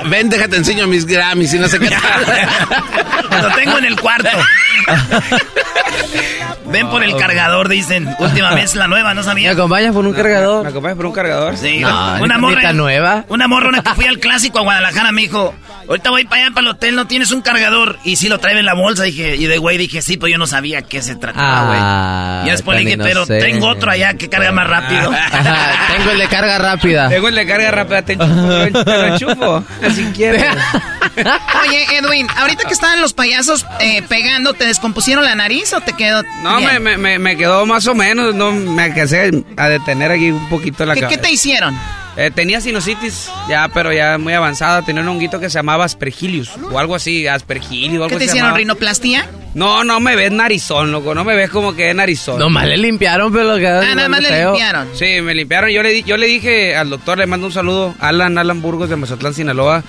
Ven, 0.06 0.30
déjate 0.30 0.56
enseño 0.58 0.88
mis 0.88 1.06
Grammys 1.06 1.54
y 1.54 1.60
no 1.60 1.68
sé 1.68 1.80
qué. 1.80 1.90
Lo 3.42 3.52
tengo 3.56 3.78
en 3.78 3.86
el 3.86 4.00
cuarto. 4.00 4.30
Ven 6.72 6.90
por 6.90 7.04
el 7.04 7.16
cargador, 7.18 7.68
dicen. 7.70 8.08
Última 8.20 8.54
vez 8.56 8.76
la 8.76 8.88
nueva, 8.88 9.14
¿no 9.14 9.22
¿Me 9.22 9.26
sabía? 9.26 9.52
acompañas 9.52 9.94
por 9.94 10.06
un 10.06 10.14
cargador? 10.14 10.64
¿Me 10.64 10.70
acompañas 10.70 10.98
por 10.98 11.06
un 11.08 11.14
cargador? 11.14 11.58
Sí, 11.58 11.80
No, 11.80 12.16
una 12.22 12.38
morra. 12.38 12.74
nueva. 12.74 13.26
Una 13.30 13.48
morra 13.48 13.70
una 13.70 13.84
que 13.84 13.90
fui 13.96 14.06
al 14.06 14.20
clásico 14.20 14.60
a 14.60 14.62
Guadalajara 14.62 15.12
me 15.12 15.22
dijo, 15.24 15.54
ahorita 15.88 16.10
voy 16.10 16.24
para 16.26 16.44
allá 16.46 16.52
para 16.54 16.62
el 16.62 16.68
hotel, 16.70 16.96
¿no 16.96 17.06
tienes 17.08 17.32
un 17.32 17.42
cargador? 17.42 17.98
Y 18.04 18.16
sí 18.16 18.28
lo 18.30 18.40
trae 18.40 18.58
en 18.58 18.66
la 18.66 18.74
bolsa, 18.74 19.04
dije, 19.04 19.36
y 19.36 19.46
de 19.46 19.58
güey 19.58 19.78
dije, 19.78 20.02
sí, 20.02 20.18
pues 20.18 20.32
yo 20.32 20.38
no 20.38 20.48
sabía 20.48 20.82
qué 20.84 21.02
se 21.02 21.16
trataba, 21.16 21.68
güey. 21.68 21.80
Ah, 21.82 22.44
y 22.46 22.50
después 22.52 22.78
le 22.78 22.86
dije, 22.86 22.98
pero 22.98 23.26
tengo 23.26 23.68
otro 23.68 23.92
allá 23.92 24.14
que 24.16 24.30
carga 24.30 24.52
más 24.52 24.68
rápido. 24.68 25.12
Ajá, 25.12 25.72
Tengo 25.98 26.12
el 26.12 26.18
de 26.20 26.28
carga 26.28 26.58
rápida. 26.58 27.10
Tengo 27.10 27.28
el 27.28 27.36
de 27.36 27.46
carga 27.48 27.72
rápida, 27.72 28.02
te 28.04 28.14
enchufo, 28.14 28.84
te 28.84 28.98
lo 28.98 29.06
enchufo, 29.06 29.64
si 29.96 30.04
quieres. 30.14 30.44
Oye, 31.68 31.98
Edwin, 31.98 32.28
ahorita 32.38 32.64
que 32.68 32.74
estaban 32.74 33.02
los 33.02 33.14
payasos 33.14 33.66
eh, 33.80 34.02
pegando, 34.08 34.54
¿te 34.54 34.66
descompusieron 34.66 35.26
la 35.26 35.36
nariz 35.36 35.74
o 35.74 35.82
te 35.82 35.94
quedó 35.94 36.24
No, 36.42 36.61
me, 36.62 36.80
me, 36.80 36.98
me, 36.98 37.20
me 37.20 37.38
quedó 37.38 37.66
más 37.66 37.86
o 37.88 37.96
menos, 37.96 38.34
no 38.36 38.52
me 38.52 38.84
alcancé 38.84 39.32
a 39.58 39.68
detener 39.70 40.12
aquí 40.12 40.32
un 40.32 40.50
poquito 40.50 40.86
la 40.86 40.96
¿Qué, 40.96 41.08
qué 41.08 41.18
te 41.18 41.32
hicieron? 41.32 41.78
Eh, 42.18 42.30
tenía 42.34 42.60
sinusitis, 42.60 43.30
ya, 43.48 43.70
pero 43.74 43.94
ya 43.94 44.18
muy 44.18 44.34
avanzada. 44.34 44.82
Tenía 44.82 45.02
un 45.02 45.08
honguito 45.08 45.40
que 45.40 45.50
se 45.50 45.60
llamaba 45.60 45.86
aspergilius 45.86 46.52
o 46.70 46.78
algo 46.78 46.96
así, 46.96 47.26
aspergilio. 47.26 48.04
Algo 48.04 48.10
¿Qué 48.10 48.18
te 48.18 48.24
hicieron, 48.26 48.48
llamaba. 48.50 48.58
rinoplastia? 48.58 49.30
No, 49.54 49.84
no 49.86 50.00
me 50.02 50.16
ves 50.18 50.30
narizón, 50.32 50.92
loco. 50.92 51.16
No 51.16 51.24
me 51.24 51.36
ves 51.36 51.50
como 51.50 51.74
que 51.74 51.90
es 51.90 51.96
narizón. 51.96 52.38
Nomás 52.38 52.68
le 52.68 52.78
limpiaron, 52.78 53.32
pero 53.32 53.46
lo 53.46 53.58
que 53.58 53.68
Ah, 53.68 53.96
nada 53.96 54.10
más 54.10 54.22
le 54.22 54.44
limpiaron. 54.44 54.90
Sí, 54.94 55.22
me 55.22 55.34
limpiaron. 55.34 55.70
Yo 55.70 55.82
le, 55.84 55.92
di- 55.94 56.04
yo 56.04 56.18
le 56.18 56.28
dije 56.28 56.76
al 56.76 56.90
doctor, 56.90 57.18
le 57.18 57.28
mando 57.28 57.48
un 57.48 57.54
saludo, 57.54 57.96
Alan, 58.00 58.38
Alan 58.38 58.62
Burgos 58.62 58.90
de 58.90 58.98
Mazatlán, 58.98 59.34
Sinaloa. 59.34 59.82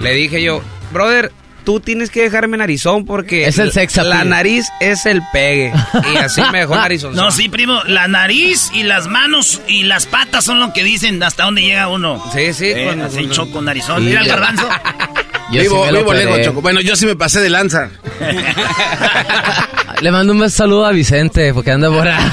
Le 0.00 0.12
dije 0.14 0.42
yo, 0.42 0.62
brother, 0.92 1.30
tú 1.70 1.78
tienes 1.78 2.10
que 2.10 2.22
dejarme 2.22 2.56
narizón 2.56 3.04
porque 3.06 3.44
Es 3.46 3.60
el 3.60 3.70
sex 3.70 3.96
la 3.98 4.24
nariz 4.24 4.66
es 4.80 5.06
el 5.06 5.22
pegue. 5.32 5.72
Y 6.12 6.16
así 6.16 6.42
me 6.50 6.58
dejó 6.58 6.74
narizón. 6.80 7.14
No, 7.14 7.30
sí, 7.30 7.48
primo, 7.48 7.80
la 7.84 8.08
nariz 8.08 8.72
y 8.74 8.82
las 8.82 9.06
manos 9.06 9.60
y 9.68 9.84
las 9.84 10.06
patas 10.06 10.44
son 10.44 10.58
lo 10.58 10.72
que 10.72 10.82
dicen 10.82 11.22
hasta 11.22 11.44
dónde 11.44 11.62
llega 11.62 11.86
uno. 11.86 12.20
Sí, 12.34 12.52
sí. 12.54 12.72
Eh, 12.74 12.86
con- 12.88 13.00
así 13.02 13.18
con- 13.22 13.30
choco, 13.30 13.62
narizón. 13.62 14.04
Mira 14.04 14.22
el 14.22 14.26
garbanzo. 14.26 14.68
Yo 15.52 15.60
vivo, 15.62 15.86
sí 15.88 15.94
vivo 15.96 16.12
lejos. 16.12 16.40
Choco. 16.42 16.60
Bueno, 16.60 16.80
yo 16.80 16.94
sí 16.96 17.06
me 17.06 17.14
pasé 17.16 17.40
de 17.40 17.50
lanza. 17.50 17.90
Le 20.00 20.10
mando 20.10 20.32
un 20.32 20.50
saludo 20.50 20.86
a 20.86 20.90
Vicente, 20.92 21.52
porque 21.54 21.70
anda 21.72 21.88
por 21.88 22.06
ahí. 22.08 22.30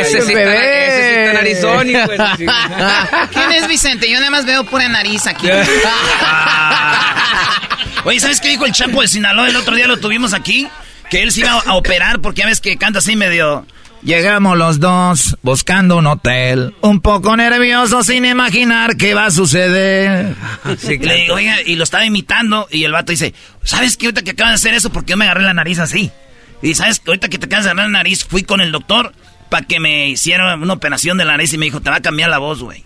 Ese 0.00 0.20
sí, 0.22 0.34
bebé. 0.34 0.52
está, 0.52 0.64
ese 0.86 0.96
sí 1.02 1.20
está 1.20 1.25
narizón, 1.36 1.86
su- 1.88 2.46
¿Quién 3.32 3.52
es 3.52 3.68
Vicente? 3.68 4.10
Yo 4.10 4.18
nada 4.18 4.30
más 4.30 4.46
veo 4.46 4.64
pura 4.64 4.88
nariz 4.88 5.26
aquí. 5.26 5.48
Oye, 8.04 8.20
¿sabes 8.20 8.40
qué 8.40 8.50
dijo 8.50 8.66
el 8.66 8.72
Chapo 8.72 9.02
de 9.02 9.08
Sinaloa? 9.08 9.48
El 9.48 9.56
otro 9.56 9.74
día 9.74 9.86
lo 9.86 9.98
tuvimos 9.98 10.32
aquí. 10.32 10.68
Que 11.10 11.22
él 11.22 11.32
se 11.32 11.40
iba 11.40 11.52
a 11.52 11.74
operar 11.74 12.20
porque 12.20 12.42
ya 12.42 12.46
ves 12.46 12.60
que 12.60 12.76
canta 12.76 12.98
así 12.98 13.16
medio... 13.16 13.66
Llegamos 14.02 14.56
los 14.56 14.78
dos 14.78 15.36
buscando 15.42 15.96
un 15.96 16.06
hotel, 16.06 16.74
un 16.80 17.00
poco 17.00 17.36
nerviosos 17.36 18.06
sin 18.06 18.24
imaginar 18.24 18.96
qué 18.96 19.14
va 19.14 19.26
a 19.26 19.30
suceder. 19.32 20.34
Y 20.84 20.98
le 20.98 21.14
digo, 21.14 21.34
oiga, 21.34 21.56
y 21.64 21.74
lo 21.74 21.82
estaba 21.82 22.04
imitando 22.04 22.68
y 22.70 22.84
el 22.84 22.92
vato 22.92 23.10
dice, 23.10 23.34
¿sabes 23.64 23.96
qué 23.96 24.06
ahorita 24.06 24.22
que 24.22 24.30
acaban 24.32 24.52
de 24.52 24.56
hacer 24.56 24.74
eso? 24.74 24.90
Porque 24.90 25.10
yo 25.12 25.16
me 25.16 25.24
agarré 25.24 25.42
la 25.42 25.54
nariz 25.54 25.80
así. 25.80 26.12
Y 26.62 26.74
sabes 26.74 27.00
que 27.00 27.10
ahorita 27.10 27.28
que 27.28 27.38
te 27.38 27.46
acabas 27.46 27.64
de 27.64 27.70
agarrar 27.72 27.90
la 27.90 27.98
nariz, 27.98 28.24
fui 28.24 28.44
con 28.44 28.60
el 28.60 28.70
doctor 28.70 29.12
para 29.48 29.66
que 29.66 29.80
me 29.80 30.08
hiciera 30.08 30.54
una 30.56 30.72
operación 30.72 31.18
de 31.18 31.24
la 31.24 31.32
nariz 31.32 31.52
y 31.52 31.58
me 31.58 31.66
dijo, 31.66 31.80
te 31.80 31.90
va 31.90 31.96
a 31.96 32.02
cambiar 32.02 32.30
la 32.30 32.38
voz, 32.38 32.62
güey. 32.62 32.84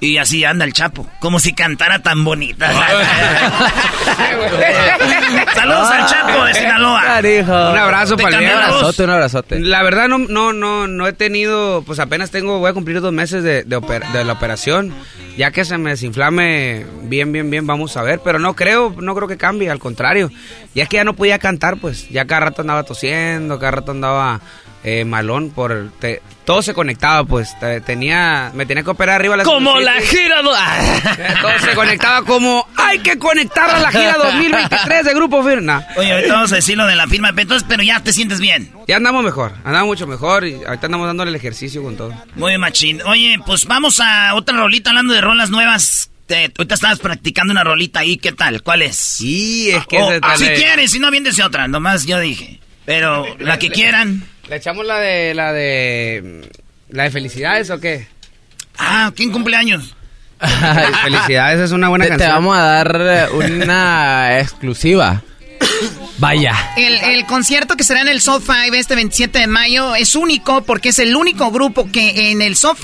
Y 0.00 0.18
así 0.18 0.44
anda 0.44 0.66
el 0.66 0.74
Chapo, 0.74 1.08
como 1.18 1.38
si 1.40 1.54
cantara 1.54 2.00
tan 2.00 2.24
bonita. 2.24 2.70
Saludos 5.54 5.90
al 5.90 6.06
Chapo 6.06 6.44
de 6.44 6.54
Sinaloa. 6.54 7.02
Carijo. 7.02 7.52
Un 7.52 7.78
abrazo 7.78 8.16
para 8.18 8.38
el 8.38 8.44
Un 8.44 8.50
abrazote, 8.50 9.04
un 9.04 9.10
abrazote. 9.10 9.60
La 9.60 9.82
verdad 9.82 10.08
no, 10.08 10.18
no, 10.18 10.52
no, 10.52 10.86
no 10.88 11.06
he 11.06 11.14
tenido, 11.14 11.82
pues 11.86 12.00
apenas 12.00 12.30
tengo, 12.30 12.58
voy 12.58 12.70
a 12.70 12.74
cumplir 12.74 13.00
dos 13.00 13.14
meses 13.14 13.42
de, 13.42 13.62
de 13.64 14.24
la 14.24 14.32
operación. 14.32 14.92
Ya 15.38 15.50
que 15.52 15.64
se 15.64 15.78
me 15.78 15.90
desinflame 15.90 16.84
bien, 17.04 17.32
bien, 17.32 17.50
bien, 17.50 17.66
vamos 17.66 17.96
a 17.96 18.02
ver. 18.02 18.20
Pero 18.22 18.38
no 18.38 18.54
creo, 18.54 18.94
no 18.98 19.14
creo 19.14 19.26
que 19.26 19.38
cambie, 19.38 19.70
al 19.70 19.78
contrario. 19.78 20.30
Ya 20.74 20.82
es 20.82 20.88
que 20.88 20.96
ya 20.96 21.04
no 21.04 21.14
podía 21.14 21.38
cantar, 21.38 21.78
pues. 21.78 22.10
Ya 22.10 22.26
cada 22.26 22.40
rato 22.40 22.60
andaba 22.60 22.82
tosiendo, 22.82 23.58
cada 23.58 23.70
rato 23.70 23.92
andaba 23.92 24.42
eh, 24.84 25.04
malón 25.04 25.50
por... 25.50 25.90
te- 25.98 26.22
todo 26.44 26.60
se 26.62 26.74
conectaba, 26.74 27.24
pues. 27.24 27.58
Te- 27.58 27.80
tenía, 27.80 28.50
me 28.54 28.66
tenía 28.66 28.82
que 28.84 28.90
operar 28.90 29.16
arriba 29.16 29.36
la 29.36 29.44
Como 29.44 29.80
la 29.80 29.94
gira... 30.02 30.42
do- 30.42 30.52
Todo 31.40 31.58
se 31.58 31.74
conectaba 31.74 32.22
como, 32.26 32.68
hay 32.76 32.98
que 32.98 33.18
conectar 33.18 33.68
a 33.70 33.80
la 33.80 33.90
gira 33.90 34.14
2023 34.18 35.04
de 35.06 35.14
Grupo 35.14 35.42
Firna. 35.42 35.86
Oye, 35.96 36.12
ahorita 36.12 36.32
vamos 36.34 36.52
a 36.52 36.56
decir 36.56 36.76
lo 36.76 36.86
de 36.86 36.96
la 36.96 37.06
firma, 37.08 37.30
entonces, 37.36 37.64
pero 37.68 37.82
ya 37.82 38.00
te 38.00 38.12
sientes 38.12 38.40
bien. 38.40 38.70
Ya 38.86 38.96
andamos 38.96 39.24
mejor, 39.24 39.52
andamos 39.64 39.86
mucho 39.88 40.06
mejor 40.06 40.46
y 40.46 40.62
ahorita 40.64 40.86
andamos 40.86 41.06
dándole 41.06 41.30
el 41.30 41.36
ejercicio 41.36 41.82
con 41.82 41.96
todo. 41.96 42.12
Muy 42.36 42.56
machín. 42.58 43.00
Oye, 43.06 43.38
pues 43.46 43.64
vamos 43.64 44.00
a 44.00 44.34
otra 44.34 44.56
rolita 44.56 44.90
hablando 44.90 45.14
de 45.14 45.20
rolas 45.22 45.48
nuevas. 45.50 46.10
Te- 46.26 46.52
ahorita 46.56 46.74
estabas 46.74 46.98
practicando 47.00 47.52
una 47.52 47.64
rolita 47.64 48.00
ahí, 48.00 48.18
¿qué 48.18 48.32
tal? 48.32 48.62
¿Cuál 48.62 48.82
es? 48.82 48.96
Sí, 48.96 49.70
es 49.70 49.86
que 49.86 49.98
Oh, 49.98 50.10
tal 50.20 50.36
si 50.38 50.44
es- 50.44 50.58
quieren, 50.58 50.88
si 50.90 50.98
no, 50.98 51.10
viéndese 51.10 51.42
otra, 51.42 51.68
nomás 51.68 52.04
yo 52.04 52.20
dije. 52.20 52.60
Pero 52.84 53.24
la 53.38 53.58
que 53.58 53.70
quieran. 53.70 54.24
¿Le 54.48 54.56
echamos 54.56 54.84
la 54.86 54.98
de 54.98 55.34
la 55.34 55.52
de 55.52 56.48
la 56.90 57.04
de 57.04 57.10
felicidades 57.10 57.70
o 57.70 57.80
qué? 57.80 58.06
Ah, 58.78 59.12
¿quién 59.16 59.30
cumpleaños? 59.32 59.94
Felicidades 61.04 61.60
es 61.60 61.72
una 61.72 61.88
buena 61.88 62.04
Te, 62.04 62.10
te 62.12 62.18
canción. 62.18 62.34
vamos 62.44 62.56
a 62.58 62.62
dar 62.62 62.96
eh, 63.00 63.26
una 63.32 64.40
exclusiva. 64.40 65.22
Vaya. 66.18 66.52
El, 66.76 66.94
el 66.94 67.26
concierto 67.26 67.76
que 67.76 67.84
será 67.84 68.00
en 68.02 68.08
el 68.08 68.20
5 68.20 68.42
este 68.74 68.94
27 68.94 69.38
de 69.38 69.46
mayo 69.46 69.94
es 69.94 70.14
único 70.14 70.62
porque 70.62 70.90
es 70.90 70.98
el 70.98 71.16
único 71.16 71.50
grupo 71.50 71.90
que 71.90 72.30
en 72.32 72.42
el 72.42 72.56
5 72.56 72.76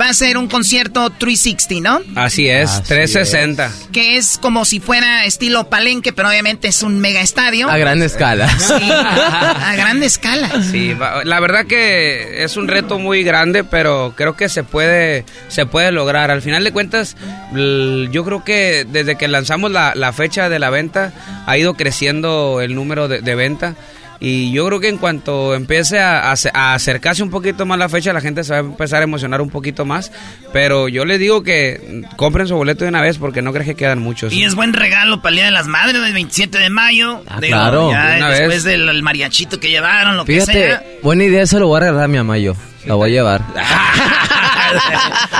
va 0.00 0.08
a 0.08 0.14
ser 0.14 0.36
un 0.38 0.48
concierto 0.48 1.10
360, 1.10 1.88
¿no? 1.88 2.20
Así 2.20 2.48
es, 2.48 2.70
Así 2.70 2.82
360. 2.88 3.70
Que 3.92 4.16
es 4.16 4.38
como 4.38 4.64
si 4.64 4.80
fuera 4.80 5.24
estilo 5.24 5.68
palenque, 5.68 6.12
pero 6.12 6.28
obviamente 6.28 6.68
es 6.68 6.82
un 6.82 7.00
mega 7.00 7.20
estadio. 7.20 7.68
A 7.70 7.76
gran 7.76 8.02
escala. 8.02 8.48
Sí, 8.58 8.72
a 8.90 9.74
grande 9.76 10.06
escala. 10.06 10.50
Sí, 10.70 10.96
la 11.24 11.40
verdad 11.40 11.66
que 11.66 12.44
es 12.44 12.56
un 12.56 12.68
reto 12.68 12.98
muy 12.98 13.22
grande, 13.22 13.64
pero 13.64 14.14
creo 14.16 14.36
que 14.36 14.48
se 14.48 14.64
puede 14.64 15.24
se 15.48 15.66
puede 15.66 15.92
lograr. 15.92 16.30
Al 16.30 16.42
final 16.42 16.64
de 16.64 16.72
cuentas, 16.72 17.16
yo 17.52 18.24
creo 18.24 18.44
que 18.44 18.86
desde 18.90 19.16
que 19.16 19.28
lanzamos 19.28 19.70
la, 19.70 19.94
la 19.94 20.12
fecha 20.12 20.48
de 20.48 20.58
la 20.58 20.70
venta 20.70 21.12
ha 21.46 21.56
ido 21.58 21.74
creciendo 21.74 22.60
el 22.60 22.74
número 22.74 23.08
de, 23.08 23.20
de 23.20 23.34
venta. 23.34 23.74
Y 24.20 24.52
yo 24.52 24.66
creo 24.66 24.80
que 24.80 24.88
en 24.88 24.96
cuanto 24.98 25.54
empiece 25.54 25.98
a, 25.98 26.30
a 26.30 26.36
ce- 26.36 26.50
a 26.54 26.74
acercarse 26.74 27.22
un 27.22 27.30
poquito 27.30 27.66
más 27.66 27.78
la 27.78 27.88
fecha, 27.88 28.12
la 28.12 28.20
gente 28.20 28.42
se 28.44 28.52
va 28.52 28.58
a 28.58 28.60
empezar 28.60 29.00
a 29.00 29.04
emocionar 29.04 29.40
un 29.40 29.50
poquito 29.50 29.84
más. 29.84 30.12
Pero 30.52 30.88
yo 30.88 31.04
les 31.04 31.18
digo 31.18 31.42
que 31.42 32.02
compren 32.16 32.46
su 32.46 32.54
boleto 32.56 32.84
de 32.84 32.90
una 32.90 33.02
vez 33.02 33.18
porque 33.18 33.42
no 33.42 33.52
crees 33.52 33.66
que 33.68 33.74
quedan 33.74 33.98
muchos. 33.98 34.32
Y 34.32 34.44
es 34.44 34.54
buen 34.54 34.72
regalo 34.72 35.20
para 35.20 35.30
el 35.30 35.36
Día 35.36 35.44
de 35.46 35.50
las 35.50 35.66
Madres 35.66 36.00
del 36.00 36.12
27 36.14 36.58
de 36.58 36.70
mayo. 36.70 37.22
Ah, 37.28 37.40
Digo, 37.40 37.56
claro. 37.56 37.90
ya 37.90 38.06
De 38.12 38.16
una 38.18 38.28
después 38.30 38.48
vez. 38.48 38.64
del 38.64 38.88
el 38.88 39.02
mariachito 39.02 39.58
que 39.60 39.68
llevaron, 39.68 40.16
lo 40.16 40.24
que 40.24 40.40
sea. 40.40 40.54
Fíjate, 40.54 40.98
buena 41.02 41.24
idea, 41.24 41.46
se 41.46 41.58
lo 41.58 41.66
voy 41.66 41.78
a 41.78 41.80
regalar 41.80 42.04
a 42.04 42.08
mi 42.08 42.16
mamá 42.18 42.38
yo. 42.38 42.54
La 42.86 42.94
voy 42.94 43.10
a 43.10 43.12
llevar. 43.12 43.42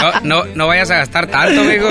No, 0.00 0.12
no, 0.22 0.44
no 0.54 0.66
vayas 0.66 0.90
a 0.90 0.96
gastar 0.96 1.26
tanto, 1.26 1.60
amigo. 1.60 1.88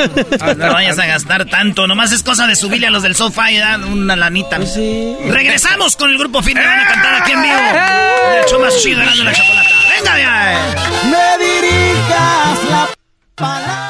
No 0.57 0.73
vayas 0.73 0.99
a 0.99 1.05
gastar 1.05 1.45
tanto, 1.45 1.87
nomás 1.87 2.11
es 2.11 2.23
cosa 2.23 2.47
de 2.47 2.55
subirle 2.55 2.87
a 2.87 2.89
los 2.91 3.03
del 3.03 3.15
sofá 3.15 3.51
y 3.51 3.57
dar 3.57 3.79
una 3.81 4.15
lanita. 4.15 4.57
Regresamos 4.57 5.95
con 5.95 6.09
el 6.09 6.17
grupo 6.17 6.41
firme, 6.41 6.65
van 6.65 6.79
a 6.79 6.87
cantar 6.87 7.15
aquí 7.15 7.31
en 7.31 7.41
vivo. 7.41 7.55
El 7.55 8.45
show 8.49 8.59
más 8.61 8.81
chido, 8.81 9.01
y 9.01 9.05
la 9.05 9.33
chocolata. 9.33 9.69
Venga, 9.95 10.19
ya. 10.19 10.75
Me 11.05 11.37
dirijas 11.43 12.63
la 12.69 12.89
palabra. 13.35 13.89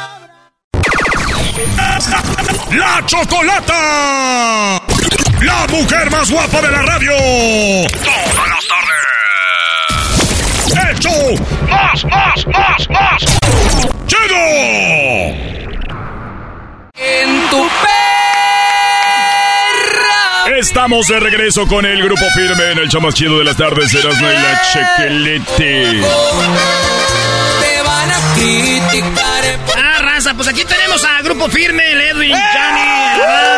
¡La 2.71 3.05
Chocolata! 3.05 4.81
¡La 5.41 5.67
mujer 5.69 6.09
más 6.09 6.31
guapa 6.31 6.61
de 6.61 6.71
la 6.71 6.81
radio! 6.81 7.11
¡Todas 8.03 8.47
las 8.49 8.67
tardes! 10.67 10.89
¡El 10.89 10.99
show 10.99 11.35
más, 11.73 12.05
más, 12.05 12.47
más, 12.47 12.89
más! 12.89 13.21
¡Chido! 14.07 14.35
En 16.95 17.49
tu 17.49 17.61
perra. 17.81 18.03
Estamos 20.59 21.07
de 21.07 21.19
regreso 21.19 21.65
con 21.67 21.85
el 21.85 22.03
grupo 22.03 22.25
firme 22.35 22.71
en 22.71 22.77
el 22.79 22.89
show 22.89 23.01
más 23.01 23.13
chido 23.15 23.39
de 23.39 23.45
las 23.45 23.57
tardes, 23.57 23.93
Erasmo 23.93 24.27
y 24.29 24.33
la 24.33 24.61
Chequelete. 24.71 26.03
Te 27.61 27.81
van 27.81 28.11
a 28.11 28.19
criticar. 28.35 29.43
Ah, 29.75 30.01
raza, 30.01 30.33
pues 30.35 30.47
aquí 30.47 30.63
tenemos 30.65 31.03
a 31.03 31.21
Grupo 31.23 31.49
Firme, 31.49 31.83
el 31.91 32.01
Edwin, 32.01 32.35
Johnny, 32.35 32.81
Dylan, 33.15 33.52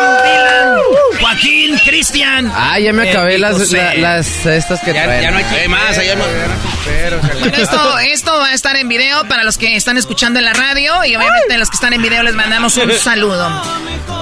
Joaquín, 1.36 1.78
Cristian. 1.84 2.50
Ah, 2.54 2.78
ya 2.78 2.92
me 2.92 3.04
Eh, 3.06 3.10
acabé 3.10 3.38
las, 3.38 3.70
la- 3.70 3.94
las 3.94 4.46
estas 4.46 4.80
que 4.80 4.92
traen. 4.92 5.22
ya 5.22 5.30
no 5.30 5.36
hay 5.38 5.68
más, 5.68 5.98
allá. 5.98 6.14
Bueno, 6.16 7.56
esto, 7.58 7.98
esto 7.98 8.38
va 8.38 8.48
a 8.48 8.54
estar 8.54 8.76
en 8.76 8.88
video 8.88 9.24
para 9.28 9.44
los 9.44 9.58
que 9.58 9.76
están 9.76 9.98
escuchando 9.98 10.38
en 10.38 10.46
la 10.46 10.54
radio 10.54 11.04
y 11.04 11.14
obviamente 11.14 11.58
los 11.58 11.68
que 11.68 11.74
están 11.74 11.92
en 11.92 12.00
video 12.02 12.22
les 12.22 12.34
mandamos 12.34 12.76
un 12.78 12.90
saludo. 12.98 13.62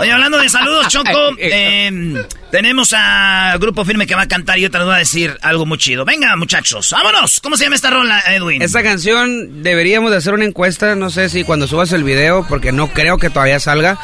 Oye, 0.01 0.11
hablando 0.11 0.39
de 0.39 0.49
saludos, 0.49 0.89
Choco, 0.89 1.35
eh, 1.39 2.27
tenemos 2.51 2.93
a 2.97 3.55
Grupo 3.61 3.85
Firme 3.85 4.07
que 4.09 4.17
va 4.17 4.23
a 4.23 4.29
cantar 4.29 4.59
y 4.59 4.63
yo 4.63 4.71
te 4.71 4.79
les 4.79 4.87
voy 4.87 4.97
a 4.97 4.99
decir 4.99 5.39
algo 5.43 5.67
muy 5.67 5.79
chido. 5.79 6.05
Venga, 6.05 6.35
muchachos, 6.37 6.91
vámonos. 6.91 7.39
¿Cómo 7.41 7.57
se 7.57 7.65
llama 7.65 7.77
esta 7.77 7.91
rola, 7.91 8.23
Edwin? 8.29 8.61
Esta 8.61 8.83
canción 8.83 9.63
deberíamos 9.63 10.11
de 10.11 10.17
hacer 10.17 10.35
una 10.35 10.45
encuesta, 10.45 10.97
no 10.97 11.11
sé 11.11 11.29
si 11.29 11.45
cuando 11.45 11.69
subas 11.69 11.93
el 11.93 12.03
video, 12.03 12.45
porque 12.49 12.73
no 12.73 12.89
creo 12.89 13.19
que 13.19 13.31
todavía 13.31 13.61
salga. 13.61 13.99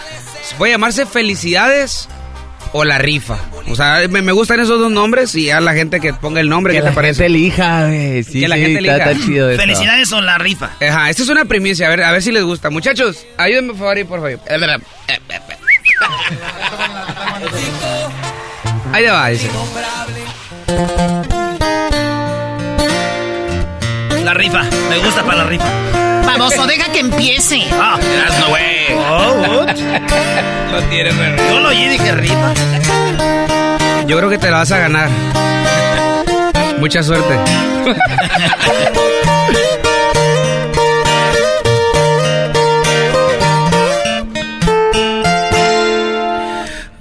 Puede 0.58 0.72
llamarse 0.72 1.06
Felicidades 1.06 2.08
o 2.72 2.84
La 2.84 2.98
Rifa. 2.98 3.36
O 3.68 3.74
sea, 3.76 4.00
me, 4.08 4.22
me 4.22 4.32
gustan 4.32 4.58
esos 4.60 4.78
dos 4.80 4.90
nombres 4.92 5.34
y 5.34 5.50
a 5.50 5.60
la 5.60 5.74
gente 5.74 6.00
que 6.00 6.12
ponga 6.14 6.40
el 6.40 6.48
nombre, 6.48 6.72
Que 6.72 6.78
¿qué 6.80 6.84
la 6.84 6.90
te 6.90 6.94
parece? 6.94 7.24
gente 7.24 7.38
elija, 7.38 7.86
güey. 7.86 8.22
Sí, 8.24 8.40
que 8.40 8.48
la 8.48 8.56
sí, 8.56 8.62
gente 8.62 8.80
está- 8.80 8.94
elija. 8.94 9.10
está 9.12 9.26
chido. 9.26 9.56
Felicidades 9.56 10.12
o 10.12 10.20
la 10.20 10.38
rifa. 10.38 10.70
Ajá, 10.80 11.10
esta 11.10 11.22
es 11.22 11.28
una 11.28 11.44
primicia, 11.44 11.86
a 11.86 11.90
ver, 11.90 12.02
a 12.04 12.10
ver 12.12 12.22
si 12.22 12.32
les 12.32 12.42
gusta. 12.44 12.70
Muchachos, 12.70 13.24
ayúdenme 13.38 13.70
por 13.74 13.78
favor 13.78 13.98
y 13.98 14.04
por 14.04 14.20
favor. 14.20 14.40
Ahí 18.92 19.04
va, 19.04 19.28
dice. 19.28 19.48
La 24.24 24.34
rifa, 24.34 24.62
me 24.88 24.98
gusta 24.98 25.22
para 25.24 25.38
la 25.38 25.44
rifa. 25.44 25.64
Baboso, 26.26 26.66
deja 26.66 26.92
que 26.92 27.00
empiece. 27.00 27.66
Ah, 27.72 27.98
no, 28.38 28.48
güey. 28.50 28.94
Oh, 28.94 29.64
what? 29.64 29.76
No 30.70 30.80
tiene 30.88 31.10
Yo 31.48 31.58
lo 31.58 31.68
oí 31.70 31.78
y 31.78 31.88
dije 31.88 32.12
rifa. 32.12 32.54
Yo 34.06 34.16
creo 34.16 34.30
que 34.30 34.38
te 34.38 34.50
la 34.50 34.58
vas 34.58 34.70
a 34.70 34.78
ganar. 34.78 35.08
Mucha 36.78 37.02
suerte. 37.02 37.34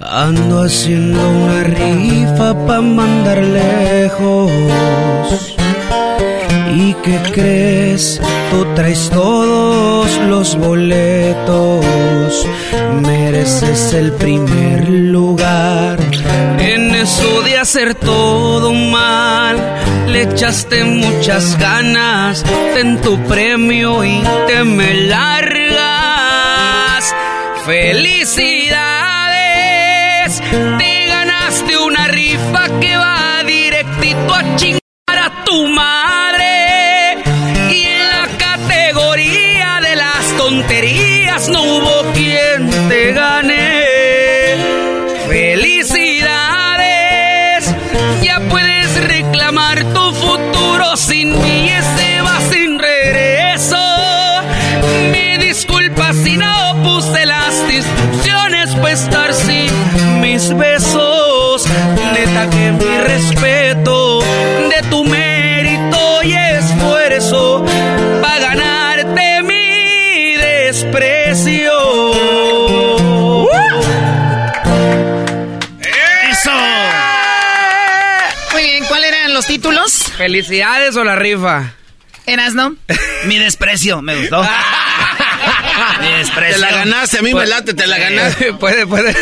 Ando 0.00 0.64
haciendo 0.64 1.30
una 1.30 1.62
rifa 1.62 2.54
pa' 2.66 2.80
mandar 2.80 3.38
lejos. 3.38 4.50
¿Y 6.72 6.94
qué 7.02 7.18
crees? 7.32 8.20
Tú 8.50 8.64
traes 8.74 9.10
todos 9.10 10.16
los 10.28 10.56
boletos. 10.56 11.84
Mereces 13.02 13.92
el 13.92 14.12
primer 14.12 14.88
lugar. 14.88 15.98
En 16.58 16.94
eso 16.94 17.42
de 17.42 17.58
hacer 17.58 17.94
todo 17.96 18.72
mal, 18.72 19.56
le 20.08 20.22
echaste 20.22 20.84
muchas 20.84 21.58
ganas. 21.58 22.44
Ten 22.74 23.00
tu 23.00 23.18
premio 23.24 24.04
y 24.04 24.22
te 24.46 24.62
me 24.64 24.94
largas. 24.94 25.80
¡Felicidades! 27.66 28.80
Te 30.78 30.99
¿Felicidades 80.30 80.94
o 80.94 81.02
la 81.02 81.16
rifa? 81.16 81.72
¿Eras, 82.24 82.54
no? 82.54 82.76
Mi 83.24 83.36
desprecio, 83.38 84.00
me 84.00 84.14
gustó. 84.14 84.40
Mi 86.00 86.08
desprecio. 86.18 86.54
Te 86.54 86.60
la 86.60 86.70
ganaste, 86.70 87.18
a 87.18 87.22
mí 87.22 87.34
me 87.34 87.46
late, 87.46 87.74
te 87.74 87.84
la 87.88 87.98
ganaste. 87.98 88.52
puede, 88.60 88.86
puede. 88.86 89.12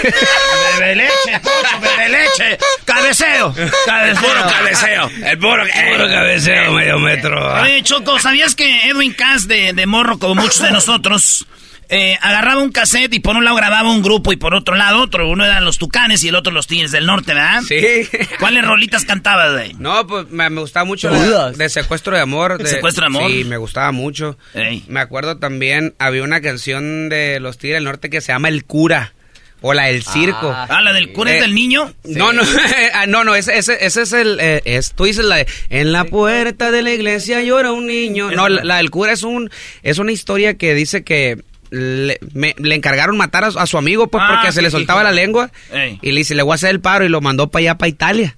Bebe 0.78 0.96
leche, 0.96 1.40
bebe 1.80 2.08
leche. 2.10 2.58
Cabeceo. 2.84 3.54
Cabeceo. 3.86 4.20
Puro 4.20 4.52
cabeceo. 4.52 5.10
El 5.24 5.38
puro, 5.38 5.64
Puro 5.64 6.08
cabeceo, 6.08 6.72
medio 6.72 6.98
metro. 6.98 7.54
Oye, 7.62 7.82
Choco, 7.82 8.18
¿sabías 8.18 8.54
que 8.54 8.90
Edwin 8.90 9.14
Cass 9.14 9.48
de, 9.48 9.72
de 9.72 9.86
morro, 9.86 10.18
como 10.18 10.34
muchos 10.34 10.60
de 10.60 10.72
nosotros, 10.72 11.46
eh, 11.88 12.18
agarraba 12.20 12.62
un 12.62 12.70
cassette 12.70 13.14
y 13.14 13.20
por 13.20 13.36
un 13.36 13.44
lado 13.44 13.56
grababa 13.56 13.90
un 13.90 14.02
grupo 14.02 14.32
y 14.32 14.36
por 14.36 14.54
otro 14.54 14.74
lado 14.76 15.00
otro? 15.02 15.28
Uno 15.28 15.44
eran 15.44 15.64
los 15.64 15.78
Tucanes 15.78 16.22
y 16.24 16.28
el 16.28 16.34
otro 16.34 16.52
los 16.52 16.66
Tigres 16.66 16.90
del 16.92 17.06
Norte, 17.06 17.34
¿verdad? 17.34 17.62
Sí. 17.66 17.76
¿Cuáles 18.40 18.64
rolitas 18.64 19.04
cantabas, 19.04 19.52
güey? 19.52 19.74
No, 19.78 20.06
pues 20.06 20.28
me, 20.30 20.48
me 20.50 20.60
gustaba 20.60 20.84
mucho 20.84 21.10
la, 21.10 21.18
Todas. 21.24 21.58
de 21.58 21.68
Secuestro 21.68 22.14
de 22.14 22.22
Amor. 22.22 22.58
De, 22.58 22.66
Secuestro 22.68 23.02
de 23.02 23.06
Amor. 23.06 23.30
Sí, 23.30 23.44
me 23.44 23.56
gustaba 23.56 23.92
mucho. 23.92 24.36
Ey. 24.54 24.84
Me 24.88 25.00
acuerdo 25.00 25.38
también, 25.38 25.94
había 25.98 26.22
una 26.22 26.40
canción 26.40 27.08
de 27.08 27.40
los 27.40 27.58
Tigres 27.58 27.76
del 27.76 27.84
Norte 27.84 28.10
que 28.10 28.20
se 28.20 28.32
llama 28.32 28.48
El 28.48 28.64
Cura. 28.64 29.12
O 29.60 29.74
la 29.74 29.86
del 29.86 30.04
circo. 30.04 30.54
Ah, 30.56 30.80
la 30.82 30.92
del 30.92 31.12
cura 31.12 31.32
es 31.32 31.38
Eh, 31.38 31.40
del 31.40 31.52
niño. 31.52 31.92
No, 32.04 32.32
no, 32.32 32.42
ah, 32.94 33.06
no, 33.08 33.24
no, 33.24 33.34
ese, 33.34 33.58
ese, 33.58 33.84
ese 33.84 34.02
es 34.02 34.12
el, 34.12 34.38
eh, 34.40 34.62
es, 34.64 34.92
tú 34.92 35.02
dices 35.04 35.24
la 35.24 35.34
de, 35.38 35.48
en 35.68 35.90
la 35.90 36.04
puerta 36.04 36.70
de 36.70 36.80
la 36.80 36.92
iglesia 36.92 37.42
llora 37.42 37.72
un 37.72 37.88
niño. 37.88 38.30
No, 38.30 38.48
la, 38.48 38.62
la 38.62 38.76
del 38.76 38.90
cura 38.90 39.10
es 39.12 39.24
un, 39.24 39.50
es 39.82 39.98
una 39.98 40.12
historia 40.12 40.54
que 40.56 40.74
dice 40.74 41.02
que 41.02 41.42
le, 41.70 42.18
me- 42.34 42.54
le 42.58 42.74
encargaron 42.74 43.16
matar 43.16 43.44
a, 43.44 43.50
su- 43.50 43.58
a 43.58 43.66
su 43.66 43.78
amigo, 43.78 44.08
pues, 44.08 44.22
Ah, 44.26 44.34
porque 44.34 44.52
se 44.52 44.62
le 44.62 44.70
soltaba 44.70 45.00
hijo. 45.02 45.10
la 45.10 45.12
lengua. 45.12 45.50
Ey. 45.72 45.98
Y 46.02 46.12
le 46.12 46.18
dice, 46.18 46.34
le 46.34 46.42
voy 46.42 46.52
a 46.52 46.54
hacer 46.56 46.70
el 46.70 46.80
paro 46.80 47.04
y 47.04 47.08
lo 47.08 47.20
mandó 47.20 47.48
para 47.50 47.60
allá, 47.60 47.78
para 47.78 47.88
Italia. 47.88 48.36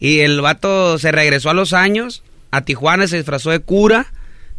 Y 0.00 0.20
el 0.20 0.40
vato 0.40 0.98
se 0.98 1.12
regresó 1.12 1.50
a 1.50 1.54
los 1.54 1.72
años, 1.72 2.22
a 2.50 2.62
Tijuana, 2.62 3.06
se 3.06 3.16
disfrazó 3.16 3.50
de 3.50 3.60
cura, 3.60 4.06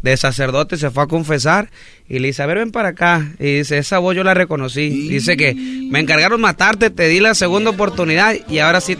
de 0.02 0.18
sacerdote, 0.18 0.78
se 0.78 0.90
fue 0.92 1.04
a 1.04 1.08
confesar. 1.08 1.70
Y 2.08 2.20
le 2.20 2.28
dice, 2.28 2.42
a 2.44 2.46
ver, 2.46 2.58
ven 2.58 2.72
para 2.72 2.90
acá. 2.90 3.26
Y 3.40 3.58
dice, 3.58 3.78
esa 3.78 4.00
voz 4.00 4.16
yo 4.16 4.24
la 4.24 4.34
reconocí. 4.34 4.90
Dice 5.10 5.36
que 5.38 5.54
me 5.56 6.00
encargaron 6.00 6.40
matarte, 6.42 6.90
te 6.90 7.08
di 7.08 7.20
la 7.20 7.34
segunda 7.36 7.70
oportunidad 7.72 8.36
y 8.50 8.60
ahora 8.60 8.82
sí... 8.82 8.98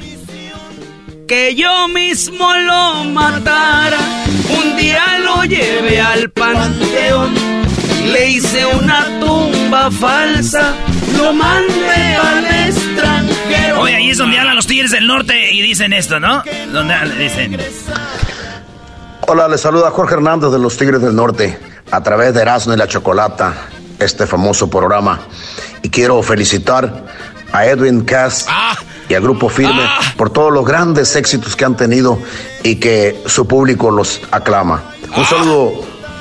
Que 1.28 1.56
yo 1.56 1.88
mismo 1.88 2.54
lo 2.56 3.04
matara, 3.06 3.98
un 4.62 4.78
día 4.78 5.18
lo 5.24 5.44
llevé 5.46 6.00
al 6.00 6.30
panteón, 6.30 7.34
le 8.06 8.30
hice 8.30 8.66
una 8.66 9.20
tumba 9.20 9.90
falsa, 9.92 10.74
lo 11.18 11.34
mandé 11.34 12.16
al 12.16 12.46
extranjero. 12.68 13.82
Oye, 13.82 13.96
ahí 13.96 14.10
es 14.10 14.18
donde 14.18 14.40
hablan 14.40 14.56
los 14.56 14.68
Tigres 14.68 14.92
del 14.92 15.08
Norte 15.08 15.52
y 15.52 15.62
dicen 15.62 15.94
esto, 15.94 16.20
¿no? 16.20 16.44
Donde 16.72 16.96
dicen. 17.18 17.58
Hola, 19.28 19.48
les 19.48 19.62
saluda 19.62 19.92
Jorge 19.92 20.16
Hernández 20.16 20.52
de 20.52 20.60
los 20.60 20.78
Tigres 20.78 21.02
del 21.02 21.16
Norte 21.16 21.58
a 21.92 22.04
través 22.04 22.34
de 22.34 22.42
Erasmo 22.42 22.74
y 22.74 22.78
la 22.78 22.88
Chocolata, 22.88 23.54
este 24.00 24.28
famoso 24.28 24.70
programa. 24.70 25.22
Y 25.82 25.90
quiero 25.90 26.22
felicitar 26.22 27.06
a 27.52 27.66
Edwin 27.66 28.02
Cass 28.06 28.48
y 29.10 29.14
al 29.14 29.24
Grupo 29.24 29.50
Firme 29.50 29.84
por 30.18 30.30
todos 30.30 30.52
los 30.52 30.66
grandes 30.66 31.16
éxitos 31.16 31.56
que 31.56 31.66
han 31.66 31.76
tenido 31.76 32.20
y 32.64 32.76
que 32.76 33.22
su 33.26 33.48
público 33.48 33.92
los 33.92 34.22
aclama. 34.32 34.84
Un 35.16 35.26
saludo 35.26 35.72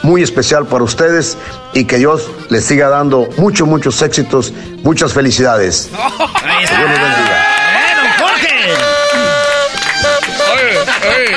muy 0.02 0.22
especial 0.22 0.66
para 0.66 0.84
ustedes 0.84 1.36
y 1.74 1.84
que 1.84 1.98
Dios 1.98 2.30
les 2.48 2.64
siga 2.64 2.88
dando 2.88 3.28
muchos, 3.36 3.66
muchos 3.68 4.00
éxitos, 4.00 4.52
muchas 4.82 5.12
felicidades. 5.12 5.90
Está. 6.62 6.78
Dios 6.78 6.90
los 6.90 7.00
bendiga. 7.00 7.46
¡Eh, 7.70 7.94
don 8.00 8.26
Jorge! 8.26 8.64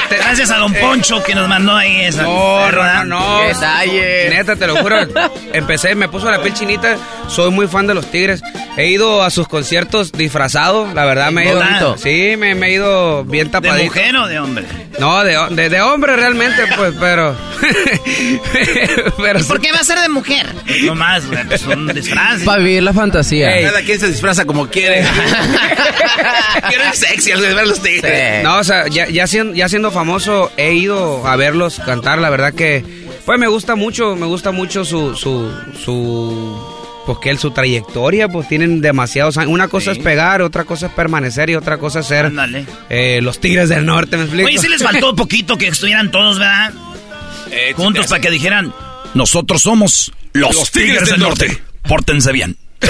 Gracias 0.09 0.51
a 0.51 0.57
don 0.57 0.73
Poncho 0.73 1.23
que 1.23 1.33
nos 1.35 1.47
mandó 1.47 1.75
ahí 1.75 2.01
esa. 2.05 2.23
No, 2.23 2.71
no, 2.71 3.05
no. 3.05 3.41
Detalle. 3.47 4.29
Neta, 4.29 4.55
te 4.55 4.67
lo 4.67 4.77
juro. 4.77 4.97
Empecé, 5.53 5.95
me 5.95 6.07
puso 6.09 6.29
la 6.29 6.41
piel 6.41 6.53
chinita. 6.53 6.97
Soy 7.27 7.51
muy 7.51 7.67
fan 7.67 7.87
de 7.87 7.93
los 7.93 8.09
Tigres. 8.11 8.41
He 8.77 8.87
ido 8.87 9.23
a 9.23 9.29
sus 9.31 9.47
conciertos 9.47 10.11
disfrazado. 10.11 10.93
La 10.93 11.05
verdad, 11.05 11.31
me 11.31 11.43
he 11.43 11.49
ido. 11.49 11.59
¿Bonito? 11.59 11.97
Sí, 11.97 12.35
me, 12.37 12.55
me 12.55 12.67
he 12.67 12.73
ido 12.73 13.23
bien 13.25 13.47
¿De 13.47 13.51
tapadito. 13.51 13.85
mujer 13.85 14.15
o 14.17 14.27
de 14.27 14.39
hombre? 14.39 14.65
No, 14.99 15.23
de, 15.23 15.37
de, 15.51 15.69
de 15.69 15.81
hombre 15.81 16.15
realmente, 16.15 16.63
pues, 16.75 16.93
pero. 16.99 17.35
pero 19.17 19.39
¿Y 19.39 19.43
por 19.43 19.59
qué 19.61 19.71
va 19.71 19.79
a 19.79 19.83
ser 19.83 19.99
de 19.99 20.09
mujer? 20.09 20.45
No 20.83 20.95
más, 20.95 21.25
güey, 21.27 21.43
pues 21.45 21.61
son 21.61 21.87
disfraces. 21.93 22.43
Para 22.43 22.59
vivir 22.59 22.83
la 22.83 22.93
fantasía. 22.93 23.61
Cada 23.61 23.81
quien 23.81 23.99
se 23.99 24.07
disfraza 24.07 24.45
como 24.45 24.67
quiere. 24.67 25.05
Quiero 26.69 26.85
ir 26.85 26.93
sexy 26.95 27.31
al 27.31 27.41
ver 27.41 27.67
los 27.67 27.81
tigres. 27.81 28.43
No, 28.43 28.57
o 28.57 28.63
sea, 28.63 28.87
ya, 28.87 29.07
ya, 29.07 29.27
siendo, 29.27 29.53
ya 29.53 29.67
siendo 29.69 29.91
famoso, 29.97 30.51
he 30.57 30.73
ido 30.75 31.25
a 31.25 31.35
verlos 31.37 31.81
cantar. 31.83 32.19
La 32.19 32.29
verdad 32.29 32.53
que, 32.53 32.85
pues 33.25 33.39
me 33.39 33.47
gusta 33.47 33.75
mucho, 33.75 34.15
me 34.15 34.27
gusta 34.27 34.51
mucho 34.51 34.85
su, 34.85 35.15
su, 35.15 35.51
su, 35.83 37.03
pues 37.07 37.17
que 37.17 37.31
él, 37.31 37.39
su 37.39 37.49
trayectoria, 37.49 38.27
pues 38.27 38.47
tienen 38.47 38.79
demasiados 38.79 39.37
años. 39.37 39.51
Una 39.51 39.67
cosa 39.69 39.91
es 39.91 39.97
pegar, 39.97 40.43
otra 40.43 40.65
cosa 40.65 40.85
es 40.85 40.91
permanecer 40.91 41.49
y 41.49 41.55
otra 41.55 41.79
cosa 41.79 42.01
es 42.01 42.05
ser 42.05 42.31
eh, 42.89 43.21
los 43.23 43.39
Tigres 43.39 43.69
del 43.69 43.87
Norte, 43.87 44.17
¿me 44.17 44.23
explico? 44.25 44.47
Oye, 44.47 44.59
sí 44.59 44.67
les 44.67 44.83
faltó 44.83 45.15
poquito 45.15 45.57
que 45.57 45.67
estuvieran 45.67 46.11
todos, 46.11 46.37
¿verdad? 46.37 46.73
Juntos 47.75 48.05
para 48.05 48.21
que 48.21 48.29
dijeran, 48.29 48.71
Nosotros 49.15 49.63
somos 49.63 50.11
los, 50.33 50.53
Los 50.53 50.69
Tigres, 50.69 50.91
Tigres 50.99 51.09
del 51.09 51.19
del 51.19 51.27
Norte. 51.27 51.63
Pórtense 51.87 52.31
bien. 52.31 52.55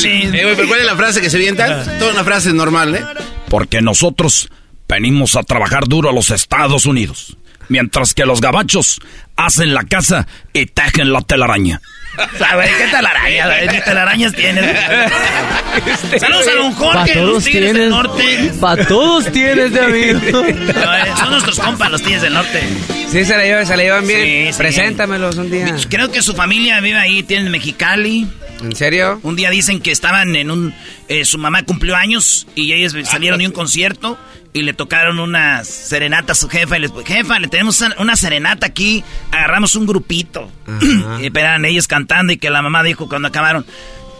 Eh, 0.00 0.54
¿cuál 0.68 0.80
es 0.80 0.86
la 0.86 0.96
frase 0.96 1.20
que 1.20 1.30
se 1.30 1.38
vienta? 1.38 1.82
Toda 1.98 2.12
una 2.12 2.22
frase 2.22 2.52
normal, 2.52 2.94
¿eh? 2.94 3.04
Porque 3.48 3.80
nosotros 3.80 4.50
venimos 4.88 5.36
a 5.36 5.42
trabajar 5.42 5.86
duro 5.86 6.10
a 6.10 6.12
los 6.12 6.30
Estados 6.30 6.86
Unidos. 6.86 7.36
Mientras 7.68 8.14
que 8.14 8.24
los 8.24 8.40
gabachos 8.40 9.00
hacen 9.36 9.74
la 9.74 9.84
casa 9.84 10.26
y 10.52 10.66
tejen 10.66 11.12
la 11.12 11.20
telaraña. 11.20 11.80
A 12.18 12.56
ver, 12.56 12.68
¿qué 12.78 12.86
telarañas? 12.90 13.46
güey? 13.46 13.68
¿Qué 13.68 13.80
telarañas 13.82 14.32
tienes? 14.32 14.64
Saludos 16.20 16.46
a 16.48 16.54
don 16.54 16.74
Pa' 16.74 16.78
Jorge, 16.78 17.14
los 17.14 17.24
todos 17.30 17.44
Tigres 17.44 17.64
del 17.66 17.72
tienes. 17.74 17.90
Norte. 17.90 18.52
Para 18.60 18.86
todos 18.86 19.32
tienes 19.32 19.72
de 19.72 19.80
amigo. 19.80 20.18
No, 20.32 20.94
eh, 20.96 21.12
Son 21.18 21.30
nuestros 21.30 21.58
compas, 21.58 21.90
los 21.90 22.02
Tigres 22.02 22.22
del 22.22 22.34
Norte. 22.34 22.62
Sí, 23.10 23.24
se 23.24 23.36
la 23.36 23.42
llevan, 23.44 23.66
se 23.66 23.76
la 23.76 23.82
llevan 23.82 24.06
bien. 24.06 24.46
Sí, 24.46 24.52
sí. 24.52 24.58
Preséntamelos 24.58 25.36
un 25.36 25.50
día. 25.50 25.74
Creo 25.88 26.10
que 26.10 26.22
su 26.22 26.34
familia 26.34 26.80
vive 26.80 26.98
ahí, 26.98 27.22
tienen 27.22 27.50
Mexicali. 27.50 28.26
¿En 28.62 28.74
serio? 28.74 29.20
Un 29.22 29.36
día 29.36 29.50
dicen 29.50 29.80
que 29.80 29.92
estaban 29.92 30.34
en 30.34 30.50
un... 30.50 30.74
eh, 31.08 31.24
su 31.24 31.38
mamá 31.38 31.62
cumplió 31.62 31.94
años 31.96 32.46
y 32.54 32.72
ellos 32.72 32.94
salieron 33.08 33.38
de 33.38 33.46
un 33.46 33.52
concierto 33.52 34.18
y 34.52 34.62
le 34.62 34.72
tocaron 34.72 35.18
una 35.18 35.62
serenata 35.64 36.32
a 36.32 36.34
su 36.34 36.48
jefa. 36.48 36.76
Y 36.78 36.80
les 36.80 36.92
jefa, 37.04 37.38
le 37.38 37.48
tenemos 37.48 37.80
una- 37.80 37.96
una 37.98 38.16
serenata 38.16 38.66
aquí. 38.66 39.04
Agarramos 39.30 39.74
un 39.76 39.86
grupito. 39.86 40.50
y 41.20 41.24
esperan 41.26 41.64
ellos 41.64 41.86
cantando 41.86 42.32
y 42.32 42.38
que 42.38 42.50
la 42.50 42.62
mamá 42.62 42.82
dijo 42.82 43.08
cuando 43.08 43.28
acabaron... 43.28 43.64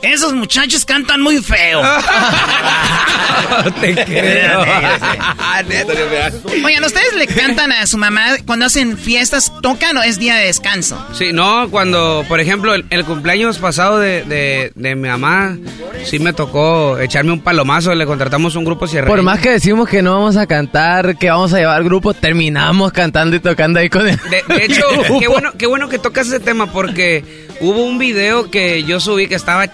Esos 0.02 0.32
muchachos 0.32 0.84
cantan 0.84 1.20
muy 1.20 1.38
feo. 1.38 1.82
Te 3.80 3.94
creo. 4.04 4.60
Oigan, 6.64 6.84
¿ustedes 6.84 7.14
le 7.16 7.26
cantan 7.26 7.72
a 7.72 7.86
su 7.86 7.98
mamá 7.98 8.36
cuando 8.46 8.66
hacen 8.66 8.96
fiestas? 8.96 9.52
¿Tocan 9.60 9.96
o 9.96 10.02
es 10.02 10.18
día 10.18 10.36
de 10.36 10.46
descanso? 10.46 11.04
Sí, 11.14 11.32
no, 11.32 11.68
cuando, 11.70 12.24
por 12.28 12.40
ejemplo, 12.40 12.74
el, 12.74 12.84
el 12.90 13.04
cumpleaños 13.04 13.58
pasado 13.58 13.98
de, 13.98 14.22
de, 14.24 14.72
de 14.74 14.94
mi 14.94 15.08
mamá, 15.08 15.56
sí 16.04 16.18
me 16.18 16.32
tocó 16.32 16.98
echarme 16.98 17.32
un 17.32 17.40
palomazo, 17.40 17.94
le 17.94 18.06
contratamos 18.06 18.54
un 18.54 18.64
grupo 18.64 18.86
cierre. 18.86 19.06
Por 19.08 19.22
más 19.22 19.40
que 19.40 19.50
decimos 19.50 19.88
que 19.88 20.02
no 20.02 20.12
vamos 20.12 20.36
a 20.36 20.46
cantar, 20.46 21.16
que 21.18 21.30
vamos 21.30 21.52
a 21.54 21.58
llevar 21.58 21.82
grupo, 21.84 22.14
terminamos 22.14 22.92
cantando 22.92 23.36
y 23.36 23.40
tocando 23.40 23.80
ahí 23.80 23.88
con 23.88 24.06
él. 24.06 24.18
De, 24.30 24.54
de 24.54 24.64
hecho, 24.64 24.82
qué 25.20 25.28
bueno, 25.28 25.52
qué 25.58 25.66
bueno 25.66 25.88
que 25.88 25.98
tocas 25.98 26.28
ese 26.28 26.40
tema 26.40 26.70
porque 26.70 27.46
hubo 27.60 27.84
un 27.84 27.98
video 27.98 28.50
que 28.50 28.84
yo 28.84 29.00
subí 29.00 29.26
que 29.26 29.34
estaba 29.34 29.66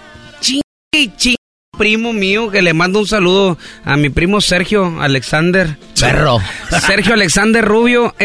ching 1.17 1.35
primo 1.77 2.13
mío 2.13 2.49
que 2.49 2.61
le 2.61 2.73
mando 2.73 2.99
un 2.99 3.07
saludo 3.07 3.57
a 3.83 3.97
mi 3.97 4.09
primo 4.09 4.39
Sergio 4.39 5.01
Alexander. 5.01 5.77
Perro. 5.99 6.39
Sergio 6.85 7.13
Alexander 7.13 7.63
Rubio 7.63 8.15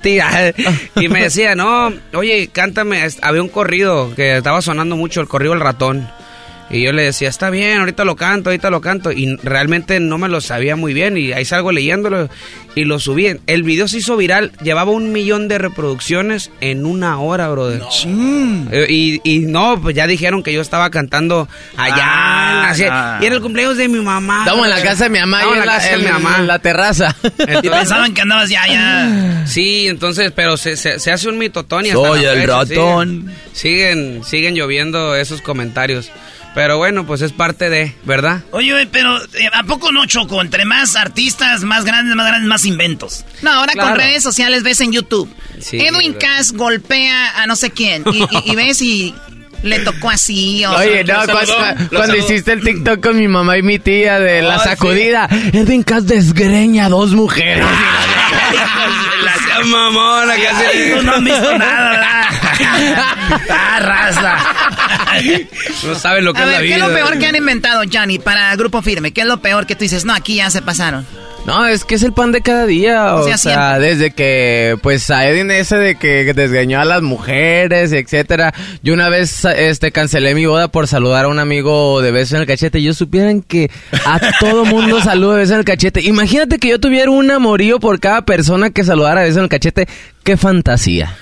ti. 0.00 0.18
Ah, 0.18 0.52
y 0.96 1.08
me 1.08 1.22
decía 1.22 1.54
no 1.54 1.92
oye 2.12 2.48
cántame 2.48 3.06
había 3.22 3.42
un 3.42 3.48
corrido 3.48 4.14
que 4.14 4.38
estaba 4.38 4.60
sonando 4.62 4.96
mucho 4.96 5.20
el 5.20 5.28
corrido 5.28 5.52
del 5.52 5.62
ratón 5.62 6.08
y 6.70 6.82
yo 6.82 6.92
le 6.92 7.02
decía, 7.02 7.28
está 7.28 7.48
bien, 7.50 7.78
ahorita 7.78 8.04
lo 8.04 8.14
canto, 8.16 8.50
ahorita 8.50 8.68
lo 8.70 8.80
canto. 8.80 9.10
Y 9.10 9.36
realmente 9.42 10.00
no 10.00 10.18
me 10.18 10.28
lo 10.28 10.40
sabía 10.40 10.76
muy 10.76 10.92
bien. 10.92 11.16
Y 11.16 11.32
ahí 11.32 11.44
salgo 11.44 11.72
leyéndolo 11.72 12.28
y 12.74 12.84
lo 12.84 12.98
subí. 12.98 13.36
El 13.46 13.62
video 13.62 13.88
se 13.88 13.98
hizo 13.98 14.16
viral, 14.16 14.52
llevaba 14.62 14.90
un 14.92 15.10
millón 15.10 15.48
de 15.48 15.56
reproducciones 15.58 16.50
en 16.60 16.84
una 16.84 17.18
hora, 17.18 17.48
brother. 17.48 17.82
Eh, 18.70 18.86
Y, 18.90 19.20
y 19.24 19.38
no, 19.40 19.80
pues 19.80 19.96
ya 19.96 20.06
dijeron 20.06 20.42
que 20.42 20.52
yo 20.52 20.60
estaba 20.60 20.90
cantando 20.90 21.48
allá. 21.76 21.96
Ah, 22.00 22.72
en 22.76 22.80
la 22.88 23.16
no. 23.18 23.22
Y 23.22 23.26
era 23.26 23.36
el 23.36 23.42
cumpleaños 23.42 23.76
de 23.78 23.88
mi 23.88 24.00
mamá. 24.00 24.40
Estamos 24.40 24.64
en 24.66 24.70
la 24.70 24.82
casa 24.82 25.04
de 25.04 25.10
mi 25.10 25.18
mamá 25.20 25.38
y 25.38 25.40
Estamos 25.40 25.58
en 25.58 25.66
la, 25.66 25.72
casa 25.72 25.90
de 25.90 25.98
mi 25.98 26.04
mamá. 26.04 26.36
en 26.38 26.46
la 26.46 26.58
terraza. 26.58 27.16
Y 27.62 27.68
pensaban 27.68 28.12
que 28.14 28.20
andabas 28.20 28.50
ya, 28.50 28.66
ya. 28.68 29.44
Sí, 29.46 29.86
entonces, 29.88 30.32
pero 30.34 30.56
se, 30.56 30.76
se, 30.76 30.98
se 30.98 31.10
hace 31.10 31.28
un 31.28 31.38
mitotón 31.38 31.86
y 31.86 31.90
hasta 31.90 32.08
Soy 32.08 32.24
el 32.24 32.40
fecha 32.40 32.46
ratón. 32.46 33.32
Siguen, 33.52 34.22
siguen, 34.22 34.24
siguen 34.24 34.54
lloviendo 34.54 35.16
esos 35.16 35.40
comentarios. 35.40 36.10
Pero 36.58 36.76
bueno, 36.76 37.06
pues 37.06 37.22
es 37.22 37.30
parte 37.32 37.70
de, 37.70 37.94
¿verdad? 38.02 38.40
Oye, 38.50 38.88
pero 38.90 39.16
eh, 39.22 39.48
¿a 39.54 39.62
poco 39.62 39.92
no, 39.92 40.06
Choco? 40.06 40.42
Entre 40.42 40.64
más 40.64 40.96
artistas, 40.96 41.62
más 41.62 41.84
grandes, 41.84 42.16
más 42.16 42.26
grandes, 42.26 42.48
más 42.48 42.64
inventos. 42.64 43.24
No, 43.42 43.52
ahora 43.52 43.74
Claro. 43.74 43.90
con 43.90 43.98
redes 44.00 44.24
sociales 44.24 44.64
ves 44.64 44.80
en 44.80 44.90
YouTube. 44.90 45.32
Sí, 45.60 45.78
Edwin. 45.78 46.14
Cass 46.14 46.50
golpea 46.54 47.40
a 47.40 47.46
no 47.46 47.54
sé 47.54 47.70
quién. 47.70 48.02
Y, 48.12 48.24
y- 48.24 48.50
y 48.52 48.56
ves 48.56 48.82
y 48.82 49.14
le 49.62 49.78
tocó 49.78 50.10
así. 50.10 50.64
O 50.64 50.72
Oye, 50.72 51.04
no, 51.04 51.14
cuando, 51.94 52.16
hiciste 52.16 52.54
el 52.54 52.60
TikTok 52.64 53.00
con 53.04 53.16
mi 53.16 53.28
mamá 53.28 53.56
y 53.56 53.62
mi 53.62 53.78
tía 53.78 54.18
de 54.18 54.42
la 54.42 54.56
Oh, 54.56 54.64
sacudida, 54.64 55.28
Edwin 55.52 55.84
Cass 55.84 56.08
desgreña 56.08 56.86
a 56.86 56.88
dos 56.88 57.12
mujeres. 57.12 57.64
La 59.58 59.64
mamona, 59.64 60.34
casi. 60.34 60.90
Tú 60.96 61.02
no 61.02 61.14
han 61.14 61.24
visto 61.24 61.58
nada, 61.58 61.90
¿verdad? 61.90 62.22
ah, 63.50 63.78
raza. 63.80 64.36
No 65.86 65.94
saben 65.94 66.24
lo 66.24 66.32
que 66.32 66.40
A 66.40 66.44
es 66.44 66.50
la 66.52 66.60
vida. 66.60 66.76
¿qué 66.76 66.80
es 66.80 66.88
lo 66.88 66.94
peor 66.94 67.18
que 67.18 67.26
han 67.26 67.36
inventado, 67.36 67.82
Johnny, 67.90 68.18
para 68.18 68.54
Grupo 68.56 68.82
Firme? 68.82 69.12
¿Qué 69.12 69.22
es 69.22 69.26
lo 69.26 69.40
peor 69.40 69.66
que 69.66 69.74
tú 69.74 69.80
dices? 69.82 70.04
No, 70.04 70.14
aquí 70.14 70.36
ya 70.36 70.50
se 70.50 70.62
pasaron. 70.62 71.06
No, 71.46 71.64
es 71.66 71.84
que 71.86 71.94
es 71.94 72.02
el 72.02 72.12
pan 72.12 72.30
de 72.30 72.42
cada 72.42 72.66
día. 72.66 73.14
O, 73.14 73.20
O 73.20 73.24
sea, 73.24 73.38
sea, 73.38 73.78
desde 73.78 74.10
que, 74.10 74.76
pues, 74.82 75.08
a 75.10 75.26
Edwin 75.26 75.50
ese 75.50 75.76
de 75.76 75.94
que 75.94 76.34
desgreñó 76.34 76.78
a 76.78 76.84
las 76.84 77.00
mujeres, 77.00 77.92
etcétera. 77.92 78.52
Yo 78.82 78.92
una 78.92 79.08
vez, 79.08 79.46
este, 79.46 79.90
cancelé 79.90 80.34
mi 80.34 80.44
boda 80.44 80.68
por 80.68 80.88
saludar 80.88 81.24
a 81.24 81.28
un 81.28 81.38
amigo 81.38 82.02
de 82.02 82.10
beso 82.10 82.34
en 82.34 82.42
el 82.42 82.46
cachete. 82.46 82.82
Yo 82.82 82.92
supieran 82.92 83.40
que 83.40 83.70
a 84.04 84.20
todo 84.40 84.66
mundo 84.66 85.00
saludo 85.02 85.32
de 85.32 85.38
beso 85.38 85.54
en 85.54 85.60
el 85.60 85.64
cachete. 85.64 86.02
Imagínate 86.02 86.58
que 86.58 86.68
yo 86.68 86.80
tuviera 86.80 87.10
un 87.10 87.30
amorío 87.30 87.80
por 87.80 87.98
cada 87.98 88.26
persona 88.26 88.68
que 88.68 88.84
saludara 88.84 89.22
de 89.22 89.28
beso 89.28 89.38
en 89.38 89.44
el 89.44 89.50
cachete. 89.50 89.88
¡Qué 90.24 90.36
fantasía! 90.36 91.16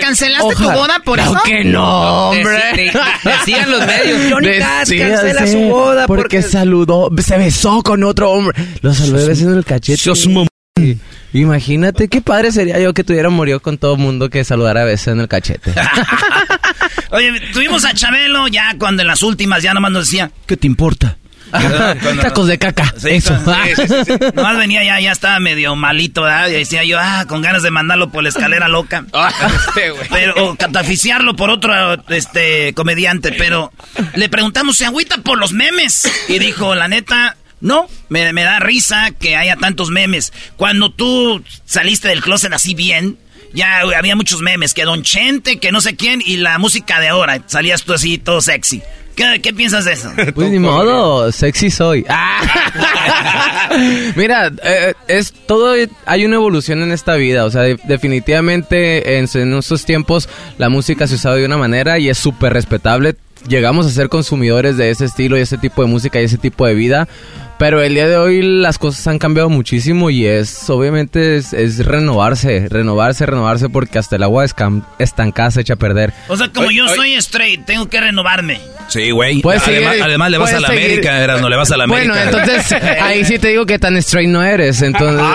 ¿Cancelaste 0.00 0.44
Ojalá. 0.54 0.72
tu 0.72 0.78
boda 0.78 0.98
por 1.04 1.16
Claro 1.18 1.32
eso? 1.32 1.42
que 1.44 1.64
no, 1.64 2.30
hombre. 2.30 2.52
De- 2.76 2.92
decían 3.24 3.70
los 3.70 3.86
medios, 3.86 4.20
Johnny 4.30 4.48
Decía, 4.48 5.08
cancela 5.08 5.46
sí, 5.46 5.52
su 5.52 5.58
boda 5.60 6.06
porque, 6.06 6.22
porque... 6.22 6.42
saludó, 6.42 7.10
se 7.22 7.38
besó 7.38 7.82
con 7.82 8.02
otro 8.04 8.30
hombre. 8.30 8.56
Lo 8.80 8.90
beso 8.90 9.50
en 9.50 9.56
el 9.56 9.64
cachete. 9.64 9.98
Sos 9.98 10.26
mamón. 10.26 10.48
Sí. 10.78 10.98
Imagínate 11.34 12.08
qué 12.08 12.20
padre 12.22 12.50
sería 12.52 12.78
yo 12.78 12.92
que 12.94 13.04
tuviera 13.04 13.28
murió 13.30 13.60
con 13.60 13.78
todo 13.78 13.96
mundo 13.96 14.30
que 14.30 14.42
saludara 14.44 14.82
a 14.82 14.84
beso 14.84 15.10
en 15.10 15.20
el 15.20 15.28
cachete. 15.28 15.72
Oye, 17.10 17.32
tuvimos 17.52 17.84
a 17.84 17.94
Chabelo 17.94 18.48
ya 18.48 18.74
cuando 18.78 19.02
en 19.02 19.08
las 19.08 19.22
últimas 19.22 19.62
ya 19.62 19.74
nomás 19.74 19.92
nos 19.92 20.06
decía, 20.06 20.30
¿Qué 20.46 20.56
te 20.56 20.66
importa? 20.66 21.16
Tacos 22.20 22.46
de 22.46 22.58
caca. 22.58 22.94
Eso. 23.04 23.34
nomás 24.34 24.56
venía 24.58 24.82
ya, 24.84 25.00
ya 25.00 25.12
estaba 25.12 25.38
medio 25.38 25.76
malito, 25.76 26.22
¿verdad? 26.22 26.48
Y 26.48 26.52
decía 26.52 26.84
yo, 26.84 26.98
ah, 26.98 27.26
con 27.28 27.42
ganas 27.42 27.62
de 27.62 27.70
mandarlo 27.70 28.10
por 28.10 28.22
la 28.22 28.30
escalera 28.30 28.68
loca. 28.68 29.04
pero, 30.10 30.46
o 30.46 30.56
cataficiarlo 30.56 31.36
por 31.36 31.50
otro, 31.50 31.94
este, 32.08 32.72
comediante, 32.74 33.32
pero 33.32 33.72
le 34.14 34.28
preguntamos, 34.28 34.76
¿se 34.76 34.86
agüita 34.86 35.18
por 35.18 35.38
los 35.38 35.52
memes? 35.52 36.10
Y 36.28 36.38
dijo, 36.38 36.74
la 36.74 36.88
neta, 36.88 37.36
no, 37.60 37.86
me, 38.08 38.32
me 38.32 38.42
da 38.42 38.58
risa 38.58 39.10
que 39.10 39.36
haya 39.36 39.56
tantos 39.56 39.90
memes. 39.90 40.32
Cuando 40.56 40.90
tú 40.90 41.42
saliste 41.64 42.08
del 42.08 42.22
closet 42.22 42.52
así 42.52 42.74
bien, 42.74 43.18
ya 43.54 43.80
había 43.96 44.16
muchos 44.16 44.40
memes, 44.40 44.74
que 44.74 44.84
Don 44.84 45.02
Chente, 45.02 45.58
que 45.58 45.72
no 45.72 45.80
sé 45.80 45.96
quién, 45.96 46.22
y 46.24 46.38
la 46.38 46.58
música 46.58 47.00
de 47.00 47.08
ahora, 47.08 47.42
salías 47.46 47.82
tú 47.84 47.92
así 47.92 48.18
todo 48.18 48.40
sexy. 48.40 48.82
¿Qué, 49.34 49.40
qué 49.40 49.52
piensas 49.52 49.84
de 49.84 49.92
eso? 49.92 50.10
Pues 50.34 50.50
ni 50.50 50.58
modo, 50.58 51.30
sexy 51.32 51.70
soy. 51.70 52.04
Ah. 52.08 53.70
Mira, 54.16 54.50
eh, 54.64 54.94
es 55.08 55.32
todo, 55.32 55.74
hay 56.06 56.24
una 56.24 56.36
evolución 56.36 56.82
en 56.82 56.92
esta 56.92 57.14
vida, 57.14 57.44
o 57.44 57.50
sea, 57.50 57.62
de- 57.62 57.78
definitivamente 57.84 59.18
en, 59.18 59.28
en 59.34 59.54
estos 59.58 59.84
tiempos 59.84 60.28
la 60.58 60.68
música 60.68 61.06
se 61.06 61.14
usaba 61.14 61.36
de 61.36 61.46
una 61.46 61.56
manera 61.56 61.98
y 61.98 62.08
es 62.08 62.18
súper 62.18 62.52
respetable. 62.52 63.16
Llegamos 63.48 63.86
a 63.86 63.90
ser 63.90 64.08
consumidores 64.08 64.76
de 64.76 64.90
ese 64.90 65.04
estilo 65.04 65.36
y 65.36 65.40
ese 65.40 65.58
tipo 65.58 65.82
de 65.82 65.88
música 65.88 66.20
y 66.20 66.24
ese 66.24 66.38
tipo 66.38 66.66
de 66.66 66.74
vida. 66.74 67.08
Pero 67.58 67.80
el 67.80 67.94
día 67.94 68.08
de 68.08 68.16
hoy 68.16 68.42
las 68.42 68.76
cosas 68.78 69.06
han 69.06 69.18
cambiado 69.20 69.48
muchísimo 69.48 70.10
y 70.10 70.26
es, 70.26 70.68
obviamente, 70.68 71.36
es, 71.36 71.52
es 71.52 71.84
renovarse, 71.84 72.66
renovarse, 72.68 73.24
renovarse 73.24 73.68
porque 73.68 73.98
hasta 74.00 74.16
el 74.16 74.24
agua 74.24 74.44
estancada 74.98 75.50
se 75.52 75.60
echa 75.60 75.74
a 75.74 75.76
perder. 75.76 76.12
O 76.28 76.36
sea, 76.36 76.48
como 76.48 76.68
Oye, 76.68 76.78
yo 76.78 76.84
oye. 76.86 76.94
soy 76.96 77.14
straight, 77.14 77.64
tengo 77.64 77.88
que 77.88 78.00
renovarme. 78.00 78.60
Sí, 78.88 79.10
güey. 79.12 79.42
Además, 79.44 79.96
además 80.02 80.30
le 80.30 80.38
vas 80.38 80.52
a 80.54 80.60
la 80.60 80.68
seguir- 80.68 80.84
América, 80.86 81.22
Eras, 81.22 81.40
no 81.40 81.48
le 81.48 81.56
vas 81.56 81.70
a 81.70 81.76
la 81.76 81.84
América. 81.84 82.12
Bueno, 82.14 82.38
entonces 82.40 82.72
ahí 83.00 83.24
sí 83.24 83.38
te 83.38 83.48
digo 83.48 83.64
que 83.64 83.78
tan 83.78 83.96
straight 83.98 84.28
no 84.28 84.42
eres, 84.42 84.82
entonces... 84.82 85.24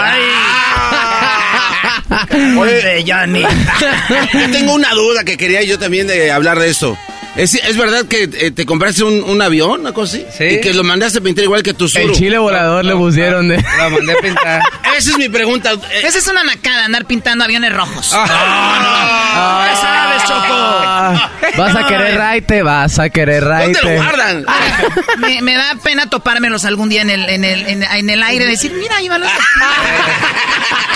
Oye, 2.58 3.04
Johnny. 3.08 3.42
Yo 4.34 4.52
tengo 4.52 4.74
una 4.74 4.92
duda 4.94 5.24
que 5.24 5.38
quería 5.38 5.62
yo 5.64 5.78
también 5.78 6.08
de 6.08 6.32
hablar 6.32 6.60
de 6.60 6.70
esto. 6.70 6.98
¿Es, 7.38 7.54
es 7.54 7.78
verdad 7.78 8.06
que 8.08 8.24
eh, 8.24 8.52
te 8.52 8.66
compraste 8.66 9.04
un, 9.04 9.24
un 9.24 9.42
avión, 9.42 9.82
una 9.82 9.94
cosa 9.94 10.18
así? 10.18 10.26
Sí. 10.38 10.44
Y 10.56 10.62
que 10.62 10.74
lo 10.74 10.84
mandaste 10.84 11.20
a 11.20 11.22
pintar 11.22 11.44
igual 11.44 11.62
que 11.64 11.74
tu 11.74 11.86
El 11.86 11.92
Zuru. 11.92 12.14
chile 12.14 12.38
volador 12.38 12.84
le 12.84 12.96
pusieron 12.96 13.48
de... 13.48 13.58
Lo 13.58 13.90
mandé 13.92 14.14
a 14.14 14.18
pintar. 14.18 14.64
Esa 14.98 15.12
es 15.12 15.18
mi 15.18 15.30
pregunta. 15.30 15.72
Eh, 15.74 16.02
Esa 16.04 16.18
es 16.18 16.28
una 16.28 16.44
nacada, 16.44 16.86
andar 16.86 17.06
pintando 17.06 17.44
aviones 17.44 17.72
rojos. 17.74 18.12
Ah, 18.14 19.68
¿Qué 19.70 19.76
sabes, 19.78 20.24
Choco? 20.24 21.58
Vas 21.62 21.76
a 21.76 21.88
querer 21.88 22.18
raite, 22.18 22.64
vas 22.64 22.98
a 23.00 23.10
querer 23.10 23.44
raite. 23.44 23.80
¿Dónde 23.82 23.96
lo 23.98 24.04
guardan? 24.04 24.46
Me, 25.20 25.42
me 25.44 25.54
da 25.56 25.76
pena 25.84 26.10
topármelos 26.10 26.66
algún 26.66 26.90
día 26.90 27.02
en 27.04 27.10
el, 27.12 27.30
en 27.30 27.44
el, 27.44 27.68
en, 27.68 27.84
en 27.84 28.10
el 28.10 28.24
aire, 28.24 28.46
decir, 28.48 28.72
mira, 28.74 28.96
ahí 28.98 29.08
van 29.10 29.22
los... 29.22 29.30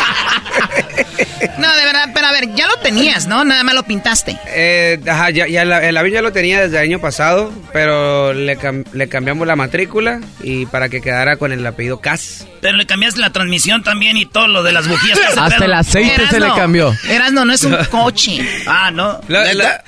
No, 1.57 1.75
de 1.75 1.85
verdad, 1.85 2.09
pero 2.13 2.27
a 2.27 2.31
ver, 2.31 2.53
ya 2.55 2.67
lo 2.67 2.75
tenías, 2.77 3.27
¿no? 3.27 3.43
Nada 3.43 3.63
más 3.63 3.75
lo 3.75 3.83
pintaste. 3.83 4.37
Eh, 4.47 4.99
ajá, 5.07 5.29
ya, 5.29 5.47
ya 5.47 5.63
la- 5.65 5.87
el 5.87 5.95
avión 5.97 6.15
ya 6.15 6.21
lo 6.21 6.31
tenía 6.31 6.61
desde 6.61 6.77
el 6.77 6.83
año 6.83 6.99
pasado, 6.99 7.51
pero 7.73 8.33
le, 8.33 8.57
cam- 8.57 8.85
le 8.93 9.07
cambiamos 9.09 9.45
la 9.47 9.55
matrícula 9.55 10.21
y 10.41 10.65
para 10.67 10.89
que 10.89 11.01
quedara 11.01 11.37
con 11.37 11.51
el 11.51 11.65
apellido 11.65 11.99
Cas. 11.99 12.47
Pero 12.61 12.77
le 12.77 12.85
cambiaste 12.85 13.19
la 13.19 13.31
transmisión 13.31 13.83
también 13.83 14.17
y 14.17 14.25
todo 14.25 14.47
lo 14.47 14.63
de 14.63 14.71
las 14.71 14.87
bujías. 14.87 15.19
ese 15.19 15.39
Hasta 15.39 15.55
pedo. 15.57 15.65
el 15.65 15.73
aceite 15.73 16.27
se 16.29 16.39
le 16.39 16.47
cambió. 16.53 16.95
Erasno, 17.09 17.45
no 17.45 17.53
es 17.53 17.63
un 17.63 17.75
coche. 17.91 18.39
Ah, 18.67 18.89
no. 18.91 19.19
Lo- 19.27 19.39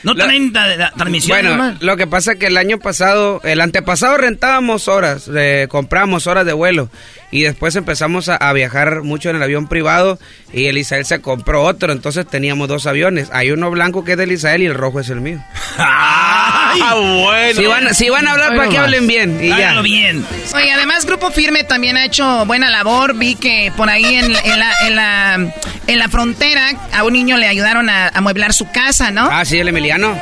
¿No 0.04 0.16
traen 0.16 0.52
la, 0.54 0.76
la 0.76 0.91
transmisión 0.91 1.38
Bueno, 1.38 1.52
nomás? 1.58 1.82
lo 1.82 1.98
que 1.98 2.08
pasa 2.08 2.34
es 2.34 2.40
que 2.40 2.48
el 2.48 2.58
año 2.58 2.78
pasado, 2.80 3.41
el 3.44 3.62
antepasado 3.62 4.18
rentábamos 4.18 4.88
horas, 4.88 5.30
eh, 5.36 5.68
compramos 5.70 6.28
horas 6.28 6.45
de 6.45 6.54
vuelo 6.54 6.90
y 7.34 7.41
después 7.41 7.76
empezamos 7.76 8.30
a, 8.30 8.35
a 8.35 8.53
viajar 8.53 9.01
mucho 9.01 9.30
en 9.30 9.38
el 9.38 9.43
avión 9.43 9.68
privado 9.68 10.19
y 10.53 10.68
el 10.68 10.77
Isael 10.77 11.05
se 11.05 11.19
compró 11.19 11.64
otro, 11.64 11.91
entonces 11.91 12.27
teníamos 12.27 12.68
dos 12.68 12.85
aviones. 12.85 13.30
Hay 13.34 13.49
uno 13.51 13.72
blanco 13.72 14.03
que 14.03 14.11
es 14.11 14.18
del 14.18 14.31
Isael 14.31 14.61
y 14.61 14.68
el 14.68 14.76
rojo 14.76 14.99
es 14.99 15.10
el 15.10 15.19
mío. 15.22 15.43
Ah, 15.77 16.95
bueno. 16.95 17.60
Si 17.60 17.65
van, 17.65 17.95
si 17.95 18.10
van 18.10 18.27
a 18.27 18.31
hablar, 18.31 18.51
Ay, 18.51 18.57
para 18.57 18.69
que 18.69 18.77
hablen 18.77 19.07
bien 19.07 19.39
y 19.43 19.47
ya. 19.49 19.55
Háganlo 19.55 19.84
bien. 19.84 20.26
Oye, 20.53 20.72
además 20.72 21.05
Grupo 21.05 21.31
Firme 21.31 21.64
también 21.64 21.97
ha 21.97 22.05
hecho 22.05 22.45
buena 22.45 22.69
labor. 22.69 23.15
Vi 23.15 23.35
que 23.35 23.72
por 23.76 23.89
ahí 23.89 24.15
en, 24.15 24.26
en 24.26 24.60
la, 24.60 24.72
en, 24.88 24.95
la, 24.95 25.53
en 25.88 25.99
la 25.99 26.10
frontera 26.10 26.72
a 26.93 27.03
un 27.03 27.14
niño 27.14 27.38
le 27.38 27.47
ayudaron 27.47 27.89
a 27.89 28.03
a 28.07 28.10
amueblar 28.10 28.53
su 28.53 28.69
casa, 28.72 29.11
¿no? 29.11 29.30
Ah, 29.31 29.45
sí, 29.45 29.57
el 29.60 29.68
Emiliano. 29.68 30.18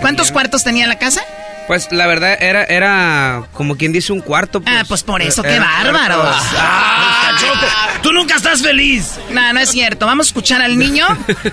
¿Cuántos 0.00 0.30
cuartos 0.30 0.62
tenía 0.62 0.86
la 0.86 0.98
casa? 0.98 1.20
Pues 1.68 1.92
la 1.92 2.06
verdad 2.08 2.36
era, 2.40 2.64
era 2.64 3.44
como 3.52 3.76
quien 3.76 3.92
dice 3.92 4.12
un 4.12 4.20
cuarto. 4.20 4.60
Ah, 4.66 4.82
pues 4.88 5.02
por 5.04 5.22
eso, 5.22 5.42
qué 5.42 5.54
Era- 5.56 5.64
bárbaros. 5.64 6.34
Ah, 6.58 7.30
Choco, 7.38 7.66
tú 8.02 8.12
nunca 8.12 8.34
estás 8.36 8.62
feliz. 8.62 9.12
No, 9.30 9.52
no 9.52 9.60
es 9.60 9.70
cierto. 9.70 10.06
Vamos 10.06 10.26
a 10.26 10.30
escuchar 10.30 10.62
al 10.62 10.76
niño 10.78 11.06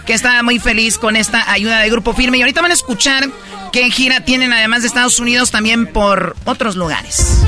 que 0.05 0.13
está 0.13 0.41
muy 0.41 0.57
feliz 0.59 0.97
con 0.97 1.15
esta 1.17 1.51
ayuda 1.51 1.79
de 1.79 1.89
Grupo 1.89 2.13
Firme. 2.13 2.37
Y 2.37 2.41
ahorita 2.41 2.61
van 2.61 2.71
a 2.71 2.75
escuchar 2.75 3.27
qué 3.73 3.91
gira 3.91 4.21
tienen 4.21 4.53
además 4.53 4.81
de 4.83 4.87
Estados 4.87 5.19
Unidos 5.19 5.51
también 5.51 5.85
por 5.85 6.35
otros 6.45 6.75
lugares. 6.77 7.41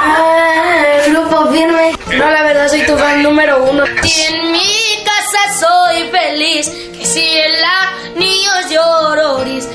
Ah, 0.00 0.98
grupo 1.08 1.50
firme. 1.52 1.92
No, 2.16 2.30
la 2.30 2.42
verdad 2.42 2.68
soy 2.68 2.86
tu 2.86 2.96
fan 2.96 3.22
número 3.22 3.64
uno. 3.64 3.84
Si 4.02 4.22
en 4.22 4.52
mi 4.52 5.04
casa 5.04 5.66
soy 5.66 6.08
feliz, 6.10 6.68
que 6.96 7.04
si 7.04 7.20
en 7.20 7.60
la 7.60 7.92
niños 8.16 8.70
llororis. 8.70 9.68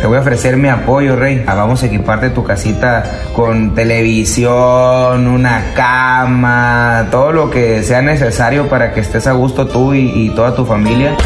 Te 0.00 0.06
voy 0.06 0.18
a 0.18 0.20
ofrecer 0.20 0.56
mi 0.56 0.68
apoyo, 0.68 1.16
Rey. 1.16 1.42
Vamos 1.46 1.82
a 1.82 1.86
equiparte 1.86 2.30
tu 2.30 2.44
casita 2.44 3.02
con 3.32 3.74
televisión, 3.74 5.26
una 5.26 5.72
cama, 5.74 7.08
todo 7.10 7.32
lo 7.32 7.50
que 7.50 7.82
sea 7.82 8.02
necesario 8.02 8.68
para 8.68 8.92
que 8.92 9.00
estés 9.00 9.26
a 9.26 9.32
gusto 9.32 9.66
tú 9.66 9.94
y 9.94 10.30
toda 10.30 10.54
tu 10.54 10.64
familia. 10.64 11.16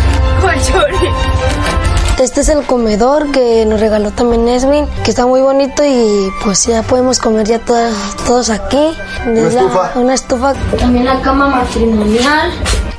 Este 2.21 2.43
es 2.43 2.51
el 2.51 2.63
comedor 2.65 3.33
que 3.33 3.65
nos 3.65 3.81
regaló 3.81 4.11
también 4.11 4.47
Esmin, 4.47 4.87
que 5.05 5.11
está 5.11 5.25
muy 5.27 5.41
bonito 5.41 5.83
y 5.87 6.31
pues 6.45 6.67
ya 6.67 6.83
podemos 6.83 7.19
comer 7.19 7.47
ya 7.47 7.59
todas, 7.61 7.95
todos 8.27 8.51
aquí. 8.51 8.91
¿Una 9.27 9.49
estufa? 9.49 9.93
Una 9.95 10.15
estufa. 10.15 10.55
También 10.79 11.07
la 11.07 11.21
cama 11.23 11.49
matrimonial. 11.49 12.53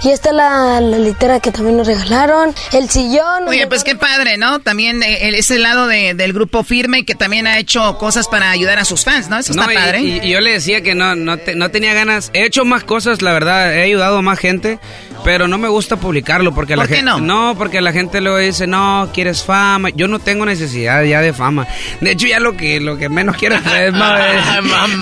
Y 0.04 0.10
esta 0.10 0.30
es 0.30 0.36
la, 0.36 0.82
la 0.82 0.98
litera 0.98 1.40
que 1.40 1.52
también 1.52 1.78
nos 1.78 1.86
regalaron. 1.86 2.56
El 2.74 2.90
sillón. 2.90 3.48
Oye, 3.48 3.68
pues 3.68 3.84
qué 3.84 3.96
padre, 3.96 4.40
¿no? 4.40 4.58
También 4.60 5.04
eh, 5.04 5.28
el- 5.28 5.36
ese 5.36 5.60
lado 5.60 5.86
de- 5.86 6.16
del 6.16 6.34
grupo 6.34 6.64
firme 6.64 7.06
que 7.06 7.14
también 7.14 7.46
ha 7.46 7.60
hecho 7.60 8.00
cosas 8.00 8.28
para 8.28 8.50
ayudar 8.50 8.80
a 8.80 8.86
sus 8.86 9.04
fans, 9.06 9.30
¿no? 9.30 9.38
Eso 9.38 9.52
está 9.52 9.72
y- 9.72 9.76
padre. 9.76 10.02
Y, 10.02 10.20
y 10.24 10.30
yo 10.32 10.42
le 10.42 10.54
decía 10.54 10.82
que 10.82 10.96
no, 10.96 11.14
no, 11.16 11.38
te- 11.38 11.54
no 11.54 11.70
tenía 11.70 11.94
ganas. 11.94 12.32
He 12.34 12.44
hecho 12.46 12.66
más 12.66 12.84
cosas, 12.84 13.22
la 13.22 13.32
verdad. 13.34 13.72
He 13.76 13.84
ayudado 13.84 14.18
a 14.18 14.22
más 14.24 14.40
gente, 14.40 14.80
pero 15.24 15.48
no 15.48 15.58
me 15.58 15.68
gusta 15.68 15.98
publicarlo 15.98 16.54
porque 16.54 16.76
la 16.76 16.84
¿Por 16.84 16.90
qué 16.90 16.96
gente. 16.98 17.22
no? 17.22 17.56
porque 17.58 17.82
la 17.82 17.92
gente 17.92 18.22
luego 18.22 18.38
dice, 18.38 18.68
no, 18.68 19.10
quieres 19.14 19.44
fama. 19.44 19.90
Yo 19.90 20.08
no 20.08 20.20
tengo 20.20 20.46
necesidad 20.46 21.04
ya 21.04 21.22
de 21.22 21.34
fama. 21.34 21.68
De 22.00 22.12
hecho, 22.12 22.28
ya 22.28 22.40
lo 22.40 22.58
que, 22.58 22.80
lo 22.80 22.98
que 22.98 23.10
menos 23.10 23.38
quiero 23.38 23.56
es, 23.58 23.62
es 23.66 23.94
más, 23.94 24.22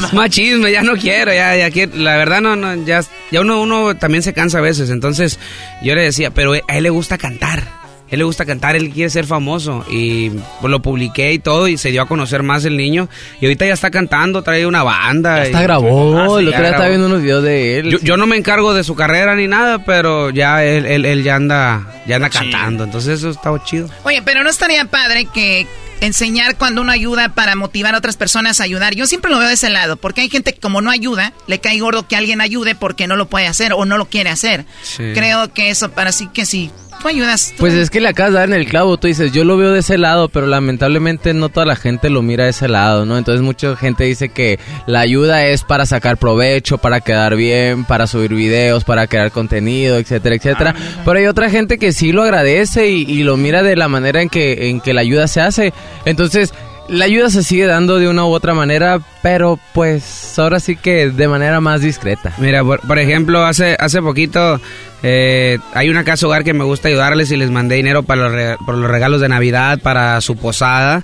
es 0.05 0.13
más 0.13 0.29
chisme. 0.29 0.71
Ya 0.71 0.81
no 0.81 0.93
quiero, 0.95 1.33
ya, 1.33 1.55
ya 1.55 1.71
quiero. 1.71 1.95
La 1.95 2.17
verdad, 2.17 2.41
no, 2.41 2.55
no, 2.55 2.75
ya, 2.85 3.01
ya 3.31 3.41
uno, 3.41 3.61
uno 3.61 3.95
también 3.95 4.23
se 4.23 4.33
cansa 4.33 4.59
a 4.59 4.61
veces. 4.61 4.89
Entonces, 4.89 5.39
yo 5.81 5.95
le 5.95 6.01
decía, 6.01 6.31
pero 6.31 6.53
a 6.53 6.77
él 6.77 6.83
le 6.83 6.89
gusta 6.89 7.17
cantar. 7.17 7.78
Él 8.11 8.19
le 8.19 8.25
gusta 8.25 8.45
cantar, 8.45 8.75
él 8.75 8.89
quiere 8.91 9.09
ser 9.09 9.25
famoso 9.25 9.85
y 9.89 10.29
pues, 10.29 10.71
lo 10.71 10.81
publiqué 10.81 11.33
y 11.33 11.39
todo 11.39 11.67
y 11.67 11.77
se 11.77 11.91
dio 11.91 12.01
a 12.01 12.07
conocer 12.07 12.43
más 12.43 12.65
el 12.65 12.75
niño 12.77 13.07
y 13.39 13.45
ahorita 13.45 13.65
ya 13.65 13.73
está 13.73 13.91
cantando, 13.91 14.41
trae 14.41 14.65
una 14.65 14.83
banda. 14.83 15.41
Hasta 15.41 15.59
y- 15.59 15.63
grabó, 15.63 16.17
Ah, 16.17 16.25
sí, 16.25 16.25
el 16.25 16.25
ya 16.25 16.35
otro 16.35 16.41
día 16.49 16.51
grabó. 16.59 16.67
estaba 16.71 16.89
viendo 16.89 17.07
unos 17.07 17.21
videos 17.21 17.43
de 17.43 17.79
él. 17.79 17.89
Yo, 17.91 17.99
yo 17.99 18.17
no 18.17 18.25
me 18.27 18.35
encargo 18.37 18.73
de 18.73 18.83
su 18.83 18.95
carrera 18.95 19.35
ni 19.35 19.47
nada, 19.47 19.85
pero 19.85 20.29
ya 20.31 20.63
él, 20.63 20.85
él, 20.85 21.05
él 21.05 21.23
ya 21.23 21.35
anda, 21.35 21.85
ya 22.07 22.15
anda 22.17 22.29
cantando, 22.29 22.83
entonces 22.83 23.19
eso 23.19 23.29
está 23.29 23.51
chido. 23.63 23.89
Oye, 24.03 24.21
pero 24.23 24.43
no 24.43 24.49
estaría 24.49 24.85
padre 24.85 25.25
que 25.25 25.67
enseñar 26.01 26.55
cuando 26.57 26.81
uno 26.81 26.91
ayuda 26.93 27.29
para 27.35 27.55
motivar 27.55 27.93
a 27.93 27.97
otras 27.97 28.15
personas 28.15 28.61
a 28.61 28.63
ayudar. 28.63 28.95
Yo 28.95 29.05
siempre 29.05 29.29
lo 29.29 29.37
veo 29.37 29.49
de 29.49 29.55
ese 29.55 29.69
lado, 29.69 29.97
porque 29.97 30.21
hay 30.21 30.29
gente 30.29 30.53
que 30.53 30.59
como 30.59 30.81
no 30.81 30.89
ayuda, 30.91 31.33
le 31.47 31.59
cae 31.59 31.77
gordo 31.79 32.07
que 32.07 32.15
alguien 32.15 32.39
ayude 32.41 32.73
porque 32.73 33.05
no 33.05 33.17
lo 33.17 33.27
puede 33.27 33.47
hacer 33.47 33.73
o 33.73 33.83
no 33.85 33.97
lo 33.97 34.05
quiere 34.05 34.29
hacer. 34.29 34.65
Sí. 34.81 35.11
Creo 35.13 35.53
que 35.53 35.69
eso, 35.69 35.91
para 35.91 36.11
sí 36.13 36.29
que 36.33 36.45
si 36.45 36.71
tú 37.01 37.07
ayudas, 37.07 37.49
tú- 37.51 37.57
Pues 37.59 37.73
es 37.73 37.89
que 37.89 37.99
le 38.01 38.07
acabas 38.09 38.33
de 38.33 38.39
dar 38.39 38.47
en 38.49 38.53
el 38.55 38.65
clavo, 38.67 38.97
tú 38.97 39.07
dices, 39.07 39.31
yo 39.31 39.43
lo 39.43 39.57
veo 39.57 39.71
de 39.71 39.79
ese 39.79 39.97
lado, 39.97 40.29
pero 40.29 40.47
lamentablemente 40.47 41.33
no 41.33 41.49
toda 41.49 41.65
la 41.65 41.75
gente 41.75 42.09
lo 42.09 42.21
mira 42.21 42.43
de 42.45 42.51
ese 42.51 42.67
lado, 42.67 43.05
¿no? 43.05 43.17
Entonces 43.17 43.41
mucha 43.41 43.75
gente 43.75 44.03
dice 44.03 44.29
que 44.29 44.59
la 44.87 44.99
ayuda 45.01 45.45
es 45.45 45.63
para 45.63 45.85
sacar 45.85 46.17
provecho, 46.17 46.77
para 46.77 47.01
quedar 47.01 47.35
bien, 47.35 47.85
para 47.85 48.07
subir 48.07 48.33
videos, 48.33 48.83
para 48.83 49.07
crear 49.07 49.31
contenido, 49.31 49.97
etcétera, 49.97 50.35
etcétera. 50.35 50.75
Pero 51.05 51.19
hay 51.19 51.25
otra 51.27 51.49
gente 51.49 51.77
que 51.77 51.91
sí 51.93 52.11
lo 52.11 52.23
agradece 52.23 52.89
y, 52.89 53.01
y 53.09 53.23
lo 53.23 53.37
mira 53.37 53.63
de 53.63 53.75
la 53.75 53.87
manera 53.87 54.21
en 54.21 54.29
que, 54.29 54.69
en 54.69 54.81
que 54.81 54.93
la 54.93 55.01
ayuda 55.01 55.27
se 55.27 55.41
hace. 55.41 55.73
Entonces, 56.05 56.53
la 56.89 57.05
ayuda 57.05 57.29
se 57.29 57.43
sigue 57.43 57.67
dando 57.67 57.99
de 57.99 58.07
una 58.09 58.25
u 58.25 58.29
otra 58.31 58.55
manera, 58.55 58.99
pero 59.21 59.59
pues 59.73 60.37
ahora 60.39 60.59
sí 60.59 60.75
que 60.75 61.09
de 61.11 61.27
manera 61.27 61.61
más 61.61 61.81
discreta. 61.81 62.33
Mira, 62.39 62.63
por, 62.63 62.79
por 62.81 62.97
ejemplo, 62.97 63.45
hace, 63.45 63.75
hace 63.79 64.01
poquito 64.01 64.59
eh, 65.03 65.57
hay 65.73 65.89
una 65.89 66.03
casa 66.03 66.25
hogar 66.27 66.43
que 66.43 66.53
me 66.53 66.63
gusta 66.63 66.87
ayudarles 66.87 67.31
y 67.31 67.37
les 67.37 67.49
mandé 67.51 67.75
dinero 67.75 68.03
para 68.03 68.23
los, 68.23 68.31
re- 68.31 68.57
por 68.65 68.75
los 68.75 68.89
regalos 68.89 69.21
de 69.21 69.29
Navidad, 69.29 69.79
para 69.79 70.19
su 70.21 70.35
posada. 70.37 71.03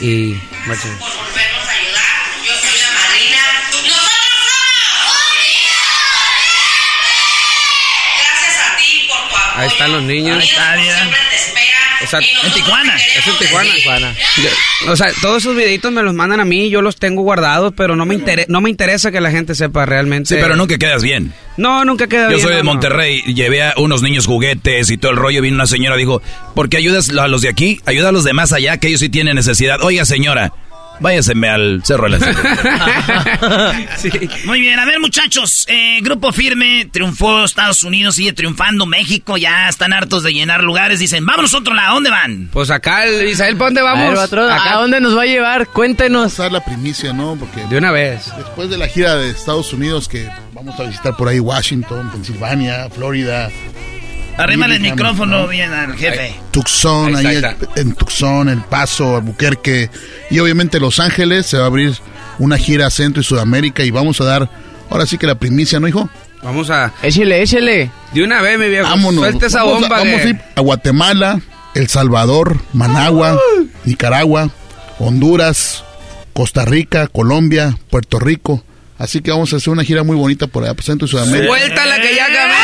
Y... 0.00 0.34
Ahí 9.56 9.68
están 9.68 9.92
los 9.92 10.02
niños. 10.02 10.38
Ahí 10.42 10.48
está, 10.48 10.76
mira. 10.76 11.10
O 12.02 12.06
sea, 12.06 12.18
En 12.20 12.52
Tijuana. 12.52 12.94
Es 12.96 13.26
en 13.26 13.38
Tijuana. 13.38 14.14
Yo- 14.42 14.92
o 14.92 14.96
sea, 14.96 15.08
todos 15.22 15.38
esos 15.42 15.56
videitos 15.56 15.90
me 15.92 16.02
los 16.02 16.14
mandan 16.14 16.40
a 16.40 16.44
mí, 16.44 16.68
yo 16.70 16.82
los 16.82 16.96
tengo 16.96 17.22
guardados, 17.22 17.72
pero 17.76 17.96
no 17.96 18.04
me, 18.06 18.14
intere- 18.16 18.46
no 18.48 18.60
me 18.60 18.70
interesa 18.70 19.10
que 19.12 19.20
la 19.20 19.30
gente 19.30 19.54
sepa 19.54 19.86
realmente. 19.86 20.28
Sí, 20.34 20.36
pero 20.40 20.56
nunca 20.56 20.76
quedas 20.78 21.02
bien. 21.02 21.32
No, 21.56 21.84
nunca 21.84 22.06
queda 22.06 22.24
Yo 22.24 22.36
bien. 22.36 22.40
soy 22.40 22.52
de 22.56 22.58
no. 22.58 22.64
Monterrey, 22.72 23.22
llevé 23.22 23.62
a 23.62 23.74
unos 23.76 24.02
niños 24.02 24.26
juguetes 24.26 24.90
y 24.90 24.96
todo 24.98 25.12
el 25.12 25.16
rollo. 25.18 25.40
Vino 25.42 25.54
una 25.54 25.66
señora, 25.66 25.96
dijo, 25.96 26.20
¿por 26.54 26.68
qué 26.68 26.76
ayudas 26.78 27.10
a 27.10 27.28
los 27.28 27.42
de 27.42 27.48
aquí? 27.48 27.80
Ayuda 27.86 28.08
a 28.08 28.12
los 28.12 28.24
de 28.24 28.32
más 28.32 28.52
allá, 28.52 28.76
que 28.78 28.88
ellos 28.88 29.00
sí 29.00 29.08
tienen 29.08 29.36
necesidad. 29.36 29.80
Oiga, 29.82 30.04
señora, 30.04 30.52
váyaseme 31.00 31.48
al 31.48 31.82
Cerro 31.84 32.08
de 32.08 32.18
la 32.18 32.24
Muy 34.44 34.60
bien, 34.60 34.78
a 34.78 34.84
ver 34.84 35.00
muchachos, 35.00 35.66
eh, 35.68 36.00
Grupo 36.02 36.32
Firme 36.32 36.88
triunfó 36.90 37.44
Estados 37.44 37.82
Unidos, 37.82 38.16
sigue 38.16 38.32
triunfando 38.32 38.86
México, 38.86 39.36
ya 39.36 39.68
están 39.68 39.92
hartos 39.92 40.22
de 40.22 40.32
llenar 40.32 40.62
lugares, 40.62 40.98
dicen, 40.98 41.24
vámonos 41.26 41.54
a 41.54 41.58
otro 41.58 41.74
lado, 41.74 41.90
¿a 41.90 41.94
dónde 41.94 42.10
van? 42.10 42.48
Pues 42.52 42.70
acá, 42.70 43.04
el 43.04 43.28
Israel, 43.28 43.56
¿para 43.56 43.66
dónde 43.66 43.82
vamos? 43.82 44.18
A, 44.18 44.26
ver, 44.26 44.40
¿A 44.40 44.76
dónde 44.76 45.00
nos 45.00 45.16
va 45.16 45.22
a 45.22 45.26
llevar? 45.26 45.66
Cuéntenos. 45.68 46.22
Vamos 46.22 46.40
a 46.40 46.42
dar 46.44 46.52
la 46.52 46.64
primicia, 46.64 47.12
¿no? 47.12 47.36
Porque 47.36 47.64
de 47.66 47.78
una 47.78 47.90
vez. 47.90 48.32
Después 48.36 48.70
de 48.70 48.78
la 48.78 48.88
gira 48.88 49.16
de 49.16 49.30
Estados 49.30 49.72
Unidos, 49.72 50.08
que 50.08 50.28
vamos 50.52 50.78
a 50.78 50.84
visitar 50.84 51.16
por 51.16 51.28
ahí 51.28 51.40
Washington, 51.40 52.10
Pensilvania, 52.10 52.88
Florida, 52.90 53.50
Arrímale 54.36 54.76
el 54.76 54.82
micrófono 54.82 55.46
bien 55.46 55.72
al 55.72 55.96
jefe. 55.96 56.34
Tucson, 56.50 57.14
ahí, 57.14 57.40
en 57.76 57.94
Tucson, 57.94 58.48
El 58.48 58.62
Paso, 58.62 59.16
Albuquerque 59.16 59.90
y 60.30 60.38
obviamente 60.40 60.80
Los 60.80 60.98
Ángeles 60.98 61.46
se 61.46 61.56
va 61.56 61.64
a 61.64 61.66
abrir 61.66 61.94
una 62.38 62.58
gira 62.58 62.86
a 62.86 62.90
Centro 62.90 63.20
y 63.20 63.24
Sudamérica 63.24 63.84
y 63.84 63.90
vamos 63.90 64.20
a 64.20 64.24
dar 64.24 64.50
ahora 64.90 65.06
sí 65.06 65.18
que 65.18 65.26
la 65.26 65.36
primicia, 65.36 65.78
¿no, 65.78 65.86
hijo? 65.86 66.08
Vamos 66.42 66.68
a... 66.68 66.92
Échele, 67.02 67.42
échele. 67.42 67.90
De 68.12 68.22
una 68.24 68.42
vez, 68.42 68.58
mi 68.58 68.68
viejo. 68.68 68.88
Vámonos. 68.88 69.20
Suelta 69.20 69.46
esa 69.46 69.62
vamos 69.62 69.80
bomba. 69.82 69.96
A, 69.96 69.98
vamos 70.00 70.20
a 70.20 70.28
ir 70.28 70.40
a 70.56 70.60
Guatemala, 70.60 71.40
El 71.74 71.88
Salvador, 71.88 72.60
Managua, 72.72 73.38
Nicaragua, 73.84 74.50
Honduras, 74.98 75.84
Costa 76.32 76.64
Rica, 76.64 77.06
Colombia, 77.06 77.78
Puerto 77.88 78.18
Rico. 78.18 78.64
Así 78.98 79.20
que 79.20 79.30
vamos 79.30 79.52
a 79.52 79.56
hacer 79.56 79.72
una 79.72 79.84
gira 79.84 80.02
muy 80.02 80.16
bonita 80.16 80.46
por 80.46 80.64
allá, 80.64 80.74
por 80.74 80.84
Centro 80.84 81.06
y 81.06 81.10
Sudamérica. 81.10 81.48
Suelta 81.48 81.86
la 81.86 82.00
que 82.00 82.14
ya 82.14 82.28
gané. 82.28 82.54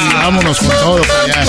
Y 0.00 0.14
vámonos 0.14 0.58
con 0.58 0.68
todo 0.68 1.02
para 1.02 1.20
allá. 1.22 1.44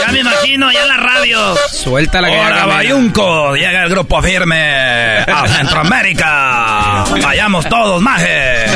Ya 0.00 0.12
me 0.12 0.20
imagino, 0.20 0.72
ya 0.72 0.86
la 0.86 0.96
radio. 0.96 1.56
Suelta 1.70 2.20
la 2.20 2.28
Ahora 2.28 2.66
Bayunco, 2.66 3.54
llega 3.56 3.84
el 3.84 3.90
grupo 3.90 4.22
firme 4.22 5.18
a 5.18 5.46
Centroamérica. 5.48 7.04
Vayamos 7.22 7.68
todos, 7.68 8.00
maje. 8.00 8.66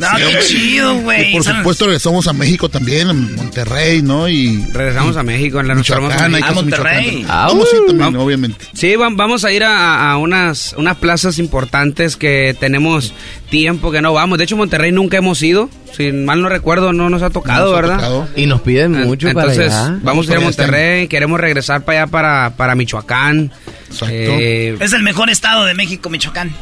No, 0.00 0.08
qué 0.16 0.38
chido, 0.46 0.94
güey. 1.00 1.32
Por 1.32 1.44
supuesto 1.44 1.84
regresamos 1.86 2.26
a 2.26 2.32
México 2.32 2.68
también, 2.68 3.10
en 3.10 3.34
Monterrey, 3.36 4.02
¿no? 4.02 4.28
Y 4.28 4.64
regresamos 4.72 5.16
a 5.16 5.22
México 5.22 5.60
en 5.60 5.68
la 5.68 5.74
Michoacán, 5.74 6.34
a 6.42 6.52
Monterrey. 6.52 7.24
Vamos 7.28 7.68
a 7.72 7.76
ir 7.76 7.86
también, 7.86 8.16
obviamente. 8.16 8.64
Sí, 8.72 8.96
va- 8.96 9.08
vamos 9.12 9.44
a 9.44 9.52
ir 9.52 9.62
a, 9.64 10.10
a 10.10 10.16
unas, 10.16 10.74
unas 10.78 10.96
plazas 10.96 11.38
importantes 11.38 12.16
que 12.16 12.56
tenemos 12.58 13.12
tiempo 13.50 13.90
que 13.92 14.00
no 14.02 14.12
vamos. 14.12 14.38
De 14.38 14.44
hecho, 14.44 14.56
Monterrey 14.56 14.92
nunca 14.92 15.18
hemos 15.18 15.42
ido. 15.42 15.68
Si 15.96 16.12
mal 16.12 16.40
no 16.40 16.48
recuerdo, 16.48 16.92
no 16.92 17.10
nos 17.10 17.22
ha 17.22 17.30
tocado, 17.30 17.66
Nos 17.66 17.72
ha 17.72 17.80
¿verdad? 17.80 17.96
tocado. 17.96 18.28
Y 18.36 18.46
nos 18.46 18.60
piden 18.60 18.92
mucho 19.06 19.28
Entonces, 19.28 19.70
para 19.72 19.86
allá. 19.88 19.98
vamos 20.02 20.28
a 20.28 20.32
ir 20.32 20.38
a 20.38 20.40
Monterrey. 20.40 21.08
Queremos 21.08 21.40
regresar 21.40 21.84
para 21.84 22.02
allá, 22.02 22.10
para, 22.10 22.50
para 22.56 22.74
Michoacán. 22.76 23.50
Exacto. 23.88 24.14
Eh, 24.14 24.76
Es 24.80 24.92
el 24.92 25.02
mejor 25.02 25.30
estado 25.30 25.64
de 25.64 25.74
México, 25.74 26.08
Michoacán. 26.08 26.52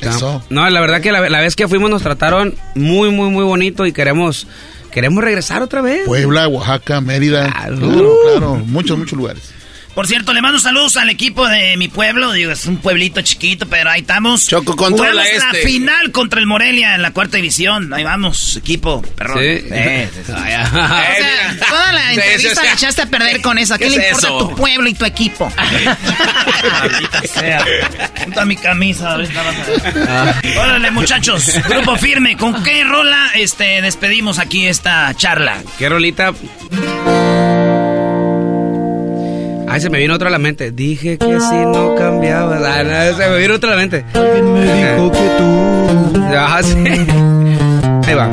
Eso. 0.00 0.42
No, 0.50 0.68
la 0.70 0.80
verdad 0.80 1.00
que 1.00 1.12
la, 1.12 1.28
la 1.28 1.40
vez 1.40 1.56
que 1.56 1.68
fuimos 1.68 1.90
nos 1.90 2.02
trataron 2.02 2.54
muy, 2.74 3.10
muy, 3.10 3.30
muy 3.30 3.44
bonito 3.44 3.86
y 3.86 3.92
queremos, 3.92 4.46
queremos 4.90 5.22
regresar 5.24 5.62
otra 5.62 5.80
vez. 5.80 6.06
Puebla, 6.06 6.48
Oaxaca, 6.48 7.00
Mérida. 7.00 7.50
Claro. 7.50 7.76
Claro, 7.78 8.14
claro. 8.30 8.54
Muchos, 8.66 8.98
muchos 8.98 9.16
lugares. 9.18 9.52
Por 9.98 10.06
cierto, 10.06 10.32
le 10.32 10.40
mando 10.40 10.60
saludos 10.60 10.96
al 10.96 11.10
equipo 11.10 11.48
de 11.48 11.76
mi 11.76 11.88
pueblo. 11.88 12.30
Digo, 12.30 12.52
es 12.52 12.66
un 12.66 12.76
pueblito 12.76 13.20
chiquito, 13.20 13.66
pero 13.68 13.90
ahí 13.90 14.02
estamos. 14.02 14.46
Choco, 14.46 14.76
controla 14.76 15.10
Jugamos 15.24 15.42
la 15.42 15.58
este. 15.58 15.68
final 15.68 16.12
contra 16.12 16.38
el 16.38 16.46
Morelia 16.46 16.94
en 16.94 17.02
la 17.02 17.10
cuarta 17.10 17.38
división. 17.38 17.92
Ahí 17.92 18.04
vamos, 18.04 18.54
equipo, 18.58 19.02
perrón. 19.02 19.40
Sí. 19.40 19.44
Eh, 19.48 20.08
sí, 20.14 20.20
sí. 20.24 20.32
O 20.32 20.36
sea, 20.36 21.56
toda 21.68 21.92
la 21.92 22.12
entrevista 22.12 22.62
la 22.62 22.72
echaste 22.74 23.02
a 23.02 23.06
perder 23.06 23.42
con 23.42 23.58
eso. 23.58 23.74
¿A 23.74 23.78
qué, 23.78 23.86
¿Qué 23.86 23.90
le 23.90 23.96
es 23.96 24.06
importa 24.12 24.28
eso? 24.28 24.48
tu 24.50 24.54
pueblo 24.54 24.88
y 24.88 24.94
tu 24.94 25.04
equipo? 25.04 25.52
Sea. 27.34 27.64
Junta 28.22 28.44
mi 28.44 28.54
camisa. 28.54 29.14
ahorita 29.14 29.42
vas 29.42 29.56
a 29.56 30.40
ver. 30.42 30.58
Órale, 30.58 30.92
muchachos. 30.92 31.44
Grupo 31.68 31.96
firme. 31.96 32.36
¿Con 32.36 32.62
qué 32.62 32.84
rola 32.84 33.32
este, 33.34 33.82
despedimos 33.82 34.38
aquí 34.38 34.64
esta 34.68 35.12
charla? 35.16 35.60
¿Qué 35.76 35.88
rolita? 35.88 36.32
Ay, 39.78 39.82
se 39.82 39.90
me 39.90 39.98
vino 39.98 40.14
otra 40.16 40.26
a 40.26 40.32
la 40.32 40.40
mente. 40.40 40.72
Dije 40.72 41.18
que 41.18 41.40
si 41.40 41.54
no 41.54 41.94
cambiabas. 41.94 42.60
Ah, 42.64 42.82
no, 42.82 43.16
se 43.16 43.30
me 43.30 43.38
vino 43.38 43.54
otra 43.54 43.68
a 43.68 43.76
la 43.76 43.78
mente. 43.78 44.04
Alguien 44.12 44.52
me 44.52 44.62
dijo 44.74 45.12
que 45.12 45.28
tú. 45.38 46.20
Ah, 46.36 46.60
sí. 46.64 46.74
Ahí 48.08 48.14
va. 48.14 48.28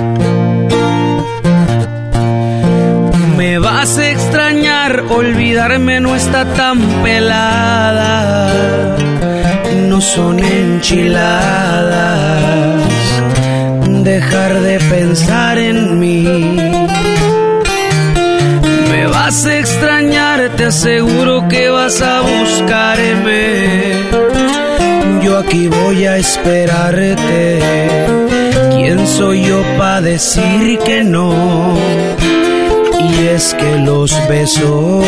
Me 3.37 3.59
vas 3.59 3.95
a 3.99 4.09
extrañar, 4.09 5.03
olvidarme 5.11 5.99
no 5.99 6.15
está 6.15 6.51
tan 6.55 6.81
pelada. 7.03 8.51
No 9.87 10.01
son 10.01 10.39
enchiladas. 10.39 11.93
Dejar 14.03 14.61
de 14.61 14.79
pensar 14.79 15.59
en 15.59 15.99
mí. 15.99 16.74
Vas 19.25 19.43
a 19.47 19.57
extrañar, 19.57 20.51
te 20.55 20.65
aseguro 20.65 21.47
que 21.47 21.67
vas 21.67 21.99
a 21.99 22.21
buscarme. 22.21 24.03
Yo 25.23 25.39
aquí 25.39 25.67
voy 25.67 26.05
a 26.05 26.17
esperarte. 26.17 27.59
¿Quién 28.75 29.07
soy 29.07 29.45
yo 29.45 29.63
para 29.79 30.01
decir 30.01 30.77
que 30.85 31.03
no? 31.03 31.33
Y 32.99 33.25
es 33.29 33.55
que 33.55 33.79
los 33.79 34.11
besos 34.29 35.03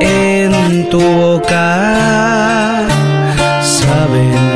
en 0.00 0.90
tu 0.90 1.00
boca 1.00 2.88
saben 3.62 4.51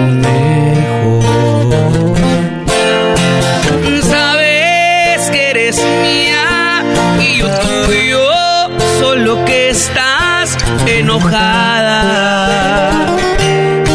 enojada. 11.16 13.06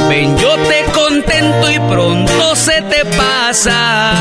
Ven, 0.10 0.38
yo 0.38 0.56
te 0.56 0.84
contento 0.91 1.69
y 1.69 1.80
pronto 1.80 2.56
se 2.56 2.81
te 2.81 3.06
pasa. 3.18 4.14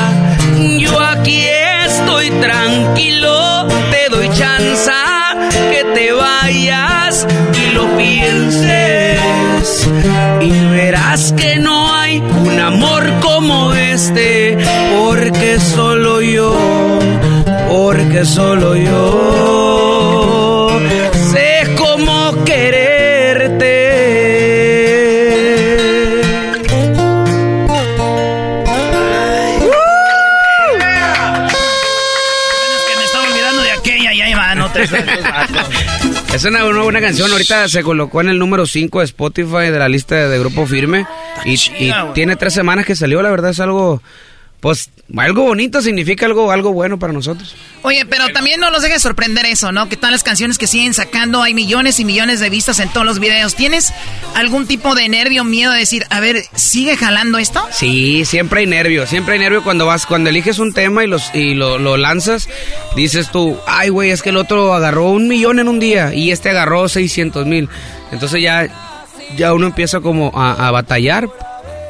Yo 0.78 1.00
aquí 1.00 1.46
estoy 1.84 2.30
tranquilo, 2.30 3.66
te 3.90 4.08
doy 4.14 4.28
chance 4.30 4.90
que 5.70 5.84
te 5.94 6.12
vayas 6.12 7.26
y 7.54 7.72
lo 7.72 7.86
pienses. 7.96 9.88
Y 10.40 10.50
verás 10.50 11.32
que 11.32 11.58
no 11.58 11.94
hay 11.94 12.18
un 12.18 12.60
amor 12.60 13.04
como 13.20 13.74
este, 13.74 14.58
porque 14.98 15.58
solo 15.58 16.20
yo, 16.20 16.54
porque 17.68 18.24
solo 18.24 18.76
yo 18.76 19.59
Es 36.32 36.44
una, 36.44 36.64
una 36.64 36.82
buena 36.82 37.00
canción. 37.00 37.30
Ahorita 37.32 37.68
se 37.68 37.82
colocó 37.82 38.20
en 38.20 38.28
el 38.28 38.38
número 38.38 38.64
5 38.64 39.00
de 39.00 39.04
Spotify 39.04 39.70
de 39.70 39.78
la 39.78 39.88
lista 39.88 40.14
de, 40.14 40.28
de 40.28 40.38
Grupo 40.38 40.64
Firme. 40.66 41.04
Y, 41.44 41.52
y 41.52 41.56
chida, 41.56 42.02
güey. 42.02 42.14
tiene 42.14 42.36
tres 42.36 42.54
semanas 42.54 42.86
que 42.86 42.94
salió. 42.94 43.20
La 43.20 43.30
verdad 43.30 43.50
es 43.50 43.60
algo, 43.60 44.00
pues, 44.60 44.90
algo 45.16 45.44
bonito. 45.44 45.80
Significa 45.80 46.26
algo, 46.26 46.50
algo 46.50 46.72
bueno 46.72 46.98
para 46.98 47.12
nosotros. 47.12 47.54
Oye, 47.82 48.04
pero 48.04 48.28
también 48.28 48.60
no 48.60 48.70
nos 48.70 48.82
deje 48.82 48.98
sorprender 49.00 49.46
eso, 49.46 49.72
¿no? 49.72 49.88
Que 49.88 49.96
todas 49.96 50.12
las 50.12 50.22
canciones 50.22 50.58
que 50.58 50.66
siguen 50.66 50.92
sacando 50.92 51.42
hay 51.42 51.54
millones 51.54 51.98
y 51.98 52.04
millones 52.04 52.40
de 52.40 52.50
vistas 52.50 52.78
en 52.78 52.90
todos 52.90 53.06
los 53.06 53.18
videos. 53.20 53.54
¿Tienes 53.54 53.92
algún 54.34 54.66
tipo 54.66 54.94
de 54.94 55.08
nervio, 55.08 55.44
miedo 55.44 55.72
de 55.72 55.78
decir, 55.78 56.04
a 56.10 56.20
ver, 56.20 56.44
sigue 56.54 56.96
jalando 56.96 57.38
esto? 57.38 57.66
Sí, 57.72 58.24
siempre 58.26 58.60
hay 58.60 58.66
nervio. 58.66 59.06
Siempre 59.06 59.34
hay 59.34 59.40
nervio 59.40 59.64
cuando 59.64 59.86
vas, 59.86 60.04
cuando 60.04 60.28
eliges 60.28 60.58
un 60.58 60.74
tema 60.74 61.04
y, 61.04 61.06
los, 61.06 61.34
y 61.34 61.54
lo, 61.54 61.78
lo 61.78 61.96
lanzas. 61.96 62.48
Dices 62.96 63.30
tú, 63.30 63.58
ay, 63.66 63.88
güey, 63.88 64.10
es 64.10 64.22
que 64.22 64.28
el 64.28 64.36
otro 64.36 64.74
agarró 64.74 65.10
un 65.10 65.26
millón 65.26 65.58
en 65.58 65.68
un 65.68 65.80
día 65.80 66.12
y 66.14 66.30
este 66.32 66.50
agarró 66.50 66.86
600 66.88 67.46
mil. 67.46 67.68
Entonces 68.12 68.42
ya, 68.42 68.68
ya 69.36 69.54
uno 69.54 69.66
empieza 69.66 70.00
como 70.00 70.30
a, 70.34 70.68
a 70.68 70.70
batallar. 70.70 71.28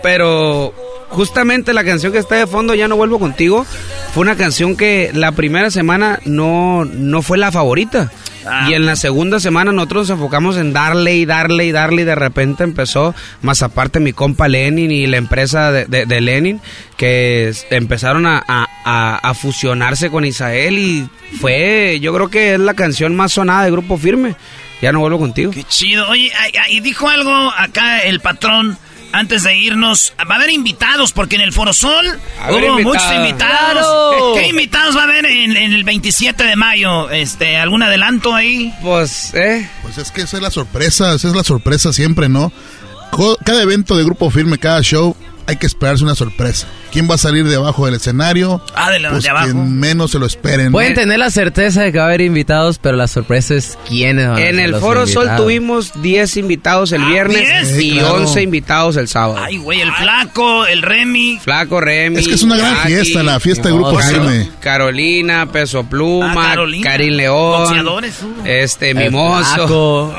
Pero 0.02 0.72
justamente 1.08 1.72
la 1.72 1.84
canción 1.84 2.12
que 2.12 2.18
está 2.18 2.36
de 2.36 2.46
fondo, 2.46 2.74
Ya 2.74 2.88
no 2.88 2.96
vuelvo 2.96 3.18
contigo, 3.18 3.66
fue 4.14 4.22
una 4.22 4.36
canción 4.36 4.76
que 4.76 5.10
la 5.14 5.32
primera 5.32 5.70
semana 5.70 6.18
no, 6.24 6.84
no 6.84 7.22
fue 7.22 7.38
la 7.38 7.52
favorita. 7.52 8.10
Y 8.68 8.72
en 8.72 8.86
la 8.86 8.96
segunda 8.96 9.38
semana 9.38 9.70
nosotros 9.70 10.08
nos 10.08 10.16
enfocamos 10.18 10.56
en 10.56 10.72
darle 10.72 11.14
y 11.16 11.26
darle 11.26 11.66
y 11.66 11.72
darle 11.72 12.02
y 12.02 12.04
de 12.06 12.14
repente 12.14 12.64
empezó, 12.64 13.14
más 13.42 13.62
aparte 13.62 14.00
mi 14.00 14.14
compa 14.14 14.48
Lenin 14.48 14.90
y 14.90 15.06
la 15.06 15.18
empresa 15.18 15.70
de, 15.70 15.84
de- 15.84 16.06
de 16.06 16.20
Lenin, 16.22 16.58
que 16.96 17.52
empezaron 17.68 18.24
a, 18.26 18.42
a- 18.48 18.66
a- 18.86 19.16
a 19.18 19.34
fusionarse 19.34 20.08
con 20.10 20.24
Isael 20.24 20.78
y 20.78 21.06
fue, 21.38 21.98
yo 22.00 22.14
creo 22.14 22.28
que 22.28 22.54
es 22.54 22.60
la 22.60 22.72
canción 22.72 23.14
más 23.14 23.32
sonada 23.32 23.64
de 23.64 23.72
Grupo 23.72 23.98
Firme. 23.98 24.34
ya 24.80 24.90
no 24.90 25.00
vuelvo 25.00 25.18
contigo. 25.18 25.50
Qué 25.50 25.64
chido. 25.64 26.08
Oye, 26.08 26.32
y 26.70 26.80
dijo 26.80 27.10
algo 27.10 27.30
acá 27.54 27.98
el 28.00 28.20
patrón 28.20 28.78
antes 29.12 29.42
de 29.42 29.56
irnos. 29.56 30.12
Va 30.18 30.34
a 30.34 30.38
haber 30.38 30.50
invitados, 30.50 31.12
porque 31.12 31.36
en 31.36 31.42
el 31.42 31.52
Foro 31.52 31.72
Sol 31.72 32.06
hubo 32.48 32.56
invitados. 32.58 32.82
muchos 32.82 33.12
invitados. 33.14 33.86
¡Claro! 33.86 34.32
¿Qué 34.34 34.48
invitados 34.48 34.96
va 34.96 35.00
a 35.00 35.04
haber 35.04 35.26
en, 35.26 35.56
en 35.56 35.72
el 35.72 35.84
27 35.84 36.44
de 36.44 36.56
mayo? 36.56 37.10
Este, 37.10 37.56
¿Algún 37.56 37.82
adelanto 37.82 38.34
ahí? 38.34 38.72
Pues, 38.82 39.34
¿eh? 39.34 39.68
Pues 39.82 39.98
es 39.98 40.10
que 40.10 40.22
esa 40.22 40.36
es 40.36 40.42
la 40.42 40.50
sorpresa, 40.50 41.14
esa 41.14 41.28
es 41.28 41.34
la 41.34 41.44
sorpresa 41.44 41.92
siempre, 41.92 42.28
¿no? 42.28 42.52
Cada 43.44 43.62
evento 43.62 43.96
de 43.96 44.04
Grupo 44.04 44.30
Firme, 44.30 44.56
cada 44.58 44.80
show, 44.82 45.16
hay 45.46 45.56
que 45.56 45.66
esperarse 45.66 46.04
una 46.04 46.14
sorpresa. 46.14 46.66
¿Quién 46.92 47.08
va 47.08 47.14
a 47.14 47.18
salir 47.18 47.44
debajo 47.48 47.86
del 47.86 47.94
escenario? 47.94 48.60
Ah, 48.74 48.90
de, 48.90 48.98
la- 49.00 49.10
Pues 49.10 49.22
de 49.22 49.30
abajo. 49.30 49.46
quien 49.46 49.78
menos 49.78 50.10
se 50.10 50.18
lo 50.18 50.26
esperen. 50.26 50.66
¿no? 50.66 50.72
Pueden 50.72 50.94
tener 50.94 51.18
la 51.18 51.30
certeza 51.30 51.82
de 51.82 51.92
que 51.92 51.98
va 51.98 52.04
a 52.04 52.06
haber 52.08 52.20
invitados, 52.20 52.78
pero 52.78 52.96
la 52.96 53.06
sorpresa 53.06 53.54
es 53.54 53.78
quiénes 53.88 54.26
van 54.28 54.36
a 54.38 54.40
En 54.40 54.56
ser 54.56 54.64
el 54.64 54.70
los 54.72 54.80
Foro 54.80 55.06
Sol 55.06 55.28
tuvimos 55.36 55.92
10 56.02 56.36
invitados 56.36 56.92
el 56.92 57.02
Ah, 57.02 57.08
viernes 57.08 57.48
10. 57.48 57.70
y 57.84 57.90
Sí, 57.90 57.98
claro. 57.98 58.14
11 58.14 58.42
invitados 58.42 58.96
el 58.96 59.08
sábado. 59.08 59.38
Ay, 59.42 59.56
güey, 59.58 59.80
el 59.80 59.92
flaco, 59.92 60.66
el 60.66 60.82
Remy. 60.82 61.38
Flaco 61.42 61.80
Remy. 61.80 62.18
Es 62.18 62.28
que 62.28 62.34
es 62.34 62.42
una 62.42 62.56
gran 62.56 62.74
Jackie, 62.74 62.88
fiesta, 62.94 63.22
la 63.22 63.40
fiesta 63.40 63.68
de 63.68 63.74
Grupo 63.74 63.94
Caro- 63.96 64.10
Firme. 64.10 64.48
Carolina, 64.60 65.46
Peso 65.52 65.84
Pluma, 65.84 66.32
Ah, 66.32 66.48
Carolina. 66.50 66.90
Karin 66.90 67.16
León, 67.16 67.86
uh. 67.86 68.00
este 68.44 68.90
El 68.90 68.96
Mimoso. 68.96 69.54
flaco. 69.54 70.14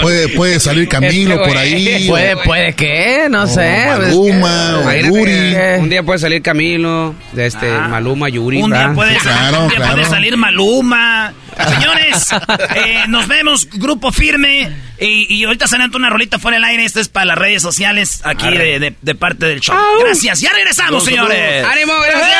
Puede, 0.00 0.28
puede 0.28 0.60
salir 0.60 0.88
Camilo 0.88 1.34
Este 1.34 1.46
por 1.48 1.56
ahí. 1.56 2.06
Puede, 2.08 2.36
puede 2.36 2.74
que, 2.74 3.26
no 3.30 3.46
sé. 3.46 3.84
pues, 3.96 3.98
Maluma, 4.08 4.80
o 4.84 4.88
que 4.88 5.87
Un 5.88 5.90
día 5.90 6.02
puede 6.02 6.18
salir 6.18 6.42
Camilo, 6.42 7.14
de 7.32 7.46
este 7.46 7.66
Maluma, 7.66 8.28
Yuri. 8.28 8.60
Ah. 8.60 8.64
Un 8.66 8.70
día 8.72 8.92
puede, 8.94 9.16
Claro, 9.16 9.62
un 9.62 9.68
día 9.68 9.76
claro. 9.78 9.92
puede 9.94 10.04
salir 10.04 10.36
Maluma. 10.36 11.32
Señores, 11.66 12.26
eh, 12.76 13.04
nos 13.08 13.26
vemos, 13.26 13.66
grupo 13.72 14.12
firme. 14.12 14.70
Y, 15.00 15.34
y 15.34 15.44
ahorita 15.44 15.66
se 15.66 15.76
una 15.76 16.10
rolita 16.10 16.38
fuera 16.38 16.58
del 16.58 16.64
aire. 16.64 16.84
Esto 16.84 17.00
es 17.00 17.08
para 17.08 17.24
las 17.24 17.38
redes 17.38 17.62
sociales 17.62 18.20
aquí 18.24 18.50
de, 18.50 18.78
de- 18.80 18.94
de 19.00 19.14
parte 19.14 19.46
del 19.46 19.60
show. 19.62 19.74
Gracias, 20.04 20.40
ya 20.42 20.52
regresamos, 20.52 21.06
señores. 21.06 21.64
¡Ánimo, 21.64 21.94
gracias! 21.94 22.36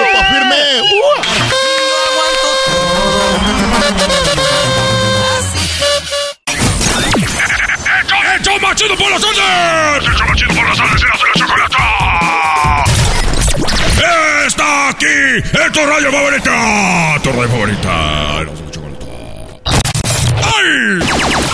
Grupo 0.00 0.24
Firme. 0.34 0.56
¡Uh! 0.82 2.26
¡Hecho 8.38 8.58
machido 8.60 8.96
por 8.96 9.10
las 9.10 9.20
tardes! 9.20 10.08
¡Hecho 10.12 10.24
machido 10.26 10.54
por 10.54 10.68
las 10.68 10.76
tardes! 10.78 11.35
¡Está 14.46 14.88
aquí! 14.90 15.06
¡En 15.06 15.72
tu 15.72 15.80
radio 15.86 16.12
favorita! 16.12 17.18
¡Tu 17.22 17.32
radio 17.32 17.48
favorita! 17.48 18.38
¡Ay! 20.42 21.45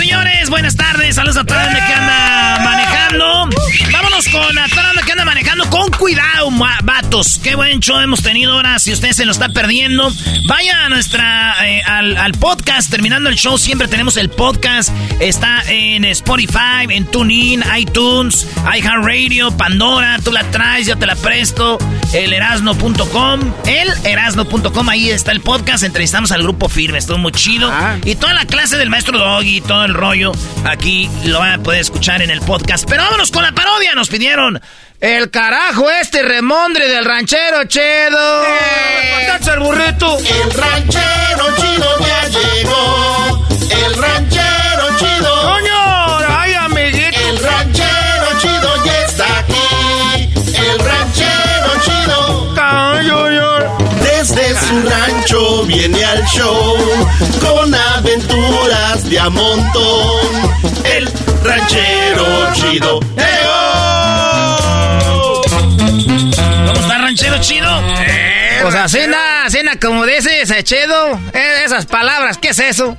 Señores, 0.00 0.48
buenas 0.48 0.76
tardes. 0.76 1.16
Saludos 1.16 1.36
a 1.36 1.44
toda 1.44 1.62
la 1.62 1.86
que 1.86 1.92
anda 1.92 2.58
manejando. 2.64 3.50
Vámonos 3.92 4.28
con 4.28 4.58
a 4.58 4.66
toda 4.68 4.94
la 4.94 5.02
que 5.02 5.12
anda 5.12 5.26
manejando. 5.26 5.68
Con 5.68 5.90
cuidado, 5.90 6.50
vatos. 6.84 7.38
Qué 7.42 7.54
buen 7.54 7.80
show 7.80 7.98
hemos 8.00 8.22
tenido 8.22 8.54
ahora. 8.54 8.78
Si 8.78 8.94
usted 8.94 9.12
se 9.12 9.26
lo 9.26 9.32
está 9.32 9.50
perdiendo, 9.50 10.10
vaya 10.48 10.86
a 10.86 10.88
nuestra 10.88 11.54
eh, 11.68 11.82
al, 11.84 12.16
al 12.16 12.32
podcast. 12.32 12.90
Terminando 12.90 13.28
el 13.28 13.36
show, 13.36 13.58
siempre 13.58 13.88
tenemos 13.88 14.16
el 14.16 14.30
podcast. 14.30 14.88
Está 15.20 15.62
en 15.68 16.06
Spotify, 16.06 16.86
en 16.88 17.04
TuneIn, 17.04 17.62
iTunes, 17.76 18.46
iHeartRadio, 18.74 19.54
Pandora. 19.58 20.18
Tú 20.24 20.32
la 20.32 20.44
traes, 20.50 20.86
yo 20.86 20.96
te 20.96 21.04
la 21.04 21.14
presto. 21.14 21.76
El 22.14 22.32
Erasno.com. 22.32 23.40
El 23.66 23.88
Erasno.com. 24.04 24.88
Ahí 24.88 25.10
está 25.10 25.32
el 25.32 25.42
podcast. 25.42 25.84
Entrevistamos 25.84 26.32
al 26.32 26.42
grupo 26.42 26.70
firme. 26.70 26.96
Estuvo 26.96 27.18
muy 27.18 27.32
chido. 27.32 27.70
Y 28.04 28.14
toda 28.14 28.32
la 28.32 28.46
clase 28.46 28.78
del 28.78 28.88
maestro 28.88 29.18
Doggy 29.18 29.60
todo 29.60 29.89
el 29.90 29.94
rollo. 29.94 30.32
Aquí 30.64 31.10
lo 31.24 31.40
van 31.40 31.60
a 31.60 31.62
poder 31.62 31.80
escuchar 31.80 32.22
en 32.22 32.30
el 32.30 32.40
podcast. 32.40 32.88
Pero 32.88 33.02
vámonos 33.02 33.30
con 33.30 33.42
la 33.42 33.52
parodia. 33.52 33.94
Nos 33.94 34.08
pidieron. 34.08 34.60
El 35.00 35.30
carajo 35.30 35.90
este 35.90 36.22
remondre 36.22 36.88
del 36.88 37.04
ranchero 37.04 37.64
chedo. 37.64 38.44
¡Patacha 39.26 39.54
el 39.54 39.60
burrito! 39.60 40.18
El 40.18 40.50
ranchero 40.52 41.56
chido 41.56 41.98
ya 42.06 42.28
llegó. 42.28 43.48
El 43.70 43.94
ranchero 43.94 44.98
chido. 44.98 45.42
¡Coño! 45.42 46.18
¡Ay, 46.28 46.52
amiguito! 46.54 47.18
El 47.28 47.38
ranchero 47.38 48.26
chido 48.40 48.84
ya 48.84 49.04
está 49.06 49.38
aquí. 49.38 50.32
El 50.36 50.78
ranchero 50.78 51.80
chido. 51.82 52.00
Desde 54.02 54.54
su 54.54 54.82
rancho 54.82 55.09
viene 55.66 56.04
al 56.04 56.24
show 56.26 56.76
con 57.40 57.74
aventuras 57.74 59.08
de 59.08 59.18
a 59.18 59.30
montón. 59.30 60.52
El 60.84 61.10
ranchero 61.42 62.52
chido. 62.54 63.00
¡Eo! 63.16 64.60
¿Cómo 66.66 66.80
está 66.80 66.98
ranchero 66.98 67.40
chido? 67.40 67.82
Pues 68.62 68.74
así 68.74 68.98
nada, 69.06 69.44
así 69.46 69.58
nada, 69.62 69.78
como 69.80 70.04
dices, 70.04 70.50
eh, 70.50 70.62
chido. 70.62 71.18
Eh, 71.32 71.62
esas 71.64 71.86
palabras, 71.86 72.38
¿qué 72.38 72.48
es 72.50 72.58
eso? 72.58 72.98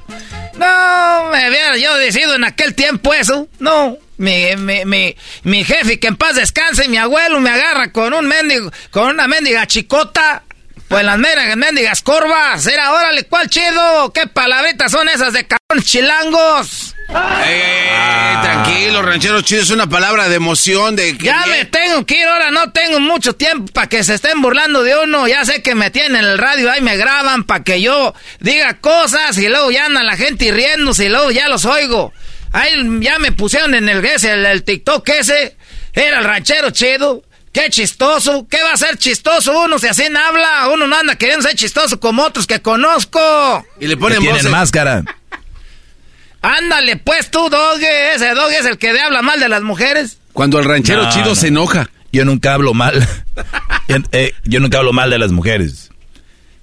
No, 0.58 1.30
me 1.32 1.46
había 1.46 1.78
yo 1.78 1.96
decidido 1.98 2.36
en 2.36 2.44
aquel 2.44 2.74
tiempo 2.76 3.14
eso. 3.14 3.48
No, 3.60 3.98
mi, 4.18 4.56
mi, 4.58 4.86
mi, 4.86 5.16
mi 5.44 5.64
jefe, 5.64 6.00
que 6.00 6.08
en 6.08 6.16
paz 6.16 6.36
descanse, 6.36 6.88
mi 6.88 6.98
abuelo 6.98 7.40
me 7.40 7.50
agarra 7.50 7.92
con 7.92 8.14
un 8.14 8.28
mendigo, 8.28 8.72
con 8.90 9.10
una 9.10 9.28
mendiga 9.28 9.68
chicota. 9.68 10.44
Pues 10.92 11.06
las 11.06 11.18
meras 11.18 11.56
mendigas 11.56 12.02
corvas. 12.02 12.68
Era, 12.68 12.92
órale, 12.92 13.24
¿cuál 13.24 13.48
chido? 13.50 14.12
¿Qué 14.12 14.28
palabritas 14.28 14.92
son 14.92 15.08
esas 15.08 15.32
de 15.32 15.48
cabrón 15.48 15.82
chilangos? 15.86 16.98
Eh, 17.46 18.36
tranquilo, 18.42 19.02
ranchero 19.02 19.42
chido, 19.42 19.62
es 19.62 19.70
una 19.70 19.88
palabra 19.88 20.28
de 20.28 20.36
emoción, 20.36 20.98
de... 20.98 21.18
Ya 21.18 21.46
me 21.46 21.64
tengo 21.64 22.06
que 22.06 22.20
ir, 22.20 22.28
ahora 22.28 22.52
no 22.52 22.74
tengo 22.74 23.00
mucho 23.00 23.34
tiempo 23.38 23.72
para 23.72 23.88
que 23.88 24.04
se 24.04 24.16
estén 24.16 24.42
burlando 24.42 24.84
de 24.84 24.98
uno. 24.98 25.30
Ya 25.30 25.46
sé 25.46 25.62
que 25.62 25.76
me 25.76 25.92
tienen 25.92 26.18
en 26.18 26.26
el 26.26 26.38
radio, 26.38 26.70
ahí 26.70 26.82
me 26.82 26.98
graban 26.98 27.46
para 27.46 27.64
que 27.64 27.80
yo 27.82 28.14
diga 28.42 28.74
cosas 28.82 29.38
y 29.38 29.48
luego 29.48 29.72
ya 29.72 29.86
anda 29.86 30.04
la 30.04 30.18
gente 30.18 30.52
riéndose 30.52 31.06
y 31.06 31.10
luego 31.10 31.32
ya 31.32 31.48
los 31.48 31.64
oigo. 31.64 32.12
Ahí 32.52 32.74
ya 33.00 33.18
me 33.18 33.32
pusieron 33.32 33.76
en 33.76 33.88
el, 33.88 34.04
ese, 34.04 34.34
el, 34.34 34.46
el 34.46 34.64
TikTok 34.64 35.08
ese. 35.08 35.56
Era 35.94 36.20
el 36.20 36.26
ranchero 36.26 36.72
chido. 36.72 37.24
Qué 37.52 37.70
chistoso. 37.70 38.48
¿Qué 38.50 38.62
va 38.64 38.74
a 38.74 38.78
ser 38.78 38.98
chistoso 38.98 39.64
uno 39.66 39.78
si 39.78 39.88
así 39.88 40.04
habla? 40.04 40.70
Uno 40.74 40.88
no 40.88 40.96
anda 40.96 41.16
queriendo 41.16 41.46
ser 41.46 41.56
chistoso 41.56 42.00
como 42.00 42.24
otros 42.24 42.48
que 42.48 42.62
conozco. 42.62 43.66
Y 43.80 43.88
le 43.88 43.98
ponen 43.98 44.24
voces. 44.24 44.50
máscara. 44.50 45.04
Ándale, 46.42 46.98
pues 46.98 47.30
tú, 47.30 47.50
Doge. 47.50 48.16
Ese 48.16 48.30
Doge 48.34 48.58
es 48.60 48.66
el 48.66 48.78
que 48.78 48.90
habla 49.00 49.22
mal 49.22 49.40
de 49.40 49.50
las 49.50 49.62
mujeres. 49.62 50.18
Cuando 50.34 50.60
el 50.60 50.66
ranchero 50.66 51.04
No, 51.04 51.12
chido 51.12 51.26
no. 51.26 51.36
se 51.36 51.48
enoja. 51.48 51.90
Yo 52.12 52.26
nunca 52.26 52.54
hablo 52.54 52.74
mal. 52.74 53.08
yo, 53.88 53.98
eh, 54.12 54.34
yo 54.46 54.60
nunca 54.60 54.80
hablo 54.80 54.94
mal 54.94 55.10
de 55.10 55.20
las 55.20 55.32
mujeres. 55.32 55.92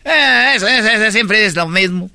Eh, 0.05 0.53
eso, 0.57 0.67
eso, 0.67 0.89
eso 0.89 1.11
siempre 1.13 1.45
es 1.45 1.55
lo 1.55 1.69
mismo. 1.69 2.11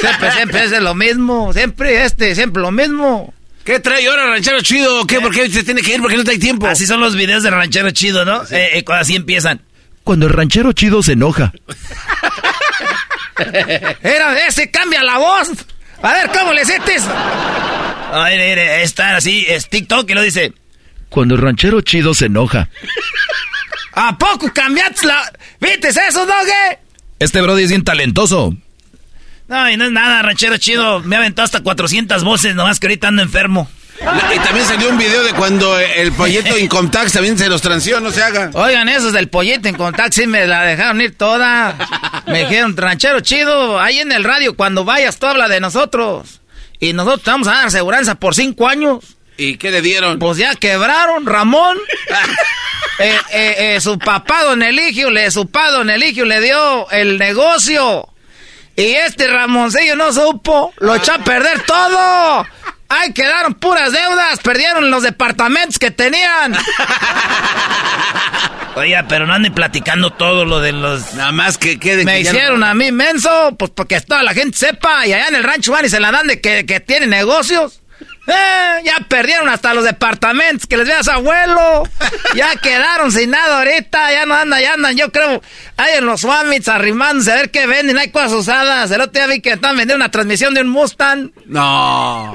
Siempre, 0.00 0.32
siempre 0.32 0.64
es 0.64 0.70
lo 0.82 0.94
mismo. 0.94 1.52
Siempre 1.52 2.04
este, 2.04 2.34
siempre 2.34 2.62
lo 2.62 2.72
mismo. 2.72 3.32
¿Qué 3.64 3.78
trae 3.78 4.06
ahora 4.08 4.26
ranchero 4.26 4.60
chido? 4.60 5.06
¿Qué? 5.06 5.20
¿Por 5.20 5.32
qué 5.32 5.48
se 5.48 5.62
tiene 5.62 5.82
que 5.82 5.94
ir? 5.94 6.00
¿Por 6.00 6.10
qué 6.10 6.16
no 6.16 6.28
hay 6.28 6.38
tiempo? 6.38 6.66
Así 6.66 6.86
son 6.86 7.00
los 7.00 7.14
videos 7.14 7.42
de 7.42 7.50
ranchero 7.50 7.90
chido, 7.92 8.24
¿no? 8.24 8.42
Eh, 8.50 8.78
eh, 8.78 8.84
cuando 8.84 9.02
así 9.02 9.14
empiezan. 9.14 9.62
Cuando 10.02 10.26
el 10.26 10.32
ranchero 10.32 10.72
chido 10.72 11.02
se 11.02 11.12
enoja. 11.12 11.52
Era 14.02 14.46
ese, 14.46 14.70
cambia 14.70 15.02
la 15.02 15.18
voz. 15.18 15.50
A 16.02 16.12
ver, 16.12 16.30
¿cómo 16.36 16.52
le 16.52 16.64
sientes? 16.64 17.04
Ay, 18.12 18.36
mire, 18.36 18.50
mire, 18.50 18.82
está 18.82 19.16
así, 19.16 19.46
es 19.48 19.68
TikTok 19.68 20.10
y 20.10 20.14
lo 20.14 20.22
dice. 20.22 20.52
Cuando 21.08 21.36
el 21.36 21.40
ranchero 21.40 21.80
chido 21.82 22.14
se 22.14 22.26
enoja. 22.26 22.68
¿A 23.94 24.18
poco 24.18 24.52
cambiaste 24.52 25.06
la...? 25.06 25.30
¿Viste 25.60 25.88
eso, 25.88 26.26
Doge? 26.26 26.78
Este 27.18 27.40
Brody 27.40 27.64
es 27.64 27.68
bien 27.68 27.84
talentoso. 27.84 28.56
No, 29.52 29.68
y 29.68 29.76
no 29.76 29.84
es 29.84 29.90
nada, 29.90 30.22
ranchero 30.22 30.56
chido. 30.56 31.00
Me 31.00 31.14
ha 31.14 31.18
aventado 31.18 31.44
hasta 31.44 31.60
400 31.60 32.24
voces, 32.24 32.54
nomás 32.54 32.80
que 32.80 32.86
ahorita 32.86 33.08
ando 33.08 33.20
enfermo. 33.20 33.68
Y 34.00 34.38
también 34.38 34.64
salió 34.66 34.88
un 34.88 34.96
video 34.96 35.22
de 35.24 35.34
cuando 35.34 35.78
el 35.78 36.10
pollito 36.12 36.56
Incomtax 36.56 37.12
también 37.12 37.36
se 37.36 37.50
los 37.50 37.60
transió, 37.60 38.00
no 38.00 38.10
se 38.10 38.22
haga. 38.22 38.50
Oigan, 38.54 38.88
esos 38.88 39.12
del 39.12 39.28
pollito 39.28 39.68
en 39.68 39.74
contacto 39.74 40.12
sí 40.12 40.26
me 40.26 40.46
la 40.46 40.62
dejaron 40.62 41.02
ir 41.02 41.18
toda. 41.18 41.76
Me 42.28 42.44
dijeron, 42.44 42.74
ranchero 42.74 43.20
chido, 43.20 43.78
ahí 43.78 43.98
en 43.98 44.10
el 44.12 44.24
radio 44.24 44.56
cuando 44.56 44.86
vayas 44.86 45.18
tú 45.18 45.26
habla 45.26 45.48
de 45.48 45.60
nosotros. 45.60 46.40
Y 46.80 46.94
nosotros 46.94 47.22
te 47.22 47.30
vamos 47.32 47.48
a 47.48 47.52
dar 47.52 47.66
aseguranza 47.66 48.14
por 48.14 48.34
cinco 48.34 48.66
años. 48.66 49.04
¿Y 49.36 49.58
qué 49.58 49.70
le 49.70 49.82
dieron? 49.82 50.18
Pues 50.18 50.38
ya 50.38 50.54
quebraron, 50.54 51.26
Ramón. 51.26 51.76
Eh, 52.98 53.18
eh, 53.32 53.54
eh, 53.58 53.80
su 53.80 53.98
papá, 53.98 54.44
don 54.44 54.62
Eligio, 54.62 55.10
le, 55.10 55.28
su 55.30 55.46
papá, 55.46 55.70
don 55.70 55.90
Eligio, 55.90 56.24
le 56.24 56.40
dio 56.40 56.88
el 56.90 57.18
negocio. 57.18 58.11
Y 58.76 58.84
este 58.92 59.26
Ramoncillo 59.28 59.96
no 59.96 60.12
supo, 60.12 60.72
lo 60.78 60.94
echó 60.94 61.12
a 61.12 61.18
perder 61.18 61.60
todo. 61.62 62.46
Ay, 62.88 63.12
quedaron 63.12 63.54
puras 63.54 63.92
deudas, 63.92 64.38
perdieron 64.40 64.90
los 64.90 65.02
departamentos 65.02 65.78
que 65.78 65.90
tenían. 65.90 66.54
Oiga, 68.74 69.04
pero 69.06 69.26
no 69.26 69.34
anden 69.34 69.52
platicando 69.52 70.10
todo 70.10 70.46
lo 70.46 70.60
de 70.60 70.72
los... 70.72 71.12
Nada 71.14 71.32
más 71.32 71.58
que 71.58 71.78
quede... 71.78 72.04
Me 72.04 72.14
que 72.14 72.20
hicieron 72.20 72.60
no- 72.60 72.66
a 72.66 72.74
mí 72.74 72.90
menso, 72.90 73.54
pues 73.58 73.70
porque 73.74 74.00
toda 74.00 74.22
la 74.22 74.32
gente 74.32 74.56
sepa, 74.56 75.06
y 75.06 75.12
allá 75.12 75.28
en 75.28 75.34
el 75.36 75.44
rancho 75.44 75.72
van 75.72 75.84
y 75.84 75.90
se 75.90 76.00
la 76.00 76.10
dan 76.10 76.26
de 76.26 76.40
que, 76.40 76.64
que 76.64 76.80
tienen 76.80 77.10
negocios. 77.10 77.81
Eh, 78.26 78.82
ya 78.84 79.00
perdieron 79.08 79.48
hasta 79.48 79.74
los 79.74 79.82
departamentos 79.84 80.66
que 80.68 80.76
les 80.76 80.86
veas 80.86 81.08
abuelo. 81.08 81.82
Ya 82.36 82.54
quedaron 82.62 83.10
sin 83.10 83.30
nada 83.30 83.58
ahorita, 83.58 84.12
ya 84.12 84.26
no 84.26 84.34
andan, 84.34 84.60
ya 84.60 84.74
andan, 84.74 84.96
yo 84.96 85.10
creo, 85.10 85.42
ahí 85.76 85.94
en 85.98 86.06
los 86.06 86.20
Swamits 86.20 86.68
arrimándose 86.68 87.32
a 87.32 87.36
ver 87.36 87.50
qué 87.50 87.66
venden, 87.66 87.98
hay 87.98 88.10
cosas 88.10 88.32
usadas. 88.32 88.90
El 88.92 89.00
otro 89.00 89.12
día 89.12 89.26
vi 89.26 89.40
que 89.40 89.50
estaban 89.52 89.76
vendiendo 89.76 89.96
una 90.04 90.10
transmisión 90.12 90.54
de 90.54 90.60
un 90.60 90.68
Mustang. 90.68 91.32
No. 91.46 92.34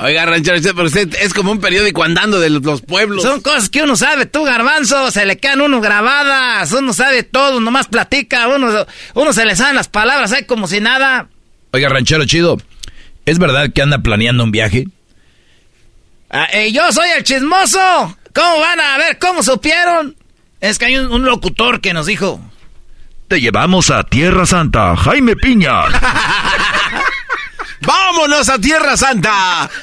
Oiga, 0.00 0.24
ranchero, 0.26 0.56
usted, 0.56 0.70
pero 0.76 0.86
usted 0.86 1.08
es 1.20 1.34
como 1.34 1.50
un 1.50 1.60
periódico 1.60 2.04
andando 2.04 2.38
de 2.38 2.50
los- 2.50 2.62
los 2.62 2.82
pueblos. 2.82 3.22
Son 3.22 3.40
cosas 3.40 3.68
que 3.68 3.82
uno 3.82 3.96
sabe, 3.96 4.26
tú 4.26 4.44
garbanzo, 4.44 5.10
se 5.10 5.26
le 5.26 5.38
quedan 5.38 5.60
uno 5.60 5.80
grabadas, 5.80 6.70
uno 6.72 6.92
sabe 6.92 7.24
todo, 7.24 7.58
nomás 7.60 7.88
platica, 7.88 8.46
uno, 8.46 8.86
uno 9.14 9.32
se 9.32 9.44
le 9.44 9.56
saben 9.56 9.74
las 9.74 9.88
palabras, 9.88 10.30
hay 10.32 10.44
como 10.44 10.68
si 10.68 10.80
nada. 10.80 11.28
Oiga, 11.72 11.88
ranchero 11.88 12.24
chido, 12.26 12.58
¿es 13.30 13.38
verdad 13.38 13.70
que 13.72 13.82
anda 13.82 13.98
planeando 13.98 14.44
un 14.44 14.52
viaje? 14.52 14.86
Ah, 16.30 16.48
eh, 16.52 16.72
yo 16.72 16.92
soy 16.92 17.08
el 17.16 17.24
chismoso. 17.24 18.16
¿Cómo 18.34 18.60
van 18.60 18.80
a 18.80 18.98
ver? 18.98 19.18
¿Cómo 19.18 19.42
supieron? 19.42 20.16
Es 20.60 20.78
que 20.78 20.86
hay 20.86 20.96
un, 20.96 21.12
un 21.12 21.24
locutor 21.24 21.80
que 21.80 21.92
nos 21.92 22.06
dijo. 22.06 22.40
Te 23.28 23.40
llevamos 23.40 23.90
a 23.90 24.04
Tierra 24.04 24.46
Santa, 24.46 24.96
Jaime 24.96 25.36
Piña. 25.36 25.84
¡Vámonos 27.80 28.48
a 28.48 28.58
Tierra 28.58 28.96
Santa! 28.96 29.70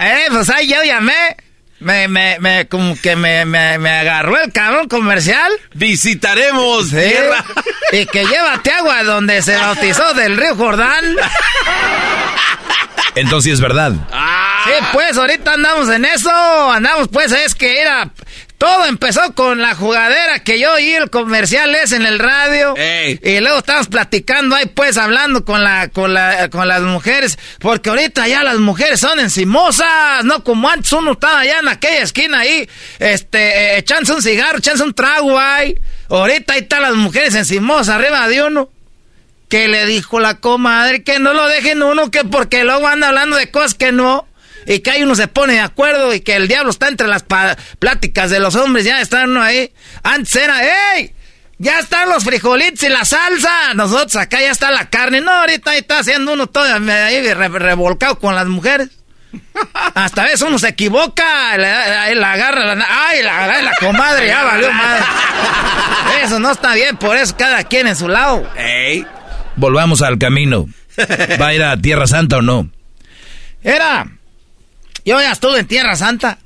Eh, 0.00 0.26
pues 0.30 0.50
ahí 0.50 0.66
yo 0.66 0.82
llamé. 0.82 1.36
Me, 1.82 2.08
me, 2.08 2.38
me, 2.40 2.66
como 2.68 2.96
que 3.00 3.16
me, 3.16 3.44
me, 3.44 3.78
me 3.78 3.90
agarró 3.90 4.38
el 4.40 4.52
cabrón 4.52 4.88
comercial. 4.88 5.50
Visitaremos 5.74 6.88
Sí. 6.88 6.96
Tierra. 6.96 7.44
Y 7.92 8.06
que 8.06 8.24
llévate 8.24 8.70
agua 8.70 9.02
donde 9.04 9.42
se 9.42 9.54
bautizó 9.56 10.14
del 10.14 10.36
río 10.36 10.56
Jordán. 10.56 11.04
Entonces 13.14 13.54
es 13.54 13.60
verdad. 13.60 13.92
Sí, 14.64 14.72
pues 14.92 15.16
ahorita 15.16 15.52
andamos 15.54 15.88
en 15.90 16.04
eso. 16.04 16.30
Andamos, 16.70 17.08
pues, 17.12 17.32
es 17.32 17.54
que 17.54 17.80
era. 17.80 18.10
Todo 18.62 18.86
empezó 18.86 19.34
con 19.34 19.60
la 19.60 19.74
jugadera 19.74 20.38
que 20.44 20.60
yo 20.60 20.74
oí 20.74 20.94
el 20.94 21.10
comercial 21.10 21.74
es 21.74 21.90
en 21.90 22.06
el 22.06 22.20
radio. 22.20 22.74
Y 23.20 23.40
luego 23.40 23.58
estábamos 23.58 23.88
platicando 23.88 24.54
ahí, 24.54 24.66
pues, 24.66 24.98
hablando 24.98 25.44
con 25.44 25.64
la, 25.64 25.88
con 25.88 26.14
la, 26.14 26.48
con 26.48 26.68
las 26.68 26.80
mujeres. 26.82 27.40
Porque 27.58 27.90
ahorita 27.90 28.28
ya 28.28 28.44
las 28.44 28.58
mujeres 28.58 29.00
son 29.00 29.18
encimosas, 29.18 30.22
no 30.22 30.44
como 30.44 30.68
antes 30.68 30.92
uno 30.92 31.14
estaba 31.14 31.40
allá 31.40 31.58
en 31.58 31.66
aquella 31.66 32.04
esquina 32.04 32.38
ahí, 32.38 32.68
este, 33.00 33.38
eh, 33.40 33.78
echándose 33.78 34.12
un 34.12 34.22
cigarro, 34.22 34.58
echándose 34.58 34.84
un 34.84 34.94
trago 34.94 35.40
ahí. 35.40 35.76
Ahorita 36.08 36.52
ahí 36.52 36.60
están 36.60 36.82
las 36.82 36.94
mujeres 36.94 37.34
encimosas 37.34 37.96
arriba 37.96 38.28
de 38.28 38.44
uno. 38.44 38.70
Que 39.48 39.66
le 39.66 39.86
dijo 39.86 40.20
la 40.20 40.36
comadre 40.38 41.02
que 41.02 41.18
no 41.18 41.34
lo 41.34 41.48
dejen 41.48 41.82
uno, 41.82 42.12
que 42.12 42.22
porque 42.22 42.62
luego 42.62 42.86
anda 42.86 43.08
hablando 43.08 43.34
de 43.34 43.50
cosas 43.50 43.74
que 43.74 43.90
no. 43.90 44.28
Y 44.66 44.80
que 44.80 44.90
ahí 44.92 45.02
uno 45.02 45.14
se 45.14 45.28
pone 45.28 45.54
de 45.54 45.60
acuerdo 45.60 46.14
y 46.14 46.20
que 46.20 46.36
el 46.36 46.48
diablo 46.48 46.70
está 46.70 46.88
entre 46.88 47.06
las 47.08 47.24
pláticas 47.78 48.30
de 48.30 48.40
los 48.40 48.54
hombres, 48.54 48.84
ya 48.84 49.00
está 49.00 49.24
uno 49.24 49.42
ahí. 49.42 49.72
Antes 50.02 50.36
era, 50.36 50.60
¡ey! 50.96 51.12
Ya 51.58 51.78
están 51.78 52.08
los 52.08 52.24
frijolitos 52.24 52.82
y 52.82 52.88
la 52.88 53.04
salsa. 53.04 53.74
Nosotros 53.74 54.16
acá 54.16 54.40
ya 54.40 54.50
está 54.50 54.70
la 54.70 54.90
carne. 54.90 55.20
No, 55.20 55.30
ahorita 55.30 55.70
ahí 55.72 55.78
está 55.78 56.00
haciendo 56.00 56.32
uno 56.32 56.48
todo 56.48 56.64
ahí 56.64 57.32
re- 57.34 57.48
revolcado 57.48 58.18
con 58.18 58.34
las 58.34 58.46
mujeres. 58.46 58.88
Hasta 59.94 60.22
a 60.22 60.24
veces 60.24 60.42
uno 60.42 60.58
se 60.58 60.68
equivoca, 60.68 61.52
ahí 61.52 62.14
la 62.14 62.32
agarra, 62.32 62.74
la, 62.74 62.86
ay, 63.08 63.22
la 63.22 63.62
la 63.62 63.72
comadre, 63.80 64.26
ya 64.26 64.42
valió 64.44 64.70
madre. 64.72 65.04
Eso 66.22 66.38
no 66.38 66.50
está 66.50 66.74
bien, 66.74 66.96
por 66.98 67.16
eso 67.16 67.34
cada 67.36 67.64
quien 67.64 67.86
en 67.86 67.96
su 67.96 68.08
lado. 68.08 68.46
Volvamos 69.56 70.02
al 70.02 70.18
camino. 70.18 70.66
¿Va 71.40 71.46
a 71.46 71.54
ir 71.54 71.62
a 71.62 71.76
Tierra 71.78 72.06
Santa 72.06 72.38
o 72.38 72.42
no? 72.42 72.68
Era, 73.62 74.06
yo 75.04 75.20
ya 75.20 75.32
estuve 75.32 75.60
en 75.60 75.66
Tierra 75.66 75.96
Santa. 75.96 76.38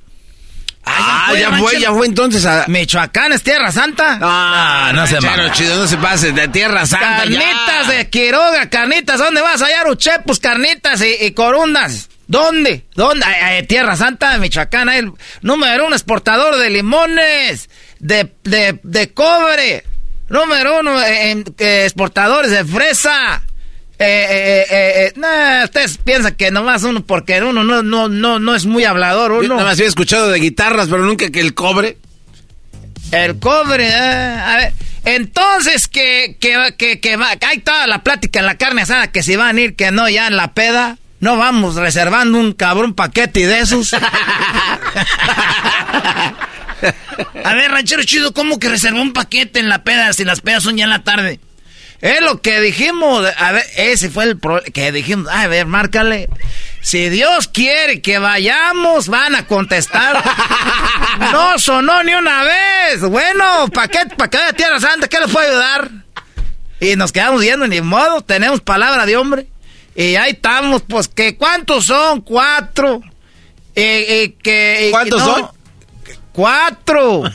Ah, 0.89 1.33
ya 1.37 1.51
fue, 1.59 1.81
ya 1.81 1.93
fue 1.93 2.07
entonces 2.07 2.47
a... 2.47 2.65
Michoacán 2.69 3.33
es 3.33 3.43
Tierra 3.43 3.73
Santa. 3.73 4.21
Ah, 4.23 4.93
no 4.95 5.05
se 5.07 5.19
ranchero 5.19 5.43
mama. 5.43 5.53
chido, 5.53 5.77
no 5.81 5.89
se 5.89 5.97
pase, 5.97 6.31
de 6.33 6.47
Tierra 6.47 6.87
Santa 6.87 7.25
ya. 7.25 7.41
Carnitas 7.41 7.89
de 7.89 8.09
Quiroga, 8.09 8.71
carnitas, 8.71 9.19
¿dónde 9.19 9.41
vas 9.41 9.61
a 9.63 9.67
hallar 9.67 9.89
uchepos, 9.89 10.39
carnitas 10.39 11.03
y, 11.03 11.25
y 11.25 11.33
corundas? 11.33 12.09
¿Dónde? 12.29 12.87
¿Dónde? 12.95 13.27
Tierra 13.69 13.97
Santa, 13.97 14.39
Michoacán, 14.39 14.89
el 14.89 15.13
número 15.43 15.87
uno 15.87 15.97
exportador 15.97 16.57
de 16.57 16.71
limones, 16.71 17.69
de, 17.99 18.33
de, 18.45 18.79
de 18.83 19.13
cobre, 19.13 19.85
número 20.29 20.81
uno 20.81 21.01
eh, 21.03 21.45
eh, 21.59 21.85
exportadores 21.85 22.53
de 22.53 22.65
fresa. 22.65 23.43
Eh, 23.99 24.05
eh, 24.05 24.67
eh, 24.71 24.93
eh, 25.07 25.13
nah, 25.17 25.65
ustedes 25.65 25.97
piensan 25.99 26.35
que 26.35 26.51
nomás 26.51 26.83
uno, 26.85 27.03
porque 27.05 27.41
uno 27.41 27.65
no, 27.65 27.83
no, 27.83 28.09
no, 28.09 28.39
no 28.39 28.55
es 28.55 28.67
muy 28.67 28.85
hablador, 28.85 29.33
Yo 29.33 29.39
uno. 29.39 29.55
nada 29.55 29.65
más 29.69 29.79
había 29.79 29.89
escuchado 29.89 30.29
de 30.29 30.39
guitarras, 30.39 30.89
pero 30.89 31.03
nunca 31.05 31.31
que 31.31 31.41
el 31.41 31.55
cobre. 31.55 31.97
El 33.13 33.39
cobre, 33.39 33.95
ah, 33.95 34.53
a 34.53 34.57
ver. 34.59 34.73
Entonces, 35.07 35.89
que, 35.89 36.37
que, 36.41 36.75
que, 36.77 37.01
que 37.01 37.17
va, 37.17 37.37
que 37.37 37.47
hay 37.47 37.59
toda 37.59 37.87
la 37.87 38.03
plática 38.03 38.41
en 38.41 38.47
la 38.47 38.57
carne 38.59 38.83
asada, 38.83 39.13
que 39.13 39.23
si 39.23 39.37
van 39.37 39.57
a 39.57 39.61
ir, 39.61 39.77
que 39.77 39.91
no, 39.93 40.09
ya 40.09 40.27
en 40.27 40.37
la 40.37 40.53
peda. 40.53 40.99
No 41.19 41.39
vamos 41.39 41.77
reservando 41.77 42.39
un 42.39 42.53
cabrón 42.53 42.93
paquete 42.93 43.47
de 43.47 43.61
esos. 43.61 43.95
a 47.45 47.55
ver, 47.55 47.71
ranchero 47.71 48.03
chido, 48.05 48.35
¿cómo 48.35 48.59
que 48.59 48.69
reservó 48.69 49.01
un 49.01 49.15
paquete 49.15 49.61
en 49.61 49.71
la 49.71 49.83
peda 49.83 50.13
si 50.13 50.25
las 50.25 50.43
pedas 50.43 50.63
son 50.63 50.77
ya 50.77 50.85
en 50.85 50.91
la 50.91 51.03
tarde? 51.05 51.41
Es 52.01 52.21
lo 52.21 52.41
que 52.43 52.61
dijimos, 52.61 53.25
a 53.37 53.53
ver, 53.53 53.65
ese 53.77 54.11
fue 54.11 54.25
el 54.25 54.39
problema, 54.39 54.67
que 54.73 54.93
dijimos, 54.93 55.29
a 55.33 55.47
ver, 55.47 55.67
márcale. 55.67 56.29
Si 56.83 57.09
Dios 57.09 57.49
quiere 57.49 58.01
que 58.03 58.19
vayamos, 58.19 59.09
van 59.09 59.35
a 59.35 59.47
contestar. 59.47 60.23
No 61.33 61.59
sonó 61.59 62.03
ni 62.03 62.13
una 62.13 62.43
vez. 62.45 63.01
Bueno, 63.01 63.69
¿para 63.73 63.89
qué? 63.89 64.01
¿Para 64.19 64.29
qué 64.29 64.39
Tierra 64.55 64.79
Santa? 64.79 65.09
¿Qué 65.09 65.19
les 65.19 65.31
puede 65.31 65.49
ayudar? 65.49 65.91
Y 66.79 66.95
nos 66.97 67.11
quedamos 67.11 67.41
viendo, 67.41 67.67
ni 67.67 67.81
modo, 67.81 68.21
tenemos 68.21 68.61
palabra 68.61 69.07
de 69.07 69.17
hombre. 69.17 69.47
Y 69.95 70.17
ahí 70.17 70.33
estamos, 70.33 70.83
pues, 70.87 71.09
que 71.09 71.37
¿cuántos 71.39 71.87
son? 71.87 72.21
Cuatro. 72.21 73.01
Y, 73.75 73.81
y 73.81 74.37
que, 74.43 74.89
y- 74.89 74.91
¿Cuántos 74.91 75.21
no, 75.21 75.35
son? 75.39 75.51
Cuatro. 76.37 77.25
Eh, 77.27 77.31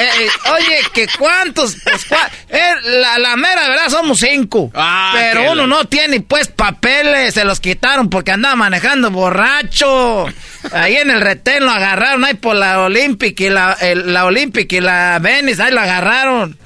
eh, 0.00 0.28
oye, 0.52 0.78
que 0.94 1.08
cuántos, 1.18 1.76
pues, 1.82 2.08
cua- 2.08 2.30
eh, 2.48 2.70
la, 2.84 3.18
la 3.18 3.34
mera 3.34 3.68
verdad 3.68 3.88
somos 3.88 4.20
cinco. 4.20 4.70
Ah, 4.74 5.10
pero 5.12 5.50
uno 5.50 5.62
la- 5.62 5.66
no 5.66 5.84
tiene 5.86 6.20
pues 6.20 6.46
papeles, 6.46 7.34
se 7.34 7.44
los 7.44 7.58
quitaron 7.58 8.08
porque 8.08 8.30
andaba 8.30 8.54
manejando 8.54 9.10
borracho. 9.10 10.26
Ahí 10.72 10.94
en 10.96 11.10
el 11.10 11.20
retén 11.20 11.64
lo 11.64 11.72
agarraron, 11.72 12.24
ahí 12.24 12.34
por 12.34 12.54
la 12.54 12.80
Olympic 12.82 13.40
y 13.40 13.50
la, 13.50 13.72
el- 13.80 14.12
la 14.14 14.24
Olympic 14.26 14.72
y 14.72 14.80
la 14.80 15.18
Venice, 15.20 15.60
ahí 15.60 15.72
lo 15.72 15.80
agarraron. 15.80 16.56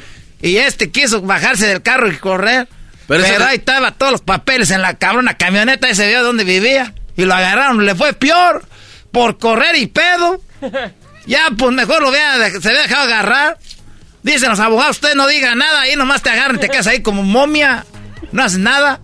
Y 0.43 0.59
este 0.59 0.91
quiso 0.91 1.23
bajarse 1.23 1.67
del 1.69 1.81
carro 1.81 2.09
y 2.13 2.17
correr. 2.17 2.69
Pero 3.09 3.25
Pero, 3.25 3.47
ahí 3.47 3.57
estaba 3.57 3.93
todos 3.93 4.13
los 4.13 4.21
papeles 4.21 4.71
en 4.73 4.83
la 4.83 4.99
cabrona 4.99 5.39
camioneta 5.39 5.89
y 5.89 5.95
se 5.95 6.07
vio 6.07 6.23
dónde 6.23 6.45
vivía. 6.45 6.93
Y 7.17 7.25
lo 7.25 7.33
agarraron, 7.35 7.87
le 7.87 7.95
fue 7.95 8.13
peor 8.13 8.63
por 9.11 9.39
correr 9.39 9.75
y 9.77 9.87
pedo. 9.87 10.39
Ya, 11.27 11.49
pues 11.57 11.73
mejor 11.73 12.03
lo 12.03 12.11
vea, 12.11 12.51
se 12.61 12.69
había 12.69 12.83
dejado 12.83 13.05
agarrar. 13.05 13.59
Dicen 14.23 14.51
los 14.51 14.61
abogados, 14.61 14.97
usted 14.97 15.15
no 15.15 15.27
diga 15.27 15.55
nada, 15.55 15.81
ahí 15.81 15.97
nomás 15.97 16.23
te 16.23 16.31
agarran, 16.31 16.61
te 16.61 16.69
quedas 16.69 16.87
ahí 16.87 17.03
como 17.03 17.23
momia, 17.23 17.85
no 18.31 18.45
haces 18.45 18.59
nada. 18.59 19.01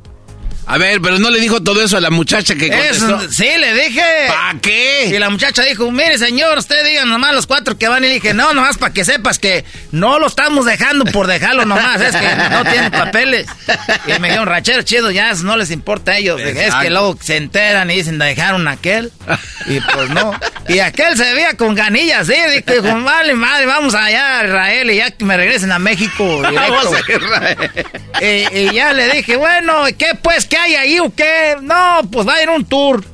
A 0.71 0.77
ver, 0.77 1.01
pero 1.01 1.19
no 1.19 1.31
le 1.31 1.41
dijo 1.41 1.63
todo 1.63 1.83
eso 1.83 1.97
a 1.97 2.01
la 2.01 2.11
muchacha 2.11 2.55
que 2.55 2.69
contestó. 2.69 3.21
Eso, 3.21 3.33
sí, 3.33 3.49
le 3.59 3.73
dije. 3.73 4.03
¿Para 4.29 4.61
qué? 4.61 5.07
Y 5.07 5.19
la 5.19 5.31
muchacha 5.31 5.63
dijo, 5.63 5.91
mire 5.91 6.19
señor, 6.19 6.59
usted 6.59 6.85
diga 6.85 7.07
nomás 7.07 7.33
los 7.33 7.47
cuatro 7.47 7.79
que 7.79 7.89
van. 7.89 8.05
Y 8.05 8.09
le 8.09 8.15
dije, 8.15 8.35
no, 8.35 8.53
nomás 8.53 8.77
para 8.77 8.93
que 8.93 9.03
sepas 9.03 9.39
que 9.39 9.65
no 9.93 10.19
lo 10.19 10.27
estamos 10.27 10.67
dejando 10.67 11.07
por 11.07 11.27
dejarlo 11.27 11.65
nomás, 11.65 12.03
es 12.03 12.15
que 12.15 12.37
no 12.51 12.65
tienen 12.65 12.91
papeles. 12.91 13.47
Y 14.07 14.21
me 14.21 14.29
dijeron, 14.29 14.47
rachero 14.47 14.83
chido, 14.83 15.11
ya 15.11 15.33
no 15.33 15.57
les 15.57 15.71
importa 15.71 16.13
a 16.13 16.19
ellos. 16.19 16.39
Es 16.39 16.75
que 16.75 16.91
luego 16.91 17.17
se 17.19 17.39
enteran 17.39 17.91
y 17.91 17.95
dicen, 17.95 18.19
dejaron 18.19 18.69
a 18.69 18.73
aquel. 18.73 19.11
Y 19.65 19.81
pues 19.81 20.11
no. 20.11 20.39
Y 20.69 20.81
aquel 20.81 21.17
se 21.17 21.33
veía 21.33 21.57
con 21.57 21.75
ganillas, 21.75 22.27
sí. 22.27 22.35
Dije, 22.35 22.83
dijo, 22.83 23.03
vale, 23.03 23.33
madre, 23.33 23.65
vamos 23.65 23.95
allá 23.95 24.41
a 24.41 24.45
Israel 24.45 24.91
y 24.91 24.97
ya 24.97 25.11
que 25.13 25.25
me 25.25 25.35
regresen 25.35 25.73
a 25.73 25.79
México. 25.79 26.43
Vamos 26.59 26.87
a 26.87 27.01
Israel. 27.11 27.71
Y, 28.21 28.59
y 28.59 28.75
ya 28.75 28.93
le 28.93 29.09
dije, 29.11 29.37
bueno, 29.37 29.85
¿qué 29.97 30.09
pues? 30.21 30.45
¿Qué 30.45 30.58
hay 30.59 30.75
ahí 30.75 30.99
o 30.99 31.15
qué? 31.15 31.57
No, 31.63 32.01
pues 32.11 32.27
va 32.27 32.35
a 32.35 32.43
ir 32.43 32.51
un 32.51 32.65
tour. 32.65 33.05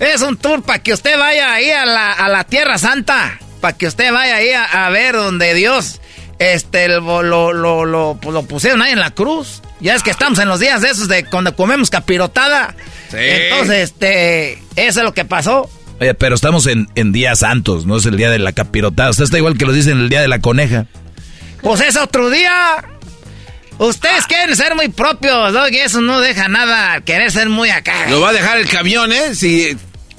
Es 0.00 0.22
un 0.22 0.36
tour 0.36 0.62
para 0.62 0.78
que 0.80 0.92
usted 0.92 1.18
vaya 1.18 1.52
ahí 1.52 1.70
a 1.70 1.84
la, 1.84 2.12
a 2.12 2.28
la 2.28 2.44
Tierra 2.44 2.78
Santa. 2.78 3.38
Para 3.60 3.76
que 3.76 3.86
usted 3.86 4.12
vaya 4.12 4.36
ahí 4.36 4.50
a, 4.50 4.86
a 4.86 4.90
ver 4.90 5.14
donde 5.16 5.52
Dios 5.54 6.00
este, 6.38 6.86
lo, 6.88 7.22
lo, 7.22 7.52
lo, 7.52 7.84
lo- 7.84 8.18
pues 8.20 8.32
lo 8.32 8.44
pusieron 8.44 8.80
ahí 8.82 8.92
en 8.92 9.00
la 9.00 9.10
cruz. 9.10 9.60
Ya 9.80 9.94
es 9.94 10.02
que 10.02 10.10
estamos 10.10 10.38
en 10.38 10.48
los 10.48 10.60
días 10.60 10.82
de 10.82 10.90
esos 10.90 11.08
de 11.08 11.24
cuando 11.24 11.54
comemos 11.56 11.90
capirotada. 11.90 12.74
Sí. 13.10 13.16
Entonces, 13.18 13.90
este, 13.90 14.52
eso 14.76 15.00
es 15.00 15.04
lo 15.04 15.14
que 15.14 15.24
pasó. 15.24 15.68
Oye, 16.00 16.14
pero 16.14 16.36
estamos 16.36 16.66
en, 16.68 16.88
en 16.94 17.10
días 17.10 17.40
santos, 17.40 17.84
no 17.86 17.96
es 17.96 18.06
el 18.06 18.16
día 18.16 18.30
de 18.30 18.38
la 18.38 18.52
capirotada. 18.52 19.10
Usted 19.10 19.24
está 19.24 19.38
igual 19.38 19.58
que 19.58 19.66
lo 19.66 19.72
dicen 19.72 19.98
el 19.98 20.08
día 20.08 20.20
de 20.20 20.28
la 20.28 20.38
coneja. 20.40 20.86
Pues 21.60 21.80
es 21.80 21.96
otro 21.96 22.30
día. 22.30 22.52
Ustedes 23.78 24.26
quieren 24.26 24.56
ser 24.56 24.74
muy 24.74 24.88
propios, 24.88 25.52
¿no? 25.52 25.68
Y 25.68 25.76
eso 25.78 26.00
no 26.00 26.20
deja 26.20 26.48
nada 26.48 27.00
querer 27.02 27.30
ser 27.30 27.48
muy 27.48 27.70
acá. 27.70 28.08
Lo 28.10 28.20
va 28.20 28.30
a 28.30 28.32
dejar 28.32 28.58
el 28.58 28.68
camión, 28.68 29.12
¿eh? 29.12 29.34
Si, 29.34 29.76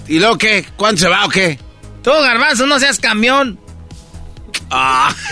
¿Y 0.08 0.20
luego 0.20 0.38
qué? 0.38 0.66
¿Cuándo 0.78 1.00
se 1.02 1.10
va 1.10 1.26
o 1.26 1.30
qué? 1.30 1.60
Tú, 2.02 2.12
garbanzo, 2.12 2.66
no 2.66 2.80
seas 2.80 3.00
camión. 3.00 3.60
Ah. 4.72 5.14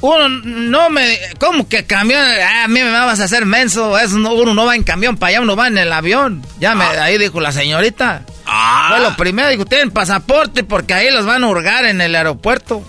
Uno 0.00 0.28
no 0.28 0.90
me... 0.90 1.18
¿Cómo 1.40 1.66
que 1.68 1.84
camión? 1.86 2.20
Ah, 2.22 2.64
a 2.64 2.68
mí 2.68 2.80
me 2.82 2.90
vas 2.90 3.20
a 3.20 3.24
hacer 3.24 3.46
menso. 3.46 3.98
Eso 3.98 4.18
no- 4.18 4.34
uno 4.34 4.52
no 4.52 4.66
va 4.66 4.74
en 4.76 4.82
camión 4.82 5.16
para 5.16 5.30
allá, 5.30 5.40
uno 5.40 5.56
va 5.56 5.68
en 5.68 5.78
el 5.78 5.90
avión. 5.92 6.42
Ya 6.60 6.74
me... 6.74 6.84
Ahí 6.84 7.16
dijo 7.16 7.40
la 7.40 7.52
señorita. 7.52 8.22
Fue 8.88 9.00
lo 9.00 9.16
primero. 9.16 9.48
Dijo, 9.48 9.64
tienen 9.64 9.90
pasaporte 9.90 10.62
porque 10.62 10.92
ahí 10.92 11.10
los 11.10 11.24
van 11.24 11.42
a 11.42 11.48
hurgar 11.48 11.86
en 11.86 12.02
el 12.02 12.14
aeropuerto. 12.14 12.86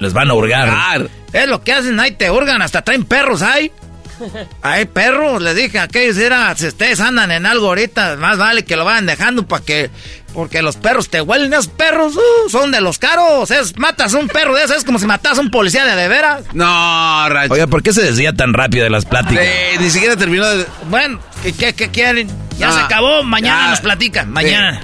Les 0.00 0.12
van 0.12 0.30
a 0.30 0.34
hurgar. 0.34 1.08
Es 1.32 1.46
lo 1.48 1.62
que 1.62 1.72
hacen, 1.72 1.98
ahí 2.00 2.12
te 2.12 2.30
hurgan, 2.30 2.62
hasta 2.62 2.82
traen 2.82 3.04
perros 3.04 3.42
ahí. 3.42 3.70
Hay 4.62 4.86
perros, 4.86 5.40
les 5.42 5.54
dije 5.54 5.78
a 5.78 5.84
aquellos, 5.84 6.16
era, 6.18 6.54
si 6.56 6.66
ustedes 6.66 6.98
andan 7.00 7.30
en 7.30 7.46
algo 7.46 7.68
ahorita, 7.68 8.16
más 8.16 8.36
vale 8.36 8.64
que 8.64 8.74
lo 8.76 8.84
vayan 8.84 9.06
dejando 9.06 9.46
para 9.46 9.64
que, 9.64 9.90
porque 10.34 10.60
los 10.60 10.74
perros 10.74 11.08
te 11.08 11.20
huelen, 11.20 11.52
esos 11.52 11.68
perros 11.68 12.16
uh, 12.16 12.48
son 12.50 12.72
de 12.72 12.80
los 12.80 12.98
caros, 12.98 13.48
es, 13.52 13.76
matas 13.78 14.14
un 14.14 14.26
perro 14.26 14.56
de 14.56 14.64
esos, 14.64 14.78
es 14.78 14.84
como 14.84 14.98
si 14.98 15.06
matas 15.06 15.38
a 15.38 15.40
un 15.40 15.52
policía 15.52 15.84
de 15.84 15.94
de 15.94 16.08
veras. 16.08 16.42
No, 16.52 17.28
Rancho. 17.28 17.54
Oiga, 17.54 17.68
¿por 17.68 17.82
qué 17.84 17.92
se 17.92 18.02
desvía 18.02 18.32
tan 18.32 18.54
rápido 18.54 18.82
de 18.82 18.90
las 18.90 19.04
pláticas? 19.04 19.44
Eh, 19.44 19.76
ni 19.78 19.88
siquiera 19.88 20.16
terminó 20.16 20.46
de... 20.48 20.66
Bueno, 20.90 21.20
¿qué, 21.44 21.52
qué, 21.52 21.72
qué 21.74 21.88
quieren? 21.90 22.28
Ya 22.58 22.70
Ah, 22.70 22.72
se 22.72 22.80
acabó, 22.80 23.22
mañana 23.22 23.66
ya. 23.66 23.70
nos 23.70 23.80
platican, 23.80 24.32
mañana. 24.32 24.80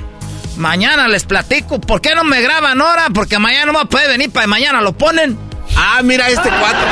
Mañana 0.57 1.09
les 1.09 1.25
platico, 1.25 1.81
¿por 1.81 2.01
qué 2.01 2.15
no 2.15 2.23
me 2.23 2.41
graban 2.41 2.81
ahora? 2.81 3.07
Porque 3.12 3.41
mañana 3.41 3.73
no 3.73 3.81
me 3.81 3.87
puede 3.87 4.07
venir, 4.07 4.31
para 4.31 4.47
mañana 4.47 4.81
lo 4.81 4.93
ponen. 4.93 5.37
Ah, 5.76 6.01
mira 6.02 6.28
este 6.28 6.48
cuatro. 6.48 6.86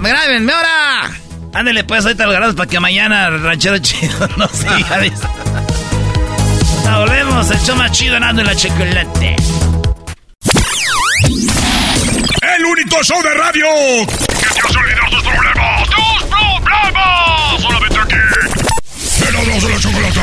Grábenme 0.00 0.52
ahora. 0.52 1.10
Ándale 1.52 1.84
pues, 1.84 2.04
ahorita 2.04 2.24
lo 2.26 2.32
grabamos 2.32 2.56
para 2.56 2.68
que 2.68 2.80
mañana 2.80 3.30
ranchero 3.30 3.78
chido 3.78 4.28
no 4.36 4.48
siga. 4.48 5.00
Ya 6.84 6.98
volvemos, 6.98 7.50
el 7.50 7.58
show 7.60 7.76
más 7.76 7.92
chido 7.92 8.14
ganando 8.14 8.42
en 8.42 8.48
la 8.48 8.56
chocolate. 8.56 9.36
El 12.56 12.64
único 12.66 13.02
show 13.02 13.22
de 13.22 13.34
radio 13.34 13.66
que 14.06 14.48
te 14.48 14.60
hace 14.60 14.78
olvidar 14.78 15.10
tus 15.10 15.22
problemas. 15.22 15.88
¡Tus 15.88 16.24
problemas! 16.60 17.62
Solamente 17.62 17.98
aquí. 17.98 18.16
En 19.28 19.34
la 19.34 19.40
de 19.60 19.68
la 19.68 19.80
chocolata. 19.80 20.20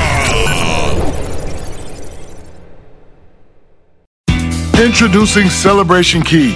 Introducing 4.84 5.50
Celebration 5.50 6.24
Key, 6.24 6.56